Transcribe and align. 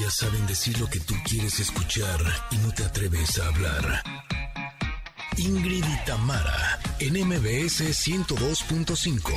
Ellas 0.00 0.14
saben 0.14 0.46
decir 0.46 0.80
lo 0.80 0.88
que 0.88 0.98
tú 0.98 1.14
quieres 1.28 1.60
escuchar 1.60 2.18
y 2.50 2.56
no 2.56 2.72
te 2.72 2.84
atreves 2.84 3.38
a 3.38 3.48
hablar. 3.48 4.02
Ingrid 5.36 5.84
y 5.84 6.04
Tamara, 6.06 6.78
en 7.00 7.28
MBS 7.28 7.82
102.5. 7.82 9.30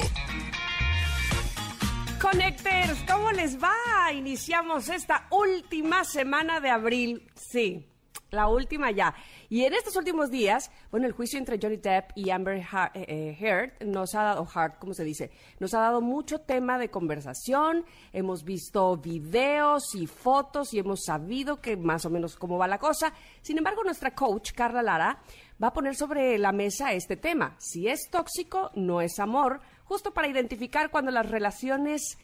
Connectors, 2.21 3.03
¿cómo 3.11 3.33
les 3.33 3.61
va? 3.61 3.73
Iniciamos 4.13 4.87
esta 4.87 5.27
última 5.31 6.05
semana 6.05 6.61
de 6.61 6.69
abril. 6.69 7.29
Sí, 7.35 7.85
la 8.29 8.47
última 8.47 8.89
ya. 8.91 9.13
Y 9.53 9.65
en 9.65 9.75
estos 9.75 9.95
últimos 9.97 10.31
días, 10.31 10.71
bueno, 10.89 11.05
el 11.05 11.11
juicio 11.11 11.37
entre 11.37 11.59
Johnny 11.61 11.77
Depp 11.77 12.09
y 12.15 12.31
Amber 12.31 12.57
eh, 12.57 12.65
eh, 12.95 13.37
Heard 13.39 13.85
nos 13.85 14.15
ha 14.15 14.23
dado, 14.23 14.47
Heard, 14.51 14.79
¿cómo 14.79 14.95
se 14.95 15.03
dice? 15.03 15.29
Nos 15.59 15.75
ha 15.75 15.79
dado 15.79 16.01
mucho 16.01 16.39
tema 16.39 16.79
de 16.79 16.89
conversación. 16.89 17.85
Hemos 18.13 18.43
visto 18.43 18.97
videos 18.97 19.93
y 19.93 20.07
fotos 20.07 20.73
y 20.73 20.79
hemos 20.79 21.03
sabido 21.03 21.61
que 21.61 21.77
más 21.77 22.03
o 22.03 22.09
menos 22.09 22.35
cómo 22.35 22.57
va 22.57 22.67
la 22.67 22.79
cosa. 22.79 23.13
Sin 23.43 23.59
embargo, 23.59 23.83
nuestra 23.83 24.15
coach, 24.15 24.53
Carla 24.53 24.81
Lara, 24.81 25.21
va 25.63 25.67
a 25.67 25.73
poner 25.73 25.93
sobre 25.95 26.39
la 26.39 26.51
mesa 26.51 26.91
este 26.93 27.15
tema. 27.15 27.55
Si 27.59 27.87
es 27.87 28.09
tóxico, 28.09 28.71
no 28.73 29.01
es 29.01 29.19
amor, 29.19 29.61
justo 29.83 30.15
para 30.15 30.29
identificar 30.29 30.89
cuando 30.89 31.11
las 31.11 31.29
relaciones 31.29 32.17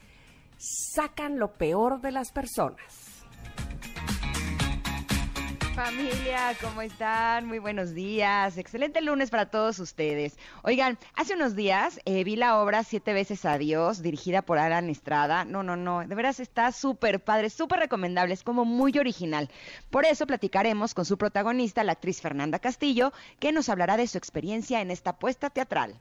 sacan 0.57 1.37
lo 1.37 1.53
peor 1.53 2.01
de 2.01 2.11
las 2.11 2.31
personas. 2.31 3.19
Familia, 5.85 6.57
¿cómo 6.59 6.81
están? 6.81 7.45
Muy 7.45 7.57
buenos 7.57 7.93
días. 7.93 8.57
Excelente 8.57 8.99
lunes 8.99 9.29
para 9.29 9.49
todos 9.49 9.79
ustedes. 9.79 10.37
Oigan, 10.61 10.97
hace 11.15 11.35
unos 11.35 11.55
días 11.55 12.01
eh, 12.03 12.25
vi 12.25 12.35
la 12.35 12.59
obra 12.59 12.83
Siete 12.83 13.13
veces 13.13 13.45
Adiós, 13.45 14.01
dirigida 14.01 14.41
por 14.41 14.57
Alan 14.57 14.89
Estrada. 14.89 15.45
No, 15.45 15.63
no, 15.63 15.77
no, 15.77 16.05
de 16.05 16.15
veras 16.15 16.41
está 16.41 16.73
súper 16.73 17.23
padre, 17.23 17.49
súper 17.49 17.79
recomendable, 17.79 18.33
es 18.33 18.43
como 18.43 18.65
muy 18.65 18.91
original. 18.99 19.49
Por 19.89 20.03
eso 20.03 20.27
platicaremos 20.27 20.93
con 20.93 21.05
su 21.05 21.17
protagonista, 21.17 21.85
la 21.85 21.93
actriz 21.93 22.19
Fernanda 22.19 22.59
Castillo, 22.59 23.13
que 23.39 23.53
nos 23.53 23.69
hablará 23.69 23.95
de 23.95 24.07
su 24.07 24.17
experiencia 24.17 24.81
en 24.81 24.91
esta 24.91 25.17
puesta 25.17 25.49
teatral. 25.49 25.95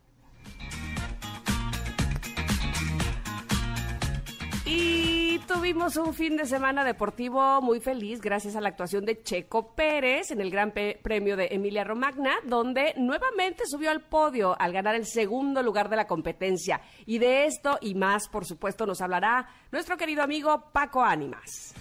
Y 4.64 4.97
tuvimos 5.46 5.96
un 5.96 6.14
fin 6.14 6.36
de 6.36 6.46
semana 6.46 6.84
deportivo 6.84 7.60
muy 7.60 7.80
feliz 7.80 8.20
gracias 8.20 8.56
a 8.56 8.60
la 8.60 8.70
actuación 8.70 9.04
de 9.04 9.22
Checo 9.22 9.74
Pérez 9.74 10.30
en 10.30 10.40
el 10.40 10.50
Gran 10.50 10.72
Premio 10.72 11.36
de 11.36 11.48
Emilia 11.50 11.84
Romagna, 11.84 12.36
donde 12.44 12.94
nuevamente 12.96 13.64
subió 13.66 13.90
al 13.90 14.02
podio 14.02 14.58
al 14.58 14.72
ganar 14.72 14.94
el 14.94 15.06
segundo 15.06 15.62
lugar 15.62 15.88
de 15.88 15.96
la 15.96 16.06
competencia. 16.06 16.80
Y 17.06 17.18
de 17.18 17.46
esto 17.46 17.78
y 17.80 17.94
más, 17.94 18.28
por 18.28 18.44
supuesto, 18.44 18.86
nos 18.86 19.00
hablará 19.00 19.48
nuestro 19.70 19.96
querido 19.96 20.22
amigo 20.22 20.70
Paco 20.72 21.02
Ánimas 21.02 21.74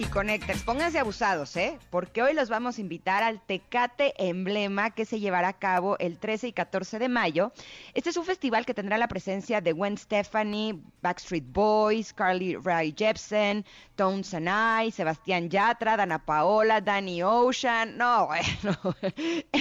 y 0.00 0.04
Connectors. 0.06 0.62
Pónganse 0.62 0.98
abusados, 0.98 1.54
¿eh? 1.56 1.78
Porque 1.90 2.22
hoy 2.22 2.32
los 2.32 2.48
vamos 2.48 2.78
a 2.78 2.80
invitar 2.80 3.22
al 3.22 3.40
Tecate 3.40 4.14
Emblema 4.16 4.90
que 4.90 5.04
se 5.04 5.20
llevará 5.20 5.48
a 5.48 5.58
cabo 5.58 5.98
el 5.98 6.18
13 6.18 6.48
y 6.48 6.52
14 6.52 6.98
de 6.98 7.08
mayo. 7.10 7.52
Este 7.92 8.08
es 8.08 8.16
un 8.16 8.24
festival 8.24 8.64
que 8.64 8.72
tendrá 8.72 8.96
la 8.96 9.08
presencia 9.08 9.60
de 9.60 9.72
Gwen 9.72 9.98
Stefani, 9.98 10.82
Backstreet 11.02 11.44
Boys, 11.52 12.14
Carly 12.14 12.56
Rae 12.56 12.94
Jepsen, 12.96 13.66
Tones 13.96 14.32
and 14.32 14.48
I, 14.48 14.90
Sebastián 14.90 15.50
Yatra, 15.50 15.98
Dana 15.98 16.24
Paola, 16.24 16.80
Danny 16.80 17.22
Ocean, 17.22 17.98
no, 17.98 18.26
bueno, 18.62 18.96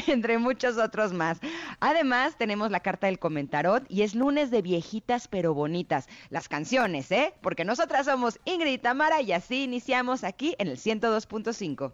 entre 0.07 0.37
muchos 0.37 0.77
otros 0.77 1.11
más. 1.11 1.39
Además, 1.81 2.37
tenemos 2.37 2.71
la 2.71 2.79
carta 2.79 3.07
del 3.07 3.19
comentarot 3.19 3.83
y 3.89 4.03
es 4.03 4.15
lunes 4.15 4.51
de 4.51 4.61
viejitas 4.61 5.27
pero 5.27 5.53
bonitas. 5.53 6.07
Las 6.29 6.47
canciones, 6.47 7.11
¿eh? 7.11 7.33
Porque 7.41 7.65
nosotras 7.65 8.05
somos 8.05 8.39
Ingrid 8.45 8.71
y 8.71 8.77
Tamara 8.77 9.21
y 9.21 9.33
así 9.33 9.63
iniciamos 9.63 10.23
aquí 10.29 10.55
en 10.57 10.67
el 10.67 10.77
102.5. 10.77 11.91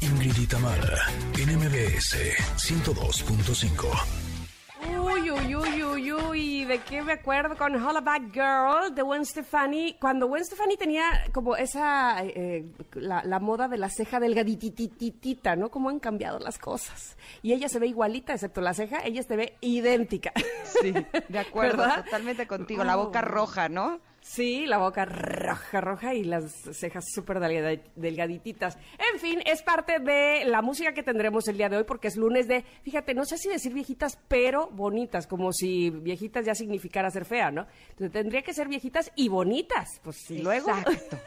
Ingrid 0.00 0.36
y 0.38 0.46
Tamara, 0.46 0.98
NMBS 1.34 2.16
102.5. 2.56 4.22
Uy, 5.00 5.30
uy, 5.30 5.54
uy, 5.54 5.84
uy, 5.84 6.12
uy, 6.12 6.64
¿de 6.64 6.78
qué 6.80 7.02
me 7.02 7.12
acuerdo? 7.12 7.56
Con 7.56 7.74
Hollaback 7.76 8.32
Girl 8.32 8.94
de 8.94 9.02
Gwen 9.02 9.24
Stefani. 9.24 9.96
Cuando 10.00 10.26
Gwen 10.26 10.44
Stefani 10.44 10.76
tenía 10.76 11.04
como 11.32 11.56
esa, 11.56 12.22
eh, 12.24 12.66
la, 12.94 13.22
la, 13.24 13.38
moda 13.38 13.68
de 13.68 13.78
la 13.78 13.88
ceja 13.88 14.18
delgaditititita, 14.18 15.54
¿no? 15.56 15.70
Cómo 15.70 15.88
han 15.88 16.00
cambiado 16.00 16.38
las 16.38 16.58
cosas. 16.58 17.16
Y 17.42 17.52
ella 17.52 17.68
se 17.68 17.78
ve 17.78 17.86
igualita, 17.86 18.32
excepto 18.34 18.60
la 18.60 18.74
ceja, 18.74 19.04
ella 19.04 19.22
se 19.22 19.36
ve 19.36 19.56
idéntica. 19.60 20.32
Sí, 20.64 20.92
de 21.28 21.38
acuerdo, 21.38 21.84
totalmente 22.04 22.46
contigo. 22.46 22.82
La 22.82 22.96
boca 22.96 23.20
roja, 23.20 23.68
¿no? 23.68 24.00
Sí, 24.22 24.66
la 24.66 24.78
boca 24.78 25.04
roja, 25.04 25.80
roja 25.80 26.14
y 26.14 26.22
las 26.22 26.52
cejas 26.72 27.04
súper 27.12 27.40
delgadititas. 27.40 28.78
En 29.12 29.18
fin, 29.18 29.42
es 29.44 29.62
parte 29.62 29.98
de 29.98 30.44
la 30.44 30.62
música 30.62 30.94
que 30.94 31.02
tendremos 31.02 31.48
el 31.48 31.56
día 31.56 31.68
de 31.68 31.78
hoy 31.78 31.84
porque 31.84 32.06
es 32.06 32.16
lunes 32.16 32.46
de, 32.46 32.64
fíjate, 32.84 33.14
no 33.14 33.24
sé 33.24 33.36
si 33.36 33.48
decir 33.48 33.74
viejitas, 33.74 34.18
pero 34.28 34.68
bonitas, 34.70 35.26
como 35.26 35.52
si 35.52 35.90
viejitas 35.90 36.46
ya 36.46 36.54
significara 36.54 37.10
ser 37.10 37.24
fea, 37.24 37.50
¿no? 37.50 37.66
Entonces 37.90 38.12
tendría 38.12 38.42
que 38.42 38.54
ser 38.54 38.68
viejitas 38.68 39.10
y 39.16 39.28
bonitas, 39.28 40.00
pues 40.04 40.18
sí, 40.24 40.38
luego. 40.38 40.70
Exacto. 40.70 41.18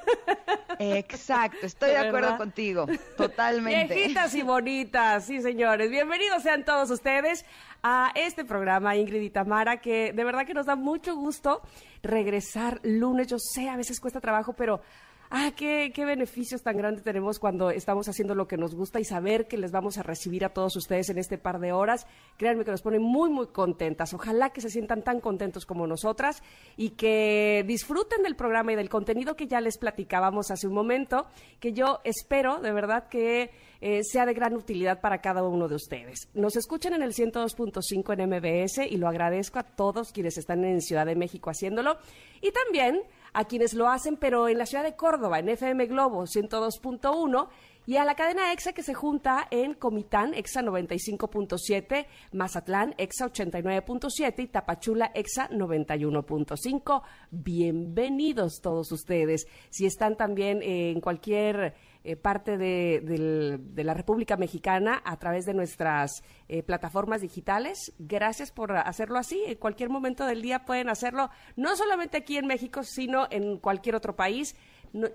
Exacto, 0.79 1.66
estoy 1.66 1.89
de 1.91 1.97
acuerdo 1.97 2.38
contigo, 2.38 2.85
totalmente. 3.17 3.94
Viejitas 3.94 4.33
y 4.35 4.41
bonitas, 4.41 5.25
sí, 5.25 5.41
señores. 5.41 5.89
Bienvenidos 5.89 6.44
sean 6.44 6.63
todos 6.63 6.89
ustedes 6.91 7.45
a 7.88 8.12
este 8.16 8.44
programa, 8.46 8.96
Ingrid 8.96 9.22
y 9.22 9.29
Tamara, 9.29 9.78
que 9.78 10.12
de 10.12 10.23
verdad 10.23 10.47
que 10.47 10.56
nos 10.56 10.66
da 10.66 10.75
mucho 10.75 11.16
gusto 11.16 11.62
regresar 12.01 12.79
lunes. 12.81 13.28
Yo 13.28 13.38
sé, 13.38 13.69
a 13.69 13.78
veces 13.78 14.00
cuesta 14.00 14.19
trabajo, 14.19 14.53
pero 14.53 14.81
ah, 15.29 15.51
qué, 15.56 15.91
qué 15.94 16.03
beneficios 16.03 16.63
tan 16.63 16.78
grandes 16.78 17.03
tenemos 17.03 17.38
cuando 17.38 17.69
estamos 17.69 18.09
haciendo 18.09 18.34
lo 18.34 18.47
que 18.47 18.57
nos 18.57 18.74
gusta 18.74 19.00
y 19.00 19.06
saber 19.06 19.47
que 19.47 19.59
les 19.59 19.72
vamos 19.72 20.00
a 20.00 20.01
recibir 20.01 20.44
a 20.45 20.50
todos 20.50 20.75
ustedes 20.75 21.09
en 21.09 21.19
este 21.19 21.38
par 21.38 21.59
de 21.59 21.74
horas. 21.74 22.07
Créanme 22.38 22.66
que 22.66 22.72
nos 22.72 22.81
pone 22.81 22.97
muy, 22.97 23.29
muy 23.29 23.50
contentas. 23.50 24.16
Ojalá 24.16 24.50
que 24.50 24.62
se 24.62 24.72
sientan 24.72 25.03
tan 25.03 25.19
contentos 25.19 25.68
como 25.68 25.85
nosotras 25.85 26.41
y 26.78 26.91
que 26.91 27.63
disfruten 27.68 28.24
del 28.24 28.35
programa 28.35 28.74
y 28.74 28.78
del 28.78 28.90
contenido 28.90 29.35
que 29.35 29.45
ya 29.45 29.62
les 29.62 29.78
platicábamos 29.78 30.50
hace 30.50 30.68
un 30.68 30.74
momento, 30.74 31.28
que 31.59 31.72
yo 31.72 32.01
espero 32.03 32.62
de 32.62 32.72
verdad 32.72 33.09
que 33.09 33.51
eh, 33.88 34.03
sea 34.03 34.25
de 34.25 34.34
gran 34.34 34.56
utilidad 34.56 35.00
para 35.00 35.22
cada 35.22 35.44
uno 35.44 35.68
de 35.68 35.75
ustedes. 35.75 36.28
Nos 36.34 36.56
escuchan 36.56 36.96
en 36.96 37.03
el 37.03 37.13
102.5 37.13 38.13
en 38.13 38.29
MBS 38.31 38.79
y 38.91 38.97
lo 38.97 39.07
agradezco 39.07 39.59
a 39.59 39.63
todos 39.63 40.12
quienes 40.12 40.40
están 40.40 40.66
en 40.66 40.81
Ciudad 40.81 41.06
de 41.06 41.16
México 41.16 41.51
haciéndolo 41.51 42.00
y 42.41 42.50
también 42.51 43.03
a 43.34 43.45
quienes 43.45 43.75
lo 43.75 43.88
hacen, 43.88 44.18
pero 44.18 44.47
en 44.47 44.57
la 44.57 44.66
ciudad 44.66 44.84
de 44.84 44.95
Córdoba, 44.95 45.38
en 45.38 45.50
FM 45.50 45.85
Globo 45.85 46.24
102.1 46.24 47.47
y 47.85 47.97
a 47.97 48.06
la 48.06 48.16
cadena 48.16 48.51
EXA 48.51 48.74
que 48.74 48.81
se 48.81 48.95
junta 48.95 49.47
en 49.51 49.75
Comitán, 49.75 50.34
EXA 50.34 50.63
95.7, 50.63 52.07
Mazatlán, 52.31 52.95
EXA 52.97 53.28
89.7 53.28 54.40
y 54.40 54.47
Tapachula, 54.47 55.12
EXA 55.13 55.50
91.5. 55.50 57.03
Bienvenidos 57.29 58.62
todos 58.63 58.91
ustedes. 58.91 59.45
Si 59.69 59.85
están 59.85 60.18
también 60.18 60.63
en 60.63 61.00
cualquier 61.01 61.75
eh, 62.05 62.16
parte 62.16 62.55
de, 62.55 63.59
la 63.75 63.93
República 63.95 64.38
Mexicana 64.38 65.01
a 65.03 65.17
través 65.17 65.47
de 65.47 65.55
nuestras 65.55 66.23
eh, 66.47 66.61
plataformas 66.61 67.21
digitales. 67.21 67.93
Gracias 67.97 68.51
por 68.51 68.77
hacerlo 68.77 69.17
así. 69.17 69.41
En 69.47 69.57
cualquier 69.57 69.89
momento 69.89 70.25
del 70.27 70.44
día 70.44 70.65
pueden 70.65 70.89
hacerlo, 70.89 71.31
no 71.55 71.75
solamente 71.75 72.17
aquí 72.17 72.38
en 72.38 72.45
México, 72.45 72.83
sino 72.83 73.27
en 73.31 73.57
cualquier 73.57 73.95
otro 73.95 74.15
país. 74.15 74.55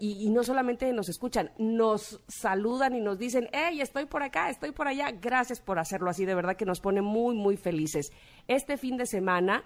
y, 0.00 0.26
y, 0.26 0.30
no 0.30 0.42
solamente 0.42 0.92
nos 0.92 1.08
escuchan, 1.08 1.52
nos 1.58 2.20
saludan 2.26 2.94
y 2.96 3.00
nos 3.00 3.18
dicen, 3.18 3.48
hey, 3.52 3.80
estoy 3.80 4.06
por 4.06 4.22
acá, 4.24 4.50
estoy 4.50 4.72
por 4.72 4.88
allá. 4.88 5.12
Gracias 5.12 5.60
por 5.60 5.78
hacerlo 5.78 6.10
así, 6.10 6.24
de 6.24 6.34
verdad 6.34 6.56
que 6.56 6.66
nos 6.66 6.80
pone 6.80 7.02
muy, 7.02 7.36
muy 7.36 7.56
felices. 7.56 8.12
Este 8.48 8.76
fin 8.76 8.96
de 8.96 9.06
semana 9.06 9.64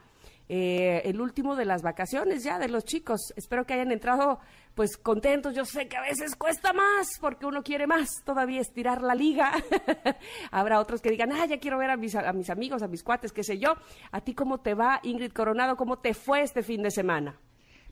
eh, 0.48 1.02
el 1.04 1.20
último 1.20 1.56
de 1.56 1.64
las 1.64 1.82
vacaciones 1.82 2.44
ya 2.44 2.58
de 2.58 2.68
los 2.68 2.84
chicos. 2.84 3.32
Espero 3.36 3.64
que 3.64 3.74
hayan 3.74 3.92
entrado 3.92 4.40
pues 4.74 4.96
contentos. 4.96 5.54
Yo 5.54 5.64
sé 5.64 5.88
que 5.88 5.96
a 5.96 6.02
veces 6.02 6.36
cuesta 6.36 6.72
más 6.72 7.18
porque 7.20 7.46
uno 7.46 7.62
quiere 7.62 7.86
más 7.86 8.22
todavía 8.24 8.60
estirar 8.60 9.02
la 9.02 9.14
liga. 9.14 9.52
Habrá 10.50 10.80
otros 10.80 11.00
que 11.00 11.10
digan, 11.10 11.32
ah, 11.32 11.46
ya 11.46 11.58
quiero 11.58 11.78
ver 11.78 11.90
a 11.90 11.96
mis, 11.96 12.14
a 12.14 12.32
mis 12.32 12.50
amigos, 12.50 12.82
a 12.82 12.88
mis 12.88 13.02
cuates, 13.02 13.32
qué 13.32 13.42
sé 13.42 13.58
yo. 13.58 13.74
¿A 14.10 14.20
ti 14.20 14.34
cómo 14.34 14.58
te 14.58 14.74
va, 14.74 15.00
Ingrid 15.02 15.32
Coronado? 15.32 15.76
¿Cómo 15.76 15.98
te 15.98 16.14
fue 16.14 16.42
este 16.42 16.62
fin 16.62 16.82
de 16.82 16.90
semana? 16.90 17.38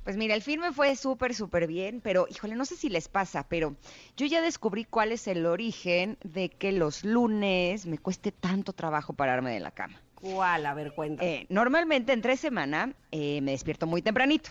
Pues 0.05 0.17
mira, 0.17 0.35
el 0.35 0.43
filme 0.43 0.73
fue 0.73 0.97
súper, 0.97 1.33
súper 1.33 1.69
bien, 1.69 2.01
pero 2.03 2.27
híjole, 2.29 2.57
no 2.57 2.65
sé 2.65 2.75
si 2.75 2.89
les 2.89 3.07
pasa, 3.07 3.47
pero 3.49 3.77
yo 4.17 4.27
ya 4.27 4.43
descubrí 4.43 4.85
cuál 4.85 5.13
es 5.13 5.29
el 5.29 5.47
origen 5.47 6.19
de 6.25 6.49
que 6.49 6.73
los 6.73 7.05
lunes 7.05 7.87
me 7.87 7.99
cueste 7.99 8.33
tanto 8.33 8.73
trabajo 8.73 9.13
pararme 9.13 9.53
de 9.53 9.61
la 9.61 9.71
cama. 9.71 10.03
¿Cuál? 10.23 10.65
A 10.67 10.73
ver, 10.75 10.95
cuenta. 10.95 11.25
Eh, 11.25 11.47
normalmente 11.51 12.13
entre 12.13 12.37
semana 12.37 12.95
eh, 13.11 13.41
me 13.43 13.51
despierto 13.51 13.87
muy 13.87 14.03
tempranito 14.03 14.51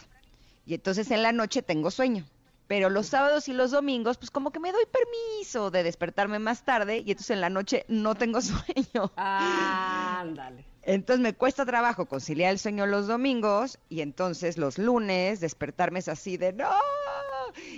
y 0.66 0.74
entonces 0.76 1.10
en 1.12 1.24
la 1.24 1.32
noche 1.32 1.62
tengo 1.64 1.90
sueño. 1.90 2.26
pero 2.68 2.90
los 2.90 3.08
sábados 3.08 3.48
y 3.50 3.54
los 3.54 3.72
domingos, 3.72 4.18
pues 4.18 4.32
como 4.32 4.52
que 4.52 4.60
me 4.60 4.72
doy 4.72 4.84
permiso 4.86 5.72
de 5.72 5.84
despertarme 5.84 6.40
más 6.40 6.64
tarde 6.64 7.00
y 7.06 7.12
entonces 7.12 7.32
en 7.32 7.42
la 7.42 7.50
noche 7.50 7.86
no 7.90 8.16
tengo 8.16 8.40
sueño. 8.42 9.12
Ándale. 9.18 10.66
Entonces 10.84 11.22
me 11.22 11.34
cuesta 11.34 11.66
trabajo 11.66 12.06
conciliar 12.06 12.52
el 12.52 12.60
sueño 12.60 12.86
los 12.86 13.08
domingos 13.08 13.78
y 13.90 14.02
entonces 14.02 14.58
los 14.58 14.78
lunes 14.78 15.40
despertarme 15.42 16.00
es 16.00 16.08
así 16.08 16.38
de 16.38 16.54
no. 16.54 16.70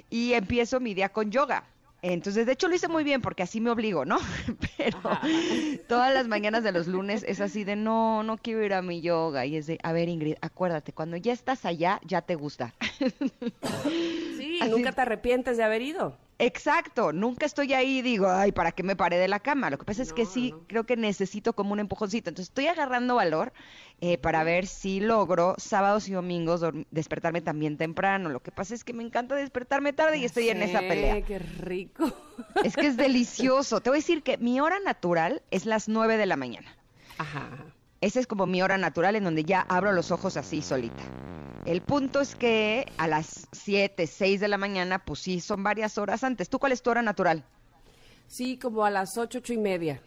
Y 0.09 0.33
empiezo 0.33 0.79
mi 0.79 0.93
día 0.93 1.09
con 1.09 1.31
yoga. 1.31 1.63
Entonces, 2.03 2.45
de 2.45 2.51
hecho 2.51 2.67
lo 2.67 2.75
hice 2.75 2.89
muy 2.89 3.05
bien 3.05 3.21
porque 3.21 3.43
así 3.43 3.61
me 3.61 3.69
obligo, 3.69 4.03
¿no? 4.03 4.17
Pero 4.77 4.99
todas 5.87 6.13
las 6.13 6.27
mañanas 6.27 6.61
de 6.61 6.73
los 6.73 6.85
lunes 6.85 7.23
es 7.25 7.39
así 7.39 7.63
de 7.63 7.77
no, 7.77 8.23
no 8.23 8.37
quiero 8.37 8.61
ir 8.61 8.73
a 8.73 8.81
mi 8.81 8.99
yoga. 8.99 9.45
Y 9.45 9.55
es 9.55 9.67
de, 9.67 9.79
a 9.83 9.93
ver 9.93 10.09
Ingrid, 10.09 10.35
acuérdate, 10.41 10.91
cuando 10.91 11.15
ya 11.15 11.31
estás 11.31 11.63
allá, 11.65 12.01
ya 12.05 12.21
te 12.21 12.35
gusta. 12.35 12.73
Sí, 14.37 14.59
nunca 14.69 14.91
te 14.91 15.01
arrepientes 15.01 15.55
de 15.55 15.63
haber 15.63 15.81
ido. 15.81 16.17
Exacto, 16.45 17.13
nunca 17.13 17.45
estoy 17.45 17.73
ahí 17.73 17.99
y 17.99 18.01
digo, 18.01 18.29
ay, 18.29 18.51
¿para 18.51 18.71
qué 18.71 18.83
me 18.83 18.95
paré 18.95 19.17
de 19.17 19.27
la 19.27 19.39
cama? 19.39 19.69
Lo 19.69 19.77
que 19.77 19.85
pasa 19.85 20.01
es 20.01 20.13
que 20.13 20.25
sí, 20.25 20.53
creo 20.67 20.85
que 20.85 20.97
necesito 20.97 21.53
como 21.53 21.73
un 21.73 21.79
empujoncito. 21.79 22.29
Entonces 22.29 22.49
estoy 22.49 22.67
agarrando 22.67 23.15
valor 23.15 23.53
eh, 24.01 24.17
para 24.17 24.43
ver 24.43 24.67
si 24.67 24.99
logro 24.99 25.55
sábados 25.57 26.07
y 26.09 26.13
domingos 26.13 26.61
despertarme 26.91 27.41
también 27.41 27.77
temprano. 27.77 28.29
Lo 28.29 28.41
que 28.41 28.51
pasa 28.51 28.75
es 28.75 28.83
que 28.83 28.93
me 28.93 29.03
encanta 29.03 29.35
despertarme 29.35 29.93
tarde 29.93 30.17
y 30.17 30.25
estoy 30.25 30.49
en 30.49 30.61
esa 30.61 30.79
pelea. 30.79 31.21
qué 31.21 31.39
rico. 31.39 32.11
Es 32.63 32.75
que 32.75 32.87
es 32.87 32.97
delicioso. 32.97 33.81
Te 33.81 33.89
voy 33.89 33.97
a 33.97 34.01
decir 34.01 34.23
que 34.23 34.37
mi 34.37 34.59
hora 34.59 34.79
natural 34.79 35.41
es 35.51 35.65
las 35.65 35.87
nueve 35.87 36.17
de 36.17 36.25
la 36.25 36.35
mañana. 36.35 36.75
Ajá. 37.17 37.72
Esa 38.03 38.19
es 38.19 38.27
como 38.27 38.45
mi 38.45 38.61
hora 38.61 38.77
natural 38.77 39.15
en 39.15 39.23
donde 39.23 39.45
ya 39.45 39.61
abro 39.61 39.93
los 39.93 40.11
ojos 40.11 40.35
así 40.35 40.61
solita. 40.61 41.01
El 41.63 41.81
punto 41.81 42.19
es 42.19 42.35
que 42.35 42.85
a 42.97 43.07
las 43.07 43.47
7, 43.53 44.07
6 44.07 44.41
de 44.41 44.49
la 44.49 44.57
mañana, 44.57 44.99
pues 44.99 45.19
sí, 45.19 45.39
son 45.39 45.63
varias 45.63 45.97
horas 45.97 46.25
antes. 46.25 46.49
¿Tú 46.49 46.59
cuál 46.59 46.73
es 46.73 46.81
tu 46.81 46.89
hora 46.89 47.01
natural? 47.01 47.45
Sí, 48.27 48.57
como 48.57 48.83
a 48.83 48.89
las 48.89 49.17
8, 49.17 49.37
8 49.37 49.53
y 49.53 49.57
media. 49.57 50.01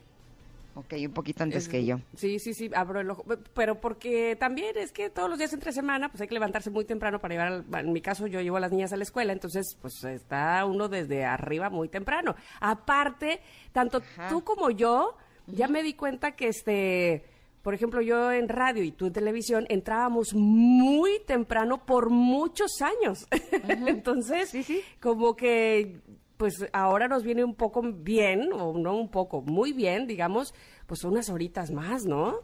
Ok, 0.75 0.93
un 1.07 1.13
poquito 1.15 1.43
antes 1.43 1.71
que 1.71 1.87
yo. 1.87 1.99
Sí, 2.15 2.39
sí, 2.39 2.53
sí, 2.53 2.71
abro 2.75 3.01
el 3.01 3.09
ojo. 3.09 3.25
Pero 3.55 3.81
porque 3.81 4.37
también 4.37 4.77
es 4.77 4.93
que 4.93 5.09
todos 5.09 5.31
los 5.31 5.39
días 5.39 5.55
entre 5.55 5.73
semana, 5.73 6.11
pues 6.11 6.21
hay 6.21 6.29
que 6.29 6.35
levantarse 6.35 6.69
muy 6.69 6.85
temprano 6.85 7.19
para 7.19 7.33
llevar, 7.33 7.65
en 7.81 7.93
mi 7.95 8.03
caso 8.03 8.27
yo 8.27 8.43
llevo 8.43 8.59
a 8.59 8.61
las 8.61 8.73
niñas 8.73 8.93
a 8.93 8.99
la 8.99 9.05
escuela, 9.05 9.33
entonces 9.33 9.75
pues 9.81 10.05
está 10.05 10.63
uno 10.67 10.91
desde 10.91 11.25
arriba 11.25 11.71
muy 11.71 11.89
temprano. 11.89 12.37
Aparte, 12.61 13.41
tanto 13.73 14.03
tú 14.29 14.45
como 14.45 14.69
yo, 14.69 15.17
ya 15.47 15.67
me 15.67 15.83
di 15.83 15.95
cuenta 15.95 16.33
que 16.33 16.49
este 16.49 17.36
por 17.67 17.75
ejemplo, 17.75 18.01
yo 18.01 18.31
en 18.31 18.49
radio 18.49 18.85
y 18.85 18.93
tú 18.93 19.07
en 19.07 19.13
televisión 19.13 19.67
entrábamos 19.69 20.35
muy 20.35 21.19
temprano 21.27 21.85
por 21.85 22.11
muchos 22.11 22.81
años. 22.81 23.27
Entonces, 23.89 24.57
como 25.01 25.35
que 25.35 26.01
pues 26.37 26.65
ahora 26.73 27.09
nos 27.09 27.25
viene 27.25 27.43
un 27.43 27.57
poco 27.57 27.83
bien, 27.83 28.53
o 28.53 28.79
no 28.79 28.95
un 28.95 29.09
poco, 29.09 29.43
muy 29.43 29.73
bien, 29.73 30.07
digamos, 30.07 30.55
pues 30.87 31.03
unas 31.03 31.29
horitas 31.29 31.73
más, 31.73 32.07
¿no? 32.07 32.39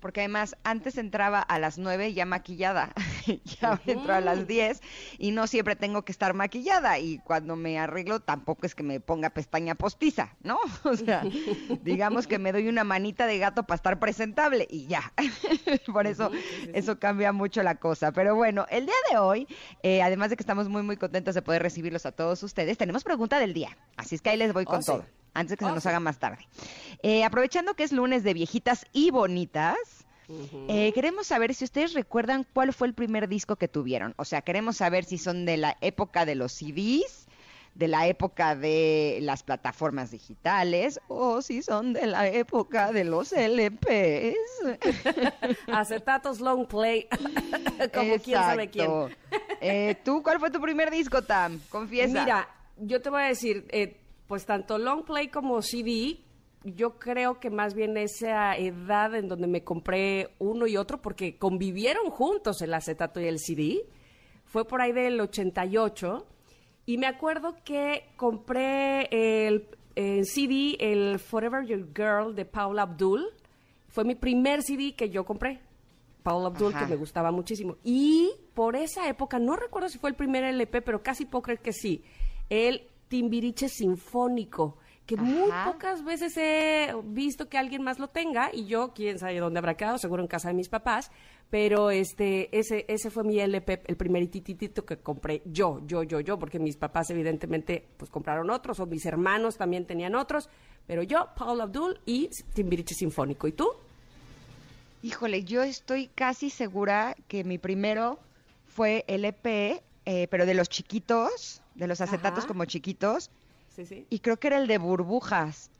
Porque 0.00 0.20
además 0.20 0.56
antes 0.64 0.98
entraba 0.98 1.40
a 1.40 1.58
las 1.58 1.78
9 1.78 2.12
ya 2.12 2.26
maquillada, 2.26 2.92
ya 3.60 3.80
entro 3.86 4.14
a 4.14 4.20
las 4.20 4.46
10 4.46 4.80
y 5.18 5.30
no 5.32 5.46
siempre 5.46 5.76
tengo 5.76 6.02
que 6.02 6.12
estar 6.12 6.34
maquillada 6.34 6.98
y 6.98 7.18
cuando 7.18 7.56
me 7.56 7.78
arreglo 7.78 8.20
tampoco 8.20 8.66
es 8.66 8.74
que 8.74 8.82
me 8.82 9.00
ponga 9.00 9.30
pestaña 9.30 9.74
postiza, 9.74 10.36
¿no? 10.42 10.58
O 10.84 10.96
sea, 10.96 11.22
digamos 11.82 12.26
que 12.26 12.38
me 12.38 12.52
doy 12.52 12.68
una 12.68 12.84
manita 12.84 13.26
de 13.26 13.38
gato 13.38 13.64
para 13.64 13.76
estar 13.76 13.98
presentable 13.98 14.66
y 14.70 14.86
ya. 14.86 15.12
Por 15.92 16.06
eso 16.06 16.30
eso 16.72 16.98
cambia 16.98 17.32
mucho 17.32 17.62
la 17.62 17.74
cosa. 17.74 18.12
Pero 18.12 18.34
bueno, 18.34 18.66
el 18.70 18.86
día 18.86 18.94
de 19.10 19.18
hoy, 19.18 19.46
eh, 19.82 20.02
además 20.02 20.30
de 20.30 20.36
que 20.36 20.42
estamos 20.42 20.68
muy 20.68 20.82
muy 20.82 20.96
contentos 20.96 21.34
de 21.34 21.42
poder 21.42 21.62
recibirlos 21.62 22.06
a 22.06 22.12
todos 22.12 22.42
ustedes, 22.42 22.78
tenemos 22.78 23.04
pregunta 23.04 23.38
del 23.38 23.52
día. 23.52 23.76
Así 23.96 24.14
es 24.14 24.22
que 24.22 24.30
ahí 24.30 24.36
les 24.36 24.52
voy 24.52 24.64
con 24.64 24.80
oh, 24.80 24.84
todo 24.84 25.17
antes 25.38 25.50
de 25.50 25.56
que 25.56 25.64
se 25.64 25.72
nos 25.72 25.86
haga 25.86 26.00
más 26.00 26.18
tarde. 26.18 26.46
Eh, 27.02 27.24
aprovechando 27.24 27.74
que 27.74 27.84
es 27.84 27.92
lunes 27.92 28.24
de 28.24 28.34
viejitas 28.34 28.86
y 28.92 29.10
bonitas, 29.10 29.76
eh, 30.68 30.92
queremos 30.92 31.26
saber 31.26 31.54
si 31.54 31.64
ustedes 31.64 31.94
recuerdan 31.94 32.44
cuál 32.52 32.72
fue 32.72 32.86
el 32.88 32.94
primer 32.94 33.28
disco 33.28 33.56
que 33.56 33.68
tuvieron. 33.68 34.14
O 34.18 34.24
sea, 34.24 34.42
queremos 34.42 34.76
saber 34.76 35.04
si 35.04 35.16
son 35.16 35.46
de 35.46 35.56
la 35.56 35.76
época 35.80 36.26
de 36.26 36.34
los 36.34 36.52
CDs, 36.52 37.28
de 37.74 37.88
la 37.88 38.08
época 38.08 38.56
de 38.56 39.20
las 39.22 39.44
plataformas 39.44 40.10
digitales 40.10 41.00
o 41.06 41.40
si 41.42 41.62
son 41.62 41.92
de 41.92 42.08
la 42.08 42.28
época 42.28 42.92
de 42.92 43.04
los 43.04 43.32
LPs. 43.32 44.34
Acetatos 45.72 46.40
long 46.40 46.66
play, 46.66 47.06
como 47.94 48.18
quién 48.18 48.38
sabe 48.38 48.68
quién. 48.68 48.90
Eh, 49.60 49.96
¿Tú 50.04 50.22
cuál 50.22 50.40
fue 50.40 50.50
tu 50.50 50.60
primer 50.60 50.90
disco, 50.90 51.22
Tam? 51.22 51.60
Confiesa. 51.70 52.24
Mira, 52.24 52.48
yo 52.76 53.00
te 53.00 53.10
voy 53.10 53.22
a 53.22 53.26
decir, 53.26 53.66
eh, 53.70 53.96
pues 54.28 54.44
tanto 54.44 54.78
long 54.78 55.04
play 55.04 55.28
como 55.28 55.62
CD, 55.62 56.20
yo 56.62 56.98
creo 56.98 57.40
que 57.40 57.50
más 57.50 57.74
bien 57.74 57.96
esa 57.96 58.56
edad 58.56 59.14
en 59.14 59.26
donde 59.26 59.46
me 59.46 59.64
compré 59.64 60.34
uno 60.38 60.66
y 60.66 60.76
otro, 60.76 61.00
porque 61.00 61.38
convivieron 61.38 62.10
juntos 62.10 62.60
el 62.60 62.74
acetato 62.74 63.20
y 63.20 63.24
el 63.26 63.38
CD, 63.38 63.86
fue 64.44 64.66
por 64.66 64.82
ahí 64.82 64.92
del 64.92 65.18
88, 65.18 66.26
y 66.84 66.98
me 66.98 67.06
acuerdo 67.06 67.56
que 67.64 68.10
compré 68.16 69.08
el, 69.10 69.66
CD, 69.94 70.76
el 70.78 71.18
Forever 71.18 71.64
Your 71.64 71.88
Girl 71.94 72.34
de 72.34 72.44
Paula 72.44 72.82
Abdul, 72.82 73.26
fue 73.88 74.04
mi 74.04 74.14
primer 74.14 74.62
CD 74.62 74.94
que 74.94 75.08
yo 75.08 75.24
compré. 75.24 75.60
Paula 76.22 76.48
Abdul, 76.48 76.74
que 76.74 76.86
me 76.86 76.96
gustaba 76.96 77.30
muchísimo. 77.30 77.76
Y 77.82 78.30
por 78.52 78.76
esa 78.76 79.08
época, 79.08 79.38
no 79.38 79.56
recuerdo 79.56 79.88
si 79.88 79.98
fue 79.98 80.10
el 80.10 80.16
primer 80.16 80.44
LP, 80.44 80.82
pero 80.82 81.02
casi 81.02 81.24
puedo 81.24 81.42
creer 81.42 81.60
que 81.60 81.72
sí, 81.72 82.04
el 82.50 82.88
Timbiriche 83.08 83.68
Sinfónico, 83.68 84.76
que 85.06 85.16
muy 85.16 85.50
pocas 85.64 86.04
veces 86.04 86.36
he 86.36 86.94
visto 87.04 87.48
que 87.48 87.56
alguien 87.56 87.82
más 87.82 87.98
lo 87.98 88.08
tenga 88.08 88.50
y 88.52 88.66
yo, 88.66 88.92
quién 88.94 89.18
sabe 89.18 89.38
dónde 89.38 89.58
habrá 89.58 89.74
quedado, 89.74 89.98
seguro 89.98 90.22
en 90.22 90.28
casa 90.28 90.48
de 90.48 90.54
mis 90.54 90.68
papás, 90.68 91.10
pero 91.50 91.90
este 91.90 92.56
ese 92.56 92.84
ese 92.88 93.10
fue 93.10 93.24
mi 93.24 93.40
LP, 93.40 93.82
el 93.86 93.96
primer 93.96 94.26
tititito 94.28 94.84
que 94.84 94.98
compré 94.98 95.42
yo, 95.46 95.80
yo, 95.86 96.02
yo, 96.02 96.20
yo, 96.20 96.38
porque 96.38 96.58
mis 96.58 96.76
papás 96.76 97.08
evidentemente 97.10 97.86
pues 97.96 98.10
compraron 98.10 98.50
otros 98.50 98.80
o 98.80 98.86
mis 98.86 99.06
hermanos 99.06 99.56
también 99.56 99.86
tenían 99.86 100.14
otros, 100.14 100.50
pero 100.86 101.02
yo, 101.02 101.28
Paul 101.36 101.62
Abdul 101.62 102.00
y 102.04 102.28
Timbiriche 102.52 102.94
Sinfónico. 102.94 103.48
¿Y 103.48 103.52
tú? 103.52 103.68
Híjole, 105.02 105.44
yo 105.44 105.62
estoy 105.62 106.08
casi 106.08 106.50
segura 106.50 107.14
que 107.28 107.44
mi 107.44 107.56
primero 107.56 108.18
fue 108.66 109.04
LP, 109.06 109.82
eh, 110.04 110.28
pero 110.28 110.44
de 110.44 110.54
los 110.54 110.68
chiquitos, 110.68 111.62
de 111.78 111.86
los 111.86 112.00
acetatos 112.00 112.44
como 112.44 112.64
chiquitos. 112.64 113.30
Sí, 113.74 113.86
sí. 113.86 114.06
Y 114.10 114.18
creo 114.18 114.38
que 114.38 114.48
era 114.48 114.58
el 114.58 114.66
de 114.66 114.78
burbujas. 114.78 115.70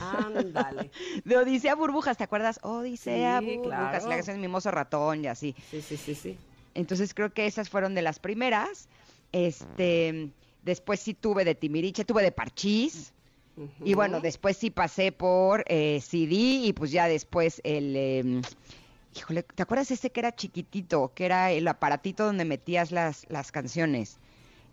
Ándale. 0.00 0.90
de 1.24 1.36
Odisea 1.36 1.74
Burbujas, 1.74 2.18
¿te 2.18 2.24
acuerdas? 2.24 2.58
Odisea 2.62 3.40
Burbujas, 3.40 4.04
la 4.04 4.16
canción 4.16 4.40
Mimoso 4.40 4.70
Ratón 4.70 5.24
y 5.24 5.28
así. 5.28 5.54
Sí, 5.70 5.80
sí, 5.80 5.96
sí, 5.96 6.14
sí. 6.14 6.36
Entonces 6.74 7.14
creo 7.14 7.32
que 7.32 7.46
esas 7.46 7.70
fueron 7.70 7.94
de 7.94 8.02
las 8.02 8.18
primeras. 8.18 8.88
Este, 9.32 10.30
después 10.62 11.00
sí 11.00 11.14
tuve 11.14 11.44
de 11.44 11.54
Timiriche, 11.54 12.04
tuve 12.04 12.22
de 12.22 12.32
Parchís. 12.32 13.12
Y 13.82 13.94
bueno, 13.94 14.20
después 14.20 14.58
sí 14.58 14.70
pasé 14.70 15.12
por 15.12 15.64
eh, 15.68 16.00
CD 16.02 16.34
y 16.34 16.72
pues 16.74 16.90
ya 16.90 17.08
después 17.08 17.62
el... 17.64 17.96
Em, 17.96 18.42
híjole, 19.16 19.44
¿te 19.44 19.62
acuerdas 19.62 19.90
ese 19.90 20.10
que 20.10 20.20
era 20.20 20.34
chiquitito? 20.34 21.12
Que 21.14 21.24
era 21.24 21.50
el 21.52 21.66
aparatito 21.66 22.26
donde 22.26 22.44
metías 22.44 22.92
las, 22.92 23.24
las 23.30 23.52
canciones. 23.52 24.18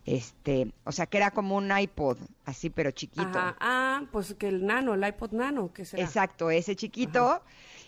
Este, 0.06 0.74
o 0.84 0.92
sea, 0.92 1.06
que 1.06 1.18
era 1.18 1.32
como 1.32 1.56
un 1.56 1.72
iPod, 1.78 2.18
así 2.46 2.70
pero 2.70 2.92
chiquito. 2.92 3.30
Ah, 3.34 4.04
pues 4.12 4.34
que 4.34 4.50
el 4.50 4.66
nano, 4.66 4.94
el 4.94 5.08
iPod 5.08 5.32
nano, 5.32 5.72
que 5.72 5.86
será. 5.86 6.04
Exacto, 6.04 6.52
ese 6.52 6.76
chiquito 6.76 7.42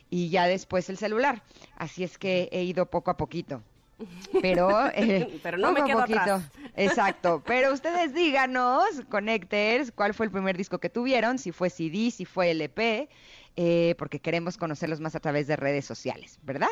y 0.10 0.30
ya 0.30 0.48
después 0.48 0.90
el 0.90 0.98
celular. 0.98 1.44
Así 1.76 2.04
es 2.04 2.18
que 2.18 2.50
he 2.52 2.64
ido 2.64 2.86
poco 2.86 3.12
a 3.12 3.18
poquito. 3.18 3.62
Pero, 4.42 4.88
eh, 4.94 5.40
pero 5.44 5.58
no 5.58 5.72
me 5.72 5.84
quedo 5.84 6.02
poquito. 6.02 6.42
Exacto. 6.76 7.42
Pero 7.48 7.74
ustedes 7.74 8.14
díganos, 8.14 8.86
Connectors, 9.10 9.92
cuál 9.94 10.14
fue 10.14 10.26
el 10.26 10.32
primer 10.34 10.58
disco 10.58 10.80
que 10.80 10.90
tuvieron, 10.90 11.38
si 11.40 11.54
fue 11.54 11.70
CD, 11.70 12.12
si 12.12 12.26
fue 12.26 12.52
LP, 12.52 13.08
eh, 13.56 13.96
porque 13.98 14.20
queremos 14.20 14.58
conocerlos 14.58 15.00
más 15.00 15.16
a 15.16 15.22
través 15.22 15.48
de 15.48 15.56
redes 15.56 15.86
sociales, 15.86 16.40
¿verdad? 16.44 16.68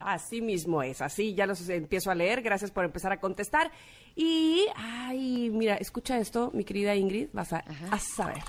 Así 0.00 0.40
mismo 0.40 0.82
es, 0.82 1.02
así 1.02 1.34
ya 1.34 1.44
los 1.44 1.68
empiezo 1.68 2.10
a 2.10 2.14
leer, 2.14 2.40
gracias 2.40 2.70
por 2.70 2.86
empezar 2.86 3.12
a 3.12 3.20
contestar. 3.20 3.70
Y, 4.16 4.66
ay, 4.74 5.50
mira, 5.50 5.76
escucha 5.76 6.18
esto, 6.18 6.50
mi 6.54 6.64
querida 6.64 6.96
Ingrid, 6.96 7.28
vas 7.34 7.52
a, 7.52 7.62
saber. 7.98 8.42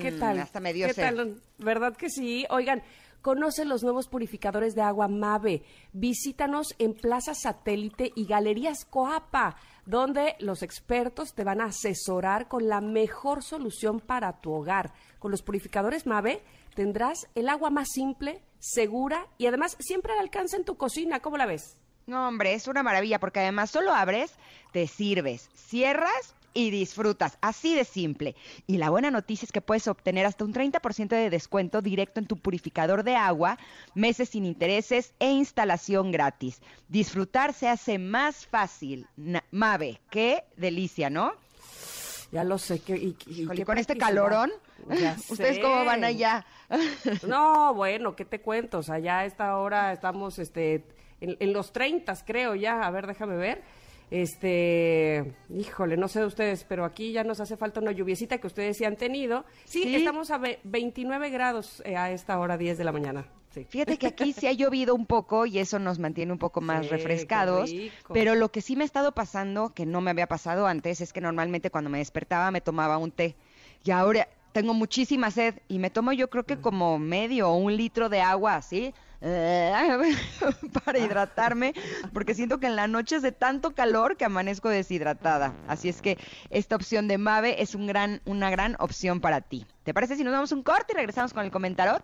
¿Qué 0.00 0.12
mm, 0.12 0.18
tal? 0.20 0.38
Hasta 0.38 0.60
medio 0.60 0.86
¿Qué 0.86 0.94
tal? 0.94 1.40
¿Verdad 1.58 1.96
que 1.96 2.08
sí? 2.08 2.46
Oigan, 2.50 2.84
conoce 3.20 3.64
los 3.64 3.82
nuevos 3.82 4.06
purificadores 4.06 4.76
de 4.76 4.82
agua 4.82 5.08
MAVE. 5.08 5.64
Visítanos 5.92 6.76
en 6.78 6.94
Plaza 6.94 7.34
Satélite 7.34 8.12
y 8.14 8.26
Galerías 8.26 8.84
Coapa, 8.84 9.56
donde 9.86 10.36
los 10.38 10.62
expertos 10.62 11.34
te 11.34 11.42
van 11.42 11.60
a 11.60 11.66
asesorar 11.66 12.46
con 12.46 12.68
la 12.68 12.80
mejor 12.80 13.42
solución 13.42 13.98
para 13.98 14.40
tu 14.40 14.52
hogar. 14.52 14.92
Con 15.18 15.32
los 15.32 15.42
purificadores 15.42 16.06
MAVE 16.06 16.42
tendrás 16.74 17.28
el 17.34 17.48
agua 17.48 17.70
más 17.70 17.88
simple, 17.90 18.42
segura 18.58 19.26
y 19.38 19.46
además 19.46 19.76
siempre 19.80 20.12
al 20.12 20.20
alcance 20.20 20.56
en 20.56 20.64
tu 20.64 20.76
cocina. 20.76 21.20
¿Cómo 21.20 21.36
la 21.36 21.46
ves? 21.46 21.76
No, 22.06 22.26
hombre, 22.26 22.54
es 22.54 22.66
una 22.68 22.82
maravilla 22.82 23.20
porque 23.20 23.40
además 23.40 23.70
solo 23.70 23.92
abres, 23.92 24.32
te 24.72 24.86
sirves, 24.86 25.50
cierras 25.54 26.34
y 26.54 26.70
disfrutas. 26.70 27.38
Así 27.40 27.74
de 27.74 27.84
simple. 27.84 28.34
Y 28.66 28.78
la 28.78 28.90
buena 28.90 29.10
noticia 29.10 29.44
es 29.44 29.52
que 29.52 29.60
puedes 29.60 29.86
obtener 29.86 30.26
hasta 30.26 30.44
un 30.44 30.52
30% 30.52 31.08
de 31.08 31.30
descuento 31.30 31.82
directo 31.82 32.18
en 32.18 32.26
tu 32.26 32.38
purificador 32.38 33.04
de 33.04 33.14
agua, 33.14 33.58
meses 33.94 34.30
sin 34.30 34.44
intereses 34.44 35.12
e 35.18 35.30
instalación 35.30 36.10
gratis. 36.10 36.60
Disfrutar 36.88 37.52
se 37.52 37.68
hace 37.68 37.98
más 37.98 38.46
fácil. 38.46 39.06
Mave, 39.50 40.00
qué 40.10 40.44
delicia, 40.56 41.10
¿no? 41.10 41.32
Ya 42.32 42.44
lo 42.44 42.58
sé. 42.58 42.80
Que, 42.80 42.96
y, 42.96 43.64
con 43.64 43.78
este 43.78 43.96
calorón, 43.96 44.50
¿ustedes 45.28 45.58
cómo 45.58 45.84
van 45.84 46.04
allá? 46.04 46.44
no, 47.26 47.74
bueno, 47.74 48.14
¿qué 48.14 48.24
te 48.24 48.40
cuento? 48.40 48.78
O 48.78 48.82
sea, 48.82 48.98
ya 48.98 49.20
a 49.20 49.24
esta 49.24 49.56
hora 49.56 49.92
estamos 49.92 50.38
este, 50.38 50.84
en, 51.20 51.36
en 51.40 51.52
los 51.52 51.72
30, 51.72 52.14
creo 52.24 52.54
ya. 52.54 52.82
A 52.82 52.90
ver, 52.90 53.06
déjame 53.06 53.36
ver. 53.36 53.62
Este, 54.10 55.34
híjole, 55.50 55.98
no 55.98 56.08
sé 56.08 56.20
de 56.20 56.26
ustedes, 56.26 56.64
pero 56.64 56.84
aquí 56.84 57.12
ya 57.12 57.24
nos 57.24 57.40
hace 57.40 57.56
falta 57.58 57.80
una 57.80 57.92
lluviecita 57.92 58.38
que 58.38 58.46
ustedes 58.46 58.78
sí 58.78 58.84
han 58.84 58.96
tenido. 58.96 59.44
Sí, 59.64 59.94
estamos 59.94 60.30
a 60.30 60.40
29 60.64 61.30
grados 61.30 61.82
eh, 61.84 61.96
a 61.96 62.10
esta 62.10 62.38
hora 62.38 62.56
10 62.56 62.78
de 62.78 62.84
la 62.84 62.92
mañana. 62.92 63.26
Fíjate 63.68 63.98
que 63.98 64.06
aquí 64.06 64.32
sí 64.32 64.46
ha 64.46 64.52
llovido 64.52 64.94
un 64.94 65.06
poco 65.06 65.46
y 65.46 65.58
eso 65.58 65.78
nos 65.78 65.98
mantiene 65.98 66.32
un 66.32 66.38
poco 66.38 66.60
más 66.60 66.88
refrescados. 66.90 67.72
Pero 68.12 68.34
lo 68.34 68.50
que 68.50 68.60
sí 68.60 68.76
me 68.76 68.84
ha 68.84 68.86
estado 68.86 69.12
pasando, 69.12 69.70
que 69.70 69.84
no 69.84 70.00
me 70.00 70.10
había 70.10 70.28
pasado 70.28 70.66
antes, 70.66 71.00
es 71.00 71.12
que 71.12 71.20
normalmente 71.20 71.70
cuando 71.70 71.90
me 71.90 71.98
despertaba 71.98 72.50
me 72.50 72.60
tomaba 72.60 72.98
un 72.98 73.10
té. 73.10 73.36
Y 73.84 73.90
ahora 73.90 74.28
tengo 74.52 74.74
muchísima 74.74 75.30
sed 75.30 75.56
y 75.68 75.78
me 75.78 75.90
tomo 75.90 76.12
yo 76.12 76.30
creo 76.30 76.44
que 76.44 76.58
como 76.58 76.98
medio 76.98 77.50
o 77.50 77.56
un 77.56 77.76
litro 77.76 78.08
de 78.08 78.20
agua, 78.20 78.56
así 78.56 78.94
para 80.84 80.98
hidratarme, 80.98 81.74
porque 82.12 82.34
siento 82.34 82.60
que 82.60 82.66
en 82.66 82.76
la 82.76 82.86
noche 82.86 83.16
es 83.16 83.22
de 83.22 83.32
tanto 83.32 83.74
calor 83.74 84.16
que 84.16 84.24
amanezco 84.24 84.68
deshidratada. 84.68 85.54
Así 85.66 85.88
es 85.88 86.00
que 86.00 86.18
esta 86.50 86.76
opción 86.76 87.08
de 87.08 87.18
Mave 87.18 87.60
es 87.60 87.74
un 87.74 87.86
gran, 87.86 88.20
una 88.26 88.50
gran 88.50 88.76
opción 88.78 89.20
para 89.20 89.40
ti. 89.40 89.66
¿Te 89.82 89.92
parece 89.92 90.16
si 90.16 90.22
nos 90.24 90.32
damos 90.32 90.52
un 90.52 90.62
corte 90.62 90.92
y 90.92 90.96
regresamos 90.96 91.32
con 91.32 91.44
el 91.44 91.50
comentarot? 91.50 92.02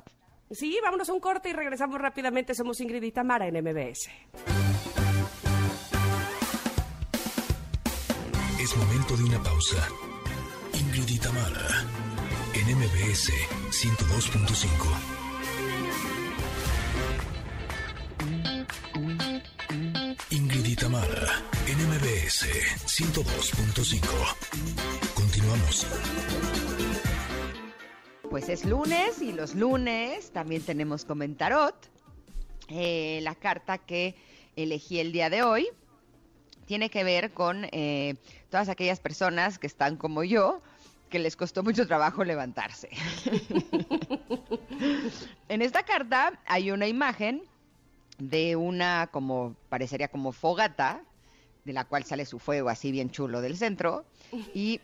Sí, 0.50 0.76
vámonos 0.82 1.08
a 1.08 1.12
un 1.12 1.20
corte 1.20 1.50
y 1.50 1.52
regresamos 1.52 2.00
rápidamente. 2.00 2.54
Somos 2.54 2.80
Ingrid 2.80 3.02
y 3.02 3.12
Tamara 3.12 3.46
en 3.46 3.62
MBS. 3.62 4.10
Es 8.60 8.76
momento 8.76 9.16
de 9.16 9.24
una 9.24 9.42
pausa. 9.42 9.88
Ingrid 10.72 11.08
y 11.08 11.18
Tamara 11.18 12.13
en 12.66 12.78
MBS 12.78 13.30
102.5. 13.70 14.66
Ingrid 20.30 20.78
Tamara, 20.78 21.42
NMBS 21.66 22.46
102.5. 22.86 24.06
Continuamos. 25.14 25.86
Pues 28.30 28.48
es 28.48 28.64
lunes 28.64 29.20
y 29.20 29.32
los 29.32 29.54
lunes 29.54 30.30
también 30.32 30.62
tenemos 30.62 31.04
comentarot. 31.04 31.90
Eh, 32.68 33.18
la 33.22 33.34
carta 33.34 33.76
que 33.78 34.14
elegí 34.56 35.00
el 35.00 35.12
día 35.12 35.28
de 35.28 35.42
hoy 35.42 35.68
tiene 36.66 36.90
que 36.90 37.04
ver 37.04 37.32
con 37.32 37.66
eh, 37.72 38.16
todas 38.48 38.68
aquellas 38.68 39.00
personas 39.00 39.58
que 39.58 39.66
están 39.66 39.96
como 39.96 40.24
yo, 40.24 40.62
que 41.14 41.20
les 41.20 41.36
costó 41.36 41.62
mucho 41.62 41.86
trabajo 41.86 42.24
levantarse. 42.24 42.88
en 45.48 45.62
esta 45.62 45.84
carta 45.84 46.40
hay 46.44 46.72
una 46.72 46.88
imagen 46.88 47.44
de 48.18 48.56
una 48.56 49.08
como 49.12 49.54
parecería 49.68 50.08
como 50.08 50.32
fogata 50.32 51.02
de 51.64 51.72
la 51.72 51.84
cual 51.84 52.02
sale 52.02 52.26
su 52.26 52.40
fuego 52.40 52.68
así 52.68 52.90
bien 52.90 53.12
chulo 53.12 53.42
del 53.42 53.56
centro 53.56 54.04
y 54.54 54.80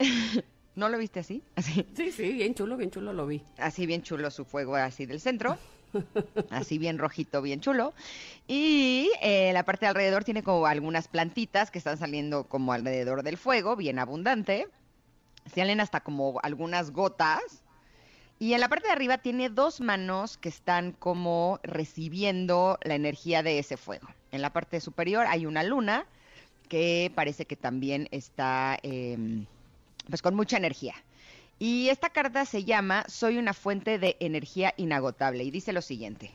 ¿No 0.76 0.88
lo 0.88 0.96
viste 0.96 1.20
así? 1.20 1.42
así? 1.56 1.86
Sí, 1.94 2.10
sí, 2.10 2.32
bien 2.32 2.54
chulo, 2.54 2.78
bien 2.78 2.90
chulo 2.90 3.12
lo 3.12 3.26
vi. 3.26 3.42
Así 3.58 3.84
bien 3.84 4.02
chulo 4.02 4.30
su 4.30 4.46
fuego 4.46 4.76
así 4.76 5.04
del 5.04 5.20
centro. 5.20 5.58
así 6.50 6.78
bien 6.78 6.96
rojito, 6.96 7.42
bien 7.42 7.60
chulo. 7.60 7.92
Y 8.48 9.10
eh, 9.20 9.50
la 9.52 9.66
parte 9.66 9.84
de 9.84 9.90
alrededor 9.90 10.24
tiene 10.24 10.42
como 10.42 10.64
algunas 10.64 11.08
plantitas 11.08 11.70
que 11.70 11.76
están 11.76 11.98
saliendo 11.98 12.44
como 12.44 12.72
alrededor 12.72 13.22
del 13.22 13.36
fuego, 13.36 13.76
bien 13.76 13.98
abundante. 13.98 14.68
Salen 15.54 15.80
hasta 15.80 16.00
como 16.00 16.38
algunas 16.42 16.90
gotas 16.90 17.64
y 18.38 18.54
en 18.54 18.60
la 18.60 18.68
parte 18.68 18.86
de 18.86 18.92
arriba 18.92 19.18
tiene 19.18 19.50
dos 19.50 19.80
manos 19.80 20.38
que 20.38 20.48
están 20.48 20.92
como 20.92 21.60
recibiendo 21.62 22.78
la 22.82 22.94
energía 22.94 23.42
de 23.42 23.58
ese 23.58 23.76
fuego. 23.76 24.08
En 24.32 24.40
la 24.40 24.50
parte 24.50 24.80
superior 24.80 25.26
hay 25.26 25.44
una 25.44 25.62
luna 25.62 26.06
que 26.68 27.12
parece 27.14 27.44
que 27.44 27.56
también 27.56 28.08
está 28.12 28.78
em, 28.82 29.44
pues 30.08 30.22
con 30.22 30.34
mucha 30.34 30.56
energía. 30.56 30.94
Y 31.58 31.90
esta 31.90 32.08
carta 32.08 32.46
se 32.46 32.64
llama 32.64 33.04
Soy 33.08 33.36
una 33.36 33.52
fuente 33.52 33.98
de 33.98 34.16
energía 34.20 34.72
inagotable 34.78 35.44
y 35.44 35.50
dice 35.50 35.74
lo 35.74 35.82
siguiente. 35.82 36.30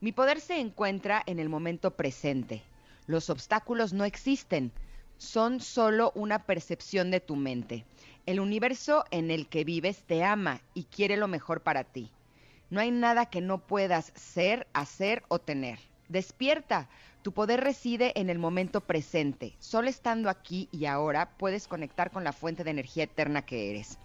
Mi 0.00 0.12
poder 0.12 0.40
se 0.40 0.58
encuentra 0.58 1.22
en 1.26 1.38
el 1.38 1.50
momento 1.50 1.90
presente. 1.90 2.62
Los 3.06 3.28
obstáculos 3.28 3.92
no 3.92 4.04
existen, 4.04 4.72
son 5.18 5.60
solo 5.60 6.12
una 6.14 6.44
percepción 6.44 7.10
de 7.10 7.20
tu 7.20 7.36
mente. 7.36 7.84
El 8.26 8.40
universo 8.40 9.04
en 9.12 9.30
el 9.30 9.46
que 9.46 9.62
vives 9.62 10.02
te 10.02 10.24
ama 10.24 10.60
y 10.74 10.82
quiere 10.84 11.16
lo 11.16 11.28
mejor 11.28 11.62
para 11.62 11.84
ti. 11.84 12.10
No 12.70 12.80
hay 12.80 12.90
nada 12.90 13.26
que 13.26 13.40
no 13.40 13.58
puedas 13.58 14.12
ser, 14.16 14.66
hacer 14.72 15.22
o 15.28 15.38
tener. 15.38 15.78
Despierta. 16.08 16.88
Tu 17.22 17.30
poder 17.32 17.60
reside 17.60 18.12
en 18.16 18.28
el 18.28 18.40
momento 18.40 18.80
presente. 18.80 19.54
Solo 19.60 19.88
estando 19.88 20.28
aquí 20.28 20.68
y 20.72 20.86
ahora 20.86 21.30
puedes 21.38 21.68
conectar 21.68 22.10
con 22.10 22.24
la 22.24 22.32
fuente 22.32 22.64
de 22.64 22.70
energía 22.70 23.04
eterna 23.04 23.42
que 23.42 23.70
eres. 23.70 23.96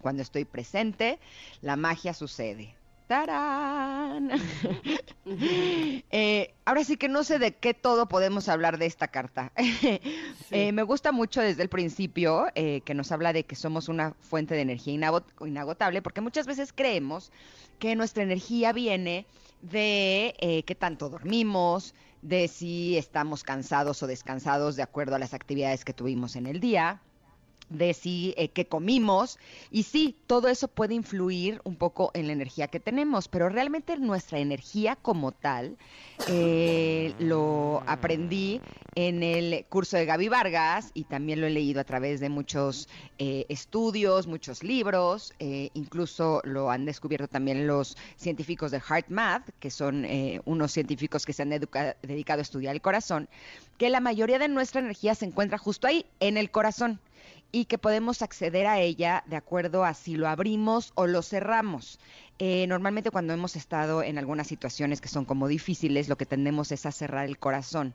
Cuando 0.00 0.22
estoy 0.22 0.44
presente, 0.44 1.20
la 1.62 1.76
magia 1.76 2.12
sucede. 2.12 2.74
¡Tarán! 3.06 4.30
Eh, 5.26 6.54
ahora 6.66 6.84
sí 6.84 6.98
que 6.98 7.08
no 7.08 7.24
sé 7.24 7.38
de 7.38 7.56
qué 7.56 7.72
todo 7.72 8.06
podemos 8.06 8.48
hablar 8.50 8.76
de 8.78 8.86
esta 8.86 9.08
carta. 9.08 9.52
Eh, 10.50 10.70
me 10.70 10.82
gusta 10.82 11.10
mucho 11.10 11.40
desde 11.40 11.62
el 11.62 11.68
principio 11.68 12.46
eh, 12.54 12.82
que 12.84 12.94
nos 12.94 13.10
habla 13.10 13.32
de 13.32 13.44
que 13.44 13.56
somos 13.56 13.88
una 13.88 14.12
fuente 14.20 14.54
de 14.54 14.60
energía 14.60 14.94
inagotable, 15.40 16.02
porque 16.02 16.20
muchas 16.20 16.46
veces 16.46 16.72
creemos 16.72 17.32
que 17.78 17.96
nuestra 17.96 18.22
energía 18.22 18.72
viene 18.72 19.26
de 19.62 20.62
qué 20.64 20.74
tanto 20.74 21.08
dormimos, 21.08 21.94
de 22.22 22.46
si 22.46 22.96
estamos 22.96 23.42
cansados 23.42 24.02
o 24.02 24.06
descansados 24.06 24.76
de 24.76 24.82
acuerdo 24.82 25.16
a 25.16 25.18
las 25.18 25.34
actividades 25.34 25.84
que 25.84 25.94
tuvimos 25.94 26.36
en 26.36 26.46
el 26.46 26.60
día 26.60 27.00
de 27.70 27.94
si 27.94 28.34
eh, 28.36 28.48
que 28.48 28.66
comimos. 28.66 29.38
Y 29.70 29.84
sí, 29.84 30.16
todo 30.26 30.48
eso 30.48 30.68
puede 30.68 30.94
influir 30.94 31.60
un 31.64 31.76
poco 31.76 32.10
en 32.14 32.26
la 32.26 32.32
energía 32.32 32.68
que 32.68 32.80
tenemos, 32.80 33.28
pero 33.28 33.48
realmente 33.48 33.96
nuestra 33.96 34.38
energía 34.38 34.96
como 34.96 35.32
tal 35.32 35.76
eh, 36.28 37.14
lo 37.18 37.82
aprendí 37.86 38.60
en 38.94 39.22
el 39.22 39.64
curso 39.68 39.96
de 39.96 40.06
Gaby 40.06 40.28
Vargas 40.28 40.90
y 40.94 41.04
también 41.04 41.40
lo 41.40 41.48
he 41.48 41.50
leído 41.50 41.80
a 41.80 41.84
través 41.84 42.20
de 42.20 42.28
muchos 42.28 42.88
eh, 43.18 43.44
estudios, 43.48 44.26
muchos 44.26 44.62
libros, 44.62 45.32
incluso 45.38 46.40
lo 46.44 46.70
han 46.70 46.84
descubierto 46.84 47.26
también 47.26 47.66
los 47.66 47.96
científicos 48.16 48.70
de 48.70 48.80
HeartMath, 48.80 49.50
que 49.58 49.70
son 49.70 50.06
unos 50.44 50.72
científicos 50.72 51.26
que 51.26 51.32
se 51.32 51.42
han 51.42 51.50
dedicado 51.50 52.40
a 52.40 52.42
estudiar 52.42 52.74
el 52.74 52.80
corazón, 52.80 53.28
que 53.78 53.90
la 53.90 54.00
mayoría 54.00 54.38
de 54.38 54.48
nuestra 54.48 54.80
energía 54.80 55.14
se 55.14 55.26
encuentra 55.26 55.58
justo 55.58 55.88
ahí, 55.88 56.06
en 56.20 56.36
el 56.36 56.50
corazón 56.50 57.00
y 57.54 57.66
que 57.66 57.78
podemos 57.78 58.20
acceder 58.20 58.66
a 58.66 58.80
ella 58.80 59.22
de 59.28 59.36
acuerdo 59.36 59.84
a 59.84 59.94
si 59.94 60.16
lo 60.16 60.26
abrimos 60.26 60.90
o 60.96 61.06
lo 61.06 61.22
cerramos. 61.22 62.00
Eh, 62.40 62.66
normalmente 62.66 63.12
cuando 63.12 63.32
hemos 63.32 63.54
estado 63.54 64.02
en 64.02 64.18
algunas 64.18 64.48
situaciones 64.48 65.00
que 65.00 65.06
son 65.06 65.24
como 65.24 65.46
difíciles, 65.46 66.08
lo 66.08 66.16
que 66.16 66.26
tendemos 66.26 66.72
es 66.72 66.84
a 66.84 66.90
cerrar 66.90 67.26
el 67.26 67.38
corazón 67.38 67.94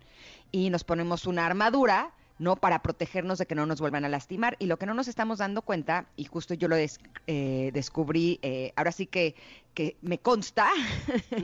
y 0.50 0.70
nos 0.70 0.86
ponemos 0.86 1.28
una 1.28 1.46
armadura 1.46 2.14
¿no? 2.38 2.56
Para 2.56 2.82
protegernos 2.82 3.38
de 3.38 3.46
que 3.48 3.54
no 3.54 3.66
nos 3.66 3.82
vuelvan 3.82 4.06
a 4.06 4.08
lastimar. 4.08 4.56
Y 4.60 4.68
lo 4.68 4.80
que 4.80 4.86
no 4.86 4.94
nos 4.94 5.10
estamos 5.10 5.40
dando 5.40 5.62
cuenta, 5.62 6.06
y 6.16 6.24
justo 6.24 6.54
yo 6.54 6.70
lo 6.70 6.78
eh, 6.78 7.72
descubrí, 7.74 8.40
eh, 8.42 8.72
ahora 8.78 8.94
sí 8.94 9.08
que, 9.08 9.36
que 9.74 9.98
me 10.02 10.20
consta, 10.20 10.70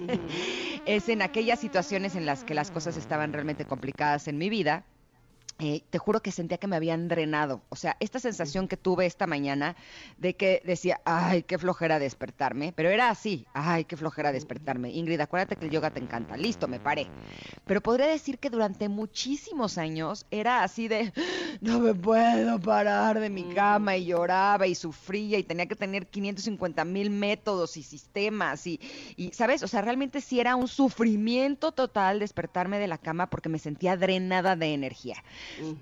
es 0.85 1.09
en 1.09 1.21
aquellas 1.21 1.59
situaciones 1.59 2.15
en 2.15 2.25
las 2.25 2.45
que 2.45 2.53
las 2.53 2.71
cosas 2.71 2.95
estaban 2.95 3.33
realmente 3.33 3.65
complicadas 3.65 4.29
en 4.29 4.37
mi 4.37 4.49
vida, 4.49 4.85
eh, 5.57 5.83
te 5.89 5.99
juro 5.99 6.21
que 6.21 6.31
sentía 6.31 6.57
que 6.57 6.67
me 6.67 6.75
habían 6.75 7.07
drenado. 7.07 7.61
O 7.69 7.77
sea, 7.77 7.95
esta 8.01 8.19
sensación 8.19 8.67
que 8.67 8.75
tuve 8.75 9.05
esta 9.05 9.25
mañana 9.25 9.77
de 10.17 10.35
que 10.35 10.61
decía, 10.65 10.99
ay, 11.05 11.43
qué 11.43 11.57
flojera 11.57 11.97
despertarme, 11.97 12.73
pero 12.75 12.89
era 12.89 13.09
así, 13.09 13.45
ay, 13.53 13.85
qué 13.85 13.95
flojera 13.95 14.33
despertarme. 14.33 14.91
Ingrid, 14.91 15.21
acuérdate 15.21 15.55
que 15.55 15.65
el 15.65 15.71
yoga 15.71 15.91
te 15.91 16.01
encanta. 16.01 16.35
Listo, 16.35 16.67
me 16.67 16.79
paré. 16.79 17.07
Pero 17.65 17.79
podría 17.81 18.07
decir 18.07 18.37
que 18.37 18.49
durante 18.49 18.89
muchísimos 18.89 19.77
años 19.77 20.25
era 20.29 20.61
así 20.61 20.89
de, 20.89 21.13
no 21.61 21.79
me 21.79 21.93
puedo 21.93 22.59
parar 22.59 23.21
de 23.21 23.29
mi 23.29 23.43
cama 23.53 23.95
y 23.95 24.07
lloraba 24.07 24.67
y 24.67 24.75
sufría 24.75 25.37
y 25.37 25.43
tenía 25.43 25.67
que 25.67 25.75
tener 25.75 26.07
550 26.07 26.83
mil 26.83 27.09
métodos 27.09 27.77
y 27.77 27.83
sistemas 27.83 28.67
y, 28.67 28.81
y, 29.15 29.31
¿sabes? 29.31 29.63
O 29.63 29.69
sea, 29.69 29.81
realmente 29.81 30.19
sí 30.19 30.41
era 30.41 30.57
un 30.57 30.67
sufrimiento 30.67 31.71
total 31.71 32.19
despertarme 32.19 32.77
de 32.77 32.87
la 32.87 32.97
cama 32.97 33.29
porque 33.29 33.47
me 33.47 33.59
sentía 33.59 33.95
drenada 33.95 34.57
de 34.57 34.73
energía. 34.73 35.23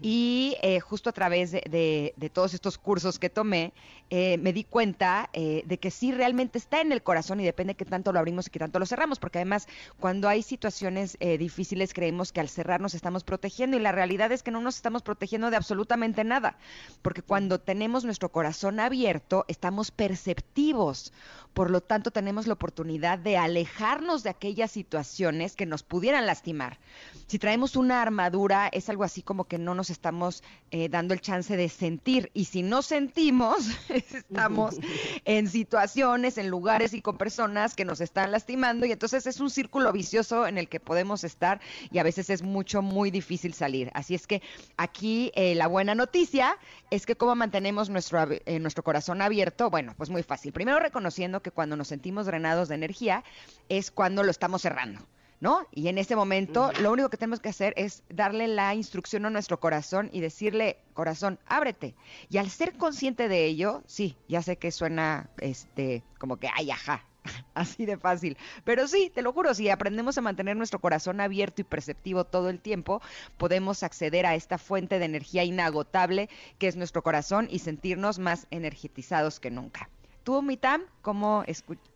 Y 0.02 0.56
eh, 0.62 0.80
justo 0.80 1.10
a 1.10 1.14
través 1.14 1.52
de, 1.52 2.32
todos 2.34 2.54
estos 2.54 2.78
cursos 2.78 3.20
que 3.20 3.30
tomé, 3.30 3.74
eh, 4.10 4.38
me 4.38 4.54
di 4.54 4.64
cuenta 4.64 5.30
eh, 5.34 5.64
de 5.66 5.78
que 5.78 5.92
sí 5.92 6.12
realmente 6.12 6.58
está 6.58 6.82
en 6.82 6.92
el 6.92 7.04
corazón 7.04 7.40
y 7.40 7.46
depende 7.46 7.74
de 7.74 7.78
qué 7.78 7.86
tanto 7.86 8.12
lo 8.12 8.20
abrimos 8.20 8.48
y 8.48 8.50
qué 8.50 8.60
tanto 8.60 8.80
lo 8.80 8.86
cerramos, 8.86 9.20
porque 9.20 9.40
además 9.40 9.68
cuando 10.00 10.28
hay 10.30 10.44
situaciones 10.44 11.18
difíciles 11.40 11.94
creemos 11.94 12.32
que 12.32 12.40
al 12.40 12.50
cerrarnos 12.50 12.94
estamos 12.94 13.24
protegiendo 13.24 13.78
y 13.78 13.80
la 13.80 13.92
realidad 13.92 14.32
es 14.32 14.44
que 14.44 14.52
no 14.52 14.62
nos 14.62 14.76
estamos 14.76 15.02
protegiendo 15.02 15.50
de 15.50 15.58
absolutamente 15.58 16.24
nada, 16.24 16.58
porque 17.02 17.22
cuando 17.22 17.60
tenemos 17.60 18.04
nuestro 18.04 18.30
corazón 18.32 18.80
abierto 18.80 19.46
estamos 19.48 19.92
perceptivos, 19.92 21.14
por 21.54 21.70
lo 21.70 21.82
tanto 21.82 22.12
tenemos 22.12 22.48
la 22.48 22.54
oportunidad 22.54 23.20
de 23.20 23.38
alejarnos 23.38 24.24
de 24.24 24.32
aquellas 24.32 24.72
situaciones 24.72 25.56
que 25.56 25.66
nos 25.66 25.84
pudieran 25.84 26.26
lastimar. 26.26 26.80
Si 27.28 27.40
traemos 27.40 27.76
una 27.76 28.02
armadura 28.02 28.68
es 28.72 28.90
algo 28.90 29.04
así 29.04 29.22
como 29.22 29.46
que 29.46 29.53
no 29.58 29.76
nos 29.76 29.90
estamos 29.90 30.44
eh, 30.72 30.90
dando 30.90 31.14
el 31.14 31.22
chance 31.22 31.56
de 31.56 31.70
sentir. 31.70 32.32
Y 32.34 32.46
si 32.46 32.64
no 32.64 32.82
sentimos, 32.82 33.68
estamos 33.90 34.78
en 35.26 35.48
situaciones, 35.48 36.38
en 36.38 36.50
lugares 36.50 36.94
y 36.94 37.02
con 37.02 37.18
personas 37.18 37.76
que 37.76 37.86
nos 37.86 38.02
están 38.02 38.32
lastimando. 38.32 38.86
Y 38.86 38.92
entonces 38.92 39.28
es 39.28 39.40
un 39.40 39.50
círculo 39.50 39.92
vicioso 39.92 40.48
en 40.48 40.58
el 40.58 40.68
que 40.68 40.80
podemos 40.80 41.24
estar 41.24 41.62
y 41.92 42.00
a 42.00 42.04
veces 42.04 42.30
es 42.30 42.42
mucho, 42.42 42.82
muy 42.82 43.12
difícil 43.12 43.54
salir. 43.54 43.92
Así 43.94 44.16
es 44.16 44.28
que 44.28 44.42
aquí 44.78 45.32
eh, 45.36 45.56
la 45.56 45.68
buena 45.68 45.96
noticia 45.96 46.58
es 46.90 47.06
que 47.06 47.16
cómo 47.16 47.36
mantenemos 47.36 47.90
nuestro, 47.90 48.28
eh, 48.32 48.60
nuestro 48.60 48.84
corazón 48.84 49.22
abierto. 49.22 49.70
Bueno, 49.70 49.94
pues 49.98 50.10
muy 50.10 50.24
fácil. 50.24 50.54
Primero 50.54 50.80
reconociendo 50.80 51.42
que 51.42 51.52
cuando 51.52 51.76
nos 51.76 51.88
sentimos 51.88 52.26
drenados 52.26 52.70
de 52.70 52.76
energía 52.76 53.24
es 53.70 53.92
cuando 53.92 54.24
lo 54.24 54.32
estamos 54.32 54.62
cerrando. 54.62 55.00
¿No? 55.44 55.68
Y 55.72 55.90
en 55.90 55.98
ese 55.98 56.16
momento 56.16 56.72
lo 56.80 56.94
único 56.94 57.10
que 57.10 57.18
tenemos 57.18 57.42
que 57.42 57.50
hacer 57.50 57.74
es 57.76 58.02
darle 58.08 58.48
la 58.48 58.74
instrucción 58.76 59.26
a 59.26 59.30
nuestro 59.30 59.60
corazón 59.60 60.10
y 60.14 60.22
decirle, 60.22 60.78
corazón, 60.94 61.38
ábrete. 61.48 61.96
Y 62.30 62.38
al 62.38 62.50
ser 62.50 62.78
consciente 62.78 63.28
de 63.28 63.44
ello, 63.44 63.84
sí, 63.86 64.16
ya 64.30 64.42
sé 64.42 64.56
que 64.56 64.72
suena 64.72 65.30
este 65.42 66.02
como 66.18 66.38
que 66.38 66.48
ay, 66.56 66.72
ajá, 66.72 67.04
así 67.56 67.86
de 67.86 67.98
fácil. 67.98 68.38
Pero 68.64 68.88
sí, 68.88 69.12
te 69.14 69.22
lo 69.22 69.34
juro, 69.34 69.54
si 69.54 69.70
aprendemos 69.70 70.18
a 70.18 70.22
mantener 70.22 70.56
nuestro 70.56 70.80
corazón 70.80 71.20
abierto 71.20 71.60
y 71.60 71.66
perceptivo 71.66 72.24
todo 72.24 72.50
el 72.50 72.62
tiempo, 72.62 73.02
podemos 73.36 73.84
acceder 73.84 74.26
a 74.26 74.36
esta 74.36 74.58
fuente 74.58 74.98
de 74.98 75.04
energía 75.04 75.44
inagotable 75.44 76.30
que 76.58 76.70
es 76.70 76.78
nuestro 76.78 77.04
corazón 77.04 77.50
y 77.52 77.60
sentirnos 77.60 78.18
más 78.18 78.48
energetizados 78.50 79.42
que 79.42 79.52
nunca. 79.52 79.90
Tú, 80.24 80.42
Mitam, 80.42 80.84
¿cómo, 81.02 81.44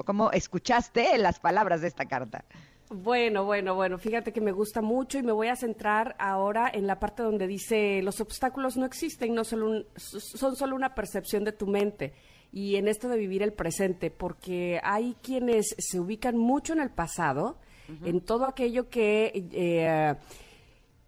cómo 0.03 0.31
escuchaste 0.31 1.17
las 1.17 1.39
palabras 1.39 1.79
de 1.79 1.87
esta 1.87 2.07
carta? 2.07 2.43
Bueno, 2.89 3.43
bueno, 3.43 3.75
bueno, 3.75 3.97
fíjate 3.97 4.31
que 4.31 4.39
me 4.39 4.53
gusta 4.53 4.81
mucho 4.81 5.17
y 5.17 5.23
me 5.23 5.33
voy 5.33 5.49
a 5.49 5.57
centrar 5.57 6.15
ahora 6.19 6.71
en 6.73 6.87
la 6.87 6.99
parte 6.99 7.21
donde 7.21 7.45
dice 7.45 8.01
los 8.01 8.21
obstáculos 8.21 8.77
no 8.77 8.85
existen, 8.85 9.35
no 9.35 9.43
solo 9.43 9.83
son 9.97 10.55
solo 10.55 10.73
una 10.73 10.95
percepción 10.95 11.43
de 11.43 11.51
tu 11.51 11.67
mente 11.67 12.13
y 12.51 12.77
en 12.77 12.87
esto 12.87 13.09
de 13.09 13.17
vivir 13.17 13.43
el 13.43 13.51
presente, 13.51 14.09
porque 14.09 14.79
hay 14.83 15.15
quienes 15.21 15.75
se 15.77 15.99
ubican 15.99 16.37
mucho 16.37 16.73
en 16.73 16.79
el 16.79 16.89
pasado, 16.89 17.57
en 18.03 18.21
todo 18.21 18.45
aquello 18.45 18.89
que... 18.89 19.31
Eh, 19.51 20.15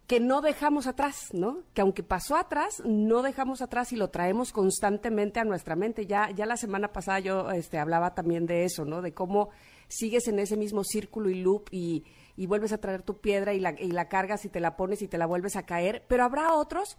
que 0.05 0.19
no 0.19 0.41
dejamos 0.41 0.87
atrás, 0.87 1.27
¿no? 1.33 1.59
Que 1.75 1.81
aunque 1.81 2.01
pasó 2.01 2.35
atrás, 2.35 2.81
no 2.83 3.21
dejamos 3.21 3.61
atrás 3.61 3.93
y 3.93 3.95
lo 3.95 4.09
traemos 4.09 4.51
constantemente 4.51 5.39
a 5.39 5.43
nuestra 5.43 5.75
mente. 5.75 6.07
Ya, 6.07 6.31
ya 6.31 6.47
la 6.47 6.57
semana 6.57 6.87
pasada 6.87 7.19
yo 7.19 7.51
este, 7.51 7.77
hablaba 7.77 8.15
también 8.15 8.47
de 8.47 8.63
eso, 8.63 8.85
¿no? 8.85 9.03
De 9.03 9.13
cómo 9.13 9.49
sigues 9.89 10.27
en 10.27 10.39
ese 10.39 10.55
mismo 10.55 10.83
círculo 10.83 11.29
y 11.29 11.35
loop 11.35 11.67
y, 11.71 12.05
vuelves 12.47 12.71
a 12.71 12.77
traer 12.77 13.01
tu 13.01 13.17
piedra 13.17 13.53
y 13.53 13.59
la, 13.59 13.75
y 13.77 13.91
la 13.91 14.07
cargas 14.07 14.45
y 14.45 14.49
te 14.49 14.61
la 14.61 14.77
pones 14.77 15.01
y 15.01 15.09
te 15.09 15.17
la 15.17 15.25
vuelves 15.25 15.57
a 15.57 15.65
caer, 15.65 16.05
pero 16.07 16.23
habrá 16.23 16.53
otros 16.53 16.97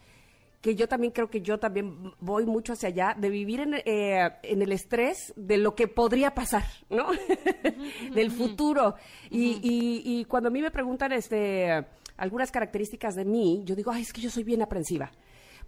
que 0.61 0.75
yo 0.75 0.87
también 0.87 1.13
creo 1.13 1.31
que 1.31 1.41
yo 1.41 1.59
también 1.59 2.13
voy 2.21 2.45
mucho 2.45 2.75
hacia 2.75 2.91
allá, 2.91 3.17
de 3.17 3.31
vivir 3.31 3.61
en, 3.61 3.75
eh, 3.87 4.31
en 4.43 4.61
el 4.61 4.73
estrés 4.73 5.33
de 5.35 5.57
lo 5.57 5.75
que 5.75 5.89
podría 5.89 6.35
pasar, 6.35 6.65
¿no? 6.91 7.07
Del 8.15 8.31
futuro. 8.31 8.97
y, 9.31 9.53
y, 9.63 10.03
y, 10.05 10.25
cuando 10.27 10.51
a 10.51 10.53
mí 10.53 10.61
me 10.61 10.71
preguntan 10.71 11.13
este, 11.13 11.87
algunas 12.19 12.51
características 12.51 13.15
de 13.15 13.25
mí, 13.25 13.63
yo 13.65 13.75
digo, 13.75 13.91
ay, 13.91 14.03
es 14.03 14.13
que 14.13 14.21
yo 14.21 14.29
soy 14.29 14.45
bien 14.45 14.61
aprensiva 14.61 15.11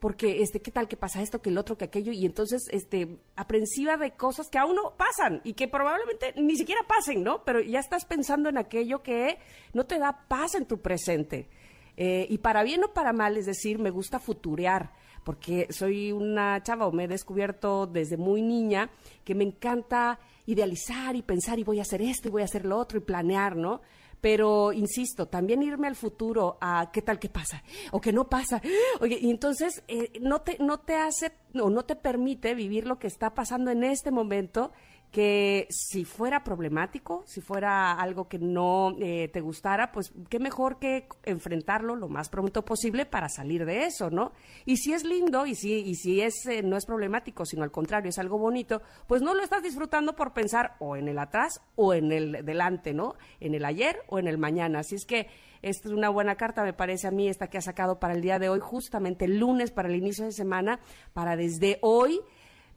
porque 0.03 0.43
este, 0.43 0.61
qué 0.61 0.73
tal 0.73 0.89
que 0.89 0.97
pasa 0.97 1.23
esto, 1.23 1.41
que 1.41 1.51
el 1.51 1.59
otro, 1.59 1.79
que 1.79 1.85
aquello, 1.85 2.11
y 2.11 2.27
entonces 2.27 2.67
este, 2.73 3.21
aprensiva 3.37 3.97
de 3.97 4.11
cosas 4.17 4.49
que 4.49 4.59
aún 4.59 4.75
no 4.75 4.97
pasan 4.97 5.41
y 5.45 5.53
que 5.53 5.69
probablemente 5.69 6.35
ni 6.43 6.57
siquiera 6.57 6.81
pasen, 6.89 7.23
¿no? 7.23 7.45
Pero 7.45 7.61
ya 7.61 7.79
estás 7.79 8.05
pensando 8.05 8.49
en 8.49 8.59
aquello 8.59 9.05
que 9.05 9.39
no 9.73 9.87
te 9.87 10.01
da 10.01 10.27
paz 10.27 10.57
en 10.57 10.67
tu 10.67 10.81
presente. 10.81 11.49
Eh, 11.97 12.27
y 12.29 12.39
para 12.39 12.65
bien 12.65 12.83
o 12.83 12.93
para 12.93 13.13
mal, 13.13 13.37
es 13.37 13.47
decir, 13.47 13.79
me 13.79 13.91
gusta 13.91 14.19
futurear 14.19 14.91
porque 15.23 15.69
soy 15.71 16.11
una 16.11 16.61
chava 16.65 16.89
o 16.89 16.91
me 16.91 17.05
he 17.05 17.09
descubierto 17.09 17.87
desde 17.87 18.17
muy 18.17 18.43
niña 18.43 18.91
que 19.25 19.37
me 19.37 19.45
encanta 19.45 20.19
idealizar 20.47 21.15
y 21.15 21.23
pensar 21.23 21.61
y 21.61 21.63
voy 21.63 21.79
a 21.79 21.83
hacer 21.83 22.03
esto 22.03 22.27
y 22.27 22.33
voy 22.33 22.43
a 22.43 22.47
hacer 22.47 22.65
lo 22.65 22.77
otro 22.77 22.99
y 22.99 23.03
planear, 23.03 23.55
¿no? 23.55 23.83
Pero, 24.23 24.73
insisto, 24.73 25.27
también 25.27 25.63
irme 25.65 25.89
al 25.89 25.97
futuro 25.97 26.57
a 26.61 26.91
qué 26.93 27.03
tal 27.03 27.19
que 27.19 27.29
pasa 27.29 27.63
o 27.91 28.01
que 28.01 28.13
no 28.13 28.29
pasa. 28.29 28.63
Oye, 29.01 29.19
y 29.21 29.31
entonces 29.31 29.83
eh, 29.89 30.13
no, 30.21 30.43
te, 30.43 30.57
no 30.61 30.79
te 30.79 30.95
hace 30.95 31.33
o 31.61 31.69
no 31.69 31.85
te 31.85 31.97
permite 31.97 32.55
vivir 32.55 32.87
lo 32.87 33.01
que 33.01 33.09
está 33.09 33.35
pasando 33.35 33.73
en 33.73 33.83
este 33.83 34.13
momento 34.13 34.73
que 35.13 35.67
si 35.69 36.07
fuera 36.07 36.43
problemático, 36.43 37.23
si 37.27 37.43
fuera 37.43 37.93
algo 37.93 38.29
que 38.29 38.39
no 38.39 38.97
eh, 38.99 39.29
te 39.29 39.43
gustara, 39.43 39.93
pues 39.93 40.11
qué 40.31 40.39
mejor 40.39 40.79
que 40.79 41.07
enfrentarlo 41.25 41.97
lo 41.97 42.09
más 42.09 42.31
pronto 42.31 42.65
posible 42.65 43.05
para 43.05 43.29
salir 43.29 43.67
de 43.67 43.85
eso, 43.85 44.09
¿no? 44.09 44.33
Y 44.65 44.79
si 44.79 44.95
es 44.95 45.05
lindo 45.05 45.45
y 45.45 45.55
si, 45.55 45.75
y 45.81 45.97
si 45.97 46.23
es, 46.23 46.47
eh, 46.47 46.63
no 46.63 46.79
es 46.79 46.87
problemático, 46.87 47.45
sino 47.45 47.63
al 47.63 47.71
contrario, 47.71 48.09
es 48.09 48.19
algo 48.19 48.39
bonito, 48.39 48.81
pues 49.07 49.21
no 49.21 49.35
lo 49.35 49.43
estás 49.43 49.63
disfrutando 49.63 50.17
por 50.17 50.33
pensar 50.33 50.77
o 50.81 50.97
en 50.97 51.09
el 51.09 51.19
atrás 51.19 51.61
o 51.77 51.93
en 51.93 52.11
el 52.11 52.45
delante, 52.47 52.95
¿no? 52.95 53.15
En 53.39 53.55
el 53.55 53.67
ayer 53.67 53.99
o 54.09 54.19
en 54.19 54.29
el 54.29 54.39
mañana. 54.39 54.79
Así 54.79 54.95
es 54.95 55.05
que 55.05 55.27
esta 55.61 55.89
es 55.89 55.95
una 55.95 56.09
buena 56.09 56.37
carta, 56.37 56.65
me 56.65 56.73
parece 56.73 57.07
a 57.07 57.11
mí, 57.11 57.29
esta 57.29 57.49
que 57.49 57.59
ha 57.59 57.63
sacado 57.63 58.01
para 58.01 58.15
el 58.15 58.23
día 58.23 58.39
de 58.39 58.49
hoy, 58.49 58.61
justamente 58.61 59.27
el 59.27 59.39
lunes, 59.39 59.73
para 59.73 59.91
el 59.91 59.95
inicio 59.95 60.25
de 60.25 60.33
semana, 60.33 60.81
para 61.13 61.37
desde 61.37 61.79
hoy 61.83 62.19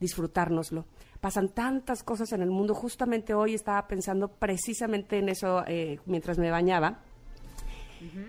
disfrutárnoslo 0.01 0.85
pasan 1.25 1.49
tantas 1.49 2.03
cosas 2.03 2.31
en 2.33 2.43
el 2.43 2.51
mundo. 2.51 2.75
Justamente 2.75 3.33
hoy 3.33 3.55
estaba 3.55 3.87
pensando 3.87 4.27
precisamente 4.27 5.17
en 5.17 5.29
eso 5.29 5.63
eh, 5.65 5.97
mientras 6.05 6.37
me 6.37 6.51
bañaba. 6.51 6.99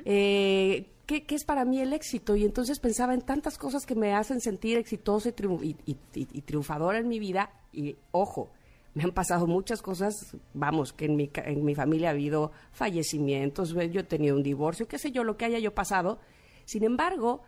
Eh, 0.07 0.87
¿qué, 1.05 1.27
es 1.29 1.45
para 1.45 1.67
mí 1.67 1.79
el 1.79 1.93
éxito? 1.93 2.37
Y 2.37 2.47
entonces 2.47 2.81
pensaba 2.81 3.13
en 3.13 3.21
tantas 3.21 3.59
cosas 3.59 3.85
que 3.85 3.95
me 3.95 4.15
hacen 4.15 4.41
sentir 4.41 4.79
exitoso 4.79 5.29
y, 5.29 5.77
y, 5.85 6.41
triunfadora 6.41 6.97
en 6.97 7.07
mi 7.07 7.19
vida. 7.19 7.51
Y 7.71 7.97
ojo, 8.13 8.49
me 8.95 9.03
han 9.03 9.13
pasado 9.13 9.47
muchas 9.47 9.83
cosas, 9.83 10.35
vamos, 10.55 10.95
que 10.95 11.05
en 11.05 11.17
mi, 11.17 11.31
en 11.35 11.67
mi 11.67 11.75
familia 11.75 12.09
ha 12.09 12.13
habido 12.13 12.51
fallecimientos, 12.73 13.75
yo 13.75 14.01
he 14.01 14.05
tenido 14.05 14.37
un 14.37 14.43
divorcio, 14.43 14.89
qué 14.89 14.99
sé 14.99 15.13
yo, 15.13 15.23
lo 15.23 15.37
que 15.37 15.45
haya 15.45 15.59
yo 15.59 15.75
pasado. 15.75 16.19
Sin 16.65 16.83
embargo, 16.83 17.43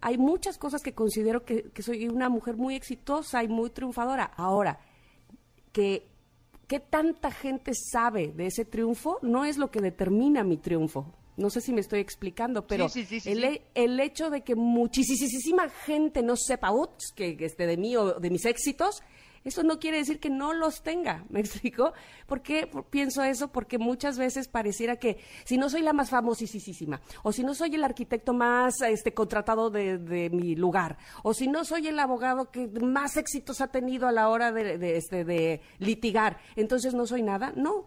hay 0.00 0.18
muchas 0.18 0.58
cosas 0.58 0.82
que 0.82 0.92
considero 0.94 1.44
que, 1.44 1.64
que 1.70 1.82
soy 1.82 2.08
una 2.08 2.28
mujer 2.28 2.56
muy 2.56 2.74
exitosa 2.74 3.42
y 3.42 3.48
muy 3.48 3.70
triunfadora. 3.70 4.24
Ahora, 4.36 4.78
que 5.72 6.06
qué 6.68 6.80
tanta 6.80 7.30
gente 7.30 7.72
sabe 7.74 8.32
de 8.32 8.46
ese 8.46 8.64
triunfo 8.64 9.18
no 9.22 9.44
es 9.44 9.56
lo 9.56 9.70
que 9.70 9.80
determina 9.80 10.44
mi 10.44 10.58
triunfo. 10.58 11.14
No 11.36 11.50
sé 11.50 11.60
si 11.60 11.72
me 11.72 11.80
estoy 11.80 12.00
explicando, 12.00 12.66
pero 12.66 12.88
el, 13.24 13.62
el, 13.74 14.00
hecho 14.00 14.28
de 14.28 14.42
que 14.42 14.56
muchísima 14.56 15.68
gente 15.68 16.20
no 16.20 16.36
sepa 16.36 16.72
ups, 16.72 17.12
que, 17.14 17.36
este, 17.38 17.66
de 17.66 17.76
mí 17.76 17.96
o 17.96 18.18
de 18.18 18.30
mis 18.30 18.44
éxitos, 18.44 19.02
eso 19.48 19.62
no 19.62 19.78
quiere 19.78 19.98
decir 19.98 20.20
que 20.20 20.30
no 20.30 20.52
los 20.52 20.82
tenga, 20.82 21.24
¿me 21.30 21.40
explico? 21.40 21.92
¿Por 22.26 22.42
qué 22.42 22.70
pienso 22.90 23.22
eso? 23.22 23.48
Porque 23.48 23.78
muchas 23.78 24.18
veces 24.18 24.48
pareciera 24.48 24.96
que 24.96 25.18
si 25.44 25.58
no 25.58 25.68
soy 25.68 25.82
la 25.82 25.92
más 25.92 26.10
famosísima, 26.10 27.00
o 27.22 27.32
si 27.32 27.42
no 27.42 27.54
soy 27.54 27.74
el 27.74 27.84
arquitecto 27.84 28.32
más 28.32 28.80
este, 28.82 29.12
contratado 29.14 29.70
de, 29.70 30.30
mi 30.32 30.54
lugar, 30.54 30.98
o 31.22 31.34
si 31.34 31.48
no 31.48 31.64
soy 31.64 31.88
el 31.88 31.98
abogado 31.98 32.50
que 32.50 32.68
más 32.68 33.16
éxitos 33.16 33.60
ha 33.60 33.68
tenido 33.68 34.06
a 34.06 34.12
la 34.12 34.28
hora 34.28 34.52
de, 34.52 34.96
este, 34.96 35.24
de 35.24 35.60
litigar, 35.78 36.38
entonces 36.56 36.94
no 36.94 37.06
soy 37.06 37.22
nada. 37.22 37.52
No, 37.56 37.86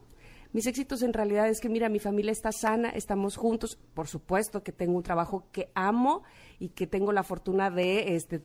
Mis 0.53 0.67
éxitos 0.67 1.01
en 1.01 1.13
realidad 1.13 1.47
es 1.47 1.61
que, 1.61 1.69
mira, 1.69 1.87
mi 1.87 1.99
familia 1.99 2.31
está 2.31 2.51
sana, 2.51 2.89
estamos 2.89 3.37
juntos, 3.37 3.77
por 3.93 4.07
supuesto 4.07 4.63
que 4.63 4.73
tengo 4.73 4.97
un 4.97 5.03
trabajo 5.03 5.47
que 5.51 5.71
amo 5.75 6.23
y 6.59 6.69
que 6.69 6.87
tengo 6.87 7.13
la 7.13 7.23
fortuna 7.23 7.69
de, 7.69 8.15
este, 8.15 8.41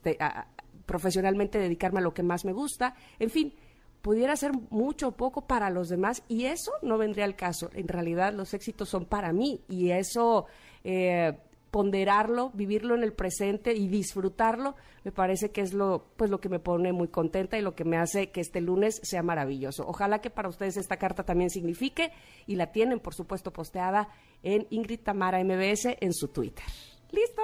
profesionalmente 0.87 1.59
dedicarme 1.59 1.99
a 1.99 2.03
lo 2.03 2.15
que 2.15 2.23
más 2.23 2.45
me 2.45 2.53
gusta, 2.53 2.95
en 3.19 3.31
fin, 3.31 3.55
pudiera 4.03 4.37
ser 4.37 4.53
mucho 4.71 5.09
o 5.09 5.13
poco 5.13 5.47
para 5.47 5.69
los 5.69 5.89
demás 5.89 6.23
y 6.29 6.45
eso 6.45 6.71
no 6.83 6.97
vendría 6.97 7.25
al 7.25 7.35
caso. 7.35 7.71
En 7.75 7.89
realidad 7.89 8.33
los 8.33 8.55
éxitos 8.55 8.89
son 8.89 9.05
para 9.05 9.33
mí 9.33 9.61
y 9.69 9.91
eso 9.91 10.47
eh, 10.85 11.37
ponderarlo, 11.77 12.51
vivirlo 12.55 12.95
en 12.95 13.03
el 13.03 13.13
presente 13.13 13.75
y 13.75 13.89
disfrutarlo, 13.89 14.77
me 15.05 15.13
parece 15.13 15.51
que 15.51 15.61
es 15.61 15.75
lo, 15.75 16.07
pues 16.17 16.31
lo 16.31 16.41
que 16.41 16.49
me 16.49 16.59
pone 16.59 16.93
muy 16.93 17.09
contenta 17.09 17.59
y 17.59 17.63
lo 17.63 17.75
que 17.75 17.85
me 17.85 17.99
hace 17.99 18.31
que 18.31 18.41
este 18.41 18.61
lunes 18.61 19.01
sea 19.03 19.23
maravilloso. 19.23 19.85
Ojalá 19.87 20.21
que 20.21 20.31
para 20.31 20.49
ustedes 20.49 20.77
esta 20.77 20.97
carta 20.97 21.25
también 21.25 21.51
signifique 21.51 22.13
y 22.47 22.57
la 22.57 22.73
tienen, 22.73 23.01
por 23.01 23.15
supuesto, 23.15 23.53
posteada 23.53 24.09
en 24.43 24.67
Ingrid 24.71 25.01
Tamara 25.01 25.43
MBS 25.45 25.97
en 26.01 26.15
su 26.15 26.29
Twitter. 26.29 26.65
¿Listo? 27.11 27.43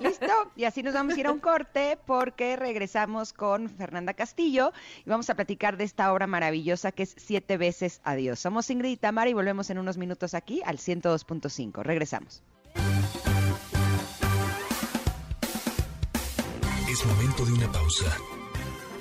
Listo. 0.00 0.52
Y 0.56 0.64
así 0.64 0.82
nos 0.82 0.94
vamos 0.94 1.14
a 1.14 1.20
ir 1.20 1.26
a 1.26 1.32
un 1.32 1.40
corte 1.40 1.98
porque 2.06 2.56
regresamos 2.56 3.32
con 3.32 3.68
Fernanda 3.68 4.14
Castillo 4.14 4.72
y 5.04 5.10
vamos 5.10 5.28
a 5.30 5.34
platicar 5.34 5.76
de 5.76 5.84
esta 5.84 6.12
obra 6.12 6.26
maravillosa 6.26 6.92
que 6.92 7.04
es 7.04 7.14
Siete 7.18 7.56
veces 7.56 8.00
Adiós. 8.04 8.40
Somos 8.40 8.70
Ingrid 8.70 8.92
y 8.92 8.96
Tamara 8.96 9.30
y 9.30 9.34
volvemos 9.34 9.70
en 9.70 9.78
unos 9.78 9.98
minutos 9.98 10.34
aquí 10.34 10.62
al 10.64 10.78
102.5. 10.78 11.82
Regresamos. 11.82 12.42
Es 16.90 17.06
momento 17.06 17.44
de 17.46 17.52
una 17.52 17.72
pausa. 17.72 18.16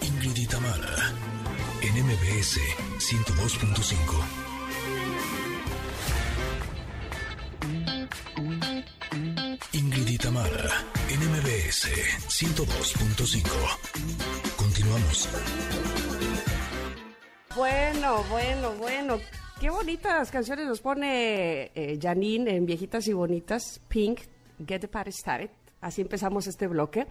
Ingrid 0.01 0.37
y 0.37 0.47
Tamara, 0.47 1.13
en 1.81 2.05
MBS 2.05 2.57
102.5. 2.99 4.50
Ingrid 9.73 10.05
y 10.05 10.17
Tamara, 10.17 10.69
en 11.09 11.21
MBS 11.31 11.87
102.5. 12.27 13.47
Continuamos. 14.57 15.29
Bueno, 17.55 18.21
bueno, 18.29 18.73
bueno. 18.73 19.17
Qué 19.61 19.69
bonitas 19.69 20.29
canciones 20.29 20.65
nos 20.65 20.81
pone 20.81 21.71
eh, 21.73 21.97
Janine 22.01 22.53
en 22.53 22.65
Viejitas 22.65 23.07
y 23.07 23.13
Bonitas. 23.13 23.79
Pink, 23.87 24.19
Get 24.67 24.81
the 24.81 24.89
Party 24.89 25.13
Started. 25.13 25.51
Así 25.79 26.01
empezamos 26.01 26.47
este 26.47 26.67
bloque. 26.67 27.07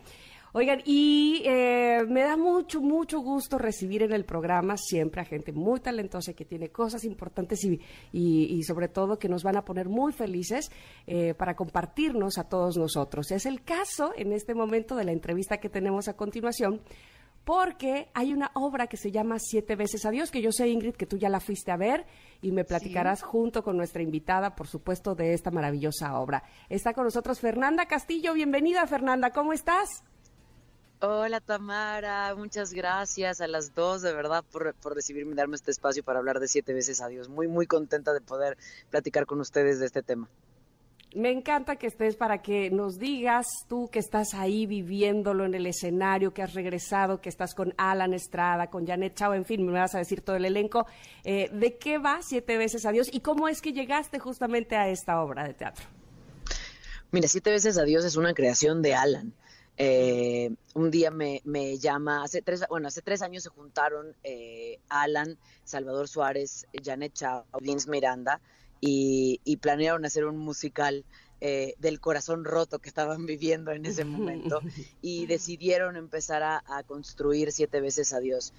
Oigan, 0.53 0.83
y 0.85 1.43
eh, 1.45 2.05
me 2.09 2.23
da 2.23 2.37
mucho, 2.37 2.81
mucho 2.81 3.21
gusto 3.21 3.57
recibir 3.57 4.03
en 4.03 4.13
el 4.13 4.25
programa 4.25 4.77
siempre 4.77 5.21
a 5.21 5.25
gente 5.25 5.53
muy 5.53 5.79
talentosa 5.79 6.33
que 6.33 6.45
tiene 6.45 6.71
cosas 6.71 7.05
importantes 7.05 7.65
y, 7.65 7.81
y, 8.13 8.63
sobre 8.65 8.89
todo 8.89 9.19
que 9.19 9.29
nos 9.29 9.45
van 9.45 9.57
a 9.57 9.65
poner 9.65 9.89
muy 9.89 10.13
felices 10.13 10.73
eh, 11.07 11.35
para 11.35 11.55
compartirnos 11.55 12.37
a 12.39 12.49
todos 12.49 12.77
nosotros. 12.77 13.31
Es 13.31 13.47
el 13.47 13.63
caso 13.63 14.13
en 14.17 14.33
este 14.33 14.55
momento 14.55 14.97
de 14.97 15.05
la 15.05 15.13
entrevista 15.13 15.59
que 15.59 15.69
tenemos 15.69 16.09
a 16.09 16.17
continuación 16.17 16.81
porque 17.45 18.11
hay 18.13 18.33
una 18.33 18.51
obra 18.55 18.89
que 18.89 18.97
se 18.97 19.13
llama 19.13 19.39
Siete 19.39 19.77
veces 19.77 20.05
a 20.05 20.11
Dios, 20.11 20.31
que 20.31 20.43
yo 20.43 20.51
sé, 20.51 20.69
Ingrid, 20.69 20.95
que 20.95 21.07
tú 21.07 21.17
ya 21.17 21.29
la 21.29 21.41
fuiste 21.41 21.71
a 21.71 21.77
ver 21.77 22.07
y 22.43 22.51
me 22.51 22.65
platicarás 22.65 23.23
junto 23.23 23.63
con 23.63 23.77
nuestra 23.77 24.03
invitada, 24.03 24.55
por 24.57 24.67
supuesto, 24.67 25.15
de 25.15 25.33
esta 25.33 25.51
maravillosa 25.51 26.19
obra. 26.19 26.43
Está 26.69 26.93
con 26.93 27.05
nosotros 27.05 27.41
Fernanda 27.41 27.87
Castillo. 27.87 28.35
Bienvenida, 28.35 28.87
Fernanda. 28.87 29.31
¿Cómo 29.31 29.53
estás? 29.53 30.05
Hola 31.03 31.41
Tamara, 31.41 32.35
muchas 32.35 32.75
gracias 32.75 33.41
a 33.41 33.47
las 33.47 33.75
dos 33.75 34.03
de 34.03 34.13
verdad 34.13 34.45
por, 34.53 34.75
por 34.75 34.95
recibirme 34.95 35.33
y 35.33 35.35
darme 35.35 35.57
este 35.57 35.71
espacio 35.71 36.05
para 36.05 36.19
hablar 36.19 36.41
de 36.41 36.47
siete 36.47 36.75
veces 36.75 37.01
a 37.01 37.09
Dios. 37.09 37.31
Muy, 37.31 37.49
muy 37.49 37.67
contenta 37.67 38.13
de 38.13 38.21
poder 38.21 38.59
platicar 38.91 39.25
con 39.25 39.41
ustedes 39.41 39.81
de 39.81 39.87
este 39.87 40.03
tema. 40.03 40.29
Me 41.15 41.31
encanta 41.31 41.77
que 41.77 41.87
estés 41.87 42.17
para 42.17 42.43
que 42.43 42.69
nos 42.71 42.99
digas 42.99 43.47
tú 43.67 43.89
que 43.91 43.99
estás 43.99 44.35
ahí 44.35 44.67
viviéndolo 44.67 45.47
en 45.47 45.55
el 45.55 45.67
escenario, 45.67 46.35
que 46.35 46.43
has 46.43 46.53
regresado, 46.53 47.23
que 47.23 47.31
estás 47.31 47.55
con 47.55 47.73
Alan 47.79 48.13
Estrada, 48.13 48.69
con 48.69 48.87
Janet 48.87 49.15
Chao, 49.15 49.33
en 49.33 49.47
fin, 49.47 49.65
me 49.65 49.73
vas 49.73 49.95
a 49.95 49.99
decir 49.99 50.21
todo 50.21 50.37
el 50.37 50.45
elenco. 50.45 50.87
Eh, 51.25 51.49
¿De 51.51 51.79
qué 51.79 51.97
va 51.97 52.21
Siete 52.21 52.59
veces 52.59 52.85
a 52.85 52.93
Dios 52.93 53.09
y 53.11 53.21
cómo 53.21 53.49
es 53.49 53.63
que 53.63 53.73
llegaste 53.73 54.19
justamente 54.19 54.77
a 54.77 54.91
esta 54.91 55.23
obra 55.23 55.45
de 55.45 55.55
teatro? 55.55 55.87
Mira, 57.11 57.27
Siete 57.27 57.51
veces 57.51 57.79
a 57.79 57.85
Dios 57.85 58.05
es 58.05 58.17
una 58.17 58.35
creación 58.35 58.83
de 58.83 58.95
Alan. 58.95 59.33
Eh, 59.83 60.51
un 60.75 60.91
día 60.91 61.11
me, 61.11 61.79
llama, 61.79 62.23
hace 62.23 62.43
tres, 62.43 62.63
bueno, 62.69 62.89
hace 62.89 63.01
tres 63.01 63.23
años 63.23 63.45
se 63.45 63.49
juntaron 63.49 64.15
eh, 64.25 64.79
Alan, 64.91 65.39
Salvador 65.65 66.07
Suárez, 66.07 66.67
Janet 66.85 67.15
Chao, 67.15 67.47
Vince 67.63 67.89
Miranda 67.89 68.43
y, 68.83 69.41
planearon 69.63 70.05
hacer 70.05 70.27
un 70.27 70.37
musical 70.37 71.07
eh, 71.41 71.77
del 71.79 71.99
corazón 71.99 72.45
roto 72.45 72.81
que 72.81 72.91
estaban 72.91 73.25
viviendo 73.27 73.73
en 73.73 73.87
ese 73.87 74.05
momento 74.05 74.61
y 75.01 75.25
decidieron 75.25 75.97
empezar 75.97 76.43
a, 76.43 76.83
construir 76.87 77.51
siete 77.51 77.81
veces 77.81 78.13
a 78.13 78.21
Dios. 78.21 78.53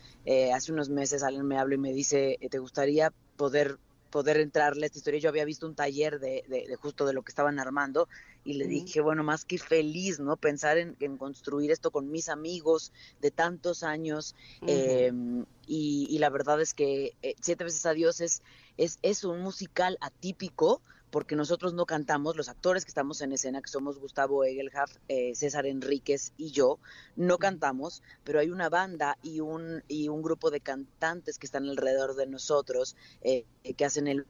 hace 0.52 0.72
unos 0.72 0.90
meses 0.90 1.22
Alan 1.22 1.46
me 1.46 1.60
habla 1.60 1.76
y 1.76 1.78
me 1.78 1.94
dice, 1.94 2.40
¿te 2.50 2.58
gustaría 2.58 3.14
poder 3.38 3.78
poder 4.12 4.38
entrarle 4.38 4.84
a 4.84 4.88
esta 4.88 4.98
historia. 5.00 5.20
Yo 5.22 5.30
había 5.30 5.46
visto 5.46 5.66
un 5.66 5.74
taller 5.74 6.20
de, 6.20 6.44
de, 6.48 6.76
justo 6.76 7.06
de 7.06 7.14
lo 7.14 7.24
que 7.24 7.32
estaban 7.32 7.60
armando 7.60 8.08
y 8.44 8.54
le 8.54 8.66
dije, 8.66 9.02
bueno, 9.02 9.24
más 9.24 9.46
que 9.46 9.58
feliz, 9.58 10.20
¿no? 10.20 10.36
Pensar 10.38 10.78
en, 10.78 10.96
construir 11.18 11.72
esto 11.72 11.92
con 11.92 12.10
mis 12.10 12.30
amigos 12.30 12.92
de 13.22 13.32
tantos 13.32 13.84
años. 13.84 14.36
Em, 14.66 15.46
y, 15.68 16.18
la 16.20 16.30
verdad 16.30 16.60
es 16.62 16.74
que 16.74 17.14
eh, 17.22 17.36
Siete 17.42 17.64
veces 17.64 17.86
a 17.86 17.94
Dios 17.94 18.20
es, 18.22 18.42
es, 18.78 19.00
es 19.02 19.24
un 19.24 19.42
musical 19.42 19.98
atípico 20.02 20.82
porque 21.12 21.36
nosotros 21.36 21.74
no 21.74 21.86
cantamos, 21.86 22.38
los 22.38 22.48
actores 22.50 22.86
que 22.86 22.90
estamos 22.90 23.22
en 23.22 23.34
escena, 23.34 23.62
que 23.62 23.68
somos 23.68 24.00
Gustavo 24.00 24.46
Egelhaf, 24.46 24.96
eh, 25.10 25.36
César 25.36 25.66
Enríquez 25.66 26.32
y 26.38 26.52
yo, 26.52 26.80
no 27.18 27.38
cantamos, 27.38 28.02
pero 28.24 28.40
hay 28.40 28.50
una 28.50 28.70
banda 28.70 29.18
y 29.22 29.42
un, 29.42 29.84
y 29.90 30.08
un 30.08 30.22
grupo 30.22 30.50
de 30.50 30.62
cantantes 30.62 31.38
que 31.38 31.46
están 31.46 31.68
alrededor 31.68 32.16
de 32.16 32.28
nosotros, 32.28 32.96
eh, 33.22 33.46
que 33.76 33.86
hacen 33.86 34.08
el... 34.08 34.26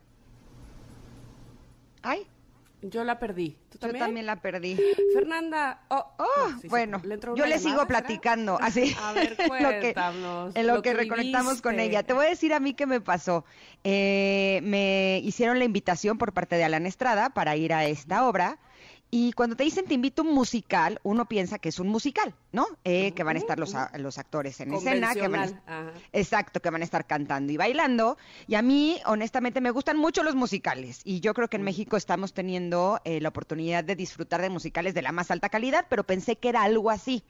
Ay, 2.01 2.27
yo 2.81 3.03
la 3.03 3.19
perdí. 3.19 3.57
¿Tú 3.69 3.77
también? 3.77 3.99
Yo 3.99 4.05
también 4.05 4.25
la 4.25 4.35
perdí. 4.37 4.77
Fernanda, 5.13 5.81
oh, 5.89 6.13
oh 6.17 6.51
bueno, 6.69 7.01
yo 7.35 7.45
le 7.45 7.59
sigo 7.59 7.85
platicando, 7.87 8.57
así. 8.59 8.95
A 9.01 9.13
ver, 9.13 9.37
cuéntanos. 9.47 10.55
en 10.55 10.67
lo 10.67 10.81
que, 10.81 10.93
reconectamos 10.93 11.61
con 11.61 11.79
ella. 11.79 12.03
Te 12.03 12.13
voy 12.13 12.25
a 12.25 12.29
decir 12.29 12.53
a 12.53 12.59
mí 12.59 12.73
qué 12.73 12.85
me 12.85 13.01
pasó. 13.01 13.45
Eh, 13.83 14.59
me 14.63 15.19
hicieron 15.23 15.59
la 15.59 15.65
invitación 15.65 16.17
por 16.17 16.33
parte 16.33 16.55
de 16.55 16.63
Alan 16.63 16.85
Estrada 16.85 17.29
para 17.29 17.55
ir 17.55 17.73
a 17.73 17.85
esta 17.85 18.27
obra 18.27 18.59
y 19.13 19.33
cuando 19.33 19.57
te 19.57 19.65
dicen 19.65 19.85
te 19.85 19.93
invito 19.93 20.21
a 20.21 20.25
un 20.25 20.33
musical, 20.33 20.99
uno 21.03 21.25
piensa 21.25 21.59
que 21.59 21.67
es 21.67 21.79
un 21.79 21.89
musical, 21.89 22.33
¿no? 22.53 22.65
Eh, 22.85 23.11
que 23.11 23.23
van 23.23 23.35
a 23.35 23.39
estar 23.39 23.59
los, 23.59 23.75
los 23.97 24.17
actores 24.17 24.59
en 24.61 24.73
escena, 24.73 25.13
que 25.13 25.27
van 25.27 25.61
a, 25.67 25.91
exacto, 26.13 26.61
que 26.61 26.69
van 26.69 26.81
a 26.81 26.85
estar 26.85 27.05
cantando 27.05 27.51
y 27.51 27.57
bailando. 27.57 28.17
Y 28.47 28.55
a 28.55 28.61
mí, 28.61 29.01
honestamente, 29.05 29.59
me 29.59 29.71
gustan 29.71 29.97
mucho 29.97 30.23
los 30.23 30.35
musicales. 30.35 31.01
Y 31.03 31.19
yo 31.19 31.33
creo 31.33 31.49
que 31.49 31.57
en 31.57 31.63
México 31.63 31.97
estamos 31.97 32.33
teniendo 32.33 33.01
eh, 33.03 33.19
la 33.19 33.29
oportunidad 33.29 33.83
de 33.83 33.97
disfrutar 33.97 34.41
de 34.41 34.49
musicales 34.49 34.93
de 34.93 35.01
la 35.01 35.11
más 35.11 35.29
alta 35.29 35.49
calidad, 35.49 35.87
pero 35.89 36.05
pensé 36.05 36.37
que 36.37 36.47
era 36.47 36.63
algo 36.63 36.89
así. 36.89 37.21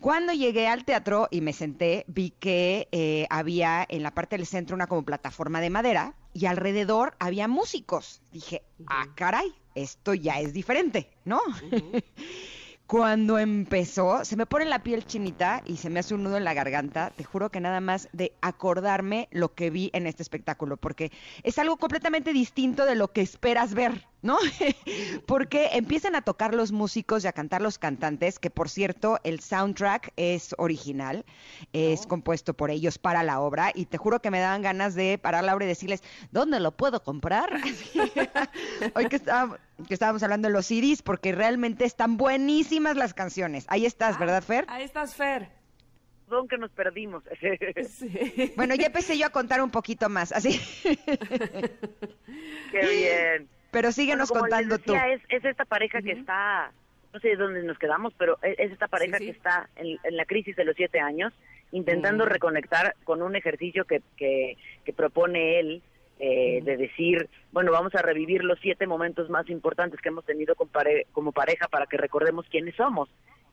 Cuando 0.00 0.32
llegué 0.32 0.68
al 0.68 0.86
teatro 0.86 1.28
y 1.30 1.42
me 1.42 1.52
senté, 1.52 2.06
vi 2.08 2.30
que 2.30 2.88
eh, 2.92 3.26
había 3.28 3.84
en 3.86 4.02
la 4.02 4.12
parte 4.12 4.38
del 4.38 4.46
centro 4.46 4.74
una 4.74 4.86
como 4.86 5.04
plataforma 5.04 5.60
de 5.60 5.68
madera 5.68 6.14
y 6.32 6.46
alrededor 6.46 7.16
había 7.18 7.48
músicos. 7.48 8.22
Dije, 8.32 8.62
ah, 8.86 9.08
caray, 9.14 9.52
esto 9.76 10.14
ya 10.14 10.40
es 10.40 10.52
diferente, 10.52 11.08
¿no? 11.24 11.40
Cuando 12.86 13.40
empezó, 13.40 14.24
se 14.24 14.36
me 14.36 14.46
pone 14.46 14.64
la 14.64 14.84
piel 14.84 15.04
chinita 15.04 15.60
y 15.66 15.76
se 15.78 15.90
me 15.90 15.98
hace 15.98 16.14
un 16.14 16.22
nudo 16.22 16.36
en 16.36 16.44
la 16.44 16.54
garganta. 16.54 17.10
Te 17.16 17.24
juro 17.24 17.50
que 17.50 17.58
nada 17.58 17.80
más 17.80 18.08
de 18.12 18.32
acordarme 18.40 19.28
lo 19.32 19.54
que 19.54 19.70
vi 19.70 19.90
en 19.92 20.06
este 20.06 20.22
espectáculo, 20.22 20.76
porque 20.76 21.10
es 21.42 21.58
algo 21.58 21.78
completamente 21.78 22.32
distinto 22.32 22.84
de 22.84 22.94
lo 22.94 23.10
que 23.12 23.22
esperas 23.22 23.74
ver, 23.74 24.06
¿no? 24.22 24.38
porque 25.26 25.70
empiezan 25.72 26.14
a 26.14 26.22
tocar 26.22 26.54
los 26.54 26.72
músicos 26.72 27.24
y 27.24 27.26
a 27.28 27.32
cantar 27.32 27.62
los 27.62 27.78
cantantes, 27.78 28.38
que 28.38 28.50
por 28.50 28.68
cierto, 28.68 29.18
el 29.24 29.40
soundtrack 29.40 30.12
es 30.16 30.54
original, 30.58 31.24
es 31.72 32.04
oh. 32.04 32.08
compuesto 32.08 32.54
por 32.54 32.70
ellos 32.70 32.98
para 32.98 33.22
la 33.22 33.40
obra, 33.40 33.72
y 33.74 33.86
te 33.86 33.98
juro 33.98 34.20
que 34.20 34.30
me 34.30 34.40
daban 34.40 34.62
ganas 34.62 34.94
de 34.94 35.18
parar 35.18 35.44
la 35.44 35.54
obra 35.54 35.64
y 35.64 35.68
decirles, 35.68 36.02
¿dónde 36.30 36.60
lo 36.60 36.72
puedo 36.72 37.02
comprar? 37.02 37.50
Hoy 38.94 39.08
que 39.08 39.16
estábamos, 39.16 39.58
que 39.86 39.94
estábamos 39.94 40.22
hablando 40.22 40.48
de 40.48 40.54
los 40.54 40.66
CDs, 40.66 41.02
porque 41.02 41.32
realmente 41.32 41.84
están 41.84 42.16
buenísimas 42.16 42.96
las 42.96 43.14
canciones. 43.14 43.64
Ahí 43.68 43.86
estás, 43.86 44.18
¿verdad, 44.18 44.42
Fer? 44.42 44.64
Ahí 44.68 44.84
estás, 44.84 45.14
Fer. 45.14 45.50
Perdón 46.26 46.48
que 46.48 46.58
nos 46.58 46.70
perdimos. 46.72 47.22
Bueno, 48.56 48.74
ya 48.74 48.86
empecé 48.86 49.16
yo 49.16 49.26
a 49.26 49.30
contar 49.30 49.62
un 49.62 49.70
poquito 49.70 50.08
más, 50.08 50.32
así. 50.32 50.60
Qué 52.70 52.80
bien. 52.88 53.48
Pero 53.70 53.92
síguenos 53.92 54.30
contando 54.30 54.78
tú. 54.78 54.94
Es, 54.94 55.20
es 55.28 55.44
esta 55.44 55.64
pareja 55.64 56.00
que 56.02 56.12
está, 56.12 56.72
no 57.12 57.20
sé 57.20 57.36
dónde 57.36 57.62
nos 57.62 57.78
quedamos, 57.78 58.14
pero 58.16 58.38
es, 58.42 58.70
esta 58.72 58.88
pareja 58.88 59.18
que 59.18 59.30
está 59.30 59.68
en, 59.76 59.98
la 60.16 60.24
crisis 60.24 60.56
de 60.56 60.64
los 60.64 60.76
siete 60.76 61.00
años, 61.00 61.32
intentando 61.72 62.24
reconectar 62.24 62.94
con 63.04 63.22
un 63.22 63.36
ejercicio 63.36 63.84
que, 63.84 64.02
que, 64.16 64.56
que 64.84 64.92
propone 64.92 65.60
él, 65.60 65.82
eh, 66.18 66.62
de 66.62 66.78
decir, 66.78 67.28
bueno, 67.52 67.72
vamos 67.72 67.94
a 67.94 68.00
revivir 68.00 68.42
los 68.42 68.58
siete 68.60 68.86
momentos 68.86 69.28
más 69.28 69.50
importantes 69.50 70.00
que 70.00 70.08
hemos 70.08 70.24
tenido 70.24 70.54
como 70.54 71.32
pareja 71.32 71.68
para 71.68 71.86
que 71.86 71.98
recordemos 71.98 72.46
quiénes 72.48 72.74
somos. 72.76 73.10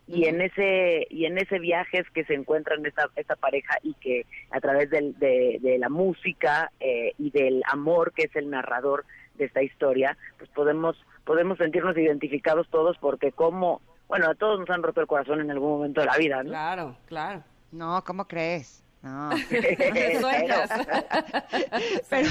Y 0.07 0.25
en 0.25 0.41
ese 0.41 1.07
y 1.09 1.25
en 1.25 1.37
ese 1.37 1.59
viaje 1.59 1.99
es 1.99 2.09
que 2.09 2.25
se 2.25 2.33
encuentran 2.33 2.85
esta, 2.85 3.09
esta 3.15 3.35
pareja 3.35 3.77
y 3.83 3.93
que 3.95 4.25
a 4.51 4.59
través 4.59 4.89
del, 4.89 5.17
de, 5.17 5.77
la 5.79 5.89
música 5.89 6.71
eh, 6.79 7.13
y 7.17 7.31
del 7.31 7.63
amor 7.69 8.13
que 8.13 8.23
es 8.23 8.35
el 8.35 8.49
narrador 8.49 9.05
de 9.35 9.45
esta 9.45 9.61
historia, 9.61 10.17
pues 10.37 10.49
podemos 10.51 10.95
podemos 11.23 11.57
sentirnos 11.57 11.97
identificados 11.97 12.67
todos 12.69 12.97
porque 12.97 13.31
como, 13.31 13.81
bueno, 14.07 14.29
a 14.29 14.35
todos 14.35 14.59
nos 14.59 14.69
han 14.69 14.83
roto 14.83 15.01
el 15.01 15.07
corazón 15.07 15.39
en 15.41 15.51
algún 15.51 15.71
momento 15.71 16.01
de 16.01 16.07
la 16.07 16.17
vida, 16.17 16.43
¿no? 16.43 16.49
Claro, 16.49 16.97
claro. 17.05 17.43
No, 17.71 18.03
¿cómo 18.05 18.27
crees? 18.27 18.82
No. 19.03 19.31
Pero, 22.09 22.29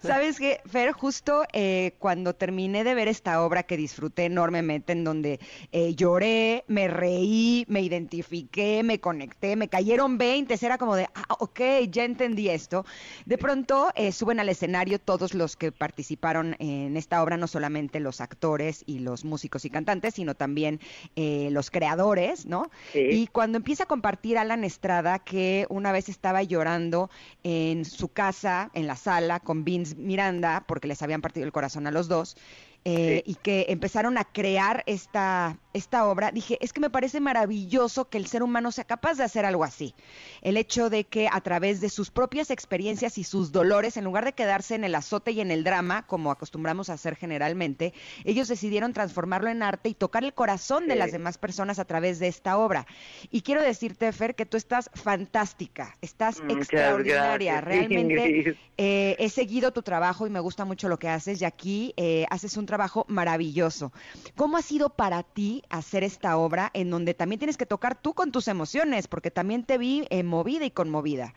¿sabes 0.00 0.38
qué? 0.38 0.60
Fer, 0.66 0.92
justo 0.92 1.42
eh, 1.52 1.96
cuando 1.98 2.36
terminé 2.36 2.84
de 2.84 2.94
ver 2.94 3.08
esta 3.08 3.42
obra 3.42 3.64
que 3.64 3.76
disfruté 3.76 4.26
enormemente, 4.26 4.92
en 4.92 5.02
donde 5.02 5.40
eh, 5.72 5.96
lloré, 5.96 6.62
me 6.68 6.86
reí, 6.86 7.64
me 7.68 7.80
identifiqué, 7.80 8.84
me 8.84 9.00
conecté, 9.00 9.56
me 9.56 9.66
cayeron 9.66 10.16
20, 10.16 10.54
era 10.62 10.78
como 10.78 10.94
de, 10.94 11.08
ah, 11.12 11.34
ok, 11.40 11.60
ya 11.90 12.04
entendí 12.04 12.48
esto. 12.48 12.86
De 13.26 13.36
pronto 13.36 13.90
eh, 13.96 14.12
suben 14.12 14.38
al 14.38 14.48
escenario 14.48 15.00
todos 15.00 15.34
los 15.34 15.56
que 15.56 15.72
participaron 15.72 16.54
en 16.60 16.96
esta 16.96 17.20
obra, 17.20 17.36
no 17.36 17.48
solamente 17.48 17.98
los 17.98 18.20
actores 18.20 18.84
y 18.86 19.00
los 19.00 19.24
músicos 19.24 19.64
y 19.64 19.70
cantantes, 19.70 20.14
sino 20.14 20.36
también 20.36 20.78
los 21.16 21.70
creadores, 21.70 22.46
¿no? 22.46 22.70
Y 22.94 23.26
cuando 23.26 23.56
empieza 23.56 23.84
a 23.84 23.86
compartir 23.86 24.38
Alan 24.38 24.62
Estrada, 24.62 25.18
que 25.18 25.66
una 25.68 25.90
vez 25.90 26.11
estaba 26.12 26.42
llorando 26.42 27.10
en 27.42 27.84
su 27.84 28.08
casa, 28.08 28.70
en 28.74 28.86
la 28.86 28.96
sala, 28.96 29.40
con 29.40 29.64
Vince 29.64 29.96
Miranda, 29.96 30.64
porque 30.68 30.86
les 30.86 31.02
habían 31.02 31.20
partido 31.20 31.44
el 31.44 31.52
corazón 31.52 31.86
a 31.86 31.90
los 31.90 32.06
dos. 32.06 32.36
Eh, 32.84 33.22
y 33.26 33.36
que 33.36 33.66
empezaron 33.68 34.18
a 34.18 34.24
crear 34.24 34.82
esta, 34.86 35.56
esta 35.72 36.06
obra, 36.06 36.30
dije, 36.30 36.58
es 36.60 36.72
que 36.72 36.80
me 36.80 36.90
parece 36.90 37.20
maravilloso 37.20 38.08
que 38.08 38.18
el 38.18 38.26
ser 38.26 38.42
humano 38.42 38.72
sea 38.72 38.84
capaz 38.84 39.14
de 39.14 39.24
hacer 39.24 39.44
algo 39.44 39.64
así. 39.64 39.94
El 40.42 40.56
hecho 40.56 40.90
de 40.90 41.04
que 41.04 41.28
a 41.30 41.40
través 41.40 41.80
de 41.80 41.88
sus 41.88 42.10
propias 42.10 42.50
experiencias 42.50 43.18
y 43.18 43.24
sus 43.24 43.52
dolores, 43.52 43.96
en 43.96 44.04
lugar 44.04 44.24
de 44.24 44.32
quedarse 44.32 44.74
en 44.74 44.84
el 44.84 44.94
azote 44.94 45.32
y 45.32 45.40
en 45.40 45.50
el 45.50 45.64
drama, 45.64 46.06
como 46.06 46.30
acostumbramos 46.30 46.90
a 46.90 46.94
hacer 46.94 47.16
generalmente, 47.16 47.94
ellos 48.24 48.48
decidieron 48.48 48.92
transformarlo 48.92 49.50
en 49.50 49.62
arte 49.62 49.88
y 49.88 49.94
tocar 49.94 50.24
el 50.24 50.34
corazón 50.34 50.88
de 50.88 50.96
las 50.96 51.12
demás 51.12 51.38
personas 51.38 51.78
a 51.78 51.84
través 51.84 52.18
de 52.18 52.28
esta 52.28 52.58
obra. 52.58 52.86
Y 53.30 53.42
quiero 53.42 53.62
decirte, 53.62 54.12
Fer, 54.12 54.34
que 54.34 54.46
tú 54.46 54.56
estás 54.56 54.90
fantástica, 54.94 55.96
estás 56.00 56.42
extraordinaria. 56.48 57.60
Realmente 57.62 58.56
eh, 58.76 59.16
he 59.18 59.28
seguido 59.28 59.72
tu 59.72 59.82
trabajo 59.82 60.26
y 60.26 60.30
me 60.30 60.40
gusta 60.40 60.64
mucho 60.64 60.88
lo 60.88 60.98
que 60.98 61.08
haces 61.08 61.40
y 61.40 61.44
aquí 61.44 61.94
eh, 61.96 62.26
haces 62.30 62.56
un 62.56 62.66
trabajo 62.66 63.04
maravilloso. 63.08 63.92
¿Cómo 64.36 64.56
ha 64.56 64.62
sido 64.62 64.90
para 64.90 65.22
ti 65.22 65.61
hacer 65.70 66.04
esta 66.04 66.36
obra 66.36 66.70
en 66.74 66.90
donde 66.90 67.14
también 67.14 67.38
tienes 67.38 67.56
que 67.56 67.66
tocar 67.66 68.00
tú 68.00 68.14
con 68.14 68.32
tus 68.32 68.48
emociones? 68.48 69.08
Porque 69.08 69.30
también 69.30 69.64
te 69.64 69.78
vi 69.78 70.06
eh, 70.10 70.22
movida 70.22 70.64
y 70.64 70.70
conmovida. 70.70 71.34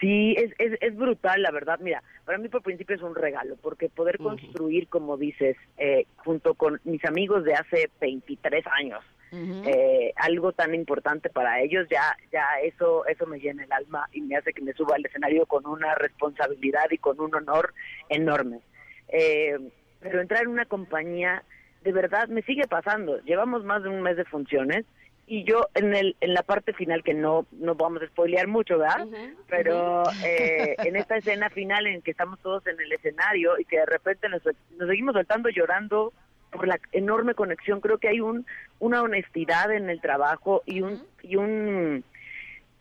Sí, 0.00 0.34
es, 0.36 0.52
es, 0.58 0.78
es, 0.82 0.94
brutal, 0.94 1.40
la 1.42 1.50
verdad. 1.50 1.78
Mira, 1.80 2.02
para 2.24 2.36
mí 2.36 2.48
por 2.48 2.62
principio 2.62 2.96
es 2.96 3.02
un 3.02 3.14
regalo, 3.14 3.56
porque 3.56 3.88
poder 3.88 4.18
construir, 4.18 4.88
como 4.88 5.16
dices, 5.16 5.56
eh, 5.78 6.06
junto 6.16 6.54
con 6.54 6.80
mis 6.84 7.02
amigos 7.06 7.44
de 7.44 7.54
hace 7.54 7.90
23 8.00 8.64
años, 8.78 9.02
eh, 9.32 10.12
algo 10.16 10.52
tan 10.52 10.74
importante 10.74 11.28
para 11.30 11.60
ellos, 11.60 11.86
ya, 11.90 12.16
ya 12.32 12.44
eso, 12.62 13.06
eso 13.06 13.26
me 13.26 13.38
llena 13.38 13.64
el 13.64 13.72
alma 13.72 14.08
y 14.12 14.20
me 14.20 14.36
hace 14.36 14.52
que 14.52 14.62
me 14.62 14.72
suba 14.72 14.96
al 14.96 15.04
escenario 15.04 15.46
con 15.46 15.66
una 15.66 15.94
responsabilidad 15.94 16.86
y 16.90 16.98
con 16.98 17.20
un 17.20 17.34
honor 17.34 17.74
enorme. 18.08 18.60
Eh, 19.08 19.58
pero 20.00 20.20
entrar 20.20 20.42
en 20.42 20.48
una 20.48 20.64
compañía, 20.66 21.42
de 21.82 21.92
verdad, 21.92 22.28
me 22.28 22.42
sigue 22.42 22.66
pasando. 22.66 23.20
Llevamos 23.22 23.64
más 23.64 23.82
de 23.82 23.88
un 23.88 24.02
mes 24.02 24.16
de 24.16 24.24
funciones 24.24 24.84
y 25.26 25.44
yo 25.44 25.68
en 25.74 25.94
el 25.94 26.16
en 26.20 26.34
la 26.34 26.42
parte 26.42 26.72
final 26.72 27.02
que 27.02 27.12
no 27.12 27.46
no 27.50 27.74
vamos 27.74 28.00
a 28.02 28.06
spoilear 28.06 28.46
mucho 28.46 28.78
verdad 28.78 29.06
pero 29.48 30.04
eh, 30.24 30.76
en 30.78 30.94
esta 30.94 31.16
escena 31.16 31.50
final 31.50 31.86
en 31.86 32.00
que 32.00 32.12
estamos 32.12 32.38
todos 32.40 32.64
en 32.68 32.80
el 32.80 32.92
escenario 32.92 33.58
y 33.58 33.64
que 33.64 33.78
de 33.78 33.86
repente 33.86 34.28
nos, 34.28 34.42
nos 34.44 34.88
seguimos 34.88 35.14
soltando 35.14 35.48
llorando 35.48 36.12
por 36.52 36.68
la 36.68 36.78
enorme 36.92 37.34
conexión 37.34 37.80
creo 37.80 37.98
que 37.98 38.08
hay 38.08 38.20
un 38.20 38.46
una 38.78 39.02
honestidad 39.02 39.72
en 39.72 39.90
el 39.90 40.00
trabajo 40.00 40.62
y 40.64 40.82
un 40.82 41.02
y 41.22 41.34
un 41.34 42.04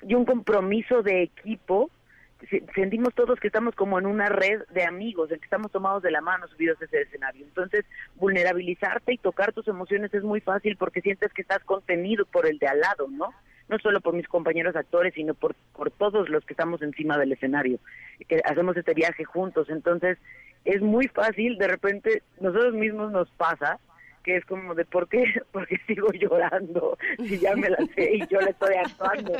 y 0.03 0.13
un 0.13 0.25
compromiso 0.25 1.01
de 1.01 1.23
equipo 1.23 1.89
sentimos 2.75 3.13
todos 3.13 3.39
que 3.39 3.47
estamos 3.47 3.75
como 3.75 3.97
en 3.97 4.05
una 4.05 4.29
red 4.29 4.63
de 4.73 4.83
amigos, 4.83 5.31
en 5.31 5.39
que 5.39 5.45
estamos 5.45 5.71
tomados 5.71 6.03
de 6.03 6.11
la 6.11 6.21
mano 6.21 6.47
subidos 6.47 6.81
a 6.81 6.85
ese 6.85 7.01
escenario. 7.01 7.45
Entonces, 7.45 7.85
vulnerabilizarte 8.15 9.13
y 9.13 9.17
tocar 9.17 9.53
tus 9.53 9.67
emociones 9.67 10.13
es 10.13 10.23
muy 10.23 10.41
fácil 10.41 10.77
porque 10.77 11.01
sientes 11.01 11.31
que 11.33 11.41
estás 11.41 11.63
contenido 11.63 12.25
por 12.25 12.45
el 12.45 12.59
de 12.59 12.67
al 12.67 12.79
lado, 12.79 13.07
¿no? 13.09 13.33
No 13.67 13.79
solo 13.79 14.01
por 14.01 14.13
mis 14.13 14.27
compañeros 14.27 14.75
actores, 14.75 15.13
sino 15.15 15.33
por, 15.33 15.55
por 15.75 15.89
todos 15.91 16.29
los 16.29 16.45
que 16.45 16.53
estamos 16.53 16.81
encima 16.81 17.17
del 17.17 17.31
escenario, 17.31 17.79
que 18.27 18.41
hacemos 18.45 18.77
este 18.77 18.93
viaje 18.93 19.23
juntos. 19.23 19.69
Entonces, 19.69 20.17
es 20.65 20.81
muy 20.81 21.07
fácil, 21.07 21.57
de 21.57 21.67
repente, 21.67 22.21
nosotros 22.39 22.73
mismos 22.73 23.11
nos 23.11 23.29
pasa 23.31 23.79
que 24.25 24.37
es 24.37 24.45
como 24.45 24.73
de 24.73 24.85
por 24.85 25.07
qué, 25.07 25.23
porque 25.51 25.77
sigo 25.85 26.11
llorando 26.11 26.97
si 27.17 27.37
ya 27.37 27.55
me 27.55 27.69
la 27.69 27.77
sé 27.95 28.15
y 28.15 28.27
yo 28.27 28.41
le 28.41 28.49
estoy 28.49 28.75
actuando. 28.75 29.33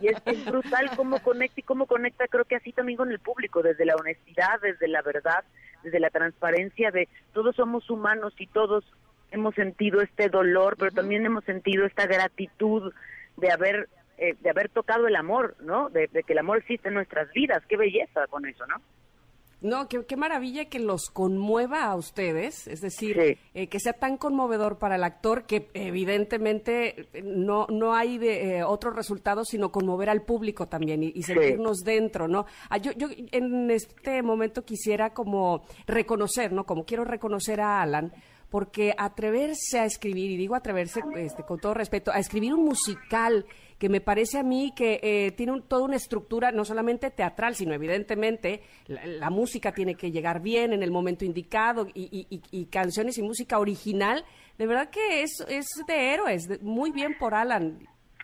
Y 0.00 0.08
es, 0.08 0.46
brutal 0.46 0.90
cómo 0.96 1.22
conecta 1.22 1.60
y 1.60 1.62
cómo 1.62 1.86
conecta, 1.86 2.26
creo 2.26 2.46
que 2.46 2.56
así 2.56 2.72
también 2.72 2.96
con 2.96 3.12
el 3.12 3.18
público, 3.18 3.62
desde 3.62 3.84
la 3.84 3.96
honestidad, 3.96 4.58
desde 4.62 4.88
la 4.88 5.02
verdad, 5.02 5.44
desde 5.84 6.00
la 6.00 6.08
transparencia 6.08 6.90
de 6.90 7.06
todos 7.34 7.54
somos 7.54 7.88
humanos 7.90 8.32
y 8.38 8.46
todos 8.46 8.82
hemos 9.30 9.54
sentido 9.54 10.00
este 10.00 10.30
dolor, 10.30 10.76
pero 10.78 10.90
también 10.90 11.26
hemos 11.26 11.44
sentido 11.44 11.84
esta 11.84 12.06
gratitud 12.06 12.94
de 13.36 13.52
haber 13.52 13.88
eh, 14.16 14.36
de 14.40 14.50
haber 14.50 14.70
tocado 14.70 15.06
el 15.06 15.16
amor, 15.16 15.54
¿no? 15.60 15.90
De, 15.90 16.08
de 16.08 16.22
que 16.22 16.32
el 16.32 16.38
amor 16.38 16.58
existe 16.58 16.88
en 16.88 16.94
nuestras 16.94 17.30
vidas. 17.32 17.62
Qué 17.68 17.76
belleza 17.76 18.26
con 18.28 18.46
eso, 18.46 18.66
¿no? 18.66 18.76
No, 19.62 19.88
qué, 19.88 20.16
maravilla 20.16 20.66
que 20.66 20.78
los 20.78 21.10
conmueva 21.10 21.84
a 21.84 21.94
ustedes, 21.94 22.66
es 22.66 22.80
decir, 22.80 23.38
eh, 23.52 23.66
que 23.68 23.78
sea 23.78 23.92
tan 23.92 24.16
conmovedor 24.16 24.78
para 24.78 24.96
el 24.96 25.04
actor 25.04 25.44
que 25.44 25.68
evidentemente 25.74 27.08
eh, 27.12 27.22
no, 27.22 27.66
no 27.68 27.94
hay 27.94 28.16
de, 28.16 28.58
eh, 28.58 28.64
otro 28.64 28.90
resultado 28.90 29.44
sino 29.44 29.70
conmover 29.70 30.08
al 30.08 30.22
público 30.22 30.66
también 30.66 31.02
y, 31.02 31.22
sentirnos 31.22 31.80
dentro, 31.80 32.26
¿no? 32.26 32.46
Ah, 32.70 32.78
yo, 32.78 32.92
yo 32.92 33.08
en 33.32 33.70
este 33.70 34.22
momento 34.22 34.64
quisiera 34.64 35.12
como 35.12 35.62
reconocer, 35.86 36.52
¿no? 36.52 36.64
Como 36.64 36.84
quiero 36.84 37.04
reconocer 37.04 37.60
a 37.60 37.82
Alan, 37.82 38.12
porque 38.50 38.94
atreverse 38.96 39.78
a 39.78 39.84
escribir, 39.84 40.30
y 40.30 40.36
digo 40.36 40.54
atreverse 40.54 41.00
este, 41.16 41.44
con 41.44 41.58
todo 41.58 41.72
respeto, 41.74 42.10
a 42.10 42.18
escribir 42.18 42.52
un 42.52 42.64
musical 42.64 43.46
que 43.80 43.88
me 43.88 44.02
parece 44.02 44.38
a 44.38 44.42
mí 44.42 44.74
que 44.76 45.00
eh, 45.02 45.32
tiene 45.32 45.62
toda 45.62 45.86
una 45.86 45.96
estructura 45.96 46.52
no 46.52 46.66
solamente 46.66 47.10
teatral, 47.10 47.54
sino 47.54 47.72
evidentemente 47.72 48.60
la, 48.86 49.30
música 49.30 49.72
tiene 49.72 49.94
que 49.94 50.10
llegar 50.10 50.42
bien 50.42 50.74
en 50.74 50.82
el 50.82 50.90
momento 50.90 51.24
indicado 51.24 51.86
y, 51.94 52.68
canciones 52.70 53.16
y 53.16 53.22
música 53.22 53.58
original. 53.58 54.22
De 54.58 54.66
verdad 54.66 54.90
que 54.90 55.22
es, 55.22 55.42
es 55.48 55.66
de 55.86 56.12
héroes, 56.12 56.60
muy 56.60 56.92
bien 56.92 57.16
por 57.18 57.32
Alan. 57.34 57.78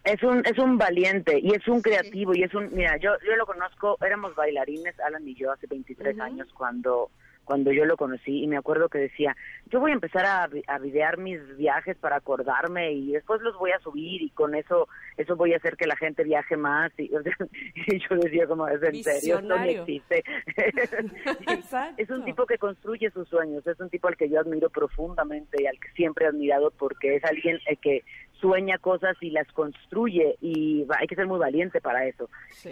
Es 0.04 0.22
un, 0.22 0.44
es 0.44 0.58
un 0.58 0.76
valiente 0.76 1.40
y 1.42 1.54
es 1.54 1.66
un 1.66 1.80
creativo 1.80 2.34
y 2.34 2.42
es 2.42 2.54
un, 2.54 2.68
mira, 2.74 2.98
yo, 2.98 3.12
yo 3.26 3.34
lo 3.36 3.46
conozco, 3.46 3.96
éramos 4.04 4.34
bailarines, 4.34 5.00
Alan 5.00 5.26
y 5.26 5.34
yo, 5.34 5.52
hace 5.52 5.66
23 5.66 6.20
años 6.20 6.48
cuando 6.52 7.10
cuando 7.46 7.72
yo 7.72 7.86
lo 7.86 7.96
conocí 7.96 8.42
y 8.42 8.46
me 8.46 8.58
acuerdo 8.58 8.90
que 8.90 8.98
decía, 8.98 9.34
yo 9.70 9.80
voy 9.80 9.92
a 9.92 9.94
empezar 9.94 10.26
a, 10.26 10.48
a 10.66 10.78
videar 10.78 11.16
mis 11.16 11.40
viajes 11.56 11.96
para 11.96 12.16
acordarme 12.16 12.92
y 12.92 13.12
después 13.12 13.40
los 13.40 13.56
voy 13.56 13.70
a 13.70 13.78
subir 13.78 14.20
y 14.20 14.30
con 14.30 14.54
eso 14.54 14.88
eso 15.16 15.36
voy 15.36 15.54
a 15.54 15.56
hacer 15.56 15.76
que 15.76 15.86
la 15.86 15.96
gente 15.96 16.24
viaje 16.24 16.56
más 16.56 16.92
y, 16.98 17.08
yo 18.10 18.16
decía 18.16 18.46
como 18.46 18.68
es 18.68 18.82
en 18.82 19.02
serio 19.02 19.36
esto 19.36 19.48
no 19.48 19.62
existe 19.62 20.24
es 21.96 22.10
un 22.10 22.24
tipo 22.24 22.44
que 22.44 22.58
construye 22.58 23.10
sus 23.10 23.28
sueños 23.28 23.66
es 23.66 23.80
un 23.80 23.88
tipo 23.88 24.08
al 24.08 24.16
que 24.16 24.28
yo 24.28 24.40
admiro 24.40 24.68
profundamente 24.68 25.62
y 25.62 25.66
al 25.66 25.78
que 25.78 25.88
siempre 25.92 26.26
he 26.26 26.28
admirado 26.28 26.70
porque 26.72 27.16
es 27.16 27.24
alguien 27.24 27.58
eh, 27.66 27.76
que 27.76 28.02
sueña 28.40 28.78
cosas 28.78 29.16
y 29.20 29.30
las 29.30 29.50
construye 29.52 30.36
y 30.40 30.86
hay 30.98 31.06
que 31.06 31.14
ser 31.14 31.26
muy 31.26 31.38
valiente 31.38 31.80
para 31.80 32.06
eso. 32.06 32.28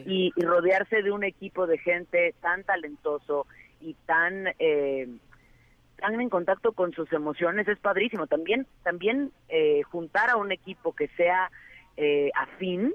Y 0.07 0.33
rodearse 0.37 1.03
de 1.03 1.11
un 1.11 1.25
equipo 1.25 1.67
de 1.67 1.79
gente 1.79 2.35
tan 2.41 2.65
talentoso 2.65 3.47
y 3.85 3.95
tan 4.07 4.49
eh, 4.59 5.07
tan 5.97 6.21
en 6.21 6.31
contacto 6.31 6.73
con 6.73 6.93
sus 6.93 7.13
emociones 7.13 7.69
es 7.69 7.79
padrísimo. 7.79 8.27
También 8.27 8.67
también 8.83 9.31
eh, 9.49 9.83
juntar 9.83 10.31
a 10.31 10.37
un 10.37 10.51
equipo 10.53 10.95
que 10.95 11.09
sea 11.09 11.51
eh, 11.97 12.31
afín 12.35 12.95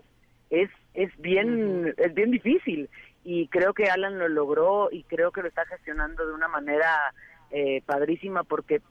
es 0.49 0.69
es 0.93 1.15
bien 1.17 1.93
es 1.97 2.13
bien 2.13 2.31
difícil. 2.31 2.89
Y 3.23 3.47
creo 3.47 3.73
que 3.73 3.89
Alan 3.89 4.17
lo 4.17 4.27
logró 4.27 4.89
y 4.91 5.03
creo 5.03 5.31
que 5.31 5.41
lo 5.41 5.47
está 5.47 5.65
gestionando 5.65 6.25
de 6.25 6.33
una 6.33 6.47
manera 6.47 7.13
eh, 7.51 7.83
padrísima 7.85 8.43
porque 8.43 8.81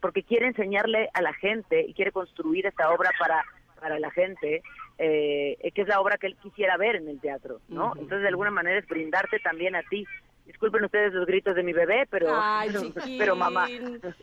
porque 0.00 0.22
quiere 0.22 0.46
enseñarle 0.46 1.08
a 1.14 1.22
la 1.22 1.32
gente 1.32 1.84
y 1.86 1.94
quiere 1.94 2.12
construir 2.12 2.66
esta 2.66 2.90
obra 2.90 3.10
para 3.18 3.44
para 3.80 3.98
la 3.98 4.10
gente 4.10 4.62
eh, 4.98 5.58
que 5.74 5.82
es 5.82 5.88
la 5.88 6.00
obra 6.00 6.16
que 6.16 6.26
él 6.26 6.36
quisiera 6.42 6.78
ver 6.78 6.96
en 6.96 7.08
el 7.08 7.20
teatro 7.20 7.60
no 7.68 7.92
entonces 7.94 8.22
de 8.22 8.28
alguna 8.28 8.50
manera 8.50 8.78
es 8.78 8.88
brindarte 8.88 9.38
también 9.40 9.76
a 9.76 9.82
ti 9.82 10.06
Disculpen 10.46 10.84
ustedes 10.84 11.12
los 11.12 11.26
gritos 11.26 11.56
de 11.56 11.62
mi 11.64 11.72
bebé, 11.72 12.06
pero, 12.08 12.28
Ay, 12.32 12.70
pero, 12.72 12.92
pero 13.18 13.36
mamá. 13.36 13.66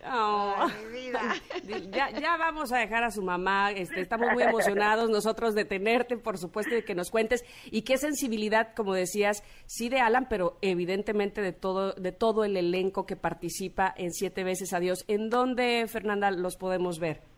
Oh. 0.10 0.56
Ay, 0.58 0.72
mi 0.86 1.00
vida. 1.02 1.22
Ya, 1.92 2.10
ya 2.12 2.38
vamos 2.38 2.72
a 2.72 2.78
dejar 2.78 3.04
a 3.04 3.12
su 3.12 3.22
mamá. 3.22 3.72
Este, 3.72 4.00
estamos 4.00 4.32
muy 4.32 4.44
emocionados 4.44 5.10
nosotros 5.10 5.54
de 5.54 5.66
tenerte, 5.66 6.16
por 6.18 6.38
supuesto, 6.38 6.74
de 6.74 6.86
que 6.86 6.96
nos 6.96 7.12
cuentes. 7.12 7.44
Y 7.66 7.82
qué 7.82 7.98
sensibilidad, 7.98 8.74
como 8.74 8.94
decías, 8.94 9.44
sí 9.66 9.90
de 9.90 10.00
Alan, 10.00 10.28
pero 10.30 10.58
evidentemente 10.62 11.42
de 11.42 11.52
todo, 11.52 11.92
de 11.92 12.14
todo 12.14 12.46
el 12.46 12.56
elenco 12.56 13.06
que 13.06 13.18
participa 13.18 13.94
en 13.98 14.14
Siete 14.14 14.46
veces 14.46 14.74
Adiós. 14.74 15.04
¿En 15.10 15.30
dónde, 15.30 15.86
Fernanda, 15.88 16.32
los 16.32 16.56
podemos 16.56 17.00
ver? 17.00 17.33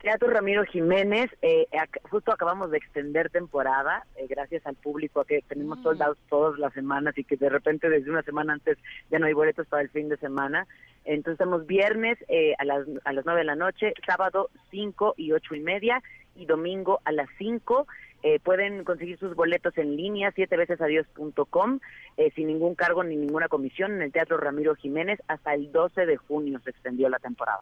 Teatro 0.00 0.28
Ramiro 0.28 0.62
Jiménez, 0.64 1.30
eh, 1.42 1.66
ac- 1.72 2.00
justo 2.10 2.30
acabamos 2.30 2.70
de 2.70 2.76
extender 2.78 3.30
temporada, 3.30 4.06
eh, 4.16 4.26
gracias 4.28 4.64
al 4.66 4.76
público 4.76 5.24
que 5.24 5.42
tenemos 5.48 5.82
soldados 5.82 6.18
todas 6.28 6.58
las 6.58 6.72
semanas 6.74 7.16
y 7.18 7.24
que 7.24 7.36
de 7.36 7.48
repente 7.48 7.88
desde 7.88 8.10
una 8.10 8.22
semana 8.22 8.52
antes 8.52 8.78
ya 9.10 9.18
no 9.18 9.26
hay 9.26 9.32
boletos 9.32 9.66
para 9.66 9.82
el 9.82 9.88
fin 9.88 10.08
de 10.08 10.16
semana. 10.18 10.66
Entonces 11.04 11.32
estamos 11.40 11.66
viernes 11.66 12.18
eh, 12.28 12.54
a 12.58 12.64
las 12.64 12.86
a 13.04 13.12
las 13.12 13.24
nueve 13.24 13.40
de 13.40 13.46
la 13.46 13.56
noche, 13.56 13.94
sábado 14.06 14.50
cinco 14.70 15.14
y 15.16 15.32
ocho 15.32 15.54
y 15.54 15.60
media 15.60 16.02
y 16.36 16.44
domingo 16.46 17.00
a 17.04 17.10
las 17.12 17.28
cinco. 17.38 17.86
Eh, 18.22 18.38
pueden 18.40 18.84
conseguir 18.84 19.18
sus 19.18 19.34
boletos 19.34 19.76
en 19.78 19.96
línea, 19.96 20.30
siete 20.34 20.56
veces 20.56 20.80
adiós.com, 20.80 21.78
eh, 22.16 22.30
sin 22.34 22.48
ningún 22.48 22.74
cargo 22.74 23.02
ni 23.02 23.16
ninguna 23.16 23.48
comisión 23.48 23.92
en 23.92 24.02
el 24.02 24.12
Teatro 24.12 24.36
Ramiro 24.36 24.74
Jiménez. 24.74 25.20
Hasta 25.26 25.54
el 25.54 25.72
12 25.72 26.06
de 26.06 26.16
junio 26.16 26.60
se 26.64 26.70
extendió 26.70 27.08
la 27.08 27.18
temporada. 27.18 27.60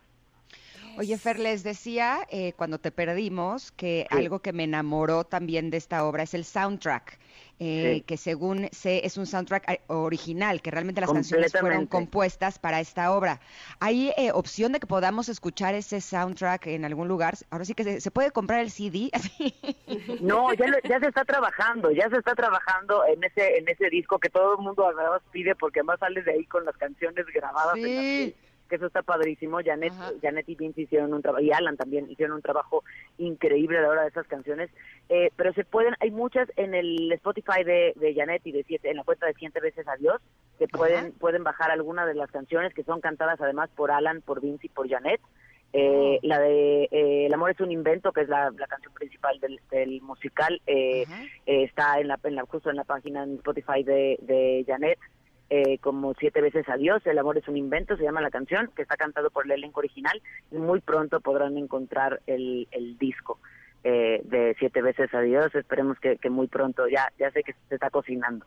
Oye, 0.98 1.18
Fer, 1.18 1.38
les 1.38 1.62
decía 1.62 2.20
eh, 2.30 2.52
cuando 2.57 2.78
te 2.78 2.90
perdimos 2.90 3.72
que 3.72 4.07
Sí. 4.11 4.16
algo 4.18 4.40
que 4.40 4.52
me 4.52 4.64
enamoró 4.64 5.24
también 5.24 5.70
de 5.70 5.76
esta 5.76 6.04
obra 6.04 6.22
es 6.22 6.35
el 6.35 6.44
soundtrack, 6.44 7.18
eh, 7.59 7.94
Sí. 7.96 8.00
que 8.02 8.16
según 8.16 8.68
sé 8.72 9.04
es 9.07 9.16
un 9.16 9.26
soundtrack 9.26 9.70
eh, 9.70 9.80
original, 9.88 10.62
que 10.62 10.70
realmente 10.70 11.00
las 11.00 11.12
canciones 11.12 11.52
fueron 11.52 11.87
compuestas 11.87 12.59
para 12.59 12.80
esta 12.80 13.12
obra. 13.12 13.40
¿Hay 13.80 14.12
eh, 14.16 14.30
opción 14.33 14.72
de 14.72 14.80
que 14.80 14.87
podamos 14.87 15.28
escuchar 15.28 15.74
ese 15.74 16.00
soundtrack 16.00 16.66
en 16.68 16.85
algún 16.85 17.09
lugar? 17.09 17.35
Ahora 17.50 17.64
sí 17.64 17.74
que 17.74 17.85
se, 17.85 18.00
¿se 18.00 18.11
puede 18.11 18.30
comprar 18.30 18.61
el 18.61 18.70
CD. 18.70 19.11
No, 20.20 20.52
ya, 20.54 20.66
lo- 20.66 20.78
ya 20.88 20.98
se 21.00 21.07
está 21.09 21.24
trabajando, 21.24 21.90
ya 21.90 22.09
se 22.09 22.16
está 22.16 22.35
trabajando 22.35 23.04
en 23.07 23.22
ese 23.24 23.59
en 23.59 23.68
ese 23.68 23.88
disco 23.90 24.18
que 24.18 24.30
todo 24.30 24.57
el 24.57 24.62
mundo 24.62 24.87
además 24.87 25.20
pide 25.30 25.54
porque 25.54 25.80
además 25.80 25.98
sale 26.00 26.22
de 26.22 26.33
ahí 26.33 26.46
con 26.46 26.64
las 26.64 26.76
canciones 26.76 27.26
grabadas 27.33 27.76
en 27.76 27.83
la 27.96 28.00
Sí. 28.02 28.35
piel, 28.35 28.35
que 28.74 28.76
eso 28.76 28.87
está 28.87 29.02
padrísimo. 29.02 29.58
Janet, 29.64 29.92
Ajá. 29.92 30.12
Janet 30.20 30.48
y 30.48 30.54
Vince 30.56 30.82
hicieron 30.82 31.14
un 31.14 31.22
trabajo, 31.22 31.42
y 31.44 31.52
Alan 31.52 31.76
también 31.76 32.10
hicieron 32.10 32.34
un 32.37 32.42
trabajo 32.42 32.82
increíble 33.18 33.78
a 33.78 33.82
la 33.82 33.88
hora 33.88 34.02
de 34.02 34.08
esas 34.08 34.26
canciones. 34.26 34.70
Eh, 35.08 35.30
pero 35.37 35.52
se 35.52 35.64
pueden, 35.64 35.94
hay 36.00 36.10
muchas 36.10 36.48
en 36.56 36.74
el 36.74 37.12
Spotify 37.12 37.62
de, 37.64 37.92
de 37.96 38.14
Janet 38.14 38.42
y 38.46 38.52
de 38.52 38.64
siete, 38.64 38.90
en 38.90 38.96
la 38.96 39.04
cuenta 39.04 39.26
de 39.26 39.34
Siete 39.34 39.60
veces 39.60 39.87
Adiós, 39.87 40.20
que 40.58 40.66
pueden, 40.68 41.12
pueden 41.12 41.44
bajar 41.44 41.70
algunas 41.70 42.06
de 42.06 42.14
las 42.14 42.30
canciones 42.30 42.74
que 42.74 42.84
son 42.84 43.00
cantadas 43.00 43.40
además 43.40 43.70
por 43.76 43.90
Alan, 43.90 44.22
por 44.22 44.40
Vince 44.40 44.66
y 44.66 44.70
por 44.70 44.88
Janet. 44.88 45.20
Eh, 45.76 46.20
la 46.22 46.38
de 46.38 46.84
eh, 46.92 47.26
El 47.26 47.34
amor 47.34 47.50
es 47.50 47.60
un 47.60 47.72
invento, 47.72 48.12
que 48.12 48.20
es 48.20 48.28
la, 48.28 48.50
la 48.56 48.66
canción 48.68 48.94
principal 48.94 49.40
del, 49.40 49.58
del 49.72 50.00
musical, 50.02 50.62
eh, 50.68 51.04
eh, 51.46 51.64
está 51.64 51.98
en 51.98 52.06
la, 52.06 52.18
en 52.22 52.37
la- 52.37 52.44
justo 52.44 52.70
en 52.70 52.76
la 52.76 52.84
página 52.84 53.24
en 53.24 53.34
Spotify 53.37 53.82
de, 53.82 54.16
de 54.22 54.64
Janet, 54.68 54.98
eh, 55.50 55.78
como 55.78 56.14
Siete 56.14 56.40
veces 56.40 56.68
Adiós, 56.68 57.07
El 57.07 57.18
amor 57.18 57.38
es 57.38 57.46
un 57.48 57.57
invento, 57.57 57.96
se 57.96 58.04
llama 58.04 58.20
la 58.20 58.30
canción, 58.30 58.70
que 58.74 58.83
está 58.83 58.96
cantado 58.96 59.30
por 59.30 59.44
el 59.44 59.52
elenco 59.52 59.80
original, 59.80 60.20
y 60.50 60.57
muy 60.57 60.80
pronto 60.80 61.20
podrán 61.20 61.57
encontrar 61.59 62.20
el, 62.26 62.66
el 62.70 62.98
disco 62.98 63.38
eh, 63.85 64.22
de 64.24 64.57
Siete 64.59 64.83
veces 64.83 65.12
Adiós, 65.12 65.54
esperemos 65.54 65.98
que, 66.00 66.16
que 66.16 66.30
muy 66.30 66.48
pronto, 66.48 66.88
ya, 66.88 67.12
ya 67.18 67.30
sé 67.30 67.42
que 67.42 67.54
se 67.68 67.74
está 67.74 67.90
cocinando. 67.90 68.46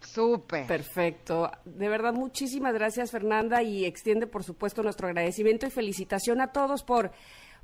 Súper. 0.00 0.66
Perfecto. 0.66 1.50
De 1.64 1.88
verdad, 1.88 2.12
muchísimas 2.12 2.74
gracias, 2.74 3.10
Fernanda, 3.10 3.62
y 3.62 3.84
extiende, 3.84 4.26
por 4.26 4.44
supuesto, 4.44 4.82
nuestro 4.82 5.08
agradecimiento 5.08 5.66
y 5.66 5.70
felicitación 5.70 6.40
a 6.40 6.52
todos 6.52 6.84
por, 6.84 7.10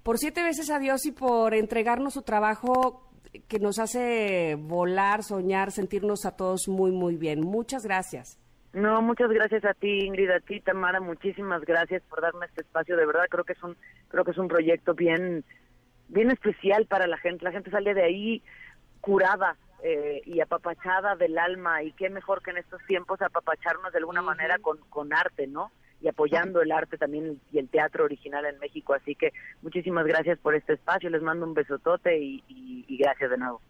por 0.02 0.18
siete 0.18 0.42
veces 0.42 0.70
adiós 0.70 1.06
y 1.06 1.12
por 1.12 1.54
entregarnos 1.54 2.14
su 2.14 2.22
trabajo 2.22 3.08
que 3.48 3.58
nos 3.58 3.78
hace 3.78 4.56
volar, 4.58 5.22
soñar, 5.22 5.70
sentirnos 5.70 6.26
a 6.26 6.36
todos 6.36 6.68
muy, 6.68 6.90
muy 6.90 7.16
bien. 7.16 7.40
Muchas 7.40 7.84
gracias. 7.84 8.41
No, 8.72 9.02
muchas 9.02 9.30
gracias 9.30 9.64
a 9.66 9.74
ti, 9.74 10.06
Ingrid, 10.06 10.30
a 10.30 10.40
ti, 10.40 10.60
Tamara, 10.60 10.98
muchísimas 10.98 11.62
gracias 11.62 12.02
por 12.08 12.22
darme 12.22 12.46
este 12.46 12.62
espacio. 12.62 12.96
De 12.96 13.04
verdad, 13.04 13.26
creo 13.28 13.44
que 13.44 13.52
es 13.52 13.62
un, 13.62 13.76
creo 14.08 14.24
que 14.24 14.30
es 14.30 14.38
un 14.38 14.48
proyecto 14.48 14.94
bien, 14.94 15.44
bien 16.08 16.30
especial 16.30 16.86
para 16.86 17.06
la 17.06 17.18
gente. 17.18 17.44
La 17.44 17.52
gente 17.52 17.70
sale 17.70 17.92
de 17.92 18.02
ahí 18.02 18.42
curada 19.02 19.56
eh, 19.82 20.22
y 20.24 20.40
apapachada 20.40 21.16
del 21.16 21.36
alma. 21.38 21.82
Y 21.82 21.92
qué 21.92 22.08
mejor 22.08 22.42
que 22.42 22.50
en 22.50 22.58
estos 22.58 22.80
tiempos 22.86 23.20
apapacharnos 23.20 23.92
de 23.92 23.98
alguna 23.98 24.22
manera 24.22 24.58
con, 24.58 24.78
con 24.88 25.12
arte, 25.12 25.46
¿no? 25.46 25.70
Y 26.00 26.08
apoyando 26.08 26.62
el 26.62 26.72
arte 26.72 26.96
también 26.96 27.40
y 27.52 27.58
el 27.58 27.68
teatro 27.68 28.04
original 28.04 28.46
en 28.46 28.58
México. 28.58 28.94
Así 28.94 29.14
que 29.14 29.32
muchísimas 29.60 30.06
gracias 30.06 30.38
por 30.38 30.54
este 30.54 30.72
espacio. 30.72 31.10
Les 31.10 31.20
mando 31.20 31.44
un 31.44 31.52
besotote 31.52 32.18
y, 32.18 32.42
y, 32.48 32.86
y 32.88 32.96
gracias 32.96 33.30
de 33.30 33.36
nuevo. 33.36 33.60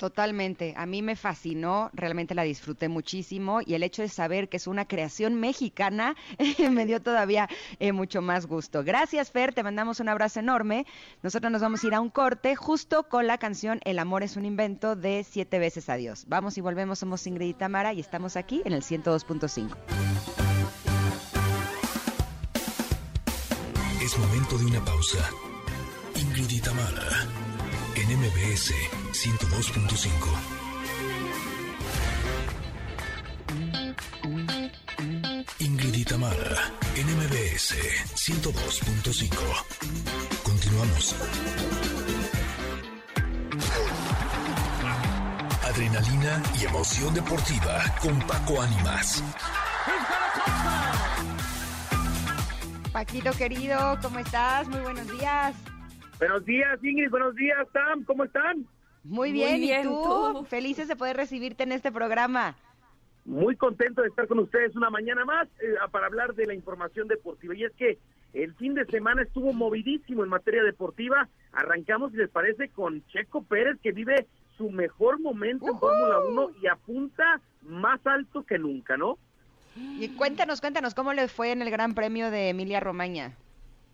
Totalmente, 0.00 0.72
a 0.78 0.86
mí 0.86 1.02
me 1.02 1.14
fascinó, 1.14 1.90
realmente 1.92 2.34
la 2.34 2.42
disfruté 2.42 2.88
muchísimo 2.88 3.60
y 3.60 3.74
el 3.74 3.82
hecho 3.82 4.00
de 4.00 4.08
saber 4.08 4.48
que 4.48 4.56
es 4.56 4.66
una 4.66 4.86
creación 4.86 5.34
mexicana 5.34 6.16
me 6.70 6.86
dio 6.86 7.02
todavía 7.02 7.50
eh, 7.80 7.92
mucho 7.92 8.22
más 8.22 8.46
gusto. 8.46 8.82
Gracias 8.82 9.30
Fer, 9.30 9.52
te 9.52 9.62
mandamos 9.62 10.00
un 10.00 10.08
abrazo 10.08 10.40
enorme. 10.40 10.86
Nosotros 11.22 11.52
nos 11.52 11.60
vamos 11.60 11.84
a 11.84 11.86
ir 11.86 11.94
a 11.94 12.00
un 12.00 12.08
corte 12.08 12.56
justo 12.56 13.10
con 13.10 13.26
la 13.26 13.36
canción 13.36 13.78
El 13.84 13.98
amor 13.98 14.22
es 14.22 14.38
un 14.38 14.46
invento 14.46 14.96
de 14.96 15.22
Siete 15.22 15.58
veces 15.58 15.90
adiós. 15.90 16.24
Vamos 16.28 16.56
y 16.56 16.62
volvemos, 16.62 16.98
somos 16.98 17.26
Ingrid 17.26 17.48
y 17.48 17.52
Tamara 17.52 17.92
y 17.92 18.00
estamos 18.00 18.36
aquí 18.36 18.62
en 18.64 18.72
el 18.72 18.80
102.5. 18.80 19.76
Es 24.02 24.18
momento 24.18 24.56
de 24.56 24.64
una 24.64 24.82
pausa. 24.82 25.18
Ingrid 26.16 26.50
y 26.52 26.60
Tamara, 26.62 27.26
en 28.10 28.18
MBS 28.18 28.74
102.5. 29.12 30.10
Ingrid 35.60 35.94
y 35.94 36.04
Tamara, 36.04 36.72
en 36.96 37.06
MBS 37.06 37.76
102.5. 38.16 39.30
Continuamos. 40.42 41.14
Adrenalina 45.62 46.42
y 46.60 46.64
emoción 46.64 47.14
deportiva 47.14 47.84
con 48.02 48.18
Paco 48.26 48.60
Ánimas. 48.60 49.22
Paquito 52.92 53.30
querido, 53.32 53.96
¿cómo 54.02 54.18
estás? 54.18 54.66
Muy 54.68 54.80
buenos 54.80 55.08
días. 55.12 55.54
Buenos 56.20 56.44
días, 56.44 56.78
Ingrid. 56.84 57.08
Buenos 57.08 57.34
días, 57.34 57.66
Tam. 57.72 58.04
¿Cómo 58.04 58.24
están? 58.24 58.66
Muy 59.02 59.30
Muy 59.30 59.32
bien, 59.32 59.64
¿y 59.64 59.82
tú? 59.82 60.02
tú. 60.02 60.44
Felices 60.44 60.86
de 60.86 60.94
poder 60.94 61.16
recibirte 61.16 61.62
en 61.62 61.72
este 61.72 61.90
programa. 61.90 62.56
Muy 63.24 63.56
contento 63.56 64.02
de 64.02 64.08
estar 64.08 64.28
con 64.28 64.38
ustedes 64.38 64.76
una 64.76 64.90
mañana 64.90 65.24
más 65.24 65.48
eh, 65.62 65.74
para 65.90 66.06
hablar 66.06 66.34
de 66.34 66.44
la 66.46 66.52
información 66.52 67.08
deportiva. 67.08 67.54
Y 67.56 67.64
es 67.64 67.72
que 67.72 67.98
el 68.34 68.54
fin 68.56 68.74
de 68.74 68.84
semana 68.84 69.22
estuvo 69.22 69.54
movidísimo 69.54 70.22
en 70.22 70.28
materia 70.28 70.62
deportiva. 70.62 71.26
Arrancamos, 71.52 72.12
si 72.12 72.18
les 72.18 72.28
parece, 72.28 72.68
con 72.68 73.02
Checo 73.06 73.42
Pérez, 73.42 73.78
que 73.82 73.92
vive 73.92 74.26
su 74.58 74.68
mejor 74.70 75.20
momento 75.20 75.64
en. 75.72 75.78
Fórmula 75.78 76.18
1 76.28 76.50
y 76.60 76.66
apunta 76.66 77.40
más 77.62 77.98
alto 78.06 78.42
que 78.42 78.58
nunca, 78.58 78.98
¿no? 78.98 79.16
Y 79.74 80.06
cuéntanos, 80.16 80.60
cuéntanos, 80.60 80.94
¿cómo 80.94 81.14
le 81.14 81.28
fue 81.28 81.52
en 81.52 81.62
el 81.62 81.70
Gran 81.70 81.94
Premio 81.94 82.30
de 82.30 82.50
Emilia 82.50 82.80
Romagna? 82.80 83.32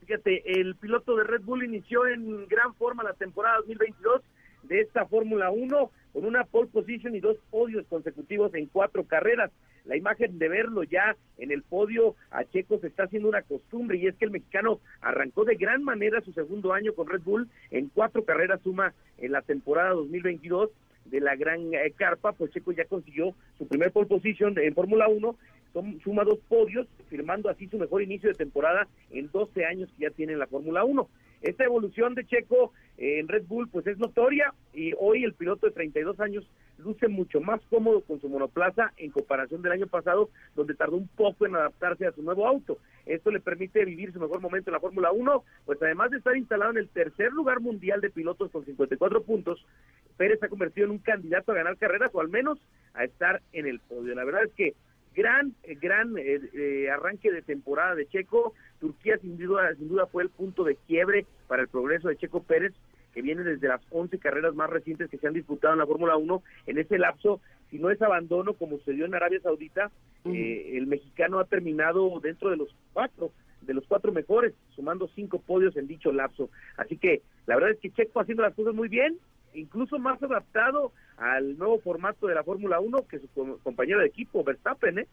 Fíjate, 0.06 0.60
el 0.60 0.76
piloto 0.76 1.16
de 1.16 1.24
Red 1.24 1.42
Bull 1.42 1.64
inició 1.64 2.06
en 2.06 2.46
gran 2.46 2.74
forma 2.74 3.02
la 3.02 3.14
temporada 3.14 3.56
2022 3.58 4.22
de 4.62 4.80
esta 4.80 5.04
Fórmula 5.06 5.50
1 5.50 5.90
con 6.12 6.24
una 6.24 6.44
pole 6.44 6.68
position 6.68 7.16
y 7.16 7.20
dos 7.20 7.36
podios 7.50 7.84
consecutivos 7.88 8.54
en 8.54 8.66
cuatro 8.66 9.04
carreras. 9.04 9.50
La 9.84 9.96
imagen 9.96 10.38
de 10.38 10.48
verlo 10.48 10.84
ya 10.84 11.16
en 11.38 11.50
el 11.50 11.64
podio 11.64 12.14
a 12.30 12.44
Checo 12.44 12.78
se 12.78 12.86
está 12.86 13.04
haciendo 13.04 13.28
una 13.28 13.42
costumbre 13.42 13.98
y 13.98 14.06
es 14.06 14.14
que 14.14 14.26
el 14.26 14.30
mexicano 14.30 14.78
arrancó 15.00 15.44
de 15.44 15.56
gran 15.56 15.82
manera 15.82 16.20
su 16.20 16.32
segundo 16.32 16.72
año 16.72 16.94
con 16.94 17.08
Red 17.08 17.22
Bull 17.22 17.48
en 17.72 17.88
cuatro 17.88 18.24
carreras 18.24 18.60
suma 18.62 18.94
en 19.18 19.32
la 19.32 19.42
temporada 19.42 19.90
2022 19.90 20.70
de 21.06 21.20
la 21.20 21.36
gran 21.36 21.72
eh, 21.74 21.92
carpa, 21.96 22.32
pues 22.32 22.52
Checo 22.52 22.72
ya 22.72 22.84
consiguió 22.84 23.34
su 23.58 23.66
primer 23.66 23.92
pole 23.92 24.06
position 24.06 24.56
en 24.58 24.74
Fórmula 24.74 25.08
1, 25.08 25.36
suma 26.02 26.24
dos 26.24 26.38
podios, 26.48 26.86
firmando 27.08 27.48
así 27.48 27.66
su 27.68 27.78
mejor 27.78 28.02
inicio 28.02 28.28
de 28.28 28.34
temporada 28.34 28.88
en 29.10 29.30
12 29.30 29.64
años 29.64 29.90
que 29.96 30.04
ya 30.04 30.10
tiene 30.10 30.32
en 30.34 30.38
la 30.38 30.46
Fórmula 30.46 30.84
1. 30.84 31.08
Esta 31.42 31.64
evolución 31.64 32.14
de 32.14 32.24
Checo 32.24 32.72
eh, 32.96 33.18
en 33.20 33.28
Red 33.28 33.44
Bull 33.46 33.68
pues 33.68 33.86
es 33.86 33.98
notoria 33.98 34.54
y 34.72 34.92
hoy 34.98 35.24
el 35.24 35.34
piloto 35.34 35.66
de 35.66 35.72
32 35.72 36.18
años 36.20 36.48
luce 36.78 37.08
mucho 37.08 37.40
más 37.40 37.60
cómodo 37.70 38.02
con 38.02 38.20
su 38.20 38.28
monoplaza 38.28 38.92
en 38.96 39.10
comparación 39.10 39.62
del 39.62 39.72
año 39.72 39.86
pasado, 39.86 40.30
donde 40.54 40.74
tardó 40.74 40.96
un 40.96 41.08
poco 41.08 41.46
en 41.46 41.56
adaptarse 41.56 42.06
a 42.06 42.12
su 42.12 42.22
nuevo 42.22 42.46
auto. 42.46 42.78
Esto 43.06 43.30
le 43.30 43.40
permite 43.40 43.84
vivir 43.84 44.12
su 44.12 44.20
mejor 44.20 44.40
momento 44.40 44.70
en 44.70 44.74
la 44.74 44.80
Fórmula 44.80 45.12
1, 45.12 45.44
pues 45.64 45.80
además 45.82 46.10
de 46.10 46.18
estar 46.18 46.36
instalado 46.36 46.72
en 46.72 46.78
el 46.78 46.88
tercer 46.88 47.32
lugar 47.32 47.60
mundial 47.60 48.00
de 48.00 48.10
pilotos 48.10 48.50
con 48.50 48.64
54 48.64 49.22
puntos, 49.22 49.64
Pérez 50.16 50.40
se 50.40 50.46
ha 50.46 50.50
convertido 50.50 50.86
en 50.86 50.92
un 50.92 50.98
candidato 50.98 51.52
a 51.52 51.56
ganar 51.56 51.76
carreras 51.76 52.10
o 52.12 52.20
al 52.20 52.28
menos 52.28 52.58
a 52.94 53.04
estar 53.04 53.42
en 53.52 53.66
el 53.66 53.80
podio. 53.80 54.14
La 54.14 54.24
verdad 54.24 54.44
es 54.44 54.52
que 54.52 54.74
gran, 55.16 55.54
gran 55.80 56.14
arranque 56.92 57.32
de 57.32 57.42
temporada 57.42 57.94
de 57.94 58.06
Checo. 58.06 58.54
Turquía 58.80 59.18
sin 59.18 59.38
duda, 59.38 59.74
sin 59.74 59.88
duda 59.88 60.06
fue 60.06 60.22
el 60.22 60.30
punto 60.30 60.62
de 60.64 60.76
quiebre 60.86 61.26
para 61.48 61.62
el 61.62 61.68
progreso 61.68 62.08
de 62.08 62.16
Checo 62.16 62.42
Pérez 62.42 62.74
que 63.16 63.22
viene 63.22 63.44
desde 63.44 63.66
las 63.66 63.80
11 63.88 64.18
carreras 64.18 64.54
más 64.54 64.68
recientes 64.68 65.08
que 65.08 65.16
se 65.16 65.26
han 65.26 65.32
disputado 65.32 65.72
en 65.72 65.78
la 65.78 65.86
Fórmula 65.86 66.18
1. 66.18 66.42
En 66.66 66.76
ese 66.76 66.98
lapso, 66.98 67.40
si 67.70 67.78
no 67.78 67.90
es 67.90 68.02
abandono, 68.02 68.52
como 68.52 68.76
sucedió 68.76 69.06
en 69.06 69.14
Arabia 69.14 69.40
Saudita, 69.40 69.90
eh, 70.26 70.72
el 70.74 70.86
mexicano 70.86 71.38
ha 71.38 71.46
terminado 71.46 72.20
dentro 72.20 72.50
de 72.50 72.58
los 72.58 72.68
cuatro, 72.92 73.32
de 73.62 73.72
los 73.72 73.86
cuatro 73.86 74.12
mejores, 74.12 74.52
sumando 74.74 75.08
cinco 75.14 75.38
podios 75.38 75.78
en 75.78 75.86
dicho 75.86 76.12
lapso. 76.12 76.50
Así 76.76 76.98
que 76.98 77.22
la 77.46 77.54
verdad 77.54 77.70
es 77.70 77.80
que 77.80 77.90
Checo 77.90 78.20
haciendo 78.20 78.42
las 78.42 78.54
cosas 78.54 78.74
muy 78.74 78.88
bien, 78.88 79.16
incluso 79.56 79.98
más 79.98 80.22
adaptado 80.22 80.92
al 81.16 81.56
nuevo 81.58 81.78
formato 81.80 82.26
de 82.26 82.34
la 82.34 82.44
Fórmula 82.44 82.80
1 82.80 83.06
que 83.08 83.18
su 83.18 83.28
compañero 83.62 84.00
de 84.00 84.06
equipo, 84.06 84.44
Verstappen, 84.44 85.00
¿eh? 85.00 85.06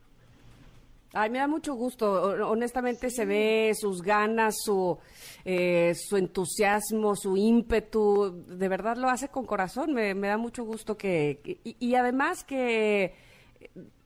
Ay, 1.16 1.30
me 1.30 1.38
da 1.38 1.48
mucho 1.48 1.76
gusto. 1.76 2.12
Honestamente 2.50 3.12
se 3.12 3.26
ve 3.26 3.72
sus 3.76 4.02
ganas, 4.02 4.56
su, 4.64 4.98
eh, 5.46 5.94
su 5.94 6.18
entusiasmo, 6.18 7.16
su 7.16 7.38
ímpetu. 7.38 8.44
De 8.48 8.68
verdad 8.68 8.98
lo 8.98 9.10
hace 9.10 9.28
con 9.28 9.46
corazón. 9.46 9.94
Me, 9.94 10.16
da 10.16 10.38
mucho 10.38 10.64
gusto 10.64 10.98
que... 10.98 11.60
Y, 11.64 11.94
además 11.94 12.44
que 12.44 13.14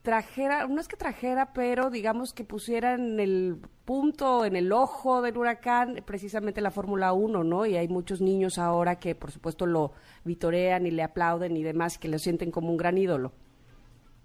trajera, 0.08 0.66
no 0.68 0.80
es 0.80 0.88
que 0.88 0.96
trajera, 0.96 1.52
pero 1.54 1.90
digamos 1.90 2.34
que 2.34 2.46
pusiera 2.46 2.94
en 2.94 3.20
el 3.20 3.58
punto, 3.84 4.46
en 4.46 4.56
el 4.56 4.72
ojo 4.72 5.22
del 5.22 5.36
huracán, 5.36 6.02
precisamente 6.06 6.62
la 6.62 6.72
Fórmula 6.72 7.12
1, 7.12 7.44
¿no? 7.44 7.66
Y 7.66 7.76
hay 7.76 7.90
muchos 7.90 8.22
niños 8.22 8.58
ahora 8.58 9.00
que 9.00 9.16
por 9.16 9.32
supuesto 9.32 9.66
lo 9.66 9.92
vitorean 10.24 10.86
y 10.86 10.92
le 10.92 11.04
aplauden 11.04 11.58
y 11.58 11.64
demás, 11.64 11.98
que 11.98 12.08
lo 12.08 12.20
sienten 12.20 12.52
como 12.52 12.72
un 12.72 12.78
gran 12.78 12.98
ídolo. 12.98 13.34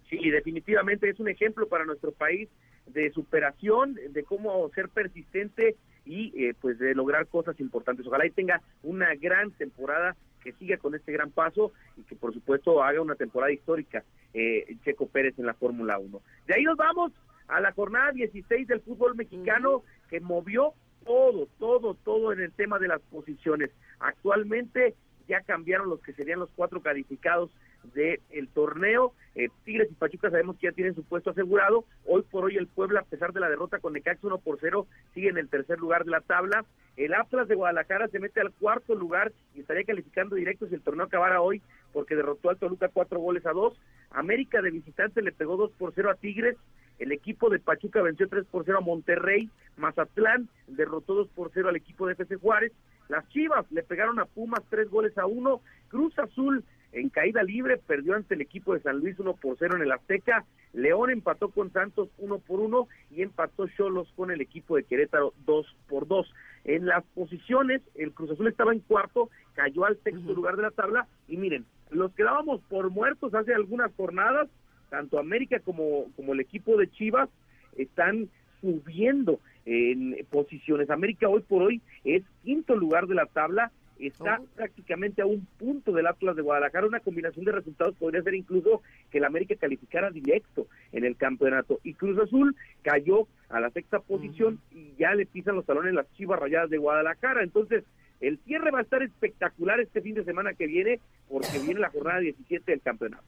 Sí, 0.09 0.31
definitivamente 0.31 1.11
es 1.11 1.19
un 1.19 1.29
ejemplo 1.29 1.67
para 1.67 1.85
nuestro 1.85 2.13
país 2.13 2.49
de 2.87 3.11
superación, 3.11 3.99
de 4.11 4.23
cómo 4.23 4.71
ser 4.77 4.89
persistente 4.89 5.75
y 6.05 6.45
eh, 6.45 6.55
pues 6.61 6.79
de 6.79 6.95
lograr 6.95 7.27
cosas 7.27 7.59
importantes. 7.59 8.07
Ojalá 8.07 8.25
y 8.25 8.31
tenga 8.31 8.63
una 8.85 9.17
gran 9.17 9.51
temporada, 9.51 10.15
que 10.43 10.53
siga 10.53 10.77
con 10.77 10.95
este 10.95 11.13
gran 11.13 11.31
paso 11.31 11.73
y 11.97 12.03
que 12.03 12.17
por 12.17 12.33
supuesto 12.33 12.83
haga 12.83 13.01
una 13.01 13.15
temporada 13.15 13.53
histórica 13.53 14.05
eh, 14.35 14.77
Checo 14.85 15.07
Pérez 15.07 15.39
en 15.39 15.47
la 15.47 15.55
Fórmula 15.55 15.99
1. 15.99 16.21
De 16.47 16.55
ahí 16.55 16.65
nos 16.65 16.77
vamos 16.77 17.13
a 17.49 17.61
la 17.61 17.73
jornada 17.73 18.13
16 18.13 18.67
del 18.67 18.81
fútbol 18.81 19.15
mexicano 19.15 19.83
que 20.09 20.21
movió 20.21 20.75
todo, 21.05 21.49
todo, 21.59 21.95
todo 21.95 22.33
en 22.33 22.41
el 22.41 22.53
tema 22.53 22.79
de 22.79 22.89
las 22.89 23.01
posiciones. 23.03 23.71
Actualmente 24.01 24.95
ya 25.29 25.41
cambiaron 25.43 25.89
los 25.89 26.01
que 26.01 26.13
serían 26.13 26.41
los 26.41 26.51
cuatro 26.55 26.81
calificados 26.81 27.51
del 27.95 28.21
el 28.31 28.49
torneo. 28.49 29.13
Eh, 29.35 29.49
Tigres 29.65 29.91
y 29.91 29.95
Pachuca 29.95 30.31
sabemos 30.31 30.57
que 30.57 30.69
ya 30.69 30.73
tienen 30.73 30.95
su 30.95 31.05
puesto 31.05 31.31
asegurado. 31.31 31.85
Hoy 32.07 32.23
por 32.23 32.45
hoy 32.45 32.57
el 32.57 32.67
Puebla, 32.67 33.01
a 33.01 33.05
pesar 33.05 33.33
de 33.33 33.41
la 33.41 33.49
derrota 33.49 33.79
con 33.79 33.93
Necaxa 33.93 34.27
1 34.27 34.39
por 34.39 34.59
0, 34.61 34.87
sigue 35.15 35.29
en 35.29 35.39
el 35.39 35.49
tercer 35.49 35.79
lugar 35.79 36.05
de 36.05 36.11
la 36.11 36.21
tabla. 36.21 36.65
El 36.97 37.15
Atlas 37.15 37.49
de 37.49 37.55
Guadalajara 37.55 38.09
se 38.09 38.19
mete 38.19 38.41
al 38.41 38.53
cuarto 38.53 38.95
lugar 38.95 39.33
y 39.55 39.61
estaría 39.61 39.85
calificando 39.85 40.37
directo 40.37 40.67
si 40.67 40.75
el 40.75 40.83
torneo 40.83 41.07
acabara 41.07 41.41
hoy 41.41 41.63
porque 41.93 42.17
derrotó 42.17 42.51
al 42.51 42.59
Toluca 42.59 42.89
cuatro 42.89 43.21
goles 43.21 43.47
a 43.47 43.53
dos. 43.53 43.79
América 44.11 44.61
de 44.61 44.71
visitante 44.71 45.23
le 45.23 45.33
pegó 45.33 45.57
2 45.57 45.73
por 45.73 45.93
0 45.95 46.11
a 46.11 46.15
Tigres. 46.15 46.57
El 46.99 47.13
equipo 47.13 47.49
de 47.49 47.59
Pachuca 47.59 48.03
venció 48.03 48.29
3 48.29 48.45
por 48.47 48.65
0 48.65 48.79
a 48.79 48.83
Monterrey. 48.83 49.51
Mazatlán 49.77 50.49
derrotó 50.67 51.15
2 51.15 51.29
por 51.29 51.51
0 51.53 51.71
al 51.71 51.77
equipo 51.77 52.07
de 52.07 52.13
FC 52.13 52.37
Juárez. 52.37 52.73
Las 53.09 53.29
Chivas 53.31 53.71
le 53.73 53.83
pegaron 53.83 54.21
a 54.21 54.27
Pumas 54.27 54.63
3 54.69 54.91
goles 54.91 55.17
a 55.17 55.27
1. 55.27 55.61
Cruz 55.89 56.19
Azul 56.19 56.65
en 56.93 57.09
caída 57.09 57.43
libre 57.43 57.79
perdió 57.79 58.15
ante 58.15 58.35
el 58.35 58.43
equipo 58.43 58.75
de 58.75 58.81
San 58.81 58.99
Luis 58.99 59.19
1 59.19 59.35
por 59.37 59.57
0 59.59 59.77
en 59.77 59.83
el 59.83 59.93
Azteca. 59.93 60.45
León 60.75 61.11
empató 61.11 61.49
con 61.49 61.73
Santos 61.73 62.11
1 62.19 62.39
por 62.41 62.61
1 62.61 62.89
y 63.11 63.23
empató 63.23 63.67
Cholos 63.69 64.13
con 64.15 64.31
el 64.31 64.41
equipo 64.41 64.77
de 64.77 64.85
Querétaro 64.85 65.33
2 65.47 65.77
por 65.89 66.07
2. 66.07 66.33
En 66.65 66.87
las 66.87 67.05
posiciones, 67.15 67.83
el 67.95 68.13
Cruz 68.13 68.31
Azul 68.31 68.47
estaba 68.49 68.73
en 68.73 68.81
cuarto, 68.81 69.31
cayó 69.55 69.85
al 69.85 69.99
sexto 70.03 70.33
lugar 70.33 70.57
de 70.57 70.63
la 70.63 70.71
tabla. 70.71 71.07
Y 71.29 71.37
miren, 71.37 71.65
los 71.91 72.13
quedábamos 72.13 72.61
por 72.69 72.91
muertos 72.91 73.35
hace 73.35 73.55
algunas 73.55 73.93
jornadas, 73.97 74.49
tanto 74.91 75.19
América 75.19 75.59
como, 75.61 76.07
como 76.17 76.35
el 76.35 76.41
equipo 76.41 76.77
de 76.77 76.91
Chivas 76.91 77.29
están 77.77 78.29
subiendo 78.61 79.41
en 79.65 80.17
posiciones. 80.31 80.91
América 80.91 81.29
hoy 81.29 81.43
por 81.43 81.63
hoy 81.63 81.81
es 82.05 82.23
quinto 82.45 82.77
lugar 82.77 83.07
de 83.07 83.15
la 83.15 83.27
tabla 83.27 83.73
está 84.09 84.41
oh. 84.41 84.47
prácticamente 84.55 85.23
a 85.23 85.27
un 85.27 85.47
punto 85.59 85.93
del 85.93 86.07
Atlas 86.07 86.37
de 86.37 86.43
Guadalajara. 86.43 86.87
Una 86.87 87.01
combinación 87.01 87.45
de 87.45 87.53
resultados 87.53 87.95
podría 87.97 88.23
ser 88.23 88.35
incluso 88.35 88.83
que 89.11 89.19
el 89.19 89.25
América 89.25 89.55
calificara 89.57 90.11
directo 90.11 90.67
en 90.93 91.05
el 91.05 91.17
campeonato. 91.17 91.81
Y 91.83 91.95
Cruz 91.95 92.19
Azul 92.19 92.57
cayó 92.83 93.27
a 93.49 93.61
la 93.61 93.71
sexta 93.71 94.01
posición 94.01 94.61
y 94.71 94.95
ya 94.99 95.15
le 95.15 95.27
pisan 95.27 95.57
los 95.57 95.67
talones 95.67 95.95
las 95.95 96.13
chivas 96.15 96.41
rayadas 96.41 96.71
de 96.71 96.79
Guadalajara. 96.79 97.43
Entonces, 97.43 97.85
el 98.21 98.39
cierre 98.45 98.71
va 98.71 98.79
a 98.79 98.83
estar 98.83 99.03
espectacular 99.03 99.81
este 99.81 100.01
fin 100.01 100.15
de 100.15 100.25
semana 100.25 100.55
que 100.55 100.67
viene 100.67 101.01
porque 101.29 101.59
viene 101.59 101.81
la 101.81 101.91
jornada 101.91 102.21
17 102.21 102.71
del 102.71 102.81
campeonato. 102.81 103.25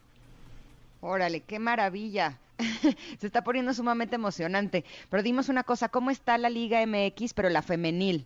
Órale, 1.01 1.41
qué 1.41 1.59
maravilla. 1.59 2.39
Se 3.19 3.27
está 3.27 3.43
poniendo 3.43 3.75
sumamente 3.75 4.15
emocionante. 4.15 4.85
Pero 5.11 5.23
dimos 5.23 5.49
una 5.49 5.65
cosa, 5.65 5.89
¿cómo 5.89 6.11
está 6.11 6.39
la 6.39 6.49
Liga 6.49 6.85
MX, 6.87 7.35
pero 7.35 7.51
la 7.51 7.63
femenil? 7.63 8.25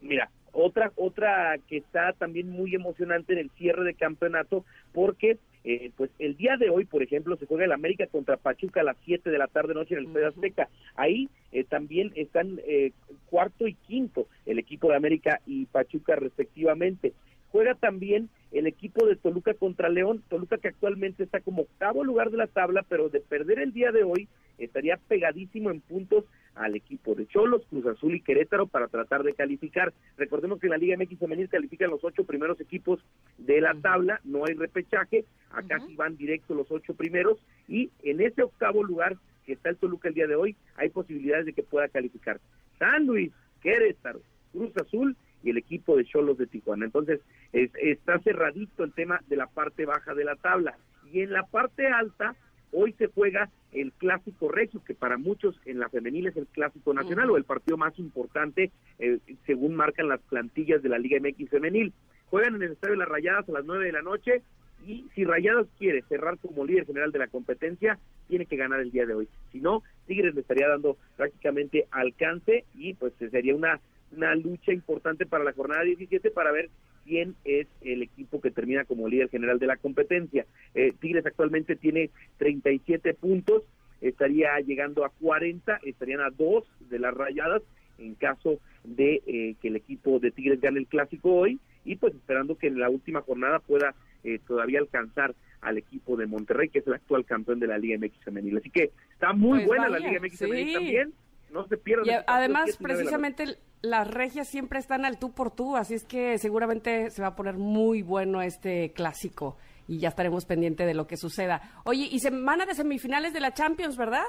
Mira, 0.00 0.30
otra, 0.52 0.92
otra 0.96 1.58
que 1.68 1.78
está 1.78 2.12
también 2.12 2.50
muy 2.50 2.74
emocionante 2.74 3.32
en 3.32 3.40
el 3.40 3.50
cierre 3.50 3.84
de 3.84 3.94
campeonato, 3.94 4.64
porque 4.92 5.38
eh, 5.64 5.90
pues 5.96 6.10
el 6.18 6.36
día 6.36 6.56
de 6.56 6.70
hoy, 6.70 6.84
por 6.84 7.02
ejemplo, 7.02 7.36
se 7.36 7.46
juega 7.46 7.64
el 7.64 7.72
América 7.72 8.06
contra 8.06 8.36
Pachuca 8.36 8.80
a 8.80 8.84
las 8.84 8.96
7 9.04 9.30
de 9.30 9.38
la 9.38 9.46
tarde 9.46 9.74
noche 9.74 9.94
en 9.94 10.00
el 10.00 10.06
Estadio 10.06 10.28
Azteca. 10.28 10.68
Ahí 10.96 11.28
eh, 11.52 11.64
también 11.64 12.12
están 12.16 12.60
eh, 12.66 12.92
cuarto 13.26 13.66
y 13.68 13.74
quinto 13.74 14.26
el 14.44 14.58
equipo 14.58 14.88
de 14.88 14.96
América 14.96 15.40
y 15.46 15.66
Pachuca 15.66 16.16
respectivamente. 16.16 17.12
Juega 17.50 17.74
también 17.74 18.30
el 18.50 18.66
equipo 18.66 19.06
de 19.06 19.16
Toluca 19.16 19.54
contra 19.54 19.88
León, 19.88 20.22
Toluca 20.28 20.58
que 20.58 20.68
actualmente 20.68 21.22
está 21.22 21.40
como 21.40 21.62
octavo 21.62 22.02
lugar 22.02 22.30
de 22.30 22.38
la 22.38 22.46
tabla, 22.46 22.84
pero 22.88 23.08
de 23.08 23.20
perder 23.20 23.58
el 23.58 23.72
día 23.72 23.92
de 23.92 24.04
hoy 24.04 24.28
estaría 24.58 24.96
pegadísimo 24.96 25.70
en 25.70 25.80
puntos 25.80 26.24
al 26.54 26.74
equipo 26.76 27.14
de 27.14 27.26
Cholos, 27.26 27.62
Cruz 27.70 27.86
Azul 27.86 28.14
y 28.14 28.20
Querétaro 28.20 28.66
para 28.66 28.88
tratar 28.88 29.22
de 29.22 29.34
calificar. 29.34 29.92
Recordemos 30.16 30.60
que 30.60 30.66
en 30.66 30.72
la 30.72 30.78
Liga 30.78 30.96
MX 30.96 31.18
femenil 31.18 31.48
califican 31.48 31.90
los 31.90 32.04
ocho 32.04 32.24
primeros 32.24 32.60
equipos 32.60 33.00
de 33.38 33.60
la 33.60 33.74
tabla, 33.74 34.20
no 34.24 34.44
hay 34.44 34.54
repechaje, 34.54 35.24
acá 35.50 35.80
sí 35.86 35.94
van 35.96 36.16
directo 36.16 36.54
los 36.54 36.70
ocho 36.70 36.94
primeros 36.94 37.38
y 37.68 37.90
en 38.02 38.20
ese 38.20 38.42
octavo 38.42 38.84
lugar 38.84 39.16
que 39.46 39.54
está 39.54 39.70
el 39.70 39.76
Toluca 39.76 40.08
el 40.08 40.14
día 40.14 40.26
de 40.26 40.36
hoy, 40.36 40.56
hay 40.76 40.90
posibilidades 40.90 41.46
de 41.46 41.52
que 41.52 41.62
pueda 41.62 41.88
calificar 41.88 42.40
San 42.78 43.06
Luis, 43.06 43.32
Querétaro, 43.60 44.20
Cruz 44.52 44.76
Azul 44.76 45.16
y 45.42 45.50
el 45.50 45.56
equipo 45.56 45.96
de 45.96 46.04
Cholos 46.04 46.38
de 46.38 46.46
Tijuana. 46.46 46.84
Entonces, 46.84 47.20
está 47.52 48.18
cerradito 48.20 48.84
el 48.84 48.92
tema 48.92 49.20
de 49.28 49.36
la 49.36 49.46
parte 49.46 49.86
baja 49.86 50.14
de 50.14 50.24
la 50.24 50.36
tabla. 50.36 50.76
Y 51.12 51.20
en 51.20 51.32
la 51.32 51.44
parte 51.44 51.86
alta, 51.88 52.36
hoy 52.72 52.92
se 52.94 53.06
juega 53.06 53.50
el 53.72 53.92
clásico 53.92 54.48
regio, 54.48 54.82
que 54.84 54.94
para 54.94 55.16
muchos 55.16 55.58
en 55.64 55.78
la 55.78 55.88
femenil 55.88 56.26
es 56.26 56.36
el 56.36 56.46
clásico 56.46 56.92
nacional 56.92 57.30
o 57.30 57.36
el 57.36 57.44
partido 57.44 57.76
más 57.76 57.98
importante, 57.98 58.70
eh, 58.98 59.18
según 59.46 59.74
marcan 59.74 60.08
las 60.08 60.20
plantillas 60.20 60.82
de 60.82 60.88
la 60.88 60.98
Liga 60.98 61.18
MX 61.20 61.50
femenil. 61.50 61.92
Juegan 62.30 62.56
en 62.56 62.62
el 62.62 62.72
Estadio 62.72 62.94
de 62.94 62.98
las 62.98 63.08
Rayadas 63.08 63.48
a 63.48 63.52
las 63.52 63.64
9 63.64 63.86
de 63.86 63.92
la 63.92 64.02
noche 64.02 64.42
y 64.86 65.06
si 65.14 65.24
Rayadas 65.24 65.66
quiere 65.78 66.02
cerrar 66.02 66.38
como 66.38 66.64
líder 66.64 66.86
general 66.86 67.12
de 67.12 67.20
la 67.20 67.28
competencia, 67.28 67.98
tiene 68.28 68.46
que 68.46 68.56
ganar 68.56 68.80
el 68.80 68.90
día 68.90 69.06
de 69.06 69.14
hoy. 69.14 69.28
Si 69.52 69.60
no, 69.60 69.82
Tigres 70.06 70.34
le 70.34 70.40
estaría 70.40 70.68
dando 70.68 70.96
prácticamente 71.16 71.86
alcance 71.90 72.64
y 72.74 72.94
pues 72.94 73.12
sería 73.18 73.54
una 73.54 73.80
una 74.16 74.34
lucha 74.34 74.72
importante 74.72 75.26
para 75.26 75.44
la 75.44 75.52
jornada 75.52 75.82
17 75.82 76.30
para 76.30 76.52
ver 76.52 76.70
quién 77.04 77.34
es 77.44 77.66
el 77.82 78.02
equipo 78.02 78.40
que 78.40 78.50
termina 78.50 78.84
como 78.84 79.08
líder 79.08 79.28
general 79.28 79.58
de 79.58 79.66
la 79.66 79.76
competencia. 79.76 80.46
Eh, 80.74 80.92
Tigres 81.00 81.26
actualmente 81.26 81.76
tiene 81.76 82.10
37 82.38 83.14
puntos, 83.14 83.62
estaría 84.00 84.58
llegando 84.60 85.04
a 85.04 85.10
40, 85.10 85.80
estarían 85.84 86.20
a 86.20 86.30
dos 86.30 86.64
de 86.90 86.98
las 86.98 87.14
rayadas 87.14 87.62
en 87.98 88.14
caso 88.14 88.58
de 88.84 89.22
eh, 89.26 89.54
que 89.60 89.68
el 89.68 89.76
equipo 89.76 90.18
de 90.18 90.30
Tigres 90.30 90.60
gane 90.60 90.80
el 90.80 90.86
clásico 90.86 91.32
hoy 91.32 91.60
y 91.84 91.96
pues 91.96 92.14
esperando 92.14 92.56
que 92.56 92.68
en 92.68 92.78
la 92.78 92.88
última 92.88 93.20
jornada 93.22 93.58
pueda 93.60 93.94
eh, 94.24 94.38
todavía 94.46 94.80
alcanzar 94.80 95.34
al 95.60 95.78
equipo 95.78 96.16
de 96.16 96.26
Monterrey, 96.26 96.68
que 96.68 96.80
es 96.80 96.86
el 96.86 96.94
actual 96.94 97.24
campeón 97.24 97.60
de 97.60 97.68
la 97.68 97.78
Liga 97.78 97.96
MX 97.98 98.24
femenil. 98.24 98.56
Así 98.58 98.70
que 98.70 98.90
está 99.12 99.32
muy 99.32 99.58
pues 99.58 99.66
buena 99.68 99.88
la 99.88 99.98
Liga 99.98 100.20
MX 100.20 100.38
femenil 100.38 100.72
también 100.74 101.12
no 101.52 101.66
se 101.68 101.76
pierdan. 101.76 102.06
Y 102.06 102.10
además, 102.26 102.76
precisamente, 102.80 103.56
las 103.82 104.08
regias 104.08 104.48
siempre 104.48 104.78
están 104.78 105.04
al 105.04 105.18
tú 105.18 105.32
por 105.32 105.54
tú, 105.54 105.76
así 105.76 105.94
es 105.94 106.04
que 106.04 106.38
seguramente 106.38 107.10
se 107.10 107.22
va 107.22 107.28
a 107.28 107.36
poner 107.36 107.54
muy 107.54 108.02
bueno 108.02 108.42
este 108.42 108.92
clásico 108.92 109.56
y 109.88 109.98
ya 109.98 110.08
estaremos 110.08 110.46
pendientes 110.46 110.86
de 110.86 110.94
lo 110.94 111.06
que 111.06 111.16
suceda. 111.16 111.60
Oye, 111.84 112.08
y 112.10 112.20
semana 112.20 112.64
de 112.66 112.74
semifinales 112.74 113.32
de 113.32 113.40
la 113.40 113.52
Champions, 113.52 113.96
¿verdad? 113.96 114.24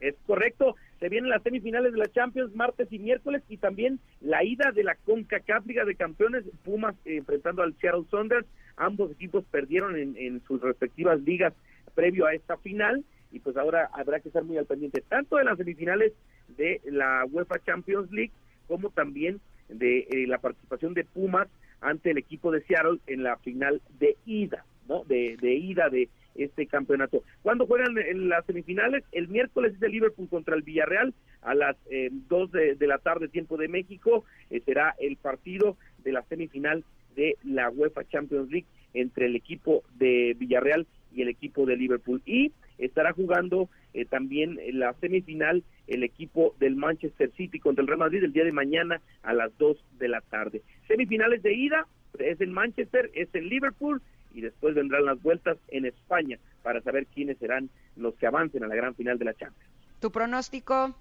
Es 0.00 0.14
correcto, 0.26 0.76
se 1.00 1.08
vienen 1.08 1.30
las 1.30 1.42
semifinales 1.42 1.92
de 1.92 1.98
la 1.98 2.12
Champions 2.12 2.54
martes 2.54 2.92
y 2.92 2.98
miércoles 2.98 3.42
y 3.48 3.56
también 3.56 4.00
la 4.20 4.44
ida 4.44 4.70
de 4.72 4.84
la 4.84 4.96
CONCACAF 4.96 5.66
Liga 5.66 5.84
de 5.84 5.94
Campeones, 5.94 6.44
Pumas 6.62 6.94
eh, 7.06 7.16
enfrentando 7.16 7.62
al 7.62 7.74
Seattle 7.78 8.04
Saunders, 8.10 8.46
ambos 8.76 9.10
equipos 9.12 9.44
perdieron 9.50 9.96
en, 9.96 10.16
en 10.18 10.42
sus 10.46 10.60
respectivas 10.60 11.20
ligas 11.22 11.54
previo 11.94 12.26
a 12.26 12.34
esta 12.34 12.56
final 12.58 13.04
y 13.34 13.40
pues 13.40 13.56
ahora 13.56 13.90
habrá 13.92 14.20
que 14.20 14.28
estar 14.28 14.44
muy 14.44 14.56
al 14.58 14.66
pendiente 14.66 15.02
tanto 15.02 15.36
de 15.36 15.44
las 15.44 15.58
semifinales 15.58 16.12
de 16.56 16.80
la 16.84 17.24
UEFA 17.30 17.58
Champions 17.66 18.10
League 18.12 18.30
como 18.68 18.90
también 18.90 19.40
de 19.68 20.06
eh, 20.10 20.26
la 20.28 20.38
participación 20.38 20.94
de 20.94 21.04
Pumas 21.04 21.48
ante 21.80 22.12
el 22.12 22.18
equipo 22.18 22.52
de 22.52 22.62
Seattle 22.62 23.00
en 23.08 23.24
la 23.24 23.36
final 23.38 23.82
de 23.98 24.16
ida, 24.24 24.64
¿no? 24.88 25.04
De, 25.04 25.36
de 25.40 25.54
ida 25.54 25.90
de 25.90 26.08
este 26.36 26.66
campeonato. 26.66 27.22
¿Cuándo 27.42 27.66
juegan 27.66 27.98
en 27.98 28.28
las 28.28 28.46
semifinales? 28.46 29.04
El 29.10 29.28
miércoles 29.28 29.74
es 29.74 29.82
el 29.82 29.92
Liverpool 29.92 30.28
contra 30.28 30.54
el 30.54 30.62
Villarreal 30.62 31.12
a 31.42 31.54
las 31.54 31.76
eh, 31.90 32.10
2 32.12 32.52
de, 32.52 32.86
la 32.86 32.98
tarde, 32.98 33.28
tiempo 33.28 33.56
de 33.56 33.68
México. 33.68 34.24
Eh, 34.50 34.60
será 34.64 34.94
el 34.98 35.16
partido 35.16 35.76
de 36.04 36.12
la 36.12 36.22
semifinal 36.22 36.84
de 37.16 37.36
la 37.42 37.68
UEFA 37.70 38.04
Champions 38.04 38.50
League 38.50 38.66
entre 38.92 39.26
el 39.26 39.36
equipo 39.36 39.82
de 39.96 40.36
Villarreal 40.38 40.86
y 41.12 41.22
el 41.22 41.28
equipo 41.28 41.66
de 41.66 41.76
Liverpool. 41.76 42.22
Y 42.26 42.52
estará 42.78 43.12
jugando 43.12 43.68
eh, 43.92 44.04
también 44.04 44.58
en 44.60 44.80
la 44.80 44.92
semifinal 44.94 45.62
el 45.86 46.02
equipo 46.02 46.54
del 46.58 46.76
Manchester 46.76 47.30
City 47.36 47.60
contra 47.60 47.82
el 47.82 47.88
Real 47.88 47.98
Madrid 47.98 48.24
el 48.24 48.32
día 48.32 48.44
de 48.44 48.52
mañana 48.52 49.00
a 49.22 49.32
las 49.32 49.56
2 49.58 49.76
de 49.98 50.08
la 50.08 50.20
tarde. 50.20 50.62
Semifinales 50.88 51.42
de 51.42 51.54
ida 51.54 51.86
es 52.18 52.40
en 52.40 52.52
Manchester, 52.52 53.10
es 53.14 53.28
en 53.34 53.48
Liverpool 53.48 54.00
y 54.34 54.40
después 54.40 54.74
vendrán 54.74 55.04
las 55.04 55.22
vueltas 55.22 55.58
en 55.68 55.86
España 55.86 56.38
para 56.62 56.80
saber 56.80 57.06
quiénes 57.06 57.38
serán 57.38 57.70
los 57.96 58.14
que 58.16 58.26
avancen 58.26 58.64
a 58.64 58.68
la 58.68 58.74
gran 58.74 58.94
final 58.94 59.18
de 59.18 59.26
la 59.26 59.34
Champions. 59.34 59.70
¿Tu 60.00 60.10
pronóstico? 60.10 60.94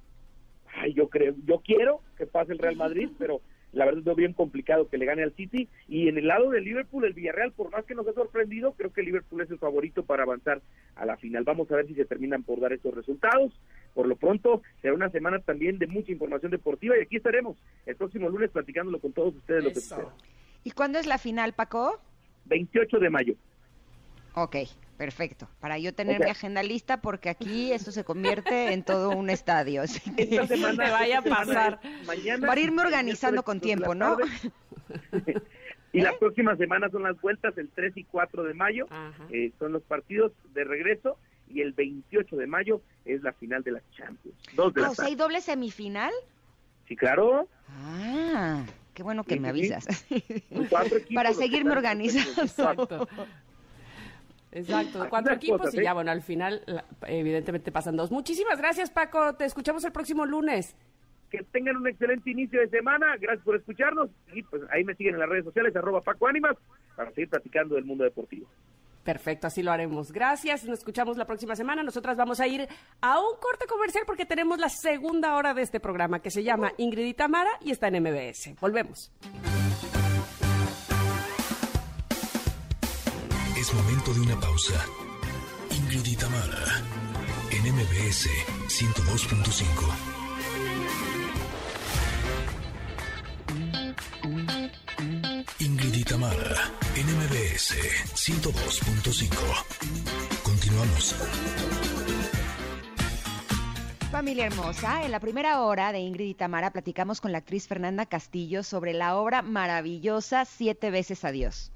Ay, 0.76 0.94
yo 0.94 1.10
creo, 1.10 1.36
yo 1.46 1.60
quiero 1.60 2.02
que 2.18 2.26
pase 2.26 2.54
el 2.54 2.60
Real 2.60 2.76
Madrid, 2.76 3.10
pero 3.18 3.42
la 3.74 3.86
verdad 3.86 4.08
es 4.08 4.16
bien 4.16 4.34
complicado 4.34 4.88
que 4.88 4.98
le 4.98 5.06
gane 5.06 5.24
al 5.24 5.34
City. 5.34 5.68
Y 5.88 6.08
en 6.08 6.18
el 6.18 6.28
lado 6.28 6.52
del 6.52 6.64
Liverpool, 6.64 7.06
el 7.06 7.14
Villarreal, 7.14 7.52
por 7.52 7.72
más 7.72 7.84
que 7.86 7.96
nos 7.96 8.08
ha 8.08 8.14
sorprendido, 8.14 8.74
creo 8.74 8.94
que 8.94 9.02
el 9.02 9.08
Liverpool 9.08 9.42
es 9.42 9.52
el 9.52 9.58
favorito 9.58 10.04
para 10.04 10.24
avanzar 10.24 10.62
a 10.96 11.06
la 11.06 11.18
final. 11.18 11.44
Vamos 11.44 11.70
a 11.72 11.76
ver 11.76 11.88
si 11.88 11.96
se 11.96 12.06
terminan 12.06 12.44
por 12.44 12.60
dar 12.60 12.72
estos 12.72 12.94
resultados. 12.94 13.52
Por 13.94 14.08
lo 14.08 14.16
pronto, 14.16 14.62
será 14.82 14.94
una 14.94 15.10
semana 15.10 15.40
también 15.40 15.80
de 15.80 15.88
mucha 15.88 16.12
información 16.12 16.52
deportiva 16.52 16.98
y 16.98 17.02
aquí 17.02 17.18
estaremos 17.18 17.58
el 17.86 17.96
próximo 17.96 18.30
lunes 18.30 18.52
platicándolo 18.52 19.00
con 19.00 19.12
todos 19.12 19.36
ustedes 19.36 19.64
lo 19.64 19.70
que 19.70 19.82
suceda. 19.82 20.14
¿Y 20.64 20.72
cuándo 20.72 21.00
es 21.00 21.08
la 21.08 21.18
final, 21.18 21.54
Paco? 21.54 22.00
28 22.46 23.00
de 23.00 23.10
mayo. 23.10 23.34
Ok, 24.36 24.56
perfecto. 25.04 25.50
Para 25.60 25.78
yo 25.78 25.94
tener 25.94 26.24
mi 26.24 26.30
agenda 26.30 26.64
lista, 26.64 27.02
porque 27.02 27.30
aquí 27.30 27.74
esto 27.74 27.92
se 27.92 28.06
convierte 28.06 28.72
en 28.72 28.84
todo 28.84 29.10
un 29.10 29.30
estadio. 29.30 29.84
Esta 30.18 30.48
semana, 30.48 30.92
vaya 30.92 31.20
a 31.20 31.22
pasar. 31.22 31.82
Mañana, 32.08 32.48
Para 32.48 32.62
irme 32.62 32.84
organizando 32.84 33.44
con 33.44 33.60
tiempo, 33.60 33.94
¿no? 33.94 34.16
y 35.92 36.00
la 36.00 36.18
próxima 36.18 36.56
semana 36.56 36.90
son 36.90 37.04
las 37.04 37.20
vueltas, 37.20 37.58
el 37.58 37.68
3 37.68 37.98
y 37.98 38.06
4 38.06 38.44
de 38.44 38.54
mayo. 38.54 38.88
Eh, 39.30 39.52
son 39.60 39.74
los 39.74 39.84
partidos 39.84 40.32
de 40.54 40.64
regreso. 40.64 41.18
Y 41.50 41.60
el 41.60 41.74
28 41.74 42.38
de 42.38 42.48
mayo 42.48 42.82
es 43.04 43.22
la 43.24 43.34
final 43.34 43.62
de 43.62 43.74
la 43.74 43.82
Champions. 43.92 44.38
Dos 44.56 44.74
de 44.74 44.86
ah, 44.86 44.92
o 44.92 44.96
sea, 44.96 45.06
¿hay 45.06 45.16
doble 45.16 45.42
semifinal? 45.42 46.14
Sí, 46.88 46.96
claro. 46.96 47.50
Ah. 47.68 48.64
Qué 48.94 49.04
bueno 49.04 49.26
que 49.26 49.38
me 49.38 49.50
avisas. 49.50 49.86
Para 51.14 51.34
seguirme 51.34 51.72
organizando. 51.72 52.42
Exacto. 52.42 53.08
Exacto, 54.54 55.08
cuatro 55.10 55.34
equipos 55.34 55.74
y 55.74 55.82
ya, 55.82 55.94
bueno, 55.94 56.12
al 56.12 56.22
final, 56.22 56.64
evidentemente 57.08 57.72
pasan 57.72 57.96
dos. 57.96 58.12
Muchísimas 58.12 58.60
gracias, 58.60 58.92
Paco. 58.92 59.34
Te 59.36 59.46
escuchamos 59.46 59.84
el 59.84 59.92
próximo 59.92 60.26
lunes. 60.26 60.76
Que 61.32 61.44
tengan 61.52 61.78
un 61.78 61.88
excelente 61.88 62.30
inicio 62.30 62.60
de 62.60 62.70
semana. 62.70 63.18
Gracias 63.20 63.44
por 63.44 63.56
escucharnos. 63.56 64.10
Y 64.32 64.44
pues 64.44 64.62
ahí 64.72 64.84
me 64.84 64.94
siguen 64.94 65.16
en 65.16 65.22
las 65.22 65.30
redes 65.30 65.46
sociales, 65.46 65.76
arroba 65.76 66.02
Paco 66.02 66.28
Ánimas, 66.28 66.56
para 66.96 67.10
seguir 67.12 67.30
platicando 67.30 67.76
del 67.76 67.86
mundo 67.86 68.04
deportivo. 68.04 68.48
Perfecto, 69.04 69.48
así 69.48 69.64
lo 69.64 69.72
haremos. 69.72 70.12
Gracias, 70.12 70.64
nos 70.66 70.80
escuchamos 70.80 71.18
la 71.18 71.26
próxima 71.26 71.56
semana. 71.56 71.84
Nosotras 71.84 72.16
vamos 72.16 72.40
a 72.40 72.48
ir 72.48 72.68
a 73.02 73.20
un 73.20 73.36
corte 73.40 73.66
comercial 73.68 74.04
porque 74.06 74.26
tenemos 74.26 74.60
la 74.60 74.70
segunda 74.70 75.36
hora 75.36 75.54
de 75.54 75.64
este 75.64 75.80
programa 75.80 76.22
que 76.22 76.30
se 76.30 76.44
llama 76.44 76.72
Ingrid 76.78 77.08
y 77.08 77.14
Tamara 77.14 77.52
y 77.62 77.72
está 77.72 77.88
en 77.88 78.02
MBS. 78.02 78.56
Volvemos. 78.62 79.12
De 84.12 84.20
una 84.20 84.38
pausa. 84.38 84.86
Ingrid 85.70 86.06
y 86.06 86.18
Tamara 86.18 86.82
en 87.52 87.74
MBS 87.74 88.28
102.5. 88.68 89.64
Ingrid 95.60 95.94
y 95.94 96.04
Tamara, 96.04 96.70
NMBS 96.98 97.78
102.5. 98.14 99.30
Continuamos. 100.44 101.16
Familia 104.12 104.48
hermosa, 104.48 105.06
en 105.06 105.12
la 105.12 105.22
primera 105.22 105.62
hora 105.62 105.94
de 105.94 106.00
Ingrid 106.00 106.28
y 106.28 106.34
Tamara 106.34 106.72
platicamos 106.72 107.22
con 107.22 107.32
la 107.32 107.38
actriz 107.38 107.68
Fernanda 107.68 108.06
Castillo 108.06 108.64
sobre 108.64 108.92
la 108.94 109.16
obra 109.16 109.42
maravillosa 109.42 110.44
Siete 110.46 110.92
veces 110.92 111.24
Adiós 111.24 111.73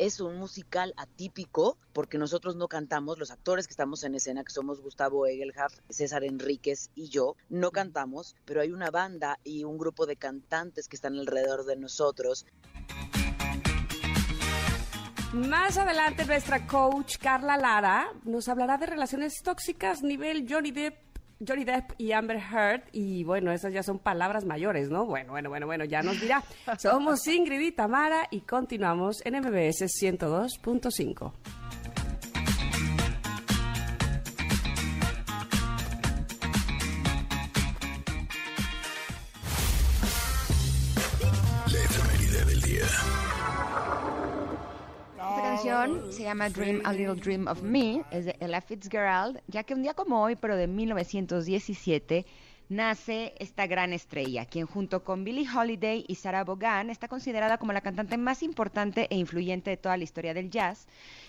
es 0.00 0.18
un 0.18 0.38
musical 0.38 0.94
atípico 0.96 1.76
porque 1.92 2.16
nosotros 2.16 2.56
no 2.56 2.68
cantamos, 2.68 3.18
los 3.18 3.30
actores 3.30 3.66
que 3.66 3.72
estamos 3.72 4.02
en 4.02 4.14
escena, 4.14 4.42
que 4.42 4.50
somos 4.50 4.80
Gustavo 4.80 5.26
Egelhaf, 5.26 5.74
César 5.90 6.24
Enríquez 6.24 6.90
y 6.94 7.10
yo, 7.10 7.36
no 7.50 7.70
cantamos, 7.70 8.34
pero 8.46 8.62
hay 8.62 8.72
una 8.72 8.90
banda 8.90 9.38
y 9.44 9.64
un 9.64 9.76
grupo 9.76 10.06
de 10.06 10.16
cantantes 10.16 10.88
que 10.88 10.96
están 10.96 11.18
alrededor 11.18 11.66
de 11.66 11.76
nosotros. 11.76 12.46
Más 15.34 15.76
adelante 15.76 16.24
nuestra 16.24 16.66
coach 16.66 17.18
Carla 17.18 17.58
Lara 17.58 18.10
nos 18.24 18.48
hablará 18.48 18.78
de 18.78 18.86
relaciones 18.86 19.42
tóxicas 19.42 20.02
nivel 20.02 20.46
Johnny 20.48 20.70
Depp 20.70 21.09
Johnny 21.46 21.64
Depp 21.64 21.92
y 21.98 22.12
Amber 22.12 22.38
Heard, 22.38 22.82
y 22.92 23.24
bueno, 23.24 23.50
esas 23.52 23.72
ya 23.72 23.82
son 23.82 23.98
palabras 23.98 24.44
mayores, 24.44 24.90
¿no? 24.90 25.06
Bueno, 25.06 25.32
bueno, 25.32 25.48
bueno, 25.48 25.66
bueno, 25.66 25.84
ya 25.84 26.02
nos 26.02 26.20
dirá. 26.20 26.42
Somos 26.78 27.26
Ingrid 27.26 27.60
y 27.60 27.72
Tamara 27.72 28.28
y 28.30 28.40
continuamos 28.40 29.24
en 29.24 29.40
MBS 29.40 29.86
102.5. 30.00 31.32
se 46.10 46.22
llama 46.22 46.48
Dream 46.48 46.80
a 46.84 46.92
Little 46.92 47.14
Dream 47.14 47.46
of 47.46 47.62
Me, 47.62 48.02
es 48.10 48.24
de 48.24 48.36
Ella 48.40 48.60
Fitzgerald, 48.60 49.40
ya 49.46 49.62
que 49.62 49.74
un 49.74 49.82
día 49.82 49.94
como 49.94 50.22
hoy, 50.22 50.36
pero 50.36 50.56
de 50.56 50.66
1917, 50.66 52.26
nace 52.68 53.34
esta 53.38 53.66
gran 53.66 53.92
estrella, 53.92 54.46
quien 54.46 54.66
junto 54.66 55.04
con 55.04 55.24
Billie 55.24 55.46
Holiday 55.48 56.04
y 56.08 56.14
Sarah 56.14 56.44
Vaughan 56.44 56.88
está 56.88 57.08
considerada 57.08 57.58
como 57.58 57.72
la 57.72 57.80
cantante 57.80 58.16
más 58.16 58.42
importante 58.42 59.06
e 59.10 59.16
influyente 59.16 59.70
de 59.70 59.76
toda 59.76 59.96
la 59.96 60.04
historia 60.04 60.34
del 60.34 60.50
jazz 60.50 60.86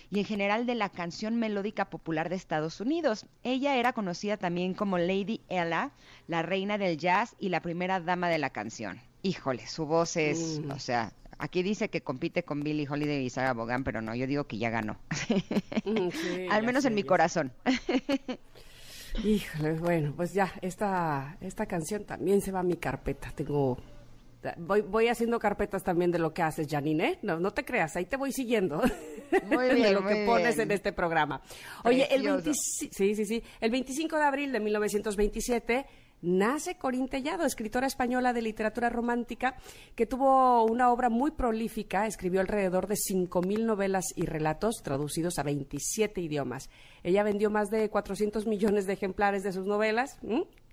y 0.09 0.19
en 0.19 0.25
general 0.25 0.65
de 0.65 0.75
la 0.75 0.89
canción 0.89 1.35
melódica 1.37 1.89
popular 1.89 2.29
de 2.29 2.35
Estados 2.35 2.79
Unidos. 2.79 3.25
Ella 3.43 3.77
era 3.77 3.93
conocida 3.93 4.37
también 4.37 4.73
como 4.73 4.97
Lady 4.97 5.41
Ella, 5.49 5.91
la 6.27 6.41
reina 6.41 6.77
del 6.77 6.97
jazz 6.97 7.35
y 7.39 7.49
la 7.49 7.61
primera 7.61 7.99
dama 7.99 8.29
de 8.29 8.37
la 8.37 8.51
canción. 8.51 9.01
Híjole, 9.23 9.67
su 9.67 9.85
voz 9.85 10.17
es, 10.17 10.59
mm. 10.59 10.71
o 10.71 10.79
sea, 10.79 11.13
Aquí 11.43 11.63
dice 11.63 11.89
que 11.89 12.01
compite 12.01 12.43
con 12.43 12.59
Billy 12.59 12.85
Holiday 12.87 13.25
y 13.25 13.31
Sarah 13.31 13.53
Vaughan, 13.53 13.83
pero 13.83 13.99
no, 13.99 14.13
yo 14.13 14.27
digo 14.27 14.43
que 14.45 14.57
ya 14.59 14.69
ganó. 14.69 14.97
Mm, 15.83 16.51
Al 16.51 16.63
menos 16.63 16.85
en 16.85 16.93
mi 16.93 17.01
corazón. 17.01 17.51
Híjole, 19.23 19.73
bueno, 19.73 20.13
pues 20.15 20.33
ya, 20.33 20.53
esta, 20.61 21.37
esta 21.41 21.65
canción 21.65 22.05
también 22.05 22.41
se 22.41 22.51
va 22.51 22.59
a 22.59 22.63
mi 22.63 22.75
carpeta. 22.75 23.31
Tengo 23.35 23.77
Voy, 24.57 24.81
voy 24.81 25.07
haciendo 25.07 25.39
carpetas 25.39 25.83
también 25.83 26.11
de 26.11 26.19
lo 26.19 26.33
que 26.33 26.41
haces, 26.41 26.67
Janine. 26.69 27.07
¿eh? 27.07 27.19
No, 27.21 27.39
no 27.39 27.51
te 27.51 27.63
creas, 27.63 27.95
ahí 27.95 28.05
te 28.05 28.17
voy 28.17 28.31
siguiendo. 28.31 28.81
Muy 29.45 29.69
bien. 29.75 29.83
de 29.83 29.93
lo 29.93 30.05
que 30.05 30.25
pones 30.25 30.57
en 30.57 30.71
este 30.71 30.93
programa. 30.93 31.41
Oye, 31.83 32.07
el, 32.13 32.43
sí, 32.53 32.89
sí, 32.91 33.25
sí, 33.25 33.43
el 33.59 33.71
25 33.71 34.17
de 34.17 34.23
abril 34.23 34.51
de 34.51 34.59
1927 34.59 35.85
nace 36.21 36.75
Corín 36.75 37.07
Tellado, 37.07 37.45
escritora 37.45 37.87
española 37.87 38.33
de 38.33 38.41
literatura 38.41 38.89
romántica, 38.89 39.55
que 39.95 40.05
tuvo 40.05 40.63
una 40.65 40.91
obra 40.91 41.09
muy 41.09 41.31
prolífica, 41.31 42.05
escribió 42.05 42.41
alrededor 42.41 42.87
de 42.87 42.95
5.000 42.95 43.65
novelas 43.65 44.05
y 44.15 44.25
relatos 44.25 44.81
traducidos 44.83 45.39
a 45.39 45.43
27 45.43 46.21
idiomas. 46.21 46.69
Ella 47.03 47.23
vendió 47.23 47.49
más 47.49 47.69
de 47.69 47.89
400 47.89 48.45
millones 48.45 48.85
de 48.85 48.93
ejemplares 48.93 49.43
de 49.43 49.51
sus 49.51 49.65
novelas, 49.65 50.19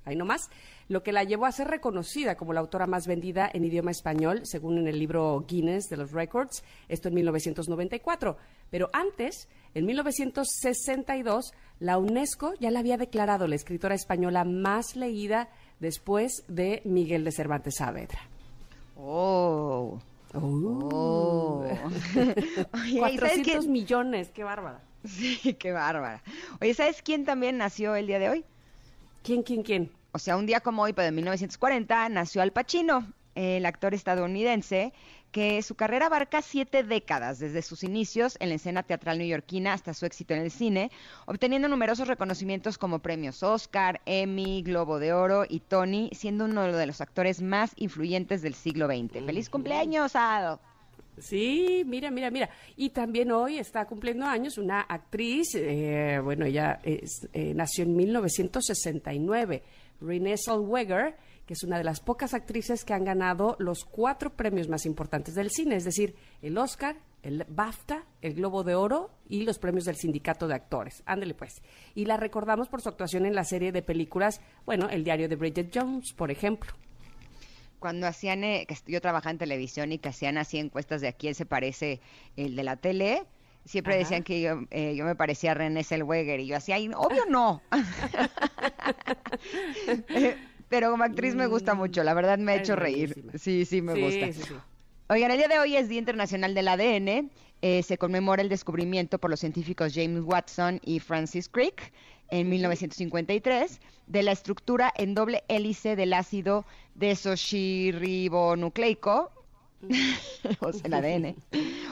ahí 0.04 0.16
nomás, 0.16 0.50
lo 0.88 1.02
que 1.02 1.12
la 1.12 1.24
llevó 1.24 1.46
a 1.46 1.52
ser 1.52 1.68
reconocida 1.68 2.36
como 2.36 2.52
la 2.52 2.60
autora 2.60 2.86
más 2.86 3.06
vendida 3.06 3.48
en 3.52 3.64
idioma 3.64 3.90
español, 3.90 4.40
según 4.44 4.78
en 4.78 4.88
el 4.88 4.98
libro 4.98 5.44
Guinness 5.46 5.88
de 5.88 5.98
los 5.98 6.12
Records, 6.12 6.64
esto 6.88 7.08
en 7.08 7.14
1994. 7.14 8.36
Pero 8.70 8.88
antes, 8.92 9.48
en 9.74 9.86
1962, 9.86 11.52
la 11.78 11.98
UNESCO 11.98 12.54
ya 12.58 12.70
la 12.70 12.80
había 12.80 12.96
declarado 12.96 13.46
la 13.46 13.54
escritora 13.54 13.94
española 13.94 14.44
más 14.44 14.96
leída 14.96 15.48
después 15.78 16.44
de 16.48 16.80
Miguel 16.84 17.24
de 17.24 17.32
Cervantes 17.32 17.76
Saavedra. 17.76 18.20
Oh. 18.96 19.98
Oh. 20.34 21.64
400 22.98 23.66
millones, 23.66 24.30
qué 24.30 24.44
bárbara. 24.44 24.82
Sí, 25.04 25.54
qué 25.54 25.72
bárbara. 25.72 26.22
Oye, 26.60 26.74
¿sabes 26.74 27.02
quién 27.02 27.24
también 27.24 27.58
nació 27.58 27.94
el 27.94 28.06
día 28.06 28.18
de 28.18 28.28
hoy? 28.30 28.44
¿Quién, 29.22 29.42
quién, 29.42 29.62
quién? 29.62 29.97
O 30.12 30.18
sea, 30.18 30.36
un 30.36 30.46
día 30.46 30.60
como 30.60 30.82
hoy, 30.82 30.92
pero 30.92 31.08
en 31.08 31.14
1940, 31.14 32.08
nació 32.08 32.42
Al 32.42 32.52
Pacino, 32.52 33.12
el 33.34 33.66
actor 33.66 33.94
estadounidense, 33.94 34.92
que 35.30 35.62
su 35.62 35.74
carrera 35.74 36.06
abarca 36.06 36.40
siete 36.42 36.82
décadas, 36.82 37.38
desde 37.38 37.62
sus 37.62 37.84
inicios 37.84 38.36
en 38.40 38.48
la 38.48 38.54
escena 38.54 38.82
teatral 38.82 39.18
neoyorquina 39.18 39.74
hasta 39.74 39.94
su 39.94 40.06
éxito 40.06 40.34
en 40.34 40.40
el 40.40 40.50
cine, 40.50 40.90
obteniendo 41.26 41.68
numerosos 41.68 42.08
reconocimientos 42.08 42.78
como 42.78 43.00
premios 43.00 43.42
Oscar, 43.42 44.00
Emmy, 44.06 44.62
Globo 44.62 44.98
de 44.98 45.12
Oro 45.12 45.44
y 45.48 45.60
Tony, 45.60 46.10
siendo 46.14 46.46
uno 46.46 46.72
de 46.72 46.86
los 46.86 47.00
actores 47.00 47.42
más 47.42 47.72
influyentes 47.76 48.42
del 48.42 48.54
siglo 48.54 48.86
XX. 48.86 49.24
¡Feliz 49.26 49.50
cumpleaños, 49.50 50.16
Ado! 50.16 50.60
Sí, 51.20 51.82
mira, 51.86 52.10
mira, 52.10 52.30
mira. 52.30 52.48
Y 52.76 52.90
también 52.90 53.30
hoy 53.32 53.58
está 53.58 53.84
cumpliendo 53.86 54.24
años 54.24 54.56
una 54.56 54.80
actriz, 54.82 55.54
eh, 55.54 56.20
bueno, 56.22 56.46
ella 56.46 56.80
es, 56.82 57.28
eh, 57.32 57.52
nació 57.54 57.84
en 57.84 57.96
1969, 57.96 59.62
Renée 60.00 60.36
Zellweger, 60.36 61.16
que 61.46 61.54
es 61.54 61.62
una 61.64 61.78
de 61.78 61.84
las 61.84 62.00
pocas 62.00 62.34
actrices 62.34 62.84
que 62.84 62.92
han 62.92 63.04
ganado 63.04 63.56
los 63.58 63.84
cuatro 63.84 64.30
premios 64.36 64.68
más 64.68 64.84
importantes 64.86 65.34
del 65.34 65.50
cine, 65.50 65.76
es 65.76 65.84
decir, 65.84 66.14
el 66.42 66.58
Oscar, 66.58 66.96
el 67.22 67.44
BAFTA, 67.48 68.04
el 68.22 68.34
Globo 68.34 68.64
de 68.64 68.74
Oro 68.74 69.10
y 69.28 69.44
los 69.44 69.58
premios 69.58 69.84
del 69.84 69.96
Sindicato 69.96 70.46
de 70.46 70.54
Actores. 70.54 71.02
Ándele 71.06 71.34
pues. 71.34 71.62
Y 71.94 72.04
la 72.04 72.16
recordamos 72.16 72.68
por 72.68 72.80
su 72.80 72.88
actuación 72.88 73.26
en 73.26 73.34
la 73.34 73.44
serie 73.44 73.72
de 73.72 73.82
películas, 73.82 74.40
bueno, 74.66 74.88
El 74.90 75.04
diario 75.04 75.28
de 75.28 75.36
Bridget 75.36 75.70
Jones, 75.74 76.12
por 76.12 76.30
ejemplo. 76.30 76.72
Cuando 77.78 78.06
hacían, 78.06 78.44
eh, 78.44 78.66
que 78.66 78.76
yo 78.86 79.00
trabajaba 79.00 79.30
en 79.30 79.38
televisión 79.38 79.92
y 79.92 79.98
que 79.98 80.08
hacían 80.08 80.36
así 80.36 80.58
encuestas 80.58 81.00
de 81.00 81.08
a 81.08 81.12
quién 81.12 81.34
se 81.34 81.46
parece 81.46 82.00
el 82.36 82.56
de 82.56 82.62
la 82.64 82.76
tele, 82.76 83.22
siempre 83.64 83.96
decían 83.96 84.22
que 84.22 84.40
yo, 84.40 84.60
eh, 84.70 84.94
yo 84.96 85.04
me 85.04 85.14
parecía 85.14 85.52
a 85.52 85.54
René 85.54 85.84
Zellweger 85.84 86.40
y 86.40 86.46
yo 86.46 86.56
hacía, 86.56 86.76
obvio 86.96 87.24
no. 87.28 87.62
Pero 90.68 90.90
como 90.90 91.04
actriz 91.04 91.34
me 91.34 91.46
gusta 91.46 91.74
mm, 91.74 91.78
mucho, 91.78 92.04
la 92.04 92.12
verdad 92.14 92.38
me 92.38 92.52
ha 92.52 92.56
hecho 92.56 92.76
reír. 92.76 93.24
Sí, 93.38 93.64
sí, 93.64 93.80
me 93.80 93.94
gusta. 93.94 94.26
Oigan, 95.08 95.30
el 95.30 95.38
día 95.38 95.48
de 95.48 95.58
hoy 95.58 95.76
es 95.76 95.88
Día 95.88 95.98
Internacional 95.98 96.54
del 96.54 96.68
ADN. 96.68 97.30
Eh, 97.62 97.82
se 97.82 97.96
conmemora 97.98 98.42
el 98.42 98.48
descubrimiento 98.48 99.18
por 99.18 99.30
los 99.30 99.40
científicos 99.40 99.92
James 99.94 100.22
Watson 100.22 100.80
y 100.84 101.00
Francis 101.00 101.48
Crick 101.48 101.92
en 102.30 102.50
1953 102.50 103.80
de 104.06 104.22
la 104.22 104.32
estructura 104.32 104.92
en 104.96 105.14
doble 105.14 105.42
hélice 105.48 105.96
del 105.96 106.12
ácido 106.12 106.66
desoxirribonucleico, 106.94 109.32
o 110.60 110.72
sea, 110.72 110.82
el 110.84 110.94
ADN, 110.94 111.36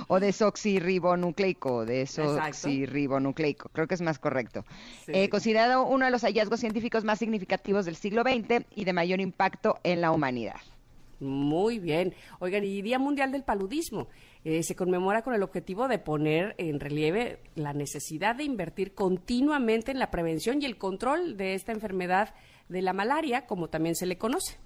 o 0.09 0.21
desoxirribonucleico, 0.21 1.85
desoxirribonucleico, 1.85 3.69
creo 3.71 3.87
que 3.87 3.95
es 3.95 4.03
más 4.03 4.19
correcto. 4.19 4.65
Eh, 5.07 5.29
considerado 5.29 5.87
uno 5.87 6.05
de 6.05 6.11
los 6.11 6.23
hallazgos 6.23 6.61
científicos 6.61 7.05
más 7.05 7.19
significativos 7.19 7.85
del 7.85 7.97
siglo 7.97 8.23
XX 8.23 8.67
y 8.75 8.85
de 8.85 8.93
mayor 8.93 9.21
impacto 9.21 9.79
en 9.85 10.01
la 10.01 10.11
humanidad. 10.11 10.61
Muy 11.21 11.79
bien. 11.79 12.15
Oigan, 12.41 12.65
y 12.65 12.83
Día 12.83 12.99
Mundial 12.99 13.33
del 13.33 13.43
Paludismo. 13.43 14.09
Eh, 14.45 14.63
se 14.63 14.77
conmemora 14.77 15.23
con 15.23 15.35
el 15.35 15.43
objetivo 15.43 15.89
de 15.89 15.99
poner 15.99 16.55
en 16.59 16.79
relieve 16.79 17.41
la 17.55 17.73
necesidad 17.73 18.37
de 18.37 18.45
invertir 18.45 18.95
continuamente 18.95 19.91
en 19.91 19.99
la 19.99 20.11
prevención 20.11 20.61
y 20.61 20.67
el 20.67 20.77
control 20.77 21.37
de 21.37 21.55
esta 21.55 21.73
enfermedad 21.73 22.35
de 22.69 22.83
la 22.83 22.93
malaria, 22.93 23.47
como 23.47 23.69
también 23.69 23.97
se 23.97 24.07
le 24.07 24.19
conoce. 24.19 24.59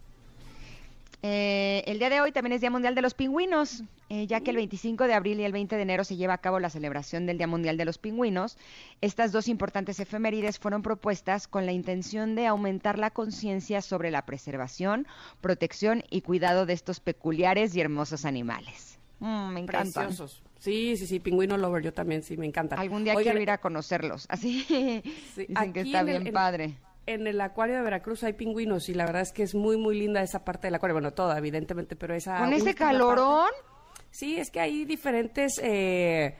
Eh, 1.22 1.82
el 1.86 1.98
día 1.98 2.08
de 2.08 2.20
hoy 2.22 2.32
también 2.32 2.54
es 2.54 2.62
Día 2.62 2.70
Mundial 2.70 2.94
de 2.94 3.02
los 3.02 3.12
Pingüinos, 3.12 3.82
eh, 4.08 4.26
ya 4.26 4.40
que 4.40 4.50
el 4.50 4.56
25 4.56 5.06
de 5.06 5.12
abril 5.12 5.38
y 5.40 5.44
el 5.44 5.52
20 5.52 5.76
de 5.76 5.82
enero 5.82 6.02
se 6.02 6.16
lleva 6.16 6.32
a 6.32 6.38
cabo 6.38 6.58
la 6.60 6.70
celebración 6.70 7.26
del 7.26 7.36
Día 7.36 7.46
Mundial 7.46 7.76
de 7.76 7.84
los 7.84 7.98
Pingüinos. 7.98 8.56
Estas 9.02 9.30
dos 9.30 9.48
importantes 9.48 10.00
efemérides 10.00 10.58
fueron 10.58 10.82
propuestas 10.82 11.46
con 11.46 11.66
la 11.66 11.72
intención 11.72 12.34
de 12.34 12.46
aumentar 12.46 12.98
la 12.98 13.10
conciencia 13.10 13.82
sobre 13.82 14.10
la 14.10 14.24
preservación, 14.24 15.06
protección 15.42 16.04
y 16.08 16.22
cuidado 16.22 16.64
de 16.64 16.72
estos 16.72 17.00
peculiares 17.00 17.76
y 17.76 17.80
hermosos 17.80 18.24
animales. 18.24 18.98
Mm, 19.18 19.52
me 19.52 19.60
encantan. 19.60 20.16
Sí, 20.58 20.96
sí, 20.96 21.06
sí, 21.06 21.20
pingüino 21.20 21.56
lover, 21.58 21.82
yo 21.82 21.92
también, 21.92 22.22
sí, 22.22 22.36
me 22.38 22.46
encanta. 22.46 22.76
Algún 22.76 23.04
día 23.04 23.14
quiero 23.16 23.40
ir 23.40 23.50
a 23.50 23.58
conocerlos, 23.58 24.26
así. 24.30 25.02
Dicen 25.36 25.72
que 25.72 25.80
está 25.80 26.02
bien 26.02 26.32
padre 26.32 26.64
en 26.64 26.89
el 27.06 27.40
acuario 27.40 27.76
de 27.76 27.82
Veracruz 27.82 28.22
hay 28.24 28.34
pingüinos 28.34 28.88
y 28.88 28.94
la 28.94 29.06
verdad 29.06 29.22
es 29.22 29.32
que 29.32 29.42
es 29.42 29.54
muy, 29.54 29.76
muy 29.76 29.98
linda 29.98 30.22
esa 30.22 30.44
parte 30.44 30.66
del 30.66 30.74
acuario. 30.74 30.94
Bueno, 30.94 31.12
toda, 31.12 31.36
evidentemente, 31.38 31.96
pero 31.96 32.14
esa... 32.14 32.38
¿Con 32.38 32.52
ese 32.52 32.74
calorón? 32.74 33.50
sí, 34.10 34.36
es 34.36 34.50
que 34.50 34.60
hay 34.60 34.84
diferentes... 34.84 35.60
Eh, 35.62 36.36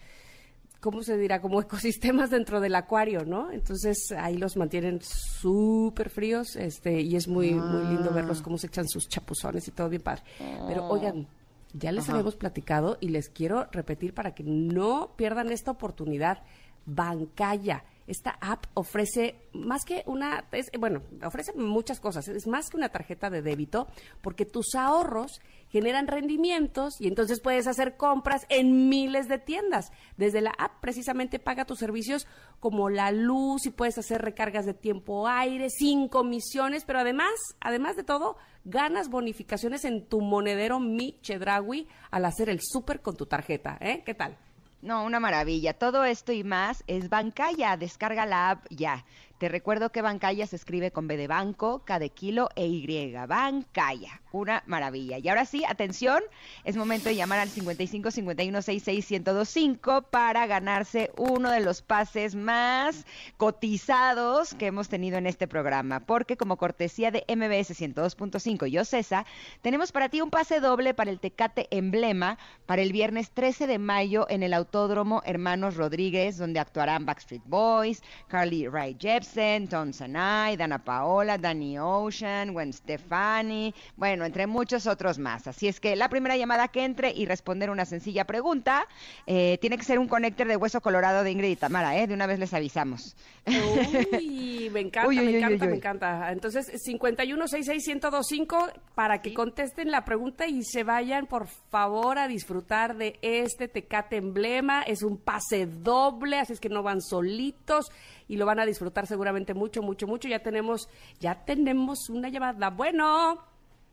¿Cómo 0.81 1.03
se 1.03 1.19
dirá? 1.19 1.43
Como 1.43 1.61
ecosistemas 1.61 2.31
dentro 2.31 2.59
del 2.59 2.75
acuario, 2.75 3.27
¿no? 3.27 3.51
Entonces 3.51 4.13
ahí 4.17 4.39
los 4.39 4.57
mantienen 4.57 5.01
súper 5.03 6.09
fríos 6.09 6.57
este, 6.57 7.03
y 7.03 7.17
es 7.17 7.29
muy, 7.29 7.53
muy 7.53 7.85
lindo 7.95 8.11
verlos 8.15 8.41
ah. 8.41 8.45
cómo 8.45 8.57
se 8.57 8.69
echan 8.69 8.89
sus 8.89 9.07
chapuzones 9.07 9.69
y 9.69 9.73
todo 9.73 9.91
bien 9.91 10.01
padre. 10.01 10.23
Pero 10.39 10.87
oh. 10.87 10.95
oigan, 10.95 11.29
ya 11.75 11.93
les 11.93 12.09
habíamos 12.09 12.35
platicado 12.35 12.97
y 12.99 13.11
les 13.11 13.29
quiero 13.29 13.69
repetir 13.73 14.15
para 14.15 14.35
que 14.35 14.43
no 14.43 15.13
pierdan 15.17 15.51
esta 15.51 15.71
oportunidad. 15.71 16.43
Bancaya 16.87 17.85
esta 18.11 18.37
app 18.41 18.67
ofrece 18.75 19.37
más 19.53 19.85
que 19.85 20.03
una, 20.07 20.45
bueno, 20.79 21.03
ofrece 21.25 21.53
muchas 21.55 22.01
cosas, 22.01 22.27
es 22.29 22.47
más 22.47 22.69
que 22.69 22.77
una 22.77 22.89
tarjeta 22.89 23.31
de 23.31 23.41
débito, 23.41 23.87
porque 24.21 24.45
tus 24.45 24.75
ahorros 24.75 25.41
generan 25.69 26.09
rendimientos 26.09 27.01
y 27.01 27.07
entonces 27.07 27.41
puedes 27.41 27.69
hacer 27.69 27.97
compras 27.97 28.47
en 28.49 28.89
miles 28.89 29.29
de 29.29 29.39
tiendas. 29.39 29.93
Desde 30.17 30.41
la 30.41 30.51
app 30.59 30.81
precisamente 30.81 31.39
paga 31.39 31.65
tus 31.65 31.79
servicios 31.79 32.27
como 32.59 32.91
la 32.91 33.13
luz 33.13 33.67
y 33.67 33.71
puedes 33.71 33.97
hacer 33.97 34.23
recargas 34.23 34.67
de 34.67 34.75
tiempo 34.75 35.29
aire 35.29 35.71
sin 35.71 36.09
comisiones, 36.09 36.85
pero 36.85 36.99
además, 36.99 37.31
además 37.61 37.97
de 37.97 38.03
todo, 38.03 38.37
ganas 38.65 39.09
bonificaciones 39.09 39.85
en 39.85 40.05
tu 40.07 40.21
monedero 40.21 40.81
Mi 40.81 41.19
Chedraui 41.23 41.87
al 42.11 42.25
hacer 42.25 42.49
el 42.49 42.61
súper 42.61 43.01
con 43.01 43.17
tu 43.17 43.27
tarjeta, 43.27 43.79
¿eh? 43.81 44.03
¿Qué 44.05 44.15
tal? 44.15 44.37
No, 44.83 45.05
una 45.05 45.21
maravilla. 45.21 45.73
Todo 45.73 46.05
esto 46.05 46.33
y 46.33 46.45
más 46.45 46.85
es 46.87 47.09
Bancaya. 47.09 47.77
Descarga 47.79 48.27
la 48.27 48.51
app 48.51 48.67
ya. 48.71 49.05
Te 49.41 49.49
recuerdo 49.49 49.91
que 49.91 50.03
Bancaya 50.03 50.47
se 50.47 50.57
escribe 50.57 50.91
con 50.91 51.09
B 51.09 51.17
de 51.17 51.27
banco, 51.27 51.83
K 51.87 51.99
de 51.99 52.11
kilo 52.11 52.51
e 52.57 52.67
Y. 52.67 53.15
Bancaya. 53.27 54.21
Una 54.33 54.63
maravilla. 54.67 55.17
Y 55.17 55.31
ahora 55.31 55.47
sí, 55.47 55.65
atención, 55.67 56.23
es 56.63 56.77
momento 56.77 57.09
de 57.09 57.17
llamar 57.17 57.39
al 57.39 57.49
55 57.49 58.11
51 58.11 58.61
66 58.61 59.11
1025 59.23 60.03
para 60.03 60.47
ganarse 60.47 61.11
uno 61.17 61.51
de 61.51 61.61
los 61.61 61.81
pases 61.81 62.35
más 62.35 63.07
cotizados 63.39 64.53
que 64.53 64.67
hemos 64.67 64.91
tenido 64.91 65.17
en 65.17 65.27
este 65.27 65.49
programa. 65.49 66.01
Porque 66.01 66.37
como 66.37 66.59
cortesía 66.59 67.11
de 67.11 67.25
MBS 67.27 67.71
102.5 67.81 68.71
y 68.71 68.77
OCESA, 68.77 69.25
tenemos 69.63 69.91
para 69.91 70.11
ti 70.11 70.21
un 70.21 70.29
pase 70.29 70.61
doble 70.61 70.93
para 70.93 71.11
el 71.11 71.19
Tecate 71.19 71.67
Emblema 71.71 72.37
para 72.67 72.83
el 72.83 72.93
viernes 72.93 73.31
13 73.31 73.67
de 73.67 73.79
mayo 73.79 74.27
en 74.29 74.43
el 74.43 74.53
Autódromo 74.53 75.23
Hermanos 75.25 75.77
Rodríguez, 75.77 76.37
donde 76.37 76.61
actuarán 76.61 77.07
Backstreet 77.07 77.43
Boys, 77.47 78.03
Carly 78.29 78.69
Rae 78.69 78.95
Jepsen, 79.01 79.30
Tom 79.69 79.93
Sanay, 79.93 80.57
Dana 80.57 80.79
Paola, 80.83 81.39
Danny 81.39 81.79
Ocean, 81.79 82.53
Gwen 82.53 82.73
Stefani, 82.73 83.73
bueno, 83.97 84.25
entre 84.25 84.49
muchos 84.49 84.89
otros 84.89 85.19
más. 85.19 85.47
Así 85.47 85.69
es 85.69 85.79
que 85.79 85.95
la 85.95 86.09
primera 86.09 86.37
llamada 86.37 86.67
que 86.69 86.85
entre 86.85 87.13
y 87.13 87.27
responder 87.27 87.71
una 87.71 87.85
sencilla 87.85 88.25
pregunta 88.25 88.89
eh, 89.27 89.59
tiene 89.61 89.79
que 89.79 89.85
ser 89.85 90.01
un 90.01 90.09
conector 90.09 90.49
de 90.49 90.57
hueso 90.57 90.81
colorado 90.81 91.23
de 91.23 91.31
Ingrid 91.31 91.51
y 91.51 91.57
Tamara, 91.57 91.97
¿eh? 91.97 92.09
De 92.09 92.15
una 92.15 92.27
vez 92.27 92.41
les 92.41 92.53
avisamos. 92.53 93.15
Uy, 93.47 94.69
me 94.73 94.81
encanta, 94.81 95.09
me 95.09 95.37
encanta, 95.37 95.67
me 95.67 95.77
encanta. 95.77 96.33
Entonces, 96.33 96.73
5166125 96.85 98.73
para 98.97 99.23
que 99.23 99.33
contesten 99.33 99.93
la 99.93 100.05
pregunta 100.05 100.49
y 100.49 100.65
se 100.65 100.83
vayan, 100.83 101.27
por 101.27 101.47
favor, 101.47 102.19
a 102.19 102.27
disfrutar 102.27 102.97
de 102.97 103.19
este 103.23 103.69
Tecate 103.69 104.17
Emblema. 104.17 104.83
Es 104.83 105.05
un 105.05 105.19
pase 105.19 105.67
doble, 105.67 106.39
así 106.39 106.55
es 106.55 106.61
que 106.61 106.69
no 106.69 106.83
van 106.83 107.01
solitos 107.01 107.91
y 108.31 108.37
lo 108.37 108.47
van 108.47 108.61
a 108.61 108.65
disfrutar 108.65 109.09
seguramente 109.09 109.55
mucho, 109.55 109.83
mucho, 109.83 110.07
mucho. 110.07 110.29
Ya 110.29 110.39
tenemos, 110.39 110.89
ya 111.19 111.45
tenemos 111.45 112.09
una 112.09 112.29
llamada. 112.29 112.71
Bueno. 112.71 113.45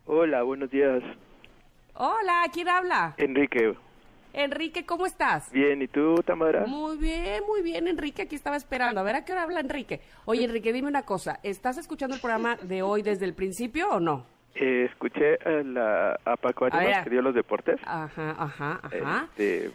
Hola, 0.06 0.44
buenos 0.44 0.70
días. 0.70 1.02
Hola, 1.94 2.44
¿quién 2.52 2.68
habla? 2.68 3.14
Enrique. 3.16 3.74
Enrique, 4.32 4.86
¿cómo 4.86 5.06
estás? 5.06 5.50
Bien, 5.50 5.82
¿y 5.82 5.88
tú, 5.88 6.14
Tamara? 6.24 6.64
Muy 6.66 6.96
bien, 6.98 7.42
muy 7.48 7.62
bien, 7.62 7.88
Enrique, 7.88 8.22
aquí 8.22 8.36
estaba 8.36 8.56
esperando. 8.56 9.00
A 9.00 9.02
ver, 9.02 9.16
¿a 9.16 9.24
qué 9.24 9.32
hora 9.32 9.42
habla 9.42 9.58
Enrique? 9.58 10.02
Oye, 10.24 10.44
Enrique, 10.44 10.72
dime 10.72 10.86
una 10.86 11.02
cosa, 11.02 11.40
¿estás 11.42 11.76
escuchando 11.76 12.14
el 12.14 12.20
programa 12.20 12.56
de 12.62 12.82
hoy 12.82 13.02
desde 13.02 13.24
el 13.24 13.34
principio 13.34 13.88
o 13.90 13.98
no? 13.98 14.37
Eh, 14.54 14.88
escuché 14.90 15.34
a, 15.44 15.62
la, 15.62 16.18
a 16.24 16.36
Paco 16.36 16.64
Ánimas 16.64 17.04
que 17.04 17.10
dio 17.10 17.22
los 17.22 17.32
deportes. 17.32 17.78
Ajá, 17.84 18.34
ajá, 18.36 18.80
ajá. 18.82 19.28
Este, 19.36 19.70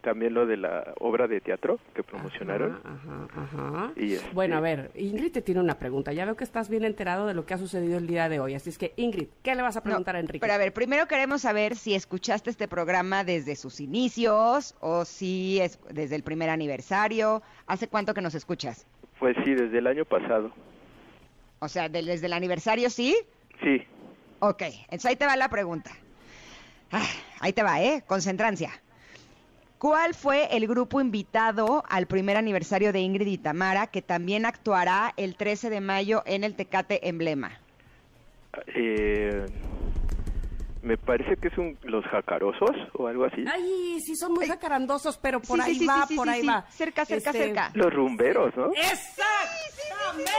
también 0.00 0.34
lo 0.34 0.44
de 0.44 0.56
la 0.56 0.92
obra 0.98 1.28
de 1.28 1.40
teatro 1.40 1.78
que 1.94 2.02
promocionaron. 2.02 2.80
Ajá, 2.82 3.28
ajá. 3.42 3.92
Y 3.94 4.14
este 4.14 4.28
Bueno, 4.32 4.56
a 4.56 4.60
ver, 4.60 4.90
Ingrid 4.96 5.30
te 5.30 5.40
tiene 5.40 5.60
una 5.60 5.78
pregunta. 5.78 6.12
Ya 6.12 6.24
veo 6.24 6.34
que 6.36 6.42
estás 6.42 6.68
bien 6.68 6.84
enterado 6.84 7.28
de 7.28 7.34
lo 7.34 7.46
que 7.46 7.54
ha 7.54 7.58
sucedido 7.58 7.96
el 7.96 8.08
día 8.08 8.28
de 8.28 8.40
hoy. 8.40 8.54
Así 8.54 8.70
es 8.70 8.78
que, 8.78 8.92
Ingrid, 8.96 9.28
¿qué 9.44 9.54
le 9.54 9.62
vas 9.62 9.76
a 9.76 9.82
preguntar 9.84 10.14
No, 10.14 10.18
a 10.18 10.20
Enrique? 10.22 10.40
Pero 10.40 10.52
a 10.54 10.58
ver, 10.58 10.72
primero 10.72 11.06
queremos 11.06 11.42
saber 11.42 11.76
si 11.76 11.94
escuchaste 11.94 12.50
este 12.50 12.66
programa 12.66 13.22
desde 13.22 13.54
sus 13.54 13.78
inicios 13.80 14.74
o 14.80 15.04
si 15.04 15.60
es 15.60 15.78
desde 15.90 16.16
el 16.16 16.24
primer 16.24 16.50
aniversario. 16.50 17.40
¿Hace 17.68 17.86
cuánto 17.86 18.14
que 18.14 18.20
nos 18.20 18.34
escuchas? 18.34 18.84
Pues 19.20 19.36
sí, 19.44 19.54
desde 19.54 19.78
el 19.78 19.86
año 19.86 20.04
pasado. 20.04 20.50
O 21.60 21.68
sea, 21.68 21.88
de- 21.88 22.02
desde 22.02 22.26
el 22.26 22.32
aniversario, 22.32 22.90
¿sí? 22.90 23.14
Sí. 23.62 23.80
Ok, 24.48 24.62
entonces 24.62 25.06
ahí 25.06 25.16
te 25.16 25.26
va 25.26 25.36
la 25.36 25.48
pregunta. 25.48 25.90
Ah, 26.92 27.06
ahí 27.40 27.52
te 27.52 27.62
va, 27.62 27.80
¿eh? 27.82 28.02
Concentrancia. 28.06 28.70
¿Cuál 29.78 30.14
fue 30.14 30.54
el 30.56 30.66
grupo 30.66 31.00
invitado 31.00 31.82
al 31.88 32.06
primer 32.06 32.36
aniversario 32.36 32.92
de 32.92 33.00
Ingrid 33.00 33.26
y 33.26 33.38
Tamara 33.38 33.86
que 33.88 34.02
también 34.02 34.46
actuará 34.46 35.12
el 35.16 35.36
13 35.36 35.68
de 35.70 35.80
mayo 35.80 36.22
en 36.26 36.44
el 36.44 36.54
Tecate 36.56 37.08
Emblema? 37.08 37.58
Eh, 38.68 39.46
me 40.82 40.96
parece 40.96 41.36
que 41.36 41.48
es 41.48 41.58
un, 41.58 41.76
los 41.82 42.04
jacarosos 42.04 42.70
o 42.94 43.08
algo 43.08 43.24
así. 43.24 43.44
Ay, 43.52 43.98
sí, 44.00 44.14
son 44.16 44.32
muy 44.32 44.46
jacarandosos, 44.46 45.18
pero 45.18 45.40
por 45.40 45.58
Sí, 45.58 45.70
ahí 45.70 45.78
sí, 45.78 45.86
va, 45.86 46.06
sí, 46.06 46.16
por 46.16 46.28
sí, 46.28 46.32
ahí 46.34 46.40
sí. 46.42 46.46
va. 46.46 46.66
Cerca, 46.70 47.04
cerca, 47.04 47.30
Este, 47.30 47.44
cerca. 47.44 47.70
Los 47.74 47.92
rumberos, 47.92 48.54
¿no? 48.56 48.70
¡Exactamente! 48.72 50.30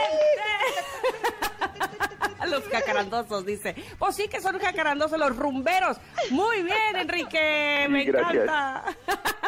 los 2.48 2.64
jacarandosos, 2.68 3.46
dice. 3.46 3.74
Pues 3.98 4.16
sí 4.16 4.28
que 4.28 4.40
son 4.40 4.58
jacarandosos 4.58 5.18
los 5.18 5.36
rumberos. 5.36 5.98
Muy 6.30 6.62
bien, 6.62 6.96
Enrique, 6.96 7.86
me 7.88 8.02
Sí, 8.04 8.10
encanta. 8.10 8.84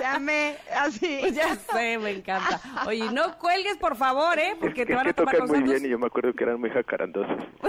Llame, 0.00 0.56
así. 0.76 1.18
Pues 1.20 1.34
ya 1.34 1.56
sé, 1.56 1.98
me 1.98 2.10
encanta. 2.10 2.60
Oye, 2.86 3.10
no 3.12 3.38
cuelgues, 3.38 3.76
por 3.76 3.96
favor, 3.96 4.38
¿eh? 4.38 4.56
Porque 4.60 4.82
es 4.82 4.88
te 4.88 4.94
van 4.94 5.06
es 5.06 5.10
a 5.10 5.14
que 5.14 5.18
tomar 5.18 5.36
tocan 5.36 5.48
muy 5.48 5.62
bien 5.62 5.84
y 5.84 5.88
yo 5.88 5.98
me 5.98 6.06
acuerdo 6.06 6.32
que 6.34 6.44
eran 6.44 6.60
muy 6.60 6.70
jacarandosos. 6.70 7.44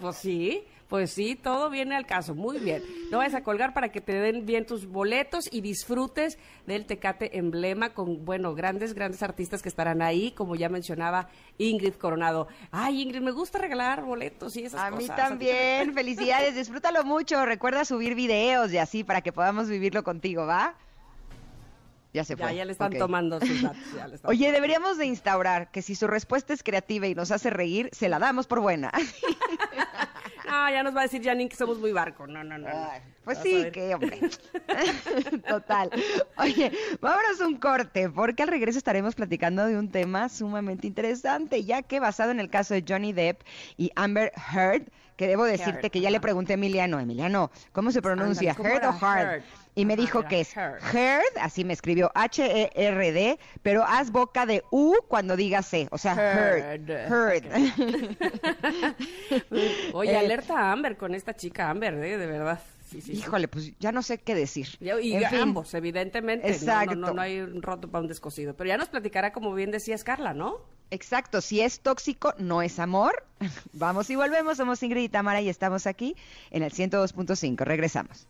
Pues 0.00 0.16
sí, 0.16 0.66
pues 0.88 1.10
sí, 1.12 1.34
todo 1.34 1.70
viene 1.70 1.96
al 1.96 2.06
caso. 2.06 2.34
Muy 2.34 2.58
bien. 2.58 2.82
No 3.10 3.18
vayas 3.18 3.34
a 3.34 3.42
colgar 3.42 3.74
para 3.74 3.90
que 3.90 4.00
te 4.00 4.12
den 4.12 4.46
bien 4.46 4.66
tus 4.66 4.86
boletos 4.86 5.48
y 5.52 5.60
disfrutes 5.60 6.38
del 6.66 6.86
Tecate 6.86 7.36
Emblema 7.38 7.94
con, 7.94 8.24
bueno, 8.24 8.54
grandes, 8.54 8.94
grandes 8.94 9.22
artistas 9.22 9.62
que 9.62 9.68
estarán 9.68 10.02
ahí, 10.02 10.32
como 10.32 10.54
ya 10.56 10.68
mencionaba 10.68 11.28
Ingrid 11.58 11.94
Coronado. 11.94 12.48
Ay, 12.70 13.02
Ingrid, 13.02 13.22
me 13.22 13.32
gusta 13.32 13.58
regalar 13.58 14.02
boletos 14.04 14.56
y 14.56 14.64
esas 14.64 14.80
A 14.80 14.90
cosas. 14.90 15.02
mí 15.02 15.08
ti 15.08 15.14
también, 15.16 15.94
felicidades, 15.94 16.54
disfrútalo 16.54 17.02
mucho, 17.04 17.44
recuerda 17.46 17.84
subir 17.84 18.14
videos 18.14 18.72
y 18.72 18.78
así 18.78 19.04
para 19.04 19.20
que 19.22 19.32
podamos 19.32 19.68
vivirlo 19.68 20.04
contigo, 20.04 20.46
¿va? 20.46 20.74
Ya 22.12 22.22
se 22.22 22.36
Ya, 22.36 22.46
fue. 22.46 22.54
ya 22.54 22.64
le 22.64 22.70
están 22.70 22.92
tomando 22.92 23.40
sus 23.40 23.60
datos. 23.62 23.78
ya 23.96 24.06
le 24.06 24.14
están- 24.14 24.30
Oye, 24.30 24.52
deberíamos 24.52 24.98
de 24.98 25.06
instaurar 25.06 25.72
que 25.72 25.82
si 25.82 25.96
su 25.96 26.06
respuesta 26.06 26.52
es 26.52 26.62
creativa 26.62 27.08
y 27.08 27.14
nos 27.16 27.32
hace 27.32 27.50
reír, 27.50 27.88
se 27.92 28.08
la 28.08 28.20
damos 28.20 28.46
por 28.46 28.60
buena. 28.60 28.92
No, 30.54 30.70
ya 30.70 30.82
nos 30.84 30.94
va 30.94 31.00
a 31.00 31.02
decir 31.04 31.22
Janine 31.22 31.48
que 31.48 31.56
somos 31.56 31.78
muy 31.78 31.92
barco. 31.92 32.26
No, 32.26 32.44
no, 32.44 32.58
no. 32.58 32.68
Ay, 32.68 33.00
pues 33.24 33.38
sí, 33.38 33.70
que 33.72 33.94
hombre. 33.94 34.20
Total. 35.48 35.90
Oye, 36.36 36.70
vámonos 37.00 37.40
un 37.40 37.56
corte, 37.56 38.08
porque 38.08 38.44
al 38.44 38.48
regreso 38.48 38.78
estaremos 38.78 39.16
platicando 39.16 39.66
de 39.66 39.76
un 39.76 39.90
tema 39.90 40.28
sumamente 40.28 40.86
interesante, 40.86 41.64
ya 41.64 41.82
que 41.82 41.98
basado 41.98 42.30
en 42.30 42.38
el 42.38 42.50
caso 42.50 42.74
de 42.74 42.84
Johnny 42.86 43.12
Depp 43.12 43.42
y 43.76 43.90
Amber 43.96 44.32
Heard, 44.52 44.84
que 45.16 45.26
debo 45.28 45.44
decirte 45.44 45.90
que 45.90 46.00
ya 46.00 46.10
le 46.10 46.20
pregunté 46.20 46.52
a 46.52 46.54
Emiliano, 46.54 46.98
Emiliano, 47.00 47.50
¿cómo 47.72 47.90
se 47.92 48.00
pronuncia? 48.02 48.52
Ándale, 48.52 48.80
¿cómo 48.80 48.86
¿Heard 48.86 49.02
o? 49.02 49.06
Heard. 49.16 49.42
Y 49.76 49.84
me 49.86 49.96
dijo 49.96 50.22
que 50.24 50.40
es 50.40 50.54
Heard. 50.56 51.22
Así 51.40 51.64
me 51.64 51.72
escribió 51.72 52.10
H-E-R-D, 52.14 53.38
pero 53.62 53.82
haz 53.84 54.10
boca 54.12 54.46
de 54.46 54.62
U 54.70 54.94
cuando 55.08 55.36
diga 55.36 55.62
C, 55.62 55.88
o 55.90 55.98
sea, 55.98 56.14
Heard. 56.14 56.90
Heard. 56.90 57.44
Oye, 59.92 60.12
Eh, 60.12 60.16
alerta 60.16 60.58
a 60.58 60.72
Amber 60.72 60.96
con 60.96 61.14
esta 61.14 61.34
chica 61.34 61.70
Amber, 61.70 61.94
¿eh? 61.94 62.18
de 62.18 62.26
verdad. 62.26 62.60
Sí, 62.88 63.00
sí, 63.00 63.12
sí. 63.14 63.18
Híjole, 63.18 63.48
pues 63.48 63.72
ya 63.78 63.92
no 63.92 64.02
sé 64.02 64.18
qué 64.18 64.34
decir. 64.34 64.68
Y 64.80 65.14
En 65.14 65.28
fin. 65.28 65.38
ambos, 65.40 65.74
evidentemente. 65.74 66.46
No, 66.48 66.54
Exacto. 66.54 66.94
No, 66.94 67.08
no, 67.08 67.14
no 67.14 67.22
hay 67.22 67.40
un 67.40 67.62
roto 67.62 67.90
para 67.90 68.02
un 68.02 68.08
descosido. 68.08 68.54
Pero 68.54 68.68
ya 68.68 68.76
nos 68.76 68.88
platicará, 68.88 69.32
como 69.32 69.52
bien 69.54 69.70
decías, 69.70 70.04
Carla, 70.04 70.34
¿no? 70.34 70.58
Exacto, 70.94 71.40
si 71.40 71.60
es 71.60 71.80
tóxico, 71.80 72.34
no 72.38 72.62
es 72.62 72.78
amor. 72.78 73.24
Vamos 73.72 74.10
y 74.10 74.16
volvemos, 74.16 74.58
somos 74.58 74.80
Ingrid 74.80 75.02
y 75.02 75.08
Tamara 75.08 75.40
y 75.40 75.48
estamos 75.48 75.88
aquí 75.88 76.14
en 76.52 76.62
el 76.62 76.72
102.5. 76.72 77.64
Regresamos. 77.64 78.28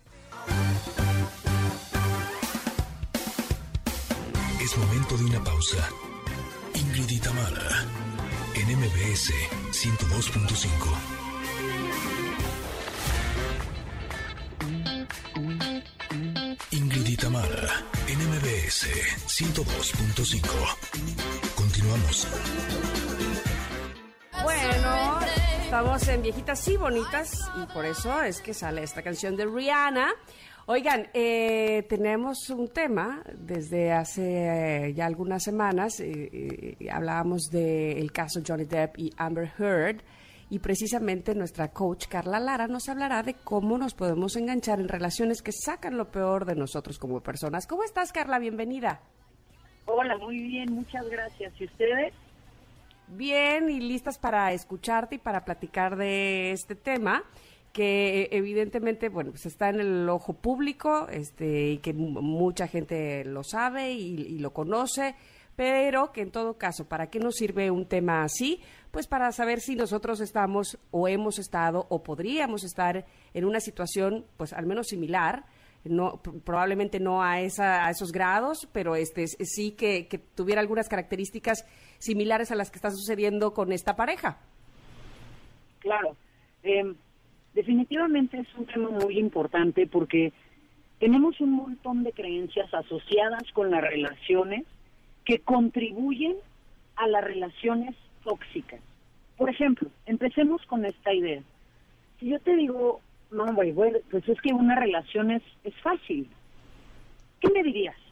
Es 4.63 4.79
momento 4.79 5.19
de 5.19 5.25
una 5.27 5.45
pausa. 5.45 5.87
Ingrid 6.75 7.11
y 7.11 7.19
Tamara, 7.19 7.85
en 8.55 8.79
MBS 8.79 9.31
102.5. 9.71 10.71
Ingrid 16.71 17.09
y 17.09 17.17
Tamara, 17.17 17.85
en 18.09 18.19
MBS 18.21 18.87
102.5. 19.27 21.44
Bueno, 24.43 25.19
estamos 25.63 26.07
en 26.09 26.23
Viejitas 26.23 26.69
y 26.69 26.77
Bonitas 26.77 27.51
y 27.61 27.73
por 27.73 27.85
eso 27.85 28.23
es 28.23 28.41
que 28.41 28.55
sale 28.55 28.83
esta 28.85 29.03
canción 29.03 29.37
de 29.37 29.47
Rihanna. 29.47 30.13
Oigan, 30.67 31.09
eh, 31.13 31.85
tenemos 31.89 32.49
un 32.51 32.69
tema 32.69 33.23
desde 33.35 33.93
hace 33.93 34.87
eh, 34.87 34.95
ya 34.95 35.07
algunas 35.07 35.43
semanas. 35.43 35.99
eh, 36.01 36.77
eh, 36.79 36.91
hablábamos 36.91 37.51
del 37.51 38.13
caso 38.13 38.41
Johnny 38.47 38.65
Depp 38.65 38.99
y 38.99 39.11
Amber 39.17 39.53
Heard. 39.59 40.03
Y 40.51 40.61
precisamente 40.61 41.35
nuestra 41.35 41.73
coach 41.73 42.07
Carla 42.07 42.39
Lara 42.39 42.69
nos 42.69 42.89
hablará 42.89 43.23
de 43.23 43.35
cómo 43.35 43.79
nos 43.79 43.95
podemos 43.95 44.37
enganchar 44.37 44.79
en 44.79 44.89
relaciones 44.89 45.43
que 45.43 45.51
sacan 45.53 45.97
lo 45.97 46.11
peor 46.11 46.45
de 46.45 46.55
nosotros 46.55 46.99
como 46.99 47.21
personas. 47.21 47.67
¿Cómo 47.67 47.83
estás, 47.83 48.13
Carla? 48.13 48.39
Bienvenida. 48.39 49.01
Hola, 49.87 50.17
muy 50.19 50.39
bien, 50.41 50.73
muchas 50.73 51.09
gracias. 51.09 51.53
¿Y 51.61 51.65
ustedes? 51.65 52.13
Bien 53.09 53.69
y 53.69 53.81
listas 53.81 54.19
para 54.19 54.53
escucharte 54.53 55.17
y 55.17 55.19
para 55.19 55.45
platicar 55.45 55.97
de 55.97 56.53
este 56.53 56.75
tema 56.75 57.23
que 57.73 58.23
eh, 58.23 58.29
evidentemente 58.33 59.09
bueno 59.09 59.33
pues 59.33 59.47
está 59.47 59.69
en 59.69 59.81
el 59.81 60.09
ojo 60.09 60.33
público 60.33 61.09
este 61.11 61.71
y 61.73 61.79
que 61.79 61.93
mu- 61.93 62.23
mucha 62.23 62.67
gente 62.69 63.25
lo 63.25 63.43
sabe 63.43 63.93
y, 63.93 64.15
y 64.23 64.39
lo 64.39 64.53
conoce 64.53 65.17
pero 65.57 66.13
que 66.13 66.23
en 66.23 66.31
todo 66.31 66.57
caso 66.57 66.89
para 66.89 67.09
qué 67.11 67.19
nos 67.19 67.35
sirve 67.35 67.71
un 67.73 67.85
tema 67.87 68.23
así 68.23 68.61
pues 68.93 69.07
para 69.09 69.33
saber 69.33 69.59
si 69.61 69.75
nosotros 69.75 70.21
estamos 70.21 70.79
o 70.93 71.09
hemos 71.09 71.39
estado 71.41 71.87
o 71.91 72.03
podríamos 72.05 72.63
estar 72.65 73.05
en 73.35 73.45
una 73.45 73.59
situación 73.61 74.25
pues 74.37 74.53
al 74.53 74.67
menos 74.67 74.87
similar 74.87 75.45
no 75.85 76.23
pr- 76.23 76.43
probablemente 76.43 77.01
no 77.01 77.23
a 77.23 77.41
esa 77.41 77.87
a 77.87 77.91
esos 77.91 78.13
grados 78.13 78.69
pero 78.73 78.97
este 78.97 79.27
sí 79.27 79.73
que, 79.73 80.09
tuviera 80.35 80.61
algunas 80.61 80.89
características 80.89 81.65
similares 81.99 82.51
a 82.51 82.55
las 82.55 82.71
que 82.71 82.77
está 82.79 82.91
sucediendo 82.91 83.53
con 83.53 83.73
esta 83.73 83.97
pareja 83.97 84.39
Claro. 85.81 86.17
Eh, 86.63 86.95
definitivamente 87.53 88.39
es 88.39 88.49
un 88.57 88.65
tema 88.67 88.89
muy 88.89 89.19
importante 89.19 89.87
porque 89.87 90.33
tenemos 90.99 91.41
un 91.41 91.53
montón 91.53 92.03
de 92.05 92.13
creencias 92.13 92.73
asociadas 92.73 93.43
con 93.53 93.71
las 93.71 93.83
relaciones 93.83 94.65
que 95.27 95.41
contribuyen 95.41 96.37
a 96.97 97.07
las 97.07 97.23
relaciones 97.23 97.95
tóxicas. 98.23 98.81
Por 99.37 99.51
ejemplo, 99.51 99.91
empecemos 100.07 100.65
con 100.67 100.87
esta 100.87 101.13
idea. 101.13 101.43
Si 102.19 102.31
yo 102.31 102.39
te 102.41 102.57
digo, 102.57 103.01
no, 103.35 103.53
güey, 103.53 103.73
bueno, 103.73 103.99
pues 104.11 104.29
es 104.29 104.41
que 104.41 104.53
una 104.53 104.77
relación 104.77 105.31
es, 105.31 105.43
es 105.65 105.75
fácil, 105.83 106.29
¿qué 107.41 107.51
me 107.51 107.63
dirías? 107.63 107.97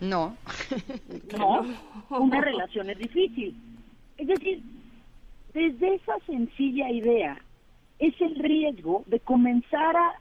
No. 0.00 0.36
No, 1.38 1.64
una 2.10 2.40
relación 2.40 2.90
es 2.90 2.98
difícil. 2.98 3.56
Es 4.18 4.26
decir, 4.26 4.60
desde 5.54 5.94
esa 5.94 6.18
sencilla 6.26 6.90
idea 6.90 7.40
es 8.00 8.20
el 8.20 8.34
riesgo 8.34 9.04
de 9.06 9.20
comenzar 9.20 9.96
a 9.96 10.12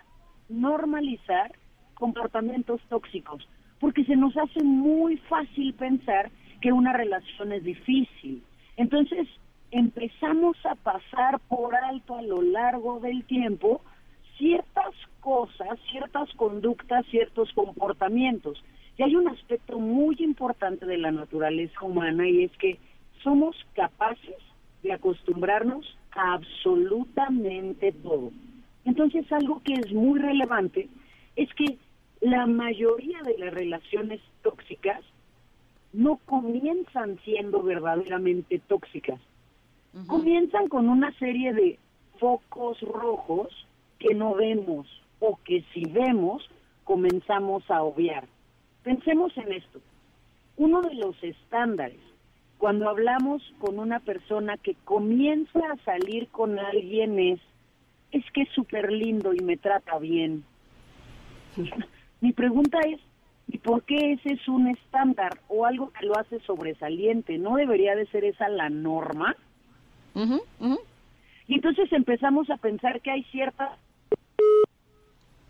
normalizar 0.48 1.52
comportamientos 1.96 2.80
tóxicos, 2.88 3.46
porque 3.80 4.06
se 4.06 4.16
nos 4.16 4.38
hace 4.38 4.64
muy 4.64 5.18
fácil 5.18 5.74
pensar 5.74 6.32
que 6.62 6.72
una 6.72 6.94
relación 6.94 7.52
es 7.52 7.64
difícil. 7.64 8.42
Entonces, 8.78 9.28
empezamos 9.74 10.56
a 10.66 10.76
pasar 10.76 11.40
por 11.50 11.76
alto 11.76 12.16
a 12.16 12.22
lo 12.22 12.42
largo 12.44 13.00
del 13.00 13.26
tiempo 13.26 13.82
ciertas 14.38 14.94
cosas, 15.20 15.80
ciertas 15.90 16.30
conductas, 16.36 17.06
ciertos 17.08 17.52
comportamientos. 17.54 18.64
Y 18.98 19.04
hay 19.04 19.16
un 19.16 19.28
aspecto 19.28 19.80
muy 19.80 20.16
importante 20.20 20.86
de 20.86 21.00
la 21.00 21.12
naturaleza 21.12 21.82
humana 21.82 22.28
y 22.28 22.44
es 22.44 22.52
que 22.58 22.78
somos 23.24 23.56
capaces 23.74 24.38
de 24.84 24.94
acostumbrarnos 24.94 25.98
absolutamente 26.12 27.92
todo. 27.94 28.32
Entonces, 28.86 29.32
algo 29.32 29.62
que 29.64 29.74
es 29.74 29.92
muy 29.92 30.20
relevante 30.20 30.88
es 31.36 31.52
que 31.56 31.78
la 32.22 32.46
mayoría 32.46 33.22
de 33.24 33.40
las 33.40 33.54
relaciones 33.54 34.22
tóxicas 34.44 35.02
no 35.94 36.18
comienzan 36.26 37.18
siendo 37.24 37.64
verdaderamente 37.64 38.60
tóxicas. 38.68 39.20
Comienzan 40.08 40.70
con 40.70 40.90
una 40.90 41.12
serie 41.20 41.54
de 41.54 41.80
focos 42.20 42.82
rojos 42.82 43.50
que 44.00 44.16
no 44.16 44.34
vemos 44.34 44.88
o 45.20 45.40
que 45.46 45.64
si 45.74 45.86
vemos 45.86 46.50
comenzamos 46.84 47.70
a 47.70 47.84
obviar. 47.84 48.26
Pensemos 48.84 49.36
en 49.38 49.54
esto. 49.54 49.80
Uno 50.58 50.82
de 50.82 50.96
los 50.96 51.22
estándares 51.24 52.00
cuando 52.64 52.88
hablamos 52.88 53.44
con 53.60 53.78
una 53.78 54.00
persona 54.00 54.56
que 54.56 54.76
comienza 54.86 55.60
a 55.60 55.84
salir 55.84 56.30
con 56.30 56.58
alguien 56.58 57.20
es, 57.20 57.42
es 58.14 58.24
que 58.32 58.44
es 58.44 58.50
súper 58.56 58.90
lindo 58.90 59.34
y 59.34 59.42
me 59.42 59.58
trata 59.58 60.00
bien. 60.00 60.46
Mi 62.22 62.32
pregunta 62.32 62.80
es, 62.88 63.02
¿y 63.50 63.58
por 63.58 63.84
qué 63.84 64.14
ese 64.14 64.36
es 64.36 64.48
un 64.48 64.68
estándar 64.68 65.42
o 65.50 65.66
algo 65.66 65.92
que 65.92 66.06
lo 66.06 66.18
hace 66.18 66.40
sobresaliente? 66.40 67.38
¿No 67.38 67.58
debería 67.58 67.98
de 67.98 68.06
ser 68.06 68.24
esa 68.24 68.48
la 68.48 68.70
norma? 68.70 69.36
Y 70.16 71.56
entonces 71.56 71.92
empezamos 71.92 72.50
a 72.50 72.58
pensar 72.58 73.02
que 73.02 73.12
hay 73.12 73.24
cierta... 73.26 73.78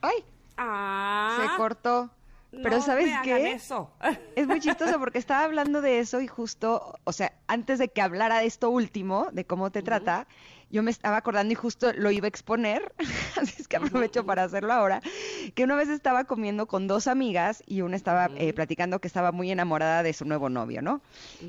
¡Ay! 0.02 0.24
Ah. 0.58 1.38
Se 1.42 1.58
cortó. 1.58 2.10
Pero 2.52 2.78
No 2.78 2.82
¿sabes 2.84 3.08
me 3.08 3.14
hagan 3.14 3.24
qué? 3.24 3.52
eso. 3.54 3.90
Es 4.36 4.48
muy 4.48 4.60
chistoso 4.60 5.00
porque 5.00 5.18
estaba 5.18 5.44
hablando 5.44 5.82
de 5.82 6.00
eso 6.00 6.22
y 6.22 6.28
justo, 6.28 7.00
o 7.04 7.12
sea, 7.12 7.34
antes 7.48 7.80
de 7.80 7.88
que 7.90 8.02
hablara 8.02 8.40
de 8.40 8.46
esto 8.46 8.70
último, 8.70 9.28
de 9.32 9.46
cómo 9.46 9.72
te 9.72 9.82
trata, 9.82 10.28
yo 10.74 10.84
me 10.84 10.92
estaba 10.92 11.18
acordando 11.18 11.54
y 11.54 11.56
justo 11.56 11.94
lo 11.94 12.10
iba 12.12 12.26
a 12.26 12.28
exponer, 12.28 12.92
así 13.42 13.54
es 13.60 13.68
que 13.68 13.78
aprovecho 13.78 14.26
para 14.26 14.44
hacerlo 14.44 14.74
ahora, 14.74 15.02
que 15.54 15.64
una 15.64 15.76
vez 15.76 15.88
estaba 15.88 16.24
comiendo 16.26 16.66
con 16.66 16.88
dos 16.88 17.08
amigas 17.08 17.64
y 17.68 17.82
una 17.82 17.96
estaba 17.96 18.30
eh, 18.36 18.52
platicando 18.54 19.00
que 19.00 19.08
estaba 19.08 19.32
muy 19.32 19.52
enamorada 19.52 20.02
de 20.04 20.14
su 20.14 20.26
nuevo 20.26 20.50
novio, 20.50 20.82
¿no? 20.82 21.02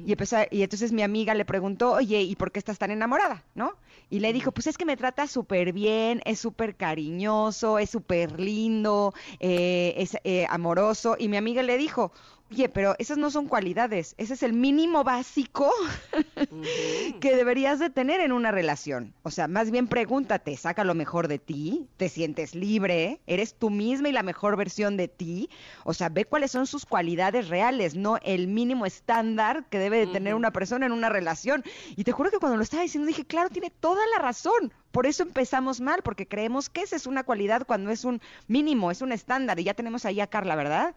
Y 0.06 0.12
empezó, 0.12 0.36
a- 0.36 0.46
y 0.50 0.62
entonces 0.62 0.92
mi 0.92 1.02
amiga 1.02 1.34
le 1.34 1.44
preguntó, 1.44 1.92
oye, 1.92 2.20
¿y 2.20 2.36
por 2.36 2.52
qué 2.52 2.58
estás 2.58 2.78
tan 2.78 2.90
enamorada? 2.90 3.44
¿No? 3.54 3.72
Y 4.10 4.20
le 4.20 4.32
dijo, 4.34 4.52
pues 4.52 4.66
es 4.66 4.76
que 4.76 4.84
me 4.84 4.96
trata 4.96 5.26
súper 5.26 5.72
bien, 5.72 6.20
es 6.26 6.38
súper 6.38 6.76
cariñoso, 6.76 7.78
es 7.78 7.88
súper 7.90 8.38
lindo, 8.38 9.14
eh, 9.40 9.94
es 9.96 10.18
eh, 10.24 10.46
amoroso. 10.50 11.16
Y 11.18 11.28
mi 11.28 11.38
amiga 11.38 11.62
le 11.62 11.78
dijo, 11.78 12.12
oye, 12.50 12.68
pero 12.68 12.94
esas 12.98 13.18
no 13.18 13.30
son 13.30 13.48
cualidades, 13.48 14.14
ese 14.18 14.34
es 14.34 14.42
el 14.42 14.52
mínimo 14.52 15.02
básico 15.02 15.70
que 17.20 17.36
deberías 17.36 17.78
de 17.78 17.90
tener 17.90 18.20
en 18.20 18.32
una 18.32 18.50
relación. 18.50 19.14
O 19.22 19.30
sea, 19.30 19.48
más 19.48 19.70
bien 19.70 19.88
pregúntate, 19.88 20.56
saca 20.56 20.84
lo 20.84 20.94
mejor 20.94 21.28
de 21.28 21.38
ti, 21.38 21.88
te 21.96 22.08
sientes 22.08 22.54
libre, 22.54 23.20
eres 23.26 23.54
tú 23.54 23.70
misma 23.70 24.08
y 24.08 24.12
la 24.12 24.22
mejor 24.22 24.56
versión 24.56 24.96
de 24.96 25.08
ti. 25.08 25.48
O 25.84 25.94
sea, 25.94 26.08
ve 26.08 26.24
cuáles 26.24 26.50
son 26.50 26.66
sus 26.66 26.86
cualidades 26.86 27.48
reales, 27.48 27.96
no 27.96 28.18
el 28.22 28.46
mínimo 28.46 28.86
estándar 28.86 29.64
que 29.70 29.78
debe 29.78 29.98
de 29.98 30.06
tener 30.06 30.34
una 30.34 30.52
persona 30.52 30.86
en 30.86 30.92
una 30.92 31.08
relación. 31.08 31.64
Y 31.96 32.04
te 32.04 32.12
juro 32.12 32.30
que 32.30 32.38
cuando 32.38 32.56
lo 32.56 32.62
estaba 32.62 32.82
diciendo 32.82 33.08
dije, 33.08 33.24
claro, 33.24 33.50
tiene 33.50 33.70
toda 33.70 34.06
la 34.14 34.22
razón. 34.22 34.72
Por 34.92 35.06
eso 35.06 35.24
empezamos 35.24 35.80
mal, 35.80 36.02
porque 36.04 36.28
creemos 36.28 36.70
que 36.70 36.82
esa 36.82 36.94
es 36.94 37.06
una 37.06 37.24
cualidad 37.24 37.66
cuando 37.66 37.90
es 37.90 38.04
un 38.04 38.20
mínimo, 38.46 38.90
es 38.90 39.02
un 39.02 39.10
estándar. 39.10 39.58
Y 39.58 39.64
ya 39.64 39.74
tenemos 39.74 40.04
ahí 40.04 40.20
a 40.20 40.28
Carla, 40.28 40.54
¿verdad? 40.54 40.94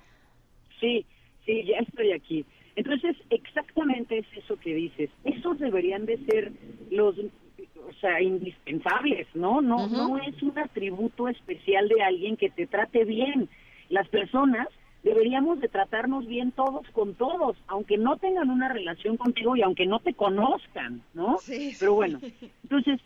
Sí, 0.80 1.06
sí, 1.48 1.64
ya 1.64 1.80
estoy 1.80 2.12
aquí. 2.12 2.46
Entonces, 2.76 3.16
exactamente 3.32 4.20
es 4.20 4.26
eso 4.36 4.56
que 4.60 4.76
dices. 4.76 5.10
Esos 5.24 5.58
deberían 5.58 6.06
de 6.06 6.18
ser 6.26 6.52
los, 6.92 7.18
o 7.18 7.94
sea, 8.00 8.22
indispensables, 8.22 9.28
¿no? 9.34 9.62
No, 9.62 9.88
no 9.88 10.20
es 10.20 10.44
un 10.44 10.60
atributo 10.60 11.28
especial 11.28 11.90
de 11.90 12.04
alguien 12.04 12.38
que 12.38 12.52
te 12.52 12.68
trate 12.68 13.04
bien. 13.04 13.50
Las 13.90 14.08
personas 14.10 14.68
deberíamos 15.02 15.60
de 15.60 15.70
tratarnos 15.70 16.28
bien 16.28 16.52
todos 16.52 16.86
con 16.92 17.16
todos, 17.16 17.58
aunque 17.68 17.98
no 17.98 18.18
tengan 18.18 18.52
una 18.52 18.70
relación 18.70 19.18
contigo 19.18 19.56
y 19.56 19.64
aunque 19.64 19.88
no 19.88 20.00
te 20.00 20.14
conozcan, 20.14 21.02
¿no? 21.16 21.38
Pero 21.80 21.94
bueno, 21.96 22.20
entonces, 22.62 23.00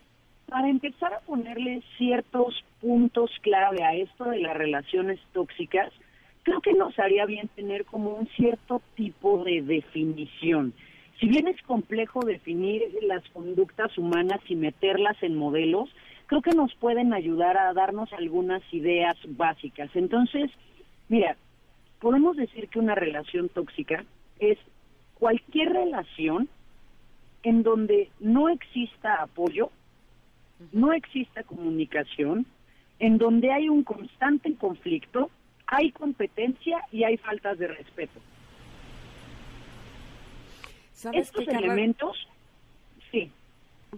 para 0.48 0.68
empezar 0.68 1.14
a 1.14 1.20
ponerle 1.20 1.82
ciertos 1.96 2.62
puntos 2.80 3.30
clave 3.40 3.82
a 3.84 3.94
esto 3.94 4.24
de 4.24 4.40
las 4.40 4.54
relaciones 4.54 5.18
tóxicas, 5.32 5.92
creo 6.42 6.60
que 6.60 6.72
nos 6.72 6.98
haría 6.98 7.26
bien 7.26 7.48
tener 7.48 7.84
como 7.84 8.10
un 8.10 8.26
cierto 8.28 8.82
tipo 8.94 9.44
de 9.44 9.62
definición. 9.62 10.72
Si 11.20 11.28
bien 11.28 11.46
es 11.46 11.60
complejo 11.62 12.20
definir 12.24 12.82
las 13.02 13.22
conductas 13.28 13.96
humanas 13.96 14.40
y 14.48 14.56
meterlas 14.56 15.16
en 15.22 15.36
modelos, 15.36 15.88
creo 16.26 16.42
que 16.42 16.54
nos 16.54 16.74
pueden 16.74 17.12
ayudar 17.12 17.56
a 17.56 17.72
darnos 17.74 18.12
algunas 18.12 18.62
ideas 18.72 19.16
básicas. 19.28 19.90
Entonces, 19.94 20.50
mira, 21.08 21.36
podemos 22.00 22.36
decir 22.36 22.68
que 22.68 22.80
una 22.80 22.94
relación 22.94 23.48
tóxica 23.48 24.04
es 24.40 24.58
cualquier 25.14 25.72
relación 25.72 26.48
en 27.44 27.62
donde 27.62 28.10
no 28.18 28.48
exista 28.48 29.22
apoyo, 29.22 29.70
no 30.72 30.92
exista 30.92 31.42
comunicación, 31.44 32.46
en 32.98 33.18
donde 33.18 33.52
hay 33.52 33.68
un 33.68 33.84
constante 33.84 34.54
conflicto, 34.54 35.30
hay 35.74 35.90
competencia 35.90 36.84
y 36.92 37.02
hay 37.04 37.16
faltas 37.16 37.58
de 37.58 37.66
respeto. 37.68 38.20
¿Sabes 40.94 41.26
Estos 41.26 41.44
Carla? 41.46 41.58
elementos, 41.60 42.16
sí, 43.10 43.30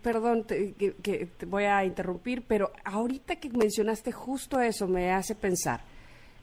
Perdón, 0.03 0.43
te- 0.45 0.73
que, 0.73 0.95
que 0.95 1.27
te 1.27 1.47
voy 1.47 1.65
a 1.65 1.85
interrumpir, 1.85 2.43
pero 2.43 2.73
ahorita 2.85 3.37
que 3.37 3.49
mencionaste 3.51 4.11
justo 4.11 4.61
eso 4.61 4.89
me 4.89 5.13
hace 5.13 5.37
pensar. 5.37 5.83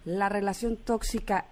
La 0.06 0.30
relación 0.30 0.78
tóxica 0.78 1.46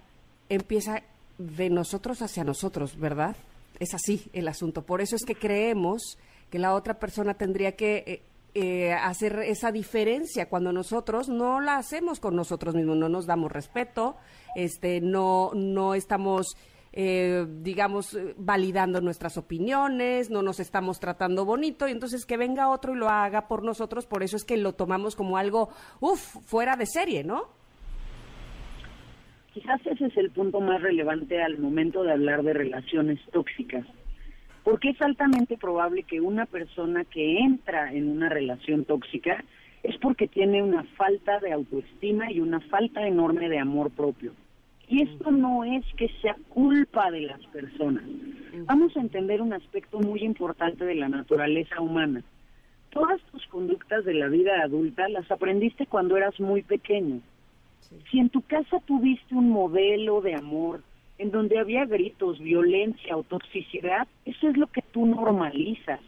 empieza 0.48 1.02
de 1.36 1.68
nosotros 1.68 2.22
hacia 2.22 2.42
nosotros, 2.42 2.98
¿verdad? 2.98 3.36
Es 3.80 3.92
así 3.92 4.22
el 4.32 4.48
asunto. 4.48 4.80
Por 4.82 5.02
eso 5.02 5.14
es 5.14 5.24
que 5.26 5.34
creemos 5.34 6.16
que 6.50 6.58
la 6.58 6.72
otra 6.74 6.94
persona 6.94 7.34
tendría 7.34 7.72
que 7.72 8.02
eh, 8.06 8.22
eh, 8.54 8.92
hacer 8.92 9.38
esa 9.40 9.72
diferencia 9.72 10.48
cuando 10.48 10.72
nosotros 10.72 11.28
no 11.28 11.60
la 11.60 11.76
hacemos 11.76 12.20
con 12.20 12.36
nosotros 12.36 12.74
mismos, 12.74 12.96
no 12.96 13.08
nos 13.08 13.26
damos 13.26 13.52
respeto, 13.52 14.16
este, 14.54 15.00
no, 15.00 15.52
no 15.54 15.94
estamos 15.94 16.56
eh, 16.92 17.46
digamos, 17.48 18.18
validando 18.36 19.00
nuestras 19.00 19.36
opiniones, 19.36 20.28
no 20.28 20.42
nos 20.42 20.58
estamos 20.58 20.98
tratando 20.98 21.44
bonito, 21.44 21.86
y 21.86 21.92
entonces 21.92 22.26
que 22.26 22.36
venga 22.36 22.68
otro 22.68 22.94
y 22.94 22.98
lo 22.98 23.08
haga 23.08 23.46
por 23.46 23.62
nosotros, 23.62 24.06
por 24.06 24.24
eso 24.24 24.36
es 24.36 24.44
que 24.44 24.56
lo 24.56 24.72
tomamos 24.72 25.14
como 25.14 25.36
algo, 25.36 25.68
uff, 26.00 26.36
fuera 26.44 26.76
de 26.76 26.86
serie, 26.86 27.22
¿no? 27.22 27.60
quizás 29.52 29.80
ese 29.86 30.06
es 30.06 30.16
el 30.16 30.30
punto 30.30 30.60
más 30.60 30.80
relevante 30.80 31.42
al 31.42 31.58
momento 31.58 32.02
de 32.02 32.12
hablar 32.12 32.42
de 32.42 32.54
relaciones 32.54 33.20
tóxicas. 33.32 33.86
Porque 34.64 34.90
es 34.90 35.00
altamente 35.00 35.56
probable 35.56 36.02
que 36.02 36.20
una 36.20 36.46
persona 36.46 37.04
que 37.04 37.38
entra 37.38 37.92
en 37.92 38.08
una 38.08 38.28
relación 38.28 38.84
tóxica 38.84 39.44
es 39.82 39.96
porque 39.98 40.28
tiene 40.28 40.62
una 40.62 40.84
falta 40.96 41.40
de 41.40 41.52
autoestima 41.52 42.30
y 42.30 42.40
una 42.40 42.60
falta 42.60 43.06
enorme 43.06 43.48
de 43.48 43.58
amor 43.58 43.90
propio. 43.90 44.32
Y 44.88 45.02
esto 45.02 45.30
no 45.30 45.64
es 45.64 45.84
que 45.96 46.08
sea 46.20 46.36
culpa 46.48 47.10
de 47.10 47.20
las 47.20 47.40
personas. 47.46 48.02
Vamos 48.66 48.96
a 48.96 49.00
entender 49.00 49.40
un 49.40 49.52
aspecto 49.52 50.00
muy 50.00 50.20
importante 50.20 50.84
de 50.84 50.96
la 50.96 51.08
naturaleza 51.08 51.80
humana. 51.80 52.22
Todas 52.90 53.20
tus 53.30 53.46
conductas 53.46 54.04
de 54.04 54.14
la 54.14 54.26
vida 54.26 54.62
adulta 54.62 55.08
las 55.08 55.30
aprendiste 55.30 55.86
cuando 55.86 56.16
eras 56.16 56.38
muy 56.40 56.62
pequeño. 56.62 57.20
Si 58.10 58.18
en 58.18 58.30
tu 58.30 58.42
casa 58.42 58.80
tuviste 58.84 59.34
un 59.34 59.50
modelo 59.50 60.20
de 60.20 60.34
amor 60.34 60.82
en 61.20 61.30
donde 61.30 61.58
había 61.58 61.84
gritos, 61.84 62.38
violencia 62.38 63.14
o 63.14 63.22
toxicidad, 63.22 64.08
eso 64.24 64.48
es 64.48 64.56
lo 64.56 64.66
que 64.68 64.80
tú 64.80 65.04
normalizas. 65.04 66.00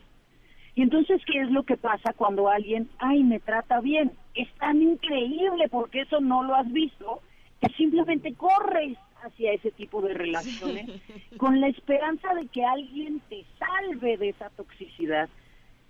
Y 0.74 0.80
entonces, 0.80 1.20
¿qué 1.26 1.42
es 1.42 1.50
lo 1.50 1.64
que 1.64 1.76
pasa 1.76 2.14
cuando 2.14 2.48
alguien, 2.48 2.88
ay, 2.96 3.22
me 3.22 3.38
trata 3.38 3.82
bien? 3.82 4.12
Es 4.34 4.50
tan 4.54 4.80
increíble 4.80 5.68
porque 5.70 6.00
eso 6.00 6.22
no 6.22 6.42
lo 6.42 6.54
has 6.54 6.72
visto, 6.72 7.20
que 7.60 7.70
simplemente 7.74 8.32
corres 8.32 8.96
hacia 9.22 9.52
ese 9.52 9.70
tipo 9.72 10.00
de 10.00 10.14
relaciones 10.14 10.88
con 11.36 11.60
la 11.60 11.68
esperanza 11.68 12.34
de 12.34 12.46
que 12.46 12.64
alguien 12.64 13.20
te 13.28 13.44
salve 13.58 14.16
de 14.16 14.30
esa 14.30 14.48
toxicidad. 14.48 15.28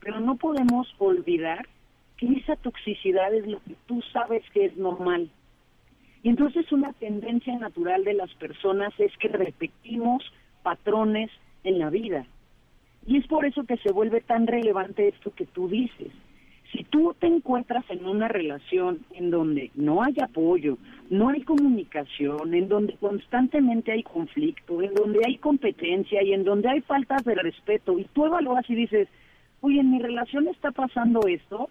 Pero 0.01 0.19
no 0.19 0.35
podemos 0.35 0.93
olvidar 0.99 1.69
que 2.17 2.27
esa 2.27 2.57
toxicidad 2.57 3.33
es 3.33 3.47
lo 3.47 3.61
que 3.63 3.77
tú 3.87 4.03
sabes 4.13 4.43
que 4.53 4.65
es 4.65 4.77
normal. 4.77 5.31
Y 6.23 6.29
entonces 6.29 6.71
una 6.73 6.93
tendencia 6.93 7.59
natural 7.59 8.05
de 8.05 8.15
las 8.15 8.33
personas 8.35 8.93
es 8.99 9.17
que 9.19 9.29
repetimos 9.29 10.23
patrones 10.63 11.31
en 11.65 11.79
la 11.79 11.91
vida. 11.91 12.27
Y 13.07 13.19
es 13.19 13.27
por 13.27 13.45
eso 13.45 13.65
que 13.65 13.77
se 13.79 13.93
vuelve 13.93 14.21
tan 14.21 14.47
relevante 14.47 15.09
esto 15.09 15.33
que 15.35 15.47
tú 15.47 15.69
dices. 15.69 16.13
Si 16.71 16.85
tú 16.85 17.15
te 17.19 17.27
encuentras 17.27 17.85
en 17.91 18.07
una 18.07 18.29
relación 18.29 19.01
en 19.11 19.31
donde 19.31 19.71
no 19.75 20.03
hay 20.03 20.15
apoyo, 20.23 20.79
no 21.11 21.29
hay 21.29 21.43
comunicación, 21.43 22.55
en 22.55 22.69
donde 22.69 22.95
constantemente 22.95 23.93
hay 23.93 24.03
conflicto, 24.03 24.81
en 24.81 24.95
donde 24.95 25.21
hay 25.27 25.37
competencia 25.37 26.23
y 26.23 26.33
en 26.33 26.45
donde 26.45 26.71
hay 26.71 26.81
faltas 26.81 27.25
de 27.25 27.35
respeto, 27.35 27.99
y 27.99 28.05
tú 28.15 28.25
evalúas 28.25 28.69
y 28.71 28.75
dices, 28.75 29.09
oye, 29.61 29.81
en 29.81 29.91
mi 29.91 29.99
relación 29.99 30.49
está 30.49 30.71
pasando 30.71 31.21
esto, 31.27 31.69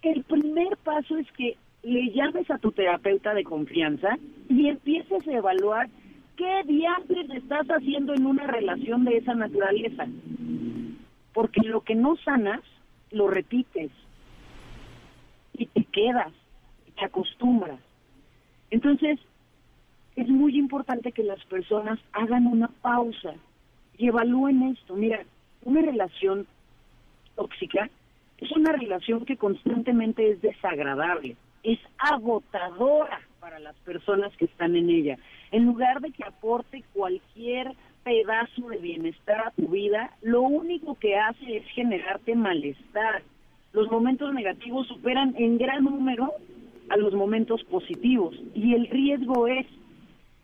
el 0.00 0.22
primer 0.22 0.76
paso 0.78 1.18
es 1.18 1.30
que 1.32 1.58
le 1.82 2.10
llames 2.10 2.50
a 2.50 2.58
tu 2.58 2.72
terapeuta 2.72 3.34
de 3.34 3.44
confianza 3.44 4.18
y 4.48 4.68
empieces 4.68 5.26
a 5.26 5.32
evaluar 5.32 5.88
qué 6.36 6.62
diablos 6.66 7.30
estás 7.34 7.66
haciendo 7.68 8.14
en 8.14 8.26
una 8.26 8.46
relación 8.46 9.04
de 9.04 9.18
esa 9.18 9.34
naturaleza. 9.34 10.06
Porque 11.32 11.60
lo 11.62 11.82
que 11.82 11.94
no 11.94 12.16
sanas, 12.16 12.60
lo 13.10 13.28
repites 13.28 13.90
y 15.54 15.66
te 15.66 15.84
quedas, 15.84 16.32
y 16.86 16.92
te 16.92 17.04
acostumbras. 17.04 17.80
Entonces, 18.70 19.18
es 20.16 20.28
muy 20.28 20.58
importante 20.58 21.12
que 21.12 21.22
las 21.22 21.44
personas 21.44 21.98
hagan 22.12 22.46
una 22.46 22.68
pausa 22.68 23.34
y 23.96 24.08
evalúen 24.08 24.62
esto. 24.62 24.94
Mira, 24.96 25.24
una 25.64 25.82
relación 25.82 26.46
tóxica 27.36 27.90
es 28.38 28.50
una 28.52 28.72
relación 28.72 29.24
que 29.24 29.36
constantemente 29.36 30.30
es 30.30 30.40
desagradable, 30.40 31.36
es 31.62 31.78
agotadora 31.98 33.20
para 33.40 33.58
las 33.58 33.76
personas 33.76 34.34
que 34.36 34.46
están 34.46 34.76
en 34.76 34.90
ella. 34.90 35.18
En 35.50 35.66
lugar 35.66 36.00
de 36.00 36.12
que 36.12 36.24
aporte 36.24 36.84
cualquier 36.92 37.74
pedazo 38.04 38.68
de 38.68 38.78
bienestar 38.78 39.48
a 39.48 39.50
tu 39.50 39.68
vida, 39.68 40.16
lo 40.22 40.42
único 40.42 40.94
que 40.94 41.16
hace 41.16 41.58
es 41.58 41.66
generarte 41.68 42.34
malestar. 42.34 43.22
Los 43.72 43.90
momentos 43.90 44.32
negativos 44.34 44.86
superan 44.88 45.34
en 45.36 45.58
gran 45.58 45.84
número 45.84 46.32
a 46.88 46.96
los 46.96 47.14
momentos 47.14 47.62
positivos 47.64 48.34
y 48.54 48.74
el 48.74 48.88
riesgo 48.88 49.46
es 49.46 49.66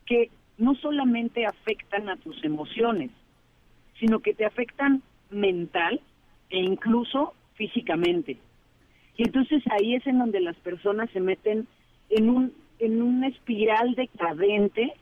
que 0.07 0.31
no 0.59 0.75
solamente 0.77 1.45
afectan 1.45 2.09
a 2.09 2.17
tus 2.17 2.43
emociones, 2.45 3.11
sino 3.99 4.21
que 4.21 4.35
te 4.35 4.45
afectan 4.45 5.03
mental 5.31 6.01
e 6.51 6.59
incluso 6.59 7.35
físicamente. 7.55 8.39
Y 9.17 9.25
entonces 9.25 9.63
ahí 9.71 9.95
es 9.95 10.07
en 10.07 10.19
donde 10.19 10.41
las 10.41 10.57
personas 10.57 11.11
se 11.11 11.21
meten 11.21 11.67
en 12.11 12.31
un 12.31 12.53
en 12.79 13.03
una 13.03 13.29
espiral 13.29 13.95
decadente 13.95 14.93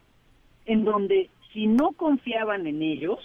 en 0.67 0.85
donde 0.85 1.29
si 1.53 1.67
no 1.67 1.93
confiaban 1.93 2.67
en 2.67 2.83
ellos, 2.83 3.19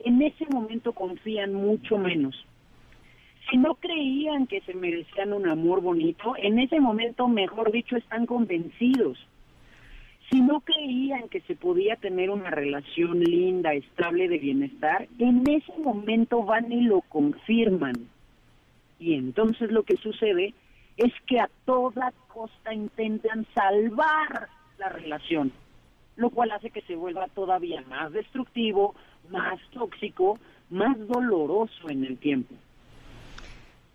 en 0.00 0.22
ese 0.22 0.46
momento 0.46 0.92
confían 0.92 1.54
mucho 1.54 1.98
menos. 1.98 2.46
Si 3.50 3.56
no 3.56 3.74
creían 3.74 4.46
que 4.46 4.60
se 4.62 4.74
merecían 4.74 5.32
un 5.32 5.48
amor 5.48 5.80
bonito, 5.80 6.34
en 6.36 6.58
ese 6.58 6.80
momento, 6.80 7.26
mejor 7.28 7.72
dicho, 7.72 7.96
están 7.96 8.26
convencidos. 8.26 9.18
Si 10.30 10.40
no 10.40 10.60
creían 10.60 11.28
que 11.28 11.40
se 11.40 11.56
podía 11.56 11.96
tener 11.96 12.30
una 12.30 12.50
relación 12.50 13.18
linda, 13.20 13.74
estable 13.74 14.28
de 14.28 14.38
bienestar, 14.38 15.08
en 15.18 15.48
ese 15.48 15.72
momento 15.78 16.44
van 16.44 16.70
y 16.70 16.82
lo 16.82 17.00
confirman. 17.02 17.94
Y 19.00 19.14
entonces 19.14 19.72
lo 19.72 19.82
que 19.82 19.96
sucede 19.96 20.54
es 20.96 21.12
que 21.26 21.40
a 21.40 21.48
toda 21.64 22.12
costa 22.28 22.74
intentan 22.74 23.46
salvar 23.54 24.48
la 24.78 24.90
relación, 24.90 25.50
lo 26.16 26.30
cual 26.30 26.52
hace 26.52 26.70
que 26.70 26.82
se 26.82 26.94
vuelva 26.94 27.26
todavía 27.28 27.82
más 27.88 28.12
destructivo, 28.12 28.94
más 29.30 29.58
tóxico, 29.72 30.38
más 30.68 30.96
doloroso 31.08 31.88
en 31.88 32.04
el 32.04 32.18
tiempo. 32.18 32.54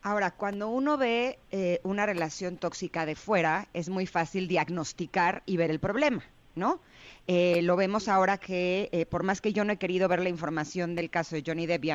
Ahora, 0.01 0.31
cuando 0.31 0.69
uno 0.69 0.97
ve 0.97 1.37
eh, 1.51 1.79
una 1.83 2.05
relación 2.05 2.57
tóxica 2.57 3.05
de 3.05 3.15
fuera, 3.15 3.67
es 3.73 3.89
muy 3.89 4.05
fácil 4.05 4.47
diagnosticar 4.47 5.41
y 5.45 5.57
ver 5.57 5.71
el 5.71 5.79
problema, 5.79 6.23
¿no? 6.55 6.79
Eh, 7.27 7.61
lo 7.63 7.75
vemos 7.75 8.07
ahora 8.07 8.37
que, 8.37 8.89
eh, 8.91 9.07
por 9.07 9.23
más 9.23 9.41
que 9.41 9.51
yo 9.51 9.63
no 9.65 9.73
he 9.73 9.77
querido 9.77 10.07
ver 10.07 10.21
la 10.21 10.29
información 10.29 10.95
del 10.95 11.09
caso 11.09 11.35
de 11.35 11.43
Johnny 11.45 11.65
Depp 11.65 11.85
y 11.85 11.91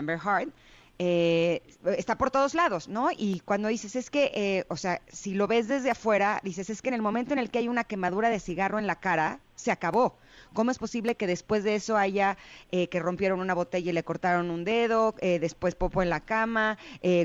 eh, 1.03 1.63
está 1.97 2.19
por 2.19 2.31
todos 2.31 2.53
lados, 2.53 2.87
¿no? 2.87 3.09
Y 3.11 3.41
cuando 3.47 3.69
dices, 3.69 3.97
es 3.97 4.11
que, 4.11 4.31
eh, 4.35 4.67
o 4.69 4.77
sea, 4.77 5.01
si 5.09 5.33
lo 5.33 5.47
ves 5.47 5.67
desde 5.67 5.91
afuera, 5.91 6.43
dices, 6.45 6.69
es 6.69 6.83
que 6.83 6.91
en 6.91 6.95
el 6.95 7.01
momento 7.01 7.33
en 7.33 7.39
el 7.39 7.51
que 7.51 7.59
hay 7.59 7.69
una 7.69 7.85
quemadura 7.85 8.29
de 8.29 8.39
cigarro 8.39 8.79
en 8.79 8.87
la 8.87 9.01
cara, 9.01 9.41
se 9.55 9.71
acabó. 9.71 10.19
¿Cómo 10.53 10.71
es 10.71 10.77
posible 10.77 11.15
que 11.15 11.27
después 11.27 11.65
de 11.65 11.75
eso 11.75 11.97
haya 11.97 12.37
eh, 12.71 12.89
que 12.89 13.01
rompieron 13.01 13.41
una 13.41 13.55
botella 13.55 13.91
y 13.91 13.95
le 13.95 14.05
cortaron 14.05 14.51
un 14.51 14.65
dedo, 14.65 15.15
después 15.23 15.75
popo 15.75 16.03
en 16.03 16.11
la 16.11 16.21
cama, 16.21 16.77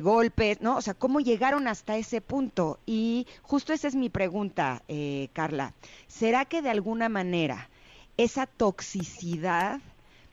golpes, 0.01 0.61
¿no? 0.61 0.77
O 0.77 0.81
sea, 0.81 0.93
¿cómo 0.93 1.19
llegaron 1.19 1.67
hasta 1.67 1.97
ese 1.97 2.21
punto? 2.21 2.79
Y 2.85 3.27
justo 3.41 3.73
esa 3.73 3.89
es 3.89 3.95
mi 3.95 4.09
pregunta, 4.09 4.83
Carla. 5.33 5.73
¿Será 6.07 6.45
que 6.45 6.61
de 6.61 6.69
alguna 6.69 7.09
manera 7.09 7.69
esa 8.15 8.45
toxicidad 8.45 9.81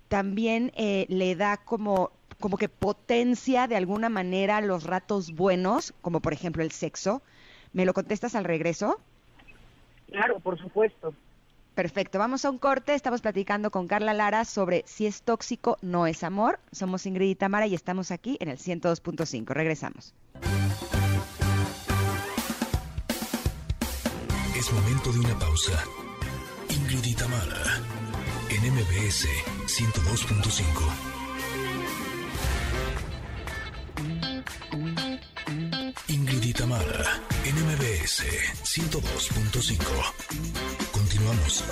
también 0.06 0.70
le 0.76 1.34
da 1.34 1.56
como 1.56 2.12
como 2.42 2.58
que 2.58 2.68
potencia 2.68 3.66
de 3.66 3.76
alguna 3.76 4.10
manera 4.10 4.60
los 4.60 4.84
ratos 4.84 5.32
buenos, 5.32 5.94
como 6.02 6.20
por 6.20 6.34
ejemplo 6.34 6.62
el 6.62 6.72
sexo. 6.72 7.22
¿Me 7.72 7.86
lo 7.86 7.94
contestas 7.94 8.34
al 8.34 8.44
regreso? 8.44 9.00
Claro, 10.10 10.40
por 10.40 10.58
supuesto. 10.58 11.14
Perfecto, 11.74 12.18
vamos 12.18 12.44
a 12.44 12.50
un 12.50 12.58
corte. 12.58 12.94
Estamos 12.94 13.22
platicando 13.22 13.70
con 13.70 13.88
Carla 13.88 14.12
Lara 14.12 14.44
sobre 14.44 14.82
si 14.86 15.06
es 15.06 15.22
tóxico, 15.22 15.78
no 15.80 16.06
es 16.06 16.22
amor. 16.22 16.60
Somos 16.70 17.06
Ingrid 17.06 17.30
y 17.30 17.34
Tamara 17.34 17.66
y 17.66 17.74
estamos 17.74 18.10
aquí 18.10 18.36
en 18.40 18.48
el 18.50 18.58
102.5. 18.58 19.46
Regresamos. 19.54 20.12
Es 24.54 24.72
momento 24.72 25.12
de 25.12 25.20
una 25.20 25.38
pausa. 25.38 25.84
Ingrid 26.68 27.04
y 27.04 27.14
Tamara 27.14 27.80
en 28.50 28.74
MBS 28.74 29.28
102.5. 29.66 31.11
NMBS 38.12 38.60
102.5. 38.62 40.92
Continuamos. 40.92 41.64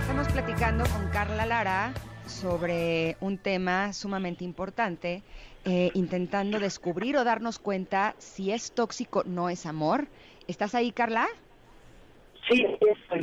Estamos 0.00 0.28
platicando 0.28 0.84
con 0.84 1.08
Carla 1.10 1.46
Lara 1.46 1.94
sobre 2.26 3.16
un 3.20 3.38
tema 3.38 3.94
sumamente 3.94 4.44
importante, 4.44 5.22
eh, 5.64 5.90
intentando 5.94 6.60
descubrir 6.60 7.16
o 7.16 7.24
darnos 7.24 7.58
cuenta 7.58 8.14
si 8.18 8.52
es 8.52 8.72
tóxico, 8.72 9.24
no 9.24 9.48
es 9.48 9.64
amor. 9.64 10.06
¿Estás 10.46 10.74
ahí, 10.74 10.92
Carla? 10.92 11.26
Sí, 12.48 12.62
estoy. 12.80 13.17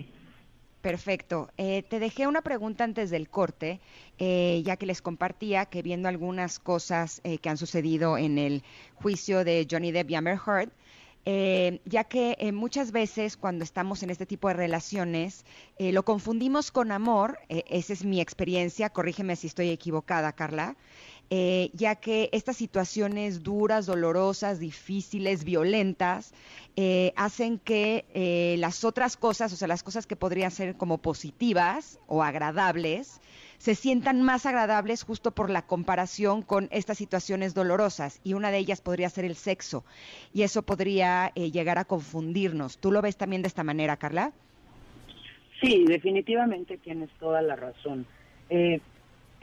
Perfecto. 0.86 1.50
Eh, 1.58 1.82
te 1.82 1.98
dejé 1.98 2.28
una 2.28 2.44
pregunta 2.44 2.84
antes 2.84 3.10
del 3.10 3.28
corte, 3.28 3.80
eh, 4.20 4.62
ya 4.64 4.78
que 4.78 4.86
les 4.86 5.02
compartía 5.02 5.66
que 5.66 5.82
viendo 5.82 6.08
algunas 6.08 6.60
cosas 6.60 7.22
eh, 7.24 7.40
que 7.40 7.50
han 7.50 7.58
sucedido 7.58 8.20
en 8.20 8.38
el 8.38 8.62
juicio 8.94 9.44
de 9.44 9.66
Johnny 9.68 9.92
Depp 9.92 10.12
y 10.12 10.14
Amber 10.14 10.38
Heard, 10.46 10.70
ya 11.86 12.04
que 12.04 12.52
muchas 12.54 12.92
veces 12.92 13.36
cuando 13.36 13.64
estamos 13.64 14.04
en 14.04 14.12
este 14.12 14.28
tipo 14.28 14.48
de 14.48 14.54
relaciones 14.54 15.44
lo 15.80 16.06
confundimos 16.06 16.70
con 16.70 16.92
amor, 16.92 17.40
esa 17.50 17.94
es 17.94 18.06
mi 18.06 18.22
experiencia, 18.22 18.92
corrígeme 18.92 19.36
si 19.36 19.48
estoy 19.48 19.72
equivocada, 19.72 20.34
Carla, 20.34 20.78
eh, 21.32 21.72
ya 21.74 21.96
que 21.96 22.30
estas 22.34 22.56
situaciones 22.58 23.42
duras, 23.42 23.88
dolorosas, 23.88 24.60
difíciles, 24.60 25.44
violentas, 25.44 26.34
eh, 26.76 27.14
hacen 27.16 27.58
que 27.58 28.06
eh, 28.14 28.56
las 28.60 28.84
otras 28.84 29.18
cosas, 29.18 29.52
o 29.52 29.56
sea, 29.56 29.68
las 29.68 29.82
cosas 29.82 30.06
que 30.06 30.16
podrían 30.16 30.52
ser 30.52 30.76
como 30.76 31.00
positivas 31.00 32.00
o 32.08 32.22
agradables, 32.22 33.22
se 33.58 33.74
sientan 33.74 34.22
más 34.22 34.46
agradables 34.46 35.04
justo 35.04 35.32
por 35.32 35.50
la 35.50 35.64
comparación 35.64 36.44
con 36.44 36.68
estas 36.72 37.00
situaciones 37.00 37.56
dolorosas. 37.56 38.20
Y 38.24 38.34
una 38.34 38.52
de 38.52 38.60
ellas 38.60 38.82
podría 38.82 39.10
ser 39.10 39.26
el 39.26 39.36
sexo. 39.36 39.84
Y 40.34 40.44
eso 40.44 40.62
podría 40.62 41.34
llegar 41.34 41.80
a 41.80 41.86
confundirnos. 41.86 42.78
¿Tú 42.78 42.92
lo 42.92 43.02
ves 43.02 43.18
también 43.18 43.42
de 43.42 43.48
esta 43.48 43.64
manera, 43.64 43.98
Carla? 43.98 44.34
Sí, 45.62 45.86
definitivamente 45.88 46.78
tienes 46.78 47.10
toda 47.18 47.42
la 47.42 47.56
razón 47.56 48.06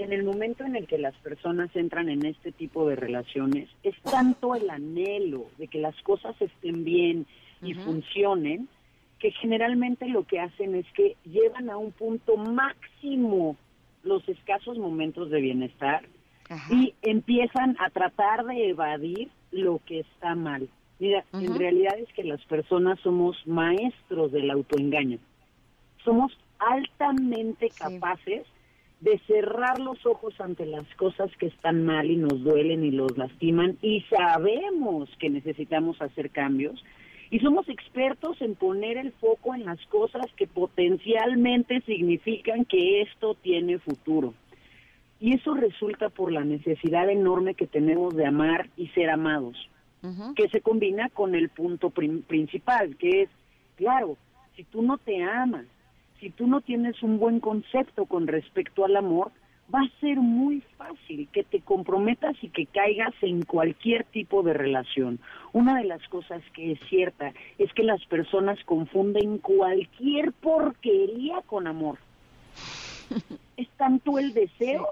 en 0.03 0.13
el 0.13 0.25
momento 0.25 0.65
en 0.65 0.77
el 0.77 0.87
que 0.87 0.99
las 0.99 1.15
personas 1.17 1.75
entran 1.75 2.09
en 2.09 2.25
este 2.25 2.53
tipo 2.53 2.89
de 2.89 2.97
relaciones, 2.97 3.69
es 3.83 3.95
tanto 4.03 4.55
el 4.55 4.69
anhelo 4.71 5.47
de 5.59 5.69
que 5.69 5.79
las 5.79 6.01
cosas 6.03 6.35
estén 6.41 6.85
bien 6.85 7.27
y 7.63 7.75
funcionen, 7.75 8.69
que 9.19 9.31
generalmente 9.33 10.09
lo 10.09 10.25
que 10.25 10.41
hacen 10.41 10.75
es 10.75 10.87
que 10.95 11.17
llevan 11.25 11.71
a 11.71 11.77
un 11.77 11.93
punto 11.93 12.37
máximo 12.37 13.57
los 14.03 14.29
escasos 14.29 14.79
momentos 14.79 15.31
de 15.31 15.41
bienestar 15.41 16.03
y 16.71 16.95
empiezan 17.03 17.77
a 17.79 17.89
tratar 17.91 18.45
de 18.45 18.71
evadir 18.71 19.31
lo 19.53 19.81
que 19.87 20.01
está 20.01 20.35
mal. 20.35 20.69
Mira, 20.99 21.25
en 21.33 21.59
realidad 21.59 21.99
es 21.99 22.13
que 22.15 22.25
las 22.25 22.45
personas 22.45 22.99
somos 23.01 23.37
maestros 23.47 24.33
del 24.33 24.51
autoengaño. 24.51 25.19
Somos 26.05 26.37
altamente 26.59 27.71
capaces 27.71 28.45
de 29.03 29.19
cerrar 29.27 29.81
los 29.81 30.07
ojos 30.07 30.41
ante 30.41 30.65
las 30.65 30.87
cosas 30.95 31.29
que 31.37 31.47
están 31.47 31.85
mal 31.85 32.09
y 32.09 32.17
nos 32.17 32.41
duelen 32.45 32.85
y 32.85 32.93
los 32.93 33.19
lastiman 33.19 33.77
y 33.83 34.03
sabemos 34.03 35.11
que 35.19 35.29
necesitamos 35.29 36.01
hacer 36.01 36.31
cambios 36.31 36.83
y 37.29 37.41
somos 37.41 37.69
expertos 37.69 38.41
en 38.41 38.55
poner 38.55 38.99
el 38.99 39.11
foco 39.13 39.57
en 39.57 39.65
las 39.65 39.85
cosas 39.87 40.27
que 40.37 40.47
potencialmente 40.47 41.81
significan 41.81 42.65
que 42.65 43.03
esto 43.03 43.35
tiene 43.35 43.81
futuro. 43.81 44.35
Y 45.19 45.35
eso 45.35 45.55
resulta 45.55 46.09
por 46.09 46.31
la 46.31 46.45
necesidad 46.45 47.09
enorme 47.11 47.55
que 47.55 47.67
tenemos 47.67 48.15
de 48.15 48.27
amar 48.27 48.69
y 48.77 48.89
ser 48.89 49.11
amados, 49.11 49.57
que 50.37 50.49
se 50.51 50.61
combina 50.61 51.09
con 51.09 51.35
el 51.35 51.49
punto 51.49 51.91
principal, 51.91 52.97
que 52.97 53.23
es, 53.23 53.31
claro, 53.77 54.17
si 54.55 54.65
tú 54.65 54.83
no 54.83 54.99
te 54.99 55.23
amas, 55.23 55.67
si 56.23 56.31
tú 56.31 56.47
no 56.47 56.61
tienes 56.61 57.03
un 57.03 57.19
buen 57.19 57.41
concepto 57.41 58.07
con 58.07 58.29
respecto 58.29 58.85
al 58.85 58.95
amor, 58.97 59.33
va 59.75 59.81
a 59.81 60.01
ser 60.01 60.19
muy 60.19 60.63
fácil 60.79 61.29
que 61.33 61.43
te 61.43 61.61
comprometas 61.61 62.37
y 62.43 62.49
que 62.49 62.67
caigas 62.67 63.13
en 63.23 63.43
cualquier 63.43 64.05
tipo 64.05 64.45
de 64.45 64.53
relación. 64.53 65.19
Una 65.53 65.77
de 65.79 65.85
las 65.85 66.07
cosas 66.09 66.41
que 66.55 66.73
es 66.73 66.81
cierta 66.89 67.33
es 67.59 67.73
que 67.73 67.83
las 67.83 68.05
personas 68.07 68.57
confunden 68.65 69.39
cualquier 69.39 70.33
porquería 70.33 71.43
con 71.45 71.67
amor. 71.67 71.99
es 73.57 73.69
tanto 73.71 74.17
el 74.21 74.33
deseo 74.33 74.91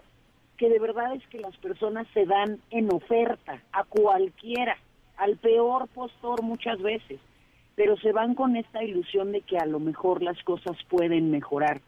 que 0.57 0.69
de 0.69 0.81
verdad 0.81 1.15
es 1.15 1.25
que 1.29 1.39
las 1.39 1.57
personas 1.59 2.09
se 2.13 2.27
dan 2.27 2.59
en 2.73 2.93
oferta 2.93 3.63
a 3.71 3.85
cualquiera, 3.85 4.77
al 5.17 5.37
peor 5.37 5.87
postor 5.95 6.43
muchas 6.43 6.83
veces, 6.83 7.21
pero 7.77 7.97
se 7.97 8.13
van 8.13 8.35
con 8.35 8.57
esta 8.57 8.83
ilusión 8.85 9.33
de 9.33 9.41
que 9.43 9.59
a 9.59 9.67
lo 9.67 9.81
mejor 9.81 10.23
las 10.23 10.43
cosas 10.43 10.77
pueden 10.89 11.31
mejorar. 11.31 11.81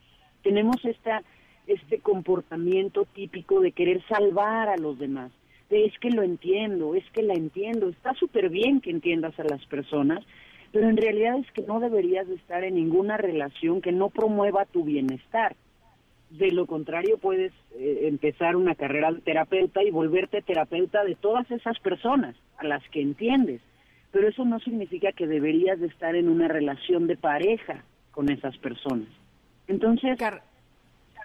Tenemos 0.42 0.84
esta 0.84 1.22
este 1.66 2.00
comportamiento 2.00 3.04
típico 3.14 3.60
de 3.60 3.72
querer 3.72 4.02
salvar 4.08 4.68
a 4.68 4.76
los 4.76 4.98
demás. 4.98 5.30
De, 5.70 5.84
es 5.84 5.98
que 5.98 6.10
lo 6.10 6.22
entiendo, 6.22 6.94
es 6.94 7.04
que 7.12 7.22
la 7.22 7.34
entiendo, 7.34 7.88
está 7.88 8.14
súper 8.14 8.48
bien 8.48 8.80
que 8.80 8.90
entiendas 8.90 9.38
a 9.38 9.44
las 9.44 9.64
personas, 9.66 10.24
pero 10.72 10.88
en 10.88 10.96
realidad 10.96 11.38
es 11.38 11.50
que 11.52 11.62
no 11.62 11.80
deberías 11.80 12.26
de 12.26 12.34
estar 12.34 12.64
en 12.64 12.74
ninguna 12.74 13.16
relación 13.16 13.80
que 13.80 13.92
no 13.92 14.08
promueva 14.10 14.64
tu 14.66 14.84
bienestar. 14.84 15.54
De 16.30 16.50
lo 16.50 16.66
contrario, 16.66 17.18
puedes 17.18 17.52
eh, 17.74 18.00
empezar 18.04 18.56
una 18.56 18.74
carrera 18.74 19.12
de 19.12 19.20
terapeuta 19.20 19.82
y 19.82 19.90
volverte 19.90 20.40
terapeuta 20.40 21.04
de 21.04 21.14
todas 21.14 21.50
esas 21.50 21.78
personas 21.80 22.34
a 22.56 22.64
las 22.64 22.82
que 22.88 23.02
entiendes. 23.02 23.60
Pero 24.12 24.28
eso 24.28 24.44
no 24.44 24.58
significa 24.60 25.12
que 25.12 25.26
deberías 25.26 25.80
de 25.80 25.86
estar 25.86 26.14
en 26.14 26.28
una 26.28 26.46
relación 26.46 27.06
de 27.06 27.16
pareja 27.16 27.84
con 28.10 28.30
esas 28.30 28.56
personas. 28.58 29.08
Entonces, 29.66 30.18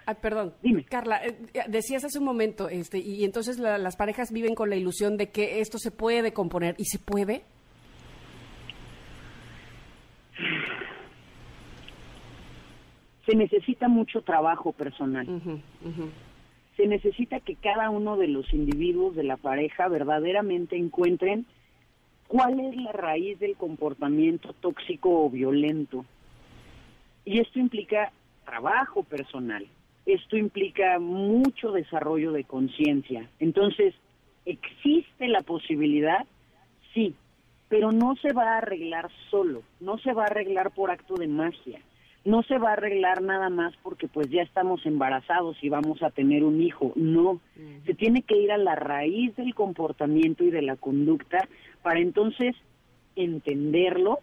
ah, 0.06 0.14
perdón, 0.14 0.54
dime. 0.62 0.84
Carla, 0.84 1.20
eh, 1.24 1.36
decías 1.68 2.04
hace 2.04 2.18
un 2.18 2.24
momento, 2.24 2.68
este, 2.68 2.98
y 2.98 3.24
entonces 3.24 3.58
las 3.58 3.96
parejas 3.96 4.32
viven 4.32 4.54
con 4.54 4.70
la 4.70 4.76
ilusión 4.76 5.16
de 5.16 5.30
que 5.30 5.60
esto 5.60 5.78
se 5.78 5.90
puede 5.90 6.32
componer, 6.32 6.74
¿y 6.78 6.84
se 6.84 6.98
puede? 6.98 7.42
se 13.28 13.36
necesita 13.36 13.88
mucho 13.88 14.22
trabajo 14.22 14.72
personal. 14.72 15.26
Se 16.76 16.86
necesita 16.86 17.40
que 17.40 17.56
cada 17.56 17.90
uno 17.90 18.16
de 18.16 18.28
los 18.28 18.54
individuos 18.54 19.14
de 19.14 19.24
la 19.24 19.36
pareja 19.36 19.86
verdaderamente 19.88 20.76
encuentren 20.78 21.44
cuál 22.28 22.60
es 22.60 22.76
la 22.76 22.92
raíz 22.92 23.38
del 23.40 23.56
comportamiento 23.56 24.52
tóxico 24.52 25.24
o 25.24 25.30
violento. 25.30 26.04
Y 27.24 27.40
esto 27.40 27.58
implica 27.58 28.12
trabajo 28.44 29.02
personal, 29.02 29.66
esto 30.06 30.36
implica 30.36 30.98
mucho 30.98 31.72
desarrollo 31.72 32.32
de 32.32 32.44
conciencia. 32.44 33.28
Entonces, 33.40 33.94
¿existe 34.44 35.28
la 35.28 35.42
posibilidad? 35.42 36.24
Sí, 36.94 37.14
pero 37.68 37.92
no 37.92 38.14
se 38.16 38.32
va 38.32 38.54
a 38.54 38.58
arreglar 38.58 39.10
solo, 39.30 39.62
no 39.80 39.98
se 39.98 40.12
va 40.12 40.22
a 40.22 40.26
arreglar 40.26 40.70
por 40.70 40.90
acto 40.90 41.14
de 41.14 41.26
magia 41.26 41.80
no 42.24 42.42
se 42.42 42.58
va 42.58 42.70
a 42.70 42.72
arreglar 42.74 43.22
nada 43.22 43.48
más 43.48 43.74
porque 43.82 44.08
pues 44.08 44.28
ya 44.30 44.42
estamos 44.42 44.84
embarazados 44.84 45.56
y 45.62 45.68
vamos 45.68 46.02
a 46.02 46.10
tener 46.10 46.44
un 46.44 46.60
hijo. 46.60 46.92
No, 46.94 47.40
se 47.86 47.94
tiene 47.94 48.22
que 48.22 48.36
ir 48.36 48.52
a 48.52 48.58
la 48.58 48.74
raíz 48.74 49.34
del 49.36 49.54
comportamiento 49.54 50.44
y 50.44 50.50
de 50.50 50.62
la 50.62 50.76
conducta 50.76 51.48
para 51.82 52.00
entonces 52.00 52.54
entenderlo 53.16 54.20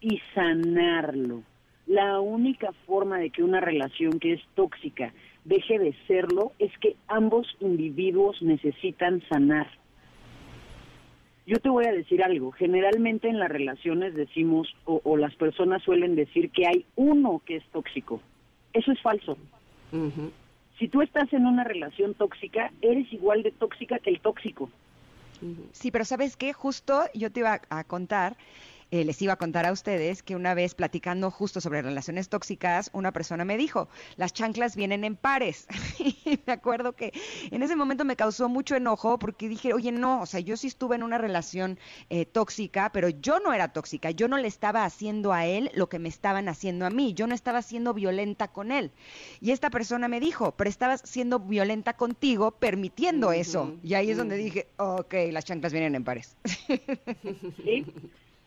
y 0.00 0.20
sanarlo. 0.34 1.42
La 1.86 2.20
única 2.20 2.72
forma 2.86 3.18
de 3.18 3.30
que 3.30 3.44
una 3.44 3.60
relación 3.60 4.18
que 4.18 4.32
es 4.32 4.42
tóxica 4.54 5.12
deje 5.44 5.78
de 5.78 5.94
serlo 6.08 6.52
es 6.58 6.76
que 6.78 6.96
ambos 7.06 7.46
individuos 7.60 8.42
necesitan 8.42 9.22
sanar. 9.28 9.68
Yo 11.46 11.60
te 11.60 11.68
voy 11.68 11.86
a 11.86 11.92
decir 11.92 12.24
algo, 12.24 12.50
generalmente 12.50 13.28
en 13.28 13.38
las 13.38 13.48
relaciones 13.48 14.14
decimos 14.14 14.74
o, 14.84 15.16
las 15.16 15.34
personas 15.36 15.80
suelen 15.82 16.16
decir 16.16 16.50
que 16.50 16.66
hay 16.66 16.84
uno 16.96 17.40
que 17.46 17.56
es 17.56 17.64
tóxico. 17.72 18.20
Eso 18.72 18.90
es 18.90 19.00
falso. 19.00 19.38
Si 20.78 20.88
tú 20.88 21.02
estás 21.02 21.32
en 21.32 21.46
una 21.46 21.62
relación 21.62 22.14
tóxica, 22.14 22.72
eres 22.82 23.10
igual 23.12 23.44
de 23.44 23.52
tóxica 23.52 24.00
que 24.00 24.10
el 24.10 24.20
tóxico. 24.20 24.68
Sí, 25.72 25.92
pero 25.92 26.04
¿sabes 26.04 26.36
qué? 26.36 26.52
Justo 26.52 27.04
yo 27.14 27.30
te 27.30 27.40
iba 27.40 27.60
a 27.70 27.84
contar 27.84 28.36
eh, 28.90 29.04
les 29.04 29.20
iba 29.22 29.32
a 29.32 29.36
contar 29.36 29.66
a 29.66 29.72
ustedes 29.72 30.22
que 30.22 30.36
una 30.36 30.54
vez 30.54 30.74
platicando 30.74 31.30
justo 31.30 31.60
sobre 31.60 31.82
relaciones 31.82 32.28
tóxicas, 32.28 32.90
una 32.92 33.12
persona 33.12 33.44
me 33.44 33.56
dijo, 33.56 33.88
las 34.16 34.32
chanclas 34.32 34.76
vienen 34.76 35.04
en 35.04 35.16
pares. 35.16 35.66
y 35.98 36.38
me 36.46 36.52
acuerdo 36.52 36.94
que 36.94 37.12
en 37.50 37.62
ese 37.62 37.76
momento 37.76 38.04
me 38.04 38.16
causó 38.16 38.48
mucho 38.48 38.76
enojo 38.76 39.18
porque 39.18 39.48
dije, 39.48 39.72
oye, 39.72 39.92
no, 39.92 40.20
o 40.20 40.26
sea, 40.26 40.40
yo 40.40 40.56
sí 40.56 40.68
estuve 40.68 40.96
en 40.96 41.02
una 41.02 41.18
relación 41.18 41.78
eh, 42.10 42.26
tóxica, 42.26 42.90
pero 42.92 43.08
yo 43.08 43.40
no 43.40 43.52
era 43.52 43.72
tóxica, 43.72 44.10
yo 44.10 44.28
no 44.28 44.38
le 44.38 44.48
estaba 44.48 44.84
haciendo 44.84 45.32
a 45.32 45.46
él 45.46 45.70
lo 45.74 45.88
que 45.88 45.98
me 45.98 46.08
estaban 46.08 46.48
haciendo 46.48 46.86
a 46.86 46.90
mí, 46.90 47.14
yo 47.14 47.26
no 47.26 47.34
estaba 47.34 47.62
siendo 47.62 47.94
violenta 47.94 48.48
con 48.48 48.72
él. 48.72 48.92
Y 49.40 49.50
esta 49.50 49.70
persona 49.70 50.08
me 50.08 50.20
dijo, 50.20 50.52
pero 50.52 50.70
estabas 50.70 51.02
siendo 51.04 51.40
violenta 51.40 51.96
contigo 51.96 52.52
permitiendo 52.52 53.32
eso. 53.32 53.76
Y 53.82 53.94
ahí 53.94 54.10
es 54.10 54.16
donde 54.16 54.36
dije, 54.36 54.68
ok, 54.76 55.14
las 55.32 55.44
chanclas 55.44 55.72
vienen 55.72 55.94
en 55.94 56.04
pares. 56.04 56.36
¿Sí? 57.64 57.84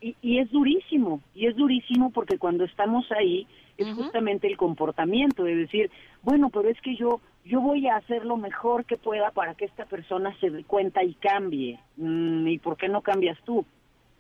Y, 0.02 0.38
es 0.39 0.50
durísimo, 0.50 1.22
y 1.36 1.47
es 1.47 1.56
durísimo 1.58 2.12
porque 2.12 2.38
cuando 2.38 2.64
estamos 2.64 3.12
ahí 3.12 3.45
es 3.78 3.93
justamente 3.93 4.47
el 4.47 4.56
comportamiento 4.56 5.43
de 5.43 5.56
decir, 5.56 5.91
bueno, 6.22 6.50
pero 6.50 6.70
es 6.70 6.80
que 6.82 6.95
yo 6.95 7.20
yo 7.45 7.62
voy 7.62 7.88
a 7.88 7.95
hacer 7.95 8.26
lo 8.26 8.38
mejor 8.38 8.86
que 8.86 8.97
pueda 8.97 9.32
para 9.32 9.56
que 9.56 9.66
esta 9.66 9.86
persona 9.86 10.36
se 10.39 10.50
dé 10.50 10.64
cuenta 10.64 11.04
y 11.04 11.14
cambie. 11.16 11.80
Mm, 11.97 12.47
¿Y 12.47 12.60
por 12.60 12.78
qué 12.78 12.88
no 12.88 13.02
cambias 13.02 13.38
tú? 13.43 13.66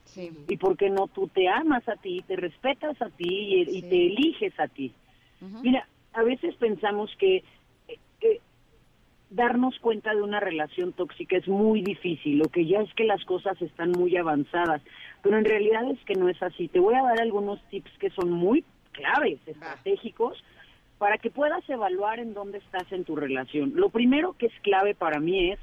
Sí. 0.05 0.31
¿Y 0.47 0.57
por 0.57 0.75
qué 0.75 0.89
no 0.89 1.07
tú 1.07 1.27
te 1.27 1.47
amas 1.47 1.87
a 1.87 1.95
ti, 1.95 2.23
te 2.27 2.35
respetas 2.35 2.99
a 3.01 3.09
ti 3.09 3.63
y, 3.67 3.81
te 3.83 4.07
eliges 4.07 4.59
a 4.59 4.67
ti? 4.67 4.91
Mira, 5.61 5.87
a 6.13 6.23
veces 6.23 6.55
pensamos 6.55 7.15
que 7.17 7.43
eh, 7.87 8.41
darnos 9.29 9.77
cuenta 9.79 10.13
de 10.13 10.21
una 10.21 10.39
relación 10.39 10.93
tóxica 10.93 11.37
es 11.37 11.47
muy 11.47 11.81
difícil, 11.81 12.39
lo 12.39 12.49
que 12.49 12.65
ya 12.65 12.81
es 12.81 12.93
que 12.95 13.03
las 13.03 13.23
cosas 13.25 13.61
están 13.61 13.91
muy 13.91 14.17
avanzadas, 14.17 14.81
pero 15.21 15.37
en 15.37 15.45
realidad 15.45 15.89
es 15.91 15.99
que 16.05 16.15
no 16.15 16.29
es 16.29 16.41
así. 16.41 16.67
Te 16.67 16.79
voy 16.79 16.95
a 16.95 17.03
dar 17.03 17.21
algunos 17.21 17.61
tips 17.69 17.91
que 17.99 18.09
son 18.11 18.31
muy 18.31 18.63
claves, 18.91 19.39
estratégicos, 19.45 20.43
para 20.97 21.17
que 21.17 21.29
puedas 21.29 21.67
evaluar 21.69 22.19
en 22.19 22.33
dónde 22.33 22.57
estás 22.57 22.91
en 22.91 23.05
tu 23.05 23.15
relación. 23.15 23.73
Lo 23.75 23.89
primero 23.89 24.33
que 24.33 24.47
es 24.47 24.53
clave 24.61 24.95
para 24.95 25.19
mí 25.19 25.51
es 25.51 25.59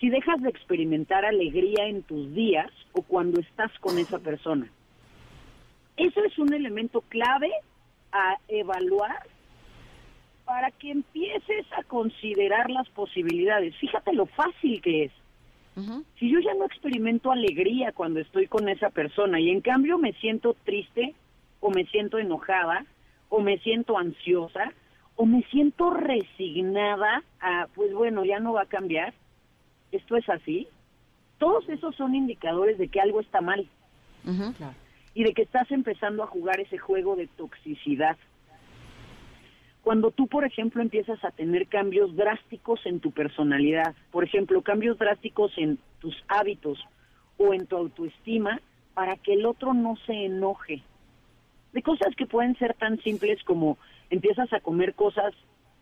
si 0.00 0.08
dejas 0.08 0.40
de 0.42 0.48
experimentar 0.48 1.24
alegría 1.24 1.86
en 1.86 2.02
tus 2.02 2.32
días 2.34 2.70
o 2.92 3.02
cuando 3.02 3.40
estás 3.40 3.70
con 3.80 3.98
esa 3.98 4.18
persona. 4.18 4.68
Eso 5.96 6.24
es 6.24 6.38
un 6.38 6.52
elemento 6.52 7.02
clave 7.02 7.50
a 8.12 8.36
evaluar 8.48 9.26
para 10.44 10.70
que 10.72 10.90
empieces 10.90 11.66
a 11.78 11.84
considerar 11.84 12.70
las 12.70 12.88
posibilidades. 12.88 13.76
Fíjate 13.76 14.12
lo 14.12 14.26
fácil 14.26 14.80
que 14.82 15.04
es. 15.04 15.12
Si 16.18 16.30
yo 16.30 16.38
ya 16.40 16.54
no 16.54 16.64
experimento 16.64 17.30
alegría 17.30 17.92
cuando 17.92 18.20
estoy 18.20 18.46
con 18.46 18.68
esa 18.68 18.90
persona 18.90 19.40
y 19.40 19.50
en 19.50 19.60
cambio 19.60 19.98
me 19.98 20.12
siento 20.14 20.56
triste 20.64 21.14
o 21.60 21.70
me 21.70 21.86
siento 21.86 22.18
enojada 22.18 22.84
o 23.28 23.40
me 23.40 23.58
siento 23.58 23.98
ansiosa 23.98 24.72
o 25.16 25.26
me 25.26 25.42
siento 25.50 25.90
resignada 25.90 27.22
a, 27.40 27.66
pues 27.74 27.92
bueno, 27.92 28.24
ya 28.24 28.40
no 28.40 28.54
va 28.54 28.62
a 28.62 28.66
cambiar, 28.66 29.12
esto 29.92 30.16
es 30.16 30.28
así, 30.28 30.66
todos 31.38 31.68
esos 31.68 31.94
son 31.96 32.14
indicadores 32.14 32.78
de 32.78 32.88
que 32.88 33.00
algo 33.00 33.20
está 33.20 33.40
mal. 33.40 33.66
Y 35.14 35.24
de 35.24 35.32
que 35.34 35.42
estás 35.42 35.70
empezando 35.70 36.22
a 36.22 36.26
jugar 36.26 36.60
ese 36.60 36.78
juego 36.78 37.16
de 37.16 37.26
toxicidad. 37.26 38.16
Cuando 39.82 40.10
tú, 40.10 40.26
por 40.26 40.44
ejemplo, 40.44 40.82
empiezas 40.82 41.24
a 41.24 41.30
tener 41.30 41.66
cambios 41.66 42.14
drásticos 42.14 42.84
en 42.84 43.00
tu 43.00 43.12
personalidad, 43.12 43.94
por 44.10 44.24
ejemplo, 44.24 44.62
cambios 44.62 44.98
drásticos 44.98 45.52
en 45.56 45.78
tus 46.00 46.14
hábitos 46.28 46.78
o 47.38 47.54
en 47.54 47.66
tu 47.66 47.76
autoestima, 47.76 48.60
para 48.94 49.16
que 49.16 49.32
el 49.32 49.46
otro 49.46 49.72
no 49.72 49.96
se 50.04 50.26
enoje. 50.26 50.82
De 51.72 51.82
cosas 51.82 52.14
que 52.16 52.26
pueden 52.26 52.56
ser 52.58 52.74
tan 52.74 52.98
simples 53.00 53.42
como 53.44 53.78
empiezas 54.10 54.52
a 54.52 54.60
comer 54.60 54.94
cosas 54.94 55.32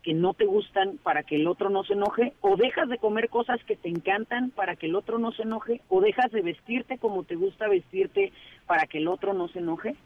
que 0.03 0.15
no 0.15 0.35
te 0.35 0.45
gustan 0.45 0.99
para 1.03 1.25
que 1.25 1.37
el 1.37 1.49
otro 1.49 1.71
no 1.71 1.83
se 1.83 1.95
enoje, 1.95 2.33
o 2.41 2.57
dejas 2.57 2.89
de 2.89 2.99
comer 2.99 3.29
cosas 3.29 3.63
que 3.65 3.77
te 3.77 3.89
encantan 3.89 4.51
para 4.51 4.77
que 4.77 4.87
el 4.87 4.95
otro 4.95 5.19
no 5.19 5.33
se 5.33 5.43
enoje, 5.43 5.81
o 5.89 6.01
dejas 6.01 6.31
de 6.31 6.43
vestirte 6.43 6.99
como 6.99 7.25
te 7.25 7.35
gusta 7.35 7.69
vestirte 7.69 8.33
para 8.67 8.87
que 8.87 8.99
el 8.99 9.09
otro 9.09 9.35
no 9.35 9.49
se 9.49 9.59
enoje. 9.59 9.97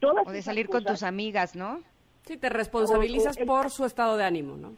Todas 0.00 0.26
o 0.26 0.30
de 0.32 0.42
salir 0.42 0.68
con 0.68 0.84
tus 0.84 1.02
amigas, 1.02 1.56
¿no? 1.56 1.80
Sí, 2.24 2.36
te 2.36 2.48
responsabilizas 2.48 3.36
por 3.38 3.70
su 3.70 3.84
estado 3.84 4.16
de 4.16 4.24
ánimo, 4.24 4.56
¿no? 4.56 4.72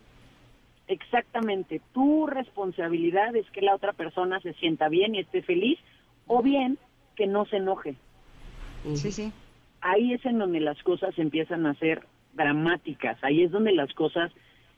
exactamente, 0.87 1.81
tu 1.93 2.27
responsabilidad 2.27 3.35
es 3.37 3.49
que 3.51 3.63
la 3.63 3.75
otra 3.75 3.93
persona 3.93 4.41
se 4.41 4.53
sienta 4.55 4.89
bien 4.89 5.15
y 5.15 5.21
esté 5.21 5.43
feliz, 5.43 5.79
o 6.27 6.43
bien 6.43 6.79
que 7.17 7.27
no 7.27 7.47
se 7.47 7.57
enoje. 7.57 7.95
Sí, 8.95 9.13
sí. 9.13 9.33
Ahí 9.81 10.13
es 10.13 10.25
en 10.25 10.39
donde 10.39 10.61
las 10.61 10.83
cosas 10.83 11.19
empiezan 11.19 11.67
a 11.67 11.75
ser 11.75 12.07
dramáticas, 12.35 13.23
ahí 13.23 13.43
es 13.43 13.51
donde 13.51 13.73
las 13.73 13.93
cosas 13.95 14.33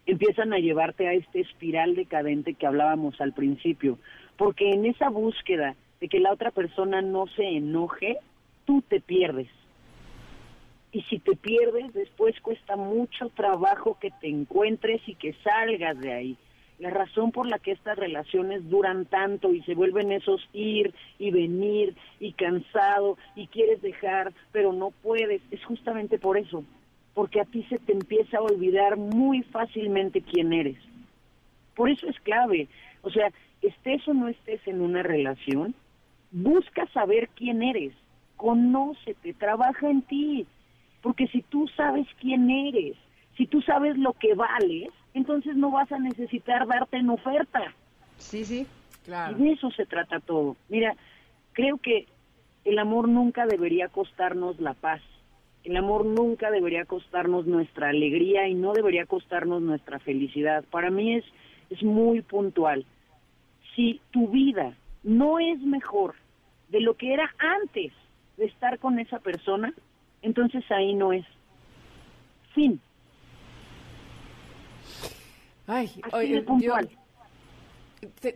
empiezan 0.04 0.52
a 0.52 0.58
llevarte 0.58 1.08
a 1.08 1.12
este 1.12 1.40
espiral 1.40 1.96
decadente 1.96 2.54
que 2.54 2.66
hablábamos 2.66 3.20
al 3.20 3.32
principio, 3.32 3.98
porque 4.36 4.70
en 4.70 4.86
esa 4.86 5.08
búsqueda 5.08 5.74
de 6.00 6.08
que 6.08 6.20
la 6.20 6.32
otra 6.32 6.50
persona 6.50 7.02
no 7.02 7.26
se 7.28 7.42
enoje, 7.42 8.18
tú 8.64 8.82
te 8.82 9.00
pierdes. 9.00 9.48
Y 10.96 11.02
si 11.10 11.18
te 11.18 11.36
pierdes, 11.36 11.92
después 11.92 12.40
cuesta 12.40 12.74
mucho 12.74 13.28
trabajo 13.28 13.98
que 14.00 14.10
te 14.12 14.28
encuentres 14.28 15.02
y 15.06 15.14
que 15.14 15.34
salgas 15.44 16.00
de 16.00 16.10
ahí. 16.10 16.38
La 16.78 16.88
razón 16.88 17.32
por 17.32 17.46
la 17.46 17.58
que 17.58 17.72
estas 17.72 17.98
relaciones 17.98 18.66
duran 18.70 19.04
tanto 19.04 19.52
y 19.52 19.60
se 19.64 19.74
vuelven 19.74 20.10
esos 20.10 20.48
ir 20.54 20.94
y 21.18 21.30
venir 21.30 21.94
y 22.18 22.32
cansado 22.32 23.18
y 23.34 23.46
quieres 23.48 23.82
dejar, 23.82 24.32
pero 24.52 24.72
no 24.72 24.90
puedes, 25.02 25.42
es 25.50 25.62
justamente 25.66 26.18
por 26.18 26.38
eso, 26.38 26.64
porque 27.12 27.42
a 27.42 27.44
ti 27.44 27.62
se 27.68 27.78
te 27.78 27.92
empieza 27.92 28.38
a 28.38 28.44
olvidar 28.44 28.96
muy 28.96 29.42
fácilmente 29.42 30.22
quién 30.22 30.54
eres. 30.54 30.78
Por 31.74 31.90
eso 31.90 32.08
es 32.08 32.18
clave, 32.20 32.68
o 33.02 33.10
sea, 33.10 33.30
estés 33.60 34.08
o 34.08 34.14
no 34.14 34.28
estés 34.28 34.66
en 34.66 34.80
una 34.80 35.02
relación, 35.02 35.74
busca 36.30 36.86
saber 36.86 37.28
quién 37.36 37.62
eres, 37.62 37.92
conócete, 38.38 39.34
trabaja 39.34 39.90
en 39.90 40.00
ti, 40.00 40.46
porque 41.06 41.28
si 41.28 41.42
tú 41.42 41.68
sabes 41.76 42.04
quién 42.18 42.50
eres, 42.50 42.96
si 43.36 43.46
tú 43.46 43.62
sabes 43.62 43.96
lo 43.96 44.12
que 44.14 44.34
vales, 44.34 44.88
entonces 45.14 45.54
no 45.54 45.70
vas 45.70 45.92
a 45.92 46.00
necesitar 46.00 46.66
darte 46.66 46.96
en 46.96 47.10
oferta. 47.10 47.72
Sí, 48.18 48.44
sí, 48.44 48.66
claro. 49.04 49.38
Y 49.38 49.40
de 49.40 49.52
eso 49.52 49.70
se 49.70 49.86
trata 49.86 50.18
todo. 50.18 50.56
Mira, 50.68 50.96
creo 51.52 51.78
que 51.78 52.08
el 52.64 52.80
amor 52.80 53.06
nunca 53.08 53.46
debería 53.46 53.86
costarnos 53.86 54.58
la 54.58 54.74
paz. 54.74 55.00
El 55.62 55.76
amor 55.76 56.06
nunca 56.06 56.50
debería 56.50 56.86
costarnos 56.86 57.46
nuestra 57.46 57.90
alegría 57.90 58.48
y 58.48 58.54
no 58.54 58.72
debería 58.72 59.06
costarnos 59.06 59.62
nuestra 59.62 60.00
felicidad. 60.00 60.64
Para 60.72 60.90
mí 60.90 61.14
es, 61.14 61.24
es 61.70 61.84
muy 61.84 62.20
puntual. 62.22 62.84
Si 63.76 64.00
tu 64.10 64.26
vida 64.26 64.74
no 65.04 65.38
es 65.38 65.60
mejor 65.60 66.16
de 66.68 66.80
lo 66.80 66.94
que 66.94 67.14
era 67.14 67.32
antes 67.38 67.92
de 68.38 68.46
estar 68.46 68.80
con 68.80 68.98
esa 68.98 69.20
persona, 69.20 69.72
entonces 70.26 70.64
ahí 70.70 70.92
no 70.92 71.12
es. 71.12 71.24
Fin. 72.52 72.80
Ay, 75.68 75.90
oye, 76.12 76.42
puntual 76.42 76.90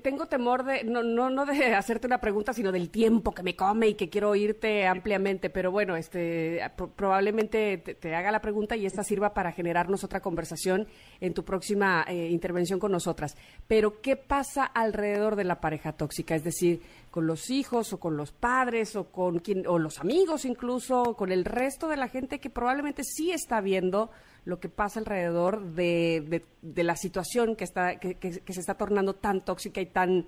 tengo 0.03 0.27
temor 0.27 0.65
de, 0.65 0.85
no, 0.85 1.03
no, 1.03 1.31
no 1.31 1.47
de 1.47 1.75
hacerte 1.75 2.07
una 2.07 2.21
pregunta, 2.21 2.53
sino 2.53 2.73
del 2.73 2.91
tiempo 2.91 3.33
que 3.33 3.43
me 3.43 3.57
come 3.57 3.89
y 3.89 3.95
que 3.95 4.09
quiero 4.09 4.31
oírte 4.31 4.87
ampliamente, 4.87 5.51
pero 5.51 5.71
bueno, 5.71 5.97
este, 5.97 6.61
probablemente 6.97 7.79
te, 7.79 8.15
haga 8.15 8.31
la 8.31 8.41
pregunta 8.41 8.77
y 8.77 8.87
esta 8.87 9.03
sirva 9.03 9.35
para 9.35 9.53
generarnos 9.53 10.05
otra 10.05 10.21
conversación 10.21 10.87
en 11.21 11.35
tu 11.35 11.45
próxima 11.45 12.05
eh, 12.09 12.29
intervención 12.31 12.79
con 12.79 12.93
nosotras. 12.93 13.37
Pero, 13.67 14.01
¿qué 14.01 14.17
pasa 14.17 14.65
alrededor 14.65 15.37
de 15.37 15.45
la 15.45 15.61
pareja 15.61 15.93
tóxica? 15.93 16.35
Es 16.35 16.45
decir, 16.45 16.83
con 17.11 17.27
los 17.27 17.51
hijos 17.51 17.93
o 17.93 18.01
con 18.01 18.17
los 18.17 18.33
padres 18.33 18.97
o 18.97 19.11
con 19.11 19.39
quien, 19.41 19.67
o 19.67 19.79
los 19.79 19.99
amigos 19.99 20.45
incluso, 20.45 21.15
con 21.17 21.33
el 21.33 21.45
resto 21.45 21.89
de 21.89 21.97
la 21.97 22.09
gente 22.09 22.39
que 22.39 22.51
probablemente 22.51 23.03
sí 23.05 23.33
está 23.33 23.61
viendo 23.61 24.11
lo 24.45 24.61
que 24.61 24.69
pasa 24.69 25.01
alrededor 25.01 25.63
de, 25.63 26.43
de, 26.63 26.85
la 26.85 26.97
situación 26.97 27.57
que, 27.57 27.65
está, 27.65 27.99
que, 27.99 28.15
que, 28.17 28.53
se 28.53 28.61
está 28.61 28.75
tornando 28.75 29.15
tan 29.15 29.45
tóxica 29.45 29.81
y 29.81 29.87
tan, 29.87 30.27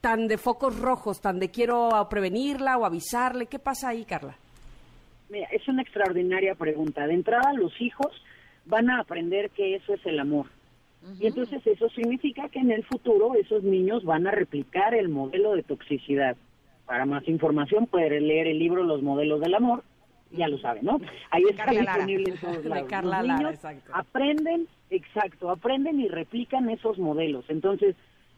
tan 0.00 0.28
de 0.28 0.38
focos 0.38 0.78
rojos, 0.78 1.20
tan 1.20 1.38
de 1.38 1.50
quiero 1.50 1.90
prevenirla 2.10 2.76
o 2.76 2.84
avisarle. 2.84 3.46
¿Qué 3.46 3.58
pasa 3.58 3.88
ahí, 3.88 4.04
Carla? 4.04 4.36
Mira, 5.28 5.48
es 5.52 5.66
una 5.68 5.82
extraordinaria 5.82 6.54
pregunta. 6.54 7.06
De 7.06 7.14
entrada, 7.14 7.52
los 7.52 7.78
hijos 7.80 8.12
van 8.66 8.90
a 8.90 9.00
aprender 9.00 9.50
que 9.50 9.74
eso 9.74 9.94
es 9.94 10.04
el 10.06 10.20
amor. 10.20 10.46
Y 11.20 11.26
entonces 11.26 11.64
eso 11.66 11.88
significa 11.90 12.48
que 12.48 12.58
en 12.58 12.70
el 12.70 12.84
futuro 12.84 13.34
esos 13.34 13.62
niños 13.62 14.04
van 14.04 14.26
a 14.26 14.30
replicar 14.30 14.94
el 14.94 15.08
modelo 15.08 15.54
de 15.54 15.62
toxicidad. 15.62 16.36
Para 16.86 17.06
más 17.06 17.26
información 17.28 17.86
pueden 17.86 18.26
leer 18.26 18.48
el 18.48 18.58
libro 18.58 18.82
Los 18.82 19.02
modelos 19.02 19.40
del 19.40 19.54
amor 19.54 19.84
ya 20.30 20.48
lo 20.48 20.58
saben, 20.58 20.84
¿no? 20.84 21.00
Ahí 21.30 21.44
está 21.50 21.70
disponible 21.70 22.30
en 22.30 22.38
todos 22.38 22.64
lados. 23.04 23.04
Los 23.04 23.22
niños 23.22 23.58
aprenden, 23.92 24.68
exacto, 24.90 25.50
aprenden 25.50 26.00
y 26.00 26.08
replican 26.08 26.68
esos 26.70 26.98
modelos. 26.98 27.44
Entonces, 27.48 27.96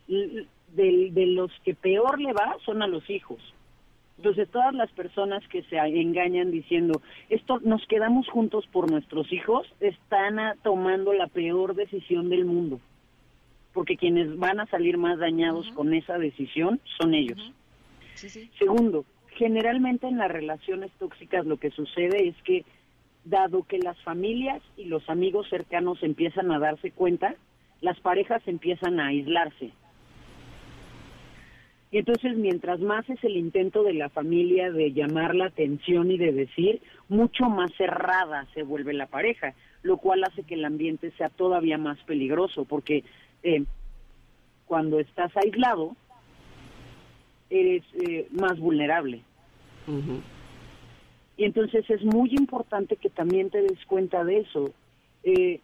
de, 0.08 1.10
de 1.10 1.26
los 1.26 1.50
que 1.64 1.74
peor 1.74 2.20
le 2.20 2.32
va 2.32 2.56
son 2.64 2.82
a 2.82 2.86
los 2.86 3.08
hijos. 3.10 3.40
Entonces, 4.20 4.50
todas 4.50 4.74
las 4.74 4.92
personas 4.92 5.42
que 5.48 5.62
se 5.62 5.78
engañan 5.78 6.50
diciendo, 6.50 7.00
esto 7.30 7.58
nos 7.60 7.86
quedamos 7.86 8.28
juntos 8.28 8.66
por 8.70 8.90
nuestros 8.90 9.32
hijos, 9.32 9.66
están 9.80 10.36
tomando 10.62 11.14
la 11.14 11.26
peor 11.26 11.74
decisión 11.74 12.28
del 12.28 12.44
mundo. 12.44 12.80
Porque 13.72 13.96
quienes 13.96 14.38
van 14.38 14.60
a 14.60 14.66
salir 14.66 14.98
más 14.98 15.18
dañados 15.18 15.70
con 15.70 15.94
esa 15.94 16.18
decisión 16.18 16.80
son 16.98 17.14
ellos. 17.14 17.38
Segundo, 18.58 19.06
generalmente 19.40 20.06
en 20.06 20.18
las 20.18 20.30
relaciones 20.30 20.92
tóxicas 20.98 21.46
lo 21.46 21.56
que 21.56 21.70
sucede 21.70 22.28
es 22.28 22.36
que 22.42 22.66
dado 23.24 23.62
que 23.62 23.78
las 23.78 23.98
familias 24.02 24.60
y 24.76 24.84
los 24.84 25.08
amigos 25.08 25.48
cercanos 25.48 26.02
empiezan 26.02 26.52
a 26.52 26.58
darse 26.58 26.90
cuenta, 26.90 27.34
las 27.80 27.98
parejas 28.00 28.42
empiezan 28.46 29.00
a 29.00 29.06
aislarse. 29.06 29.70
Y 31.90 31.96
entonces 31.96 32.36
mientras 32.36 32.80
más 32.80 33.08
es 33.08 33.24
el 33.24 33.38
intento 33.38 33.82
de 33.82 33.94
la 33.94 34.10
familia 34.10 34.70
de 34.70 34.92
llamar 34.92 35.34
la 35.34 35.46
atención 35.46 36.10
y 36.10 36.18
de 36.18 36.32
decir, 36.32 36.82
mucho 37.08 37.48
más 37.48 37.72
cerrada 37.78 38.46
se 38.52 38.62
vuelve 38.62 38.92
la 38.92 39.06
pareja, 39.06 39.54
lo 39.82 39.96
cual 39.96 40.22
hace 40.22 40.42
que 40.42 40.54
el 40.54 40.66
ambiente 40.66 41.12
sea 41.12 41.30
todavía 41.30 41.78
más 41.78 41.98
peligroso, 42.04 42.66
porque 42.66 43.04
eh, 43.42 43.64
cuando 44.66 45.00
estás 45.00 45.34
aislado, 45.34 45.96
eres 47.48 47.82
eh, 48.06 48.28
más 48.32 48.60
vulnerable. 48.60 49.22
Y 51.36 51.44
entonces 51.44 51.88
es 51.88 52.04
muy 52.04 52.30
importante 52.34 52.96
que 52.96 53.10
también 53.10 53.50
te 53.50 53.62
des 53.62 53.84
cuenta 53.86 54.24
de 54.24 54.40
eso. 54.40 54.72
Eh, 55.24 55.60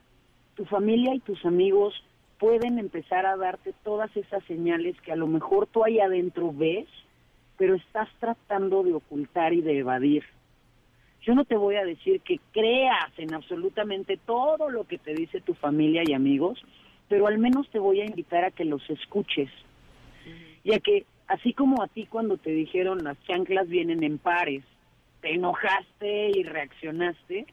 tu 0.55 0.65
familia 0.65 1.15
y 1.15 1.21
tus 1.21 1.45
amigos 1.45 1.95
pueden 2.39 2.79
empezar 2.79 3.27
a 3.27 3.37
darte 3.37 3.75
todas 3.85 4.15
esas 4.17 4.43
señales 4.45 5.01
que 5.03 5.13
a 5.13 5.17
lo 5.17 5.27
mejor 5.27 5.67
tú 5.67 5.85
ahí 5.85 6.01
adentro 6.01 6.53
ves, 6.53 6.87
pero 7.57 7.75
estás 7.75 8.09
tratando 8.21 8.83
de 8.83 8.95
ocultar 8.95 9.53
y 9.53 9.61
de 9.61 9.79
evadir. 9.79 10.25
Yo 11.23 11.35
no 11.35 11.45
te 11.45 11.57
voy 11.57 11.77
a 11.77 11.85
decir 11.85 12.21
que 12.21 12.39
creas 12.53 13.11
en 13.19 13.35
absolutamente 13.35 14.17
todo 14.17 14.71
lo 14.71 14.85
que 14.85 14.99
te 14.99 15.15
dice 15.15 15.41
tu 15.41 15.55
familia 15.55 16.03
y 16.07 16.13
amigos, 16.13 16.63
pero 17.09 17.27
al 17.27 17.39
menos 17.39 17.69
te 17.71 17.79
voy 17.79 18.01
a 18.01 18.07
invitar 18.07 18.45
a 18.45 18.51
que 18.51 18.65
los 18.65 18.89
escuches, 18.91 19.51
ya 20.65 20.79
que 20.79 21.05
así 21.29 21.53
como 21.53 21.83
a 21.83 21.89
ti 21.89 22.07
cuando 22.07 22.37
te 22.37 22.51
dijeron 22.51 23.05
las 23.05 23.21
chanclas 23.25 23.69
vienen 23.69 24.03
en 24.03 24.19
pares, 24.19 24.65
te 25.21 25.35
enojaste 25.35 26.31
y 26.35 26.43
reaccionaste, 26.43 27.47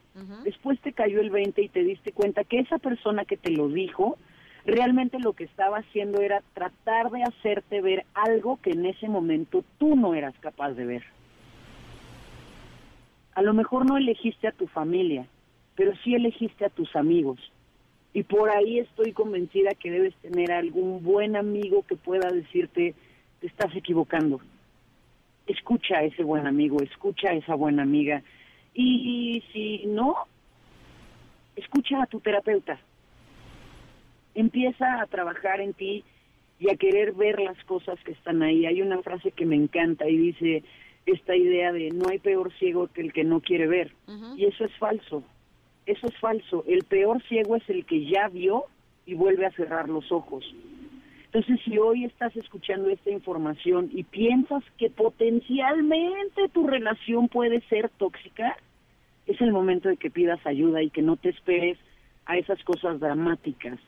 después 0.44 0.80
te 0.82 0.94
cayó 0.94 1.22
el 1.22 1.30
20 1.30 1.62
y 1.62 1.70
te 1.70 1.84
diste 1.84 2.12
cuenta 2.12 2.44
que 2.44 2.60
esa 2.60 2.78
persona 2.78 3.26
que 3.26 3.38
te 3.38 3.52
lo 3.52 3.68
dijo, 3.70 4.18
realmente 4.66 5.20
lo 5.20 5.34
que 5.34 5.46
estaba 5.46 5.78
haciendo 5.78 6.22
era 6.22 6.42
tratar 6.54 7.10
de 7.10 7.24
hacerte 7.24 7.82
ver 7.82 8.06
algo 8.14 8.60
que 8.62 8.72
en 8.72 8.86
ese 8.86 9.08
momento 9.08 9.64
tú 9.80 9.96
no 9.96 10.14
eras 10.14 10.36
capaz 10.40 10.74
de 10.74 10.86
ver. 10.86 11.04
A 13.34 13.42
lo 13.42 13.54
mejor 13.54 13.90
no 13.90 13.98
elegiste 13.98 14.48
a 14.48 14.52
tu 14.52 14.68
familia, 14.68 15.26
pero 15.76 15.94
sí 16.04 16.14
elegiste 16.14 16.66
a 16.66 16.70
tus 16.70 16.96
amigos. 16.96 17.40
Y 18.14 18.24
por 18.24 18.52
ahí 18.52 18.78
estoy 18.78 19.12
convencida 19.12 19.72
que 19.72 19.90
debes 19.90 20.14
tener 20.18 20.52
algún 20.52 21.04
buen 21.04 21.36
amigo 21.36 21.84
que 21.88 21.96
pueda 21.96 22.30
decirte, 22.30 22.94
te 23.44 23.48
estás 23.48 23.76
equivocando. 23.76 24.40
Escucha 25.48 25.98
a 25.98 26.04
ese 26.04 26.24
buen 26.24 26.48
amigo, 26.48 26.82
escucha 26.82 27.32
a 27.32 27.34
esa 27.34 27.56
buena 27.56 27.84
amiga. 27.84 28.24
Y, 28.74 29.44
si 29.52 29.86
no, 29.86 30.16
escucha 31.58 32.02
a 32.02 32.06
tu 32.06 32.22
terapeuta. 32.22 32.80
Empieza 34.34 35.02
a 35.02 35.08
trabajar 35.08 35.60
en 35.60 35.74
ti 35.74 36.06
y 36.58 36.72
a 36.72 36.78
querer 36.78 37.12
ver 37.12 37.42
las 37.42 37.62
cosas 37.66 38.00
que 38.06 38.14
están 38.14 38.42
ahí. 38.44 38.66
Hay 38.66 38.82
una 38.82 39.02
frase 39.02 39.32
que 39.32 39.46
me 39.46 39.58
encanta 39.58 40.08
y 40.08 40.16
dice 40.16 40.64
esta 41.06 41.36
idea 41.36 41.74
de 41.74 41.90
no 41.90 42.08
hay 42.08 42.20
peor 42.20 42.54
ciego 42.54 42.88
que 42.88 43.02
el 43.02 43.12
que 43.12 43.26
no 43.26 43.42
quiere 43.42 43.68
ver. 43.68 43.94
Y 44.38 44.46
eso 44.46 44.64
es 44.64 44.74
falso. 44.78 45.22
Eso 45.86 46.08
es 46.08 46.18
falso. 46.18 46.64
El 46.66 46.86
peor 46.86 47.22
ciego 47.24 47.58
es 47.58 47.70
el 47.70 47.86
que 47.86 48.06
ya 48.06 48.30
vio 48.30 48.68
y 49.06 49.16
vuelve 49.16 49.46
a 49.46 49.52
cerrar 49.52 49.90
los 49.90 50.14
ojos. 50.14 50.46
Entonces, 51.34 51.66
si 51.66 51.80
hoy 51.80 52.06
estás 52.06 52.36
escuchando 52.36 52.90
esta 52.90 53.10
información 53.10 53.90
y 53.92 54.04
piensas 54.04 54.64
que 54.78 54.92
potencialmente 54.92 56.48
tu 56.54 56.68
relación 56.68 57.28
puede 57.28 57.62
ser 57.62 57.90
tóxica, 57.90 58.56
es 59.26 59.42
el 59.42 59.52
momento 59.52 59.90
de 59.90 59.98
que 59.98 60.12
pidas 60.12 60.46
ayuda 60.46 60.84
y 60.84 60.92
que 60.92 61.02
no 61.02 61.18
te 61.18 61.30
esperes 61.30 61.80
a 62.28 62.38
esas 62.38 62.64
cosas 62.64 63.00
dramáticas. 63.00 63.80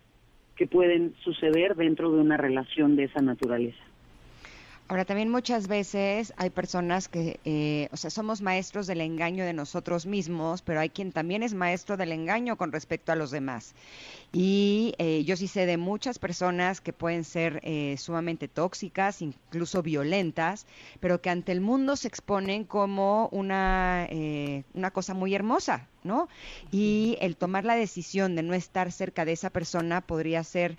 que 0.56 0.68
pueden 0.68 1.14
suceder 1.22 1.76
dentro 1.76 2.10
de 2.14 2.22
una 2.22 2.38
relación 2.38 2.96
de 2.96 3.04
esa 3.04 3.22
naturaleza. 3.22 3.84
Ahora, 4.88 5.04
también 5.04 5.32
muchas 5.32 5.68
veces 5.68 6.32
hay 6.38 6.52
personas 6.52 7.08
que, 7.08 7.40
eh, 7.44 7.90
o 7.92 7.98
sea, 7.98 8.12
somos 8.12 8.44
maestros 8.44 8.86
del 8.86 9.02
engaño 9.02 9.44
de 9.44 9.52
nosotros 9.52 10.06
mismos, 10.06 10.62
pero 10.62 10.80
hay 10.80 10.92
quien 10.92 11.12
también 11.12 11.42
es 11.42 11.56
maestro 11.56 11.98
del 11.98 12.12
engaño 12.12 12.56
con 12.56 12.72
respecto 12.72 13.12
a 13.12 13.16
los 13.16 13.32
demás. 13.32 13.74
Y 14.32 14.94
eh, 15.00 15.24
yo 15.24 15.38
sí 15.38 15.48
sé 15.48 15.66
de 15.66 15.78
muchas 15.78 16.20
personas 16.20 16.82
que 16.82 16.94
pueden 16.94 17.24
ser 17.24 17.62
eh, 17.64 17.96
sumamente 17.98 18.48
tóxicas, 18.48 19.24
incluso 19.24 19.82
violentas, 19.82 20.68
pero 21.00 21.20
que 21.20 21.32
ante 21.32 21.52
el 21.52 21.62
mundo 21.62 21.96
se 21.96 22.08
exponen 22.08 22.64
como 22.64 23.28
una, 23.30 24.08
una 24.76 24.92
cosa 24.92 25.16
muy 25.16 25.34
hermosa, 25.34 25.88
¿no? 26.04 26.30
Y 26.72 27.18
el 27.22 27.38
tomar 27.38 27.66
la 27.66 27.76
decisión 27.76 28.36
de 28.36 28.44
no 28.44 28.54
estar 28.54 28.92
cerca 28.92 29.26
de 29.26 29.32
esa 29.32 29.50
persona 29.50 30.02
podría 30.02 30.44
ser, 30.44 30.78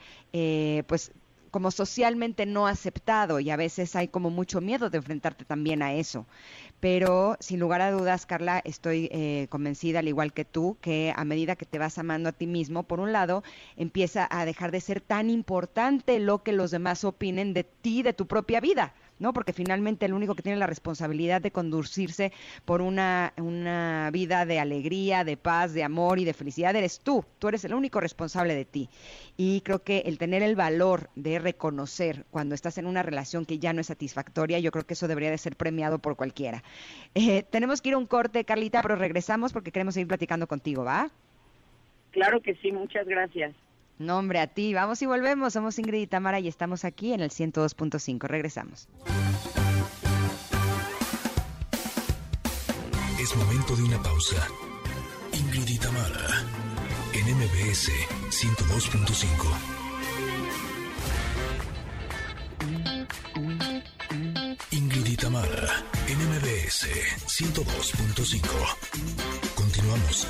pues, 0.87 1.11
como 1.57 1.71
socialmente 1.71 2.45
no 2.45 2.67
aceptado 2.67 3.41
y 3.41 3.49
a 3.49 3.57
veces 3.57 3.97
hay 3.97 4.09
como 4.09 4.29
mucho 4.29 4.61
miedo 4.61 4.91
de 4.91 4.99
enfrentarte 4.99 5.47
también 5.47 5.81
a 5.83 5.95
eso. 5.95 6.27
Pero 6.81 7.39
sin 7.41 7.61
lugar 7.61 7.81
a 7.81 7.91
dudas, 7.91 8.27
Carla, 8.27 8.61
estoy 8.63 9.09
eh, 9.11 9.47
convencida, 9.49 10.01
al 10.01 10.09
igual 10.09 10.35
que 10.35 10.45
tú, 10.45 10.77
que 10.83 11.15
a 11.17 11.25
medida 11.25 11.57
que 11.57 11.65
te 11.65 11.79
vas 11.79 11.97
amando 11.97 12.29
a 12.29 12.33
ti 12.33 12.47
mismo, 12.47 12.83
por 12.83 13.01
un 13.01 13.11
lado, 13.11 13.43
empieza 13.79 14.29
a 14.31 14.45
dejar 14.45 14.71
de 14.71 14.83
ser 14.83 15.01
tan 15.01 15.31
importante 15.31 16.19
lo 16.19 16.43
que 16.43 16.53
los 16.53 16.73
demás 16.73 17.05
opinen 17.05 17.55
de 17.55 17.65
ti, 17.65 18.03
de 18.03 18.13
tu 18.13 18.27
propia 18.27 18.61
vida. 18.61 18.93
¿No? 19.19 19.33
Porque 19.33 19.53
finalmente 19.53 20.07
el 20.07 20.15
único 20.15 20.35
que 20.35 20.43
tiene 20.43 20.59
la 20.59 20.67
responsabilidad 20.67 21.41
de 21.41 21.51
conducirse 21.51 22.33
por 22.65 22.83
una, 22.83 23.33
una 23.37 24.11
vida 24.13 24.45
de 24.47 24.61
alegría, 24.61 25.25
de 25.25 25.37
paz, 25.37 25.73
de 25.73 25.85
amor 25.85 26.19
y 26.19 26.25
de 26.25 26.35
felicidad 26.35 26.75
eres 26.77 27.01
tú. 27.01 27.25
Tú 27.39 27.49
eres 27.49 27.65
el 27.65 27.75
único 27.75 28.01
responsable 28.01 28.55
de 28.55 28.65
ti. 28.65 28.89
Y 29.37 29.61
creo 29.63 29.83
que 29.83 29.99
el 30.07 30.19
tener 30.19 30.43
el 30.43 30.57
valor 30.57 31.11
de 31.15 31.39
reconocer 31.39 32.25
cuando 32.31 32.55
estás 32.55 32.79
en 32.79 32.87
una 32.87 33.03
relación 33.03 33.47
que 33.47 33.59
ya 33.59 33.73
no 33.73 33.81
es 33.81 33.87
satisfactoria, 33.87 34.59
yo 34.59 34.71
creo 34.71 34.85
que 34.85 34.95
eso 34.95 35.09
debería 35.09 35.31
de 35.31 35.39
ser 35.39 35.57
premiado 35.57 35.99
por 35.99 36.17
cualquiera. 36.17 36.63
Eh, 37.15 37.43
tenemos 37.45 37.81
que 37.81 37.91
ir 37.91 37.95
a 37.95 37.99
un 37.99 38.07
corte, 38.07 38.45
Carlita, 38.45 38.83
pero 38.83 38.97
regresamos 38.97 39.53
porque 39.53 39.73
queremos 39.73 39.95
seguir 39.95 40.09
platicando 40.09 40.47
contigo, 40.47 40.85
¿va? 40.85 41.11
Claro 42.11 42.41
que 42.41 42.55
sí, 42.57 42.73
muchas 42.73 43.07
gracias. 43.07 43.55
Nombre 43.99 44.41
a 44.41 44.47
ti. 44.47 44.75
Vamos 44.75 45.01
y 45.03 45.07
volvemos. 45.07 45.53
Somos 45.53 45.79
Ingrid 45.79 46.03
y 46.03 46.07
Tamara 46.07 46.41
y 46.41 46.49
estamos 46.49 46.85
aquí 46.85 47.13
en 47.13 47.21
el 47.21 47.31
102.5. 47.31 48.27
Regresamos. 48.27 48.89
Es 53.19 53.37
momento 53.37 53.75
de 53.77 53.83
una 53.83 54.03
pausa. 54.03 54.47
Ingrid 55.33 55.69
y 55.69 55.79
Tamara 55.79 56.45
en 57.13 57.25
MBS 57.37 57.91
102.5. 58.31 59.77
Ingrid 64.71 65.07
y 65.07 65.17
Tamara 65.17 65.85
en 66.09 66.19
MBS 66.19 66.87
102.5. 67.27 68.43
Continuamos. 69.55 70.27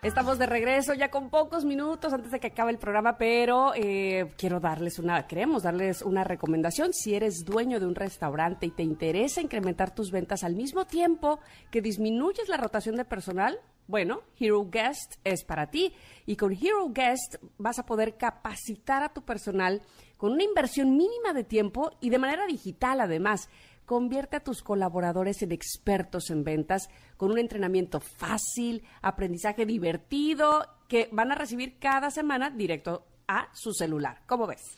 Estamos 0.00 0.38
de 0.38 0.46
regreso 0.46 0.94
ya 0.94 1.10
con 1.10 1.28
pocos 1.28 1.64
minutos 1.64 2.12
antes 2.12 2.30
de 2.30 2.38
que 2.38 2.46
acabe 2.46 2.70
el 2.70 2.78
programa, 2.78 3.18
pero 3.18 3.72
eh, 3.74 4.32
quiero 4.38 4.60
darles 4.60 5.00
una, 5.00 5.26
queremos 5.26 5.64
darles 5.64 6.02
una 6.02 6.22
recomendación. 6.22 6.92
Si 6.92 7.16
eres 7.16 7.44
dueño 7.44 7.80
de 7.80 7.86
un 7.86 7.96
restaurante 7.96 8.66
y 8.66 8.70
te 8.70 8.84
interesa 8.84 9.40
incrementar 9.40 9.92
tus 9.92 10.12
ventas 10.12 10.44
al 10.44 10.54
mismo 10.54 10.86
tiempo 10.86 11.40
que 11.72 11.82
disminuyes 11.82 12.48
la 12.48 12.58
rotación 12.58 12.94
de 12.94 13.04
personal, 13.04 13.58
bueno, 13.88 14.20
Hero 14.38 14.68
Guest 14.70 15.14
es 15.24 15.42
para 15.42 15.68
ti. 15.68 15.92
Y 16.26 16.36
con 16.36 16.52
Hero 16.52 16.90
Guest 16.90 17.36
vas 17.56 17.80
a 17.80 17.86
poder 17.86 18.16
capacitar 18.16 19.02
a 19.02 19.08
tu 19.08 19.22
personal 19.22 19.82
con 20.16 20.32
una 20.32 20.44
inversión 20.44 20.96
mínima 20.96 21.32
de 21.32 21.42
tiempo 21.42 21.90
y 22.00 22.10
de 22.10 22.18
manera 22.18 22.46
digital 22.46 23.00
además. 23.00 23.48
Convierte 23.88 24.36
a 24.36 24.40
tus 24.40 24.62
colaboradores 24.62 25.40
en 25.40 25.50
expertos 25.50 26.28
en 26.28 26.44
ventas 26.44 26.90
con 27.16 27.30
un 27.30 27.38
entrenamiento 27.38 28.00
fácil, 28.00 28.84
aprendizaje 29.00 29.64
divertido 29.64 30.66
que 30.88 31.08
van 31.10 31.32
a 31.32 31.34
recibir 31.34 31.78
cada 31.78 32.10
semana 32.10 32.50
directo 32.50 33.06
a 33.26 33.48
su 33.54 33.72
celular. 33.72 34.20
¿Cómo 34.26 34.46
ves? 34.46 34.74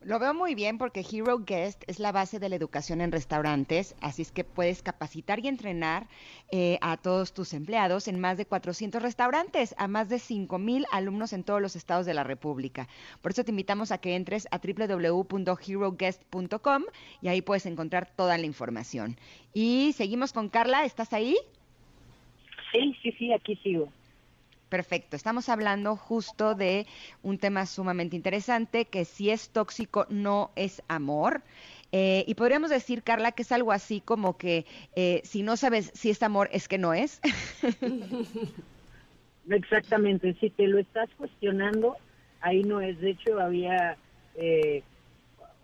Lo 0.00 0.20
veo 0.20 0.32
muy 0.32 0.54
bien 0.54 0.78
porque 0.78 1.00
Hero 1.00 1.40
Guest 1.40 1.82
es 1.88 1.98
la 1.98 2.12
base 2.12 2.38
de 2.38 2.48
la 2.48 2.54
educación 2.54 3.00
en 3.00 3.10
restaurantes, 3.10 3.96
así 4.00 4.22
es 4.22 4.30
que 4.30 4.44
puedes 4.44 4.80
capacitar 4.80 5.40
y 5.40 5.48
entrenar 5.48 6.06
eh, 6.52 6.78
a 6.80 6.96
todos 6.96 7.34
tus 7.34 7.52
empleados 7.52 8.06
en 8.06 8.20
más 8.20 8.38
de 8.38 8.46
400 8.46 9.02
restaurantes, 9.02 9.74
a 9.76 9.88
más 9.88 10.08
de 10.08 10.20
5 10.20 10.56
mil 10.58 10.86
alumnos 10.92 11.32
en 11.32 11.42
todos 11.42 11.60
los 11.60 11.74
estados 11.74 12.06
de 12.06 12.14
la 12.14 12.22
República. 12.22 12.86
Por 13.20 13.32
eso 13.32 13.42
te 13.42 13.50
invitamos 13.50 13.90
a 13.90 13.98
que 13.98 14.14
entres 14.14 14.46
a 14.52 14.58
www.heroguest.com 14.58 16.84
y 17.20 17.28
ahí 17.28 17.42
puedes 17.42 17.66
encontrar 17.66 18.08
toda 18.14 18.38
la 18.38 18.46
información. 18.46 19.16
Y 19.52 19.94
seguimos 19.94 20.32
con 20.32 20.48
Carla, 20.48 20.84
¿estás 20.84 21.12
ahí? 21.12 21.36
Sí, 22.70 22.96
sí, 23.02 23.10
sí, 23.18 23.32
aquí 23.32 23.56
sigo. 23.56 23.88
Perfecto, 24.68 25.16
estamos 25.16 25.48
hablando 25.48 25.96
justo 25.96 26.54
de 26.54 26.86
un 27.22 27.38
tema 27.38 27.64
sumamente 27.64 28.16
interesante, 28.16 28.84
que 28.84 29.06
si 29.06 29.30
es 29.30 29.48
tóxico 29.48 30.06
no 30.10 30.50
es 30.56 30.82
amor. 30.88 31.42
Eh, 31.90 32.24
y 32.26 32.34
podríamos 32.34 32.68
decir, 32.68 33.02
Carla, 33.02 33.32
que 33.32 33.42
es 33.42 33.52
algo 33.52 33.72
así 33.72 34.02
como 34.02 34.36
que 34.36 34.66
eh, 34.94 35.22
si 35.24 35.42
no 35.42 35.56
sabes 35.56 35.90
si 35.94 36.10
es 36.10 36.22
amor, 36.22 36.50
es 36.52 36.68
que 36.68 36.76
no 36.76 36.92
es. 36.92 37.22
Exactamente, 39.48 40.34
si 40.34 40.50
te 40.50 40.66
lo 40.66 40.78
estás 40.78 41.08
cuestionando, 41.16 41.96
ahí 42.42 42.62
no 42.62 42.82
es. 42.82 43.00
De 43.00 43.12
hecho, 43.12 43.40
había, 43.40 43.96
eh, 44.36 44.82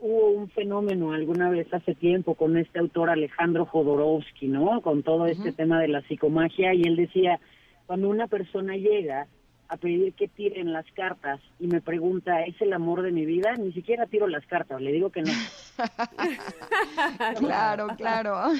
hubo 0.00 0.30
un 0.30 0.48
fenómeno 0.48 1.12
alguna 1.12 1.50
vez 1.50 1.72
hace 1.74 1.94
tiempo 1.94 2.36
con 2.36 2.56
este 2.56 2.78
autor 2.78 3.10
Alejandro 3.10 3.66
Jodorowsky, 3.66 4.48
¿no? 4.48 4.80
Con 4.80 5.02
todo 5.02 5.26
este 5.26 5.52
tema 5.52 5.78
de 5.82 5.88
la 5.88 6.00
psicomagia, 6.02 6.72
y 6.72 6.84
él 6.84 6.96
decía, 6.96 7.38
cuando 7.86 8.08
una 8.08 8.26
persona 8.26 8.76
llega 8.76 9.26
a 9.68 9.76
pedir 9.76 10.12
que 10.14 10.28
tiren 10.28 10.72
las 10.72 10.86
cartas 10.92 11.40
y 11.58 11.66
me 11.66 11.80
pregunta, 11.80 12.42
¿es 12.42 12.60
el 12.60 12.72
amor 12.72 13.02
de 13.02 13.12
mi 13.12 13.24
vida? 13.24 13.54
Ni 13.56 13.72
siquiera 13.72 14.06
tiro 14.06 14.28
las 14.28 14.46
cartas, 14.46 14.80
le 14.80 14.92
digo 14.92 15.10
que 15.10 15.22
no. 15.22 15.32
claro, 17.38 17.88
claro. 17.96 18.52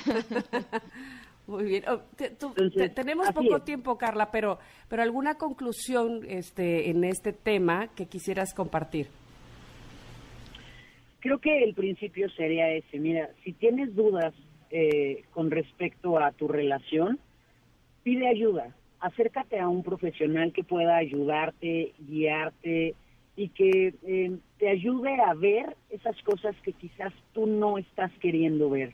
Muy 1.46 1.64
bien. 1.64 1.84
Oh, 1.88 2.00
tenemos 2.94 3.30
poco 3.32 3.60
tiempo, 3.60 3.98
Carla, 3.98 4.30
pero, 4.30 4.58
pero 4.88 5.02
alguna 5.02 5.34
conclusión 5.34 6.22
este, 6.26 6.88
en 6.88 7.04
este 7.04 7.34
tema 7.34 7.88
que 7.94 8.06
quisieras 8.06 8.54
compartir. 8.54 9.08
Creo 11.20 11.38
que 11.38 11.64
el 11.64 11.74
principio 11.74 12.30
sería 12.30 12.70
ese. 12.70 12.98
Mira, 12.98 13.28
si 13.44 13.52
tienes 13.52 13.94
dudas 13.94 14.34
eh, 14.70 15.24
con 15.32 15.50
respecto 15.50 16.18
a 16.18 16.32
tu 16.32 16.48
relación, 16.48 17.18
pide 18.02 18.28
ayuda 18.28 18.74
acércate 19.04 19.58
a 19.58 19.68
un 19.68 19.82
profesional 19.82 20.52
que 20.54 20.64
pueda 20.64 20.96
ayudarte, 20.96 21.92
guiarte 21.98 22.94
y 23.36 23.48
que 23.50 23.94
eh, 24.06 24.36
te 24.58 24.70
ayude 24.70 25.14
a 25.20 25.34
ver 25.34 25.76
esas 25.90 26.20
cosas 26.22 26.56
que 26.62 26.72
quizás 26.72 27.12
tú 27.34 27.46
no 27.46 27.76
estás 27.76 28.10
queriendo 28.20 28.70
ver. 28.70 28.92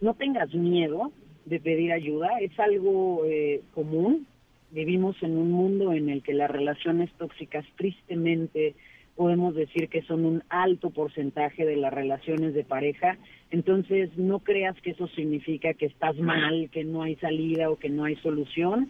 No 0.00 0.14
tengas 0.14 0.54
miedo 0.54 1.10
de 1.44 1.58
pedir 1.58 1.92
ayuda, 1.92 2.28
es 2.40 2.56
algo 2.60 3.24
eh, 3.24 3.62
común. 3.74 4.28
Vivimos 4.70 5.20
en 5.24 5.36
un 5.36 5.50
mundo 5.50 5.92
en 5.92 6.08
el 6.08 6.22
que 6.22 6.34
las 6.34 6.50
relaciones 6.50 7.10
tóxicas 7.14 7.64
tristemente 7.76 8.76
podemos 9.16 9.56
decir 9.56 9.88
que 9.88 10.02
son 10.02 10.24
un 10.24 10.44
alto 10.50 10.90
porcentaje 10.90 11.66
de 11.66 11.74
las 11.74 11.92
relaciones 11.92 12.54
de 12.54 12.62
pareja. 12.62 13.18
Entonces, 13.50 14.16
no 14.16 14.38
creas 14.38 14.80
que 14.82 14.90
eso 14.90 15.08
significa 15.08 15.74
que 15.74 15.86
estás 15.86 16.16
mal, 16.18 16.70
que 16.70 16.84
no 16.84 17.02
hay 17.02 17.16
salida 17.16 17.70
o 17.70 17.76
que 17.76 17.88
no 17.88 18.04
hay 18.04 18.14
solución 18.16 18.88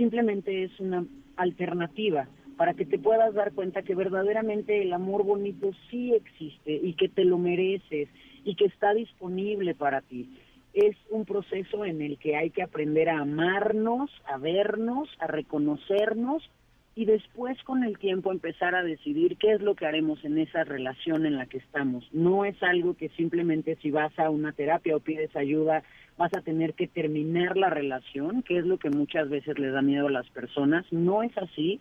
simplemente 0.00 0.64
es 0.64 0.80
una 0.80 1.04
alternativa 1.36 2.26
para 2.56 2.72
que 2.72 2.86
te 2.86 2.98
puedas 2.98 3.34
dar 3.34 3.52
cuenta 3.52 3.82
que 3.82 3.94
verdaderamente 3.94 4.80
el 4.80 4.94
amor 4.94 5.24
bonito 5.24 5.72
sí 5.90 6.14
existe 6.14 6.72
y 6.72 6.94
que 6.94 7.10
te 7.10 7.22
lo 7.22 7.36
mereces 7.36 8.08
y 8.42 8.54
que 8.54 8.64
está 8.64 8.94
disponible 8.94 9.74
para 9.74 10.00
ti. 10.00 10.30
Es 10.72 10.96
un 11.10 11.26
proceso 11.26 11.84
en 11.84 12.00
el 12.00 12.16
que 12.16 12.34
hay 12.34 12.48
que 12.48 12.62
aprender 12.62 13.10
a 13.10 13.20
amarnos, 13.20 14.10
a 14.24 14.38
vernos, 14.38 15.10
a 15.18 15.26
reconocernos 15.26 16.50
y 16.94 17.04
después 17.04 17.62
con 17.64 17.84
el 17.84 17.98
tiempo 17.98 18.32
empezar 18.32 18.74
a 18.74 18.82
decidir 18.82 19.36
qué 19.36 19.52
es 19.52 19.60
lo 19.60 19.74
que 19.74 19.84
haremos 19.84 20.24
en 20.24 20.38
esa 20.38 20.64
relación 20.64 21.26
en 21.26 21.36
la 21.36 21.44
que 21.44 21.58
estamos. 21.58 22.08
No 22.12 22.46
es 22.46 22.60
algo 22.62 22.94
que 22.94 23.10
simplemente 23.10 23.76
si 23.82 23.90
vas 23.90 24.18
a 24.18 24.30
una 24.30 24.52
terapia 24.52 24.96
o 24.96 25.00
pides 25.00 25.34
ayuda 25.36 25.82
vas 26.20 26.34
a 26.34 26.42
tener 26.42 26.74
que 26.74 26.86
terminar 26.86 27.56
la 27.56 27.70
relación, 27.70 28.42
que 28.42 28.58
es 28.58 28.66
lo 28.66 28.76
que 28.76 28.90
muchas 28.90 29.30
veces 29.30 29.58
les 29.58 29.72
da 29.72 29.80
miedo 29.80 30.08
a 30.08 30.10
las 30.10 30.28
personas. 30.28 30.84
No 30.92 31.22
es 31.22 31.34
así, 31.38 31.80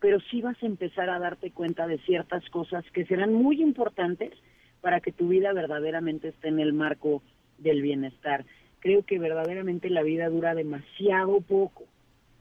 pero 0.00 0.18
sí 0.32 0.42
vas 0.42 0.60
a 0.60 0.66
empezar 0.66 1.08
a 1.08 1.20
darte 1.20 1.52
cuenta 1.52 1.86
de 1.86 1.98
ciertas 1.98 2.44
cosas 2.50 2.84
que 2.92 3.06
serán 3.06 3.32
muy 3.32 3.62
importantes 3.62 4.32
para 4.80 4.98
que 4.98 5.12
tu 5.12 5.28
vida 5.28 5.52
verdaderamente 5.52 6.26
esté 6.26 6.48
en 6.48 6.58
el 6.58 6.72
marco 6.72 7.22
del 7.58 7.80
bienestar. 7.80 8.44
Creo 8.80 9.04
que 9.04 9.20
verdaderamente 9.20 9.90
la 9.90 10.02
vida 10.02 10.28
dura 10.28 10.56
demasiado 10.56 11.40
poco 11.40 11.84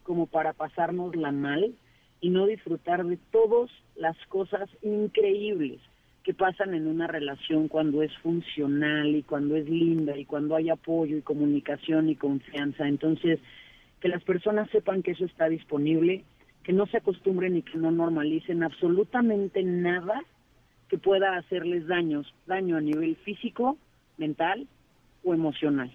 como 0.02 0.26
para 0.26 0.54
pasárnosla 0.54 1.32
mal 1.32 1.76
y 2.20 2.32
no 2.32 2.48
disfrutar 2.48 3.06
de 3.06 3.20
todas 3.30 3.70
las 3.96 4.18
cosas 4.26 4.68
increíbles 4.82 5.82
que 6.28 6.34
pasan 6.34 6.74
en 6.74 6.88
una 6.88 7.08
relación 7.08 7.70
cuando 7.70 8.04
es 8.04 8.12
funcional 8.18 9.16
y 9.16 9.24
cuando 9.24 9.56
es 9.56 9.70
linda 9.70 10.18
y 10.18 10.26
cuando 10.26 10.58
hay 10.58 10.70
apoyo 10.70 11.16
y 11.16 11.22
comunicación 11.22 12.10
y 12.10 12.18
confianza. 12.18 12.86
Entonces, 12.86 13.40
que 14.02 14.10
las 14.10 14.22
personas 14.26 14.70
sepan 14.72 15.04
que 15.04 15.12
eso 15.12 15.24
está 15.24 15.48
disponible, 15.48 16.26
que 16.64 16.74
no 16.74 16.86
se 16.88 16.98
acostumbren 16.98 17.56
y 17.56 17.62
que 17.62 17.78
no 17.78 17.92
normalicen 17.92 18.62
absolutamente 18.62 19.64
nada 19.64 20.22
que 20.90 20.98
pueda 20.98 21.38
hacerles 21.38 21.88
daños, 21.88 22.36
daño 22.46 22.76
a 22.76 22.82
nivel 22.82 23.16
físico, 23.24 23.78
mental 24.18 24.68
o 25.24 25.34
emocional. 25.34 25.94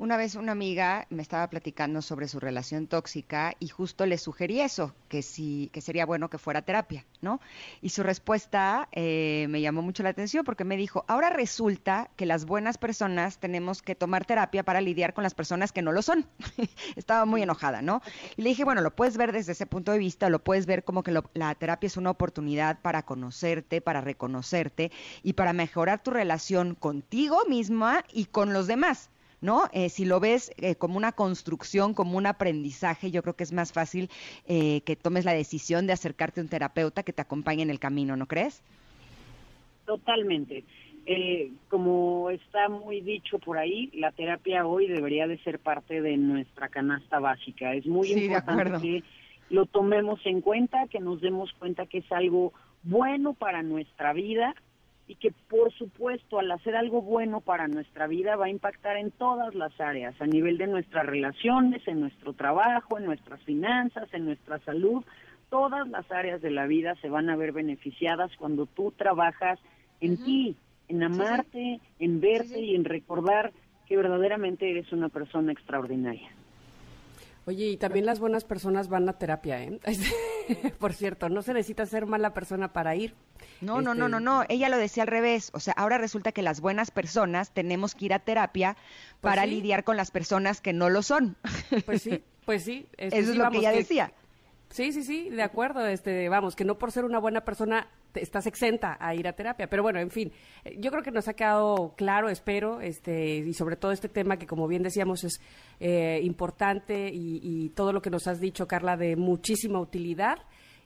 Una 0.00 0.16
vez 0.16 0.34
una 0.34 0.52
amiga 0.52 1.06
me 1.10 1.20
estaba 1.20 1.50
platicando 1.50 2.00
sobre 2.00 2.26
su 2.26 2.40
relación 2.40 2.86
tóxica 2.86 3.52
y 3.60 3.68
justo 3.68 4.06
le 4.06 4.16
sugerí 4.16 4.62
eso, 4.62 4.94
que 5.10 5.20
sí, 5.20 5.68
que 5.74 5.82
sería 5.82 6.06
bueno 6.06 6.30
que 6.30 6.38
fuera 6.38 6.62
terapia, 6.62 7.04
¿no? 7.20 7.38
Y 7.82 7.90
su 7.90 8.02
respuesta 8.02 8.88
eh, 8.92 9.44
me 9.50 9.60
llamó 9.60 9.82
mucho 9.82 10.02
la 10.02 10.08
atención 10.08 10.42
porque 10.46 10.64
me 10.64 10.78
dijo, 10.78 11.04
ahora 11.06 11.28
resulta 11.28 12.08
que 12.16 12.24
las 12.24 12.46
buenas 12.46 12.78
personas 12.78 13.36
tenemos 13.40 13.82
que 13.82 13.94
tomar 13.94 14.24
terapia 14.24 14.62
para 14.62 14.80
lidiar 14.80 15.12
con 15.12 15.22
las 15.22 15.34
personas 15.34 15.70
que 15.70 15.82
no 15.82 15.92
lo 15.92 16.00
son. 16.00 16.24
estaba 16.96 17.26
muy 17.26 17.42
enojada, 17.42 17.82
¿no? 17.82 18.00
Y 18.38 18.42
le 18.42 18.48
dije, 18.48 18.64
bueno, 18.64 18.80
lo 18.80 18.96
puedes 18.96 19.18
ver 19.18 19.32
desde 19.32 19.52
ese 19.52 19.66
punto 19.66 19.92
de 19.92 19.98
vista, 19.98 20.30
lo 20.30 20.42
puedes 20.42 20.64
ver 20.64 20.82
como 20.82 21.02
que 21.02 21.12
la 21.34 21.54
terapia 21.56 21.88
es 21.88 21.98
una 21.98 22.08
oportunidad 22.08 22.80
para 22.80 23.02
conocerte, 23.02 23.82
para 23.82 24.00
reconocerte 24.00 24.92
y 25.22 25.34
para 25.34 25.52
mejorar 25.52 26.02
tu 26.02 26.10
relación 26.10 26.74
contigo 26.74 27.36
misma 27.50 28.02
y 28.10 28.24
con 28.24 28.54
los 28.54 28.66
demás. 28.66 29.10
¿No? 29.40 29.68
Eh, 29.72 29.88
si 29.88 30.04
lo 30.04 30.20
ves 30.20 30.52
eh, 30.56 30.74
como 30.74 30.96
una 30.96 31.12
construcción, 31.12 31.94
como 31.94 32.16
un 32.16 32.26
aprendizaje, 32.26 33.10
yo 33.10 33.22
creo 33.22 33.34
que 33.34 33.44
es 33.44 33.52
más 33.52 33.72
fácil 33.72 34.10
eh, 34.46 34.82
que 34.82 34.96
tomes 34.96 35.24
la 35.24 35.32
decisión 35.32 35.86
de 35.86 35.92
acercarte 35.92 36.40
a 36.40 36.44
un 36.44 36.48
terapeuta 36.48 37.02
que 37.02 37.12
te 37.12 37.22
acompañe 37.22 37.62
en 37.62 37.70
el 37.70 37.78
camino, 37.78 38.16
¿no 38.16 38.26
crees? 38.26 38.62
Totalmente. 39.86 40.64
como 41.68 42.30
está 42.30 42.68
muy 42.68 43.00
dicho 43.00 43.38
por 43.38 43.58
ahí, 43.58 43.90
la 43.94 44.12
terapia 44.12 44.66
hoy 44.66 44.86
debería 44.86 45.26
de 45.26 45.38
ser 45.38 45.58
parte 45.58 46.00
de 46.00 46.16
nuestra 46.16 46.68
canasta 46.68 47.18
básica. 47.18 47.74
Es 47.74 47.86
muy 47.86 48.12
importante 48.12 48.80
que 48.80 49.02
lo 49.48 49.66
tomemos 49.66 50.20
en 50.24 50.40
cuenta, 50.40 50.86
que 50.86 51.00
nos 51.00 51.20
demos 51.20 51.52
cuenta 51.54 51.86
que 51.86 51.98
es 51.98 52.12
algo 52.12 52.52
bueno 52.84 53.34
para 53.34 53.62
nuestra 53.62 54.12
vida, 54.12 54.54
y 55.10 55.16
que 55.16 55.32
por 55.48 55.72
supuesto 55.72 56.38
al 56.38 56.52
hacer 56.52 56.76
algo 56.76 57.02
bueno 57.02 57.40
para 57.40 57.66
nuestra 57.66 58.06
vida 58.06 58.36
va 58.36 58.44
a 58.44 58.50
impactar 58.50 58.96
en 58.96 59.10
todas 59.10 59.56
las 59.56 59.72
áreas, 59.80 60.14
a 60.20 60.26
nivel 60.26 60.56
de 60.56 60.68
nuestras 60.68 61.04
relaciones, 61.04 61.82
en 61.88 61.98
nuestro 61.98 62.32
trabajo, 62.32 62.96
en 62.96 63.06
nuestras 63.06 63.42
finanzas, 63.42 64.08
en 64.14 64.26
nuestra 64.26 64.60
salud, 64.60 65.02
todas 65.48 65.88
las 65.88 66.08
áreas 66.12 66.40
de 66.40 66.52
la 66.52 66.68
vida 66.68 66.94
se 67.02 67.08
van 67.08 67.28
a 67.28 67.34
ver 67.34 67.50
beneficiadas 67.50 68.30
cuando 68.36 68.66
tú 68.66 68.92
trabajas 68.96 69.58
en 70.00 70.16
ti, 70.16 70.54
en 70.86 71.02
amarte, 71.02 71.80
en 71.98 72.20
verte 72.20 72.60
y 72.60 72.76
en 72.76 72.84
recordar 72.84 73.52
que 73.88 73.96
verdaderamente 73.96 74.70
eres 74.70 74.92
una 74.92 75.08
persona 75.08 75.50
extraordinaria. 75.50 76.30
Oye, 77.46 77.66
y 77.66 77.76
también 77.76 78.06
las 78.06 78.20
buenas 78.20 78.44
personas 78.44 78.88
van 78.88 79.08
a 79.08 79.14
terapia, 79.14 79.62
¿eh? 79.62 79.80
Por 80.78 80.92
cierto, 80.92 81.28
no 81.28 81.42
se 81.42 81.54
necesita 81.54 81.86
ser 81.86 82.06
mala 82.06 82.34
persona 82.34 82.72
para 82.72 82.94
ir. 82.96 83.14
No, 83.60 83.80
no, 83.80 83.94
no, 83.94 84.08
no, 84.08 84.18
este, 84.18 84.24
no. 84.24 84.44
Ella 84.48 84.68
lo 84.68 84.76
decía 84.76 85.04
al 85.04 85.08
revés. 85.08 85.50
O 85.54 85.60
sea, 85.60 85.74
ahora 85.74 85.98
resulta 85.98 86.32
que 86.32 86.42
las 86.42 86.60
buenas 86.60 86.90
personas 86.90 87.50
tenemos 87.52 87.94
que 87.94 88.06
ir 88.06 88.14
a 88.14 88.18
terapia 88.18 88.74
pues 88.74 89.32
para 89.32 89.46
lidiar 89.46 89.84
con 89.84 89.96
las 89.96 90.10
personas 90.10 90.60
que 90.60 90.72
no 90.72 90.90
lo 90.90 91.02
son. 91.02 91.36
Pues 91.86 92.02
sí, 92.02 92.22
pues 92.44 92.64
sí. 92.64 92.86
Este, 92.96 93.18
Eso 93.18 93.32
es 93.32 93.36
lo 93.36 93.50
que 93.50 93.58
ella 93.58 93.72
decía. 93.72 94.12
Sí, 94.70 94.92
sí, 94.92 95.02
sí, 95.02 95.30
de 95.30 95.42
acuerdo. 95.42 95.86
Este, 95.86 96.28
vamos, 96.28 96.56
que 96.56 96.64
no 96.64 96.78
por 96.78 96.92
ser 96.92 97.04
una 97.04 97.18
buena 97.18 97.44
persona 97.44 97.88
estás 98.14 98.46
exenta 98.46 98.96
a 99.00 99.14
ir 99.14 99.28
a 99.28 99.32
terapia. 99.32 99.68
Pero 99.68 99.82
bueno, 99.82 100.00
en 100.00 100.10
fin, 100.10 100.32
eh, 100.64 100.76
yo 100.78 100.90
creo 100.90 101.02
que 101.02 101.10
nos 101.10 101.28
ha 101.28 101.34
quedado 101.34 101.94
claro, 101.96 102.28
espero, 102.28 102.80
este, 102.80 103.38
y 103.38 103.52
sobre 103.52 103.76
todo 103.76 103.92
este 103.92 104.08
tema 104.08 104.36
que, 104.36 104.46
como 104.46 104.66
bien 104.68 104.82
decíamos, 104.82 105.24
es 105.24 105.40
eh, 105.80 106.20
importante 106.22 107.10
y, 107.12 107.70
todo 107.70 107.92
lo 107.92 108.02
que 108.02 108.10
nos 108.10 108.26
has 108.26 108.40
dicho, 108.40 108.66
Carla, 108.66 108.96
de 108.96 109.16
muchísima 109.16 109.80
utilidad 109.80 110.38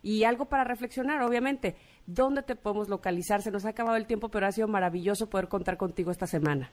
y 0.03 0.25
algo 0.25 0.47
para 0.47 0.65
reflexionar, 0.65 1.23
obviamente. 1.23 1.77
¿Dónde 2.07 2.43
te 2.43 2.55
podemos 2.55 2.89
localizar? 2.89 3.41
Se 3.41 3.51
nos 3.51 3.65
ha 3.65 3.71
acabado 3.71 3.97
el 3.97 4.07
tiempo, 4.07 4.29
pero 4.29 4.47
ha 4.47 4.53
sido 4.53 4.69
maravilloso 4.69 5.31
poder 5.31 5.49
contar 5.49 5.79
contigo 5.79 6.11
esta 6.11 6.27
semana. 6.27 6.71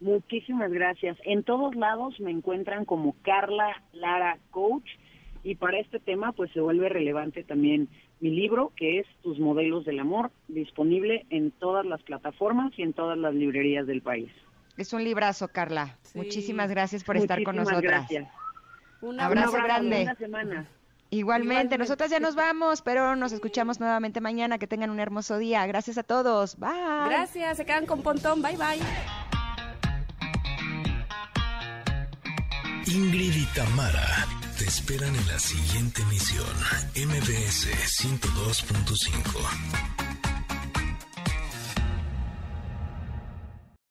Muchísimas 0.00 0.70
gracias. 0.70 1.16
En 1.24 1.42
todos 1.42 1.74
lados 1.74 2.20
me 2.20 2.30
encuentran 2.30 2.84
como 2.84 3.16
Carla 3.22 3.82
Lara 3.92 4.38
Coach 4.50 4.88
y 5.42 5.54
para 5.54 5.78
este 5.78 5.98
tema 5.98 6.32
pues 6.32 6.50
se 6.52 6.60
vuelve 6.60 6.88
relevante 6.88 7.44
también 7.44 7.88
mi 8.20 8.30
libro 8.30 8.72
que 8.76 9.00
es 9.00 9.06
Tus 9.22 9.38
modelos 9.38 9.84
del 9.84 10.00
amor, 10.00 10.30
disponible 10.48 11.26
en 11.30 11.50
todas 11.50 11.84
las 11.84 12.02
plataformas 12.02 12.72
y 12.76 12.82
en 12.82 12.92
todas 12.92 13.18
las 13.18 13.34
librerías 13.34 13.86
del 13.86 14.02
país. 14.02 14.30
Es 14.76 14.92
un 14.92 15.04
librazo, 15.04 15.48
Carla. 15.48 15.96
Muchísimas 16.14 16.70
gracias 16.70 17.04
por 17.04 17.16
estar 17.16 17.42
con 17.42 17.56
nosotras. 17.56 17.82
Gracias. 18.08 18.28
Un 19.02 19.20
abrazo, 19.20 19.52
grande. 19.52 20.12
semana. 20.18 20.66
Igualmente, 21.10 21.78
nosotras 21.78 22.10
ya 22.10 22.18
nos 22.18 22.34
vamos, 22.34 22.82
pero 22.82 23.14
nos 23.14 23.32
escuchamos 23.32 23.78
nuevamente 23.78 24.20
mañana. 24.20 24.58
Que 24.58 24.66
tengan 24.66 24.90
un 24.90 24.98
hermoso 24.98 25.38
día. 25.38 25.64
Gracias 25.66 25.96
a 25.98 26.02
todos. 26.02 26.58
Bye. 26.58 26.70
Gracias, 27.06 27.56
se 27.56 27.64
quedan 27.64 27.86
con 27.86 28.02
Pontón. 28.02 28.42
Bye, 28.42 28.56
bye. 28.56 28.80
Ingrid 32.86 33.34
y 33.34 33.46
Tamara 33.54 34.33
te 34.58 34.64
esperan 34.66 35.14
en 35.14 35.26
la 35.26 35.38
siguiente 35.38 36.02
emisión, 36.02 36.46
MBS 36.94 37.68
102.5. 38.02 39.93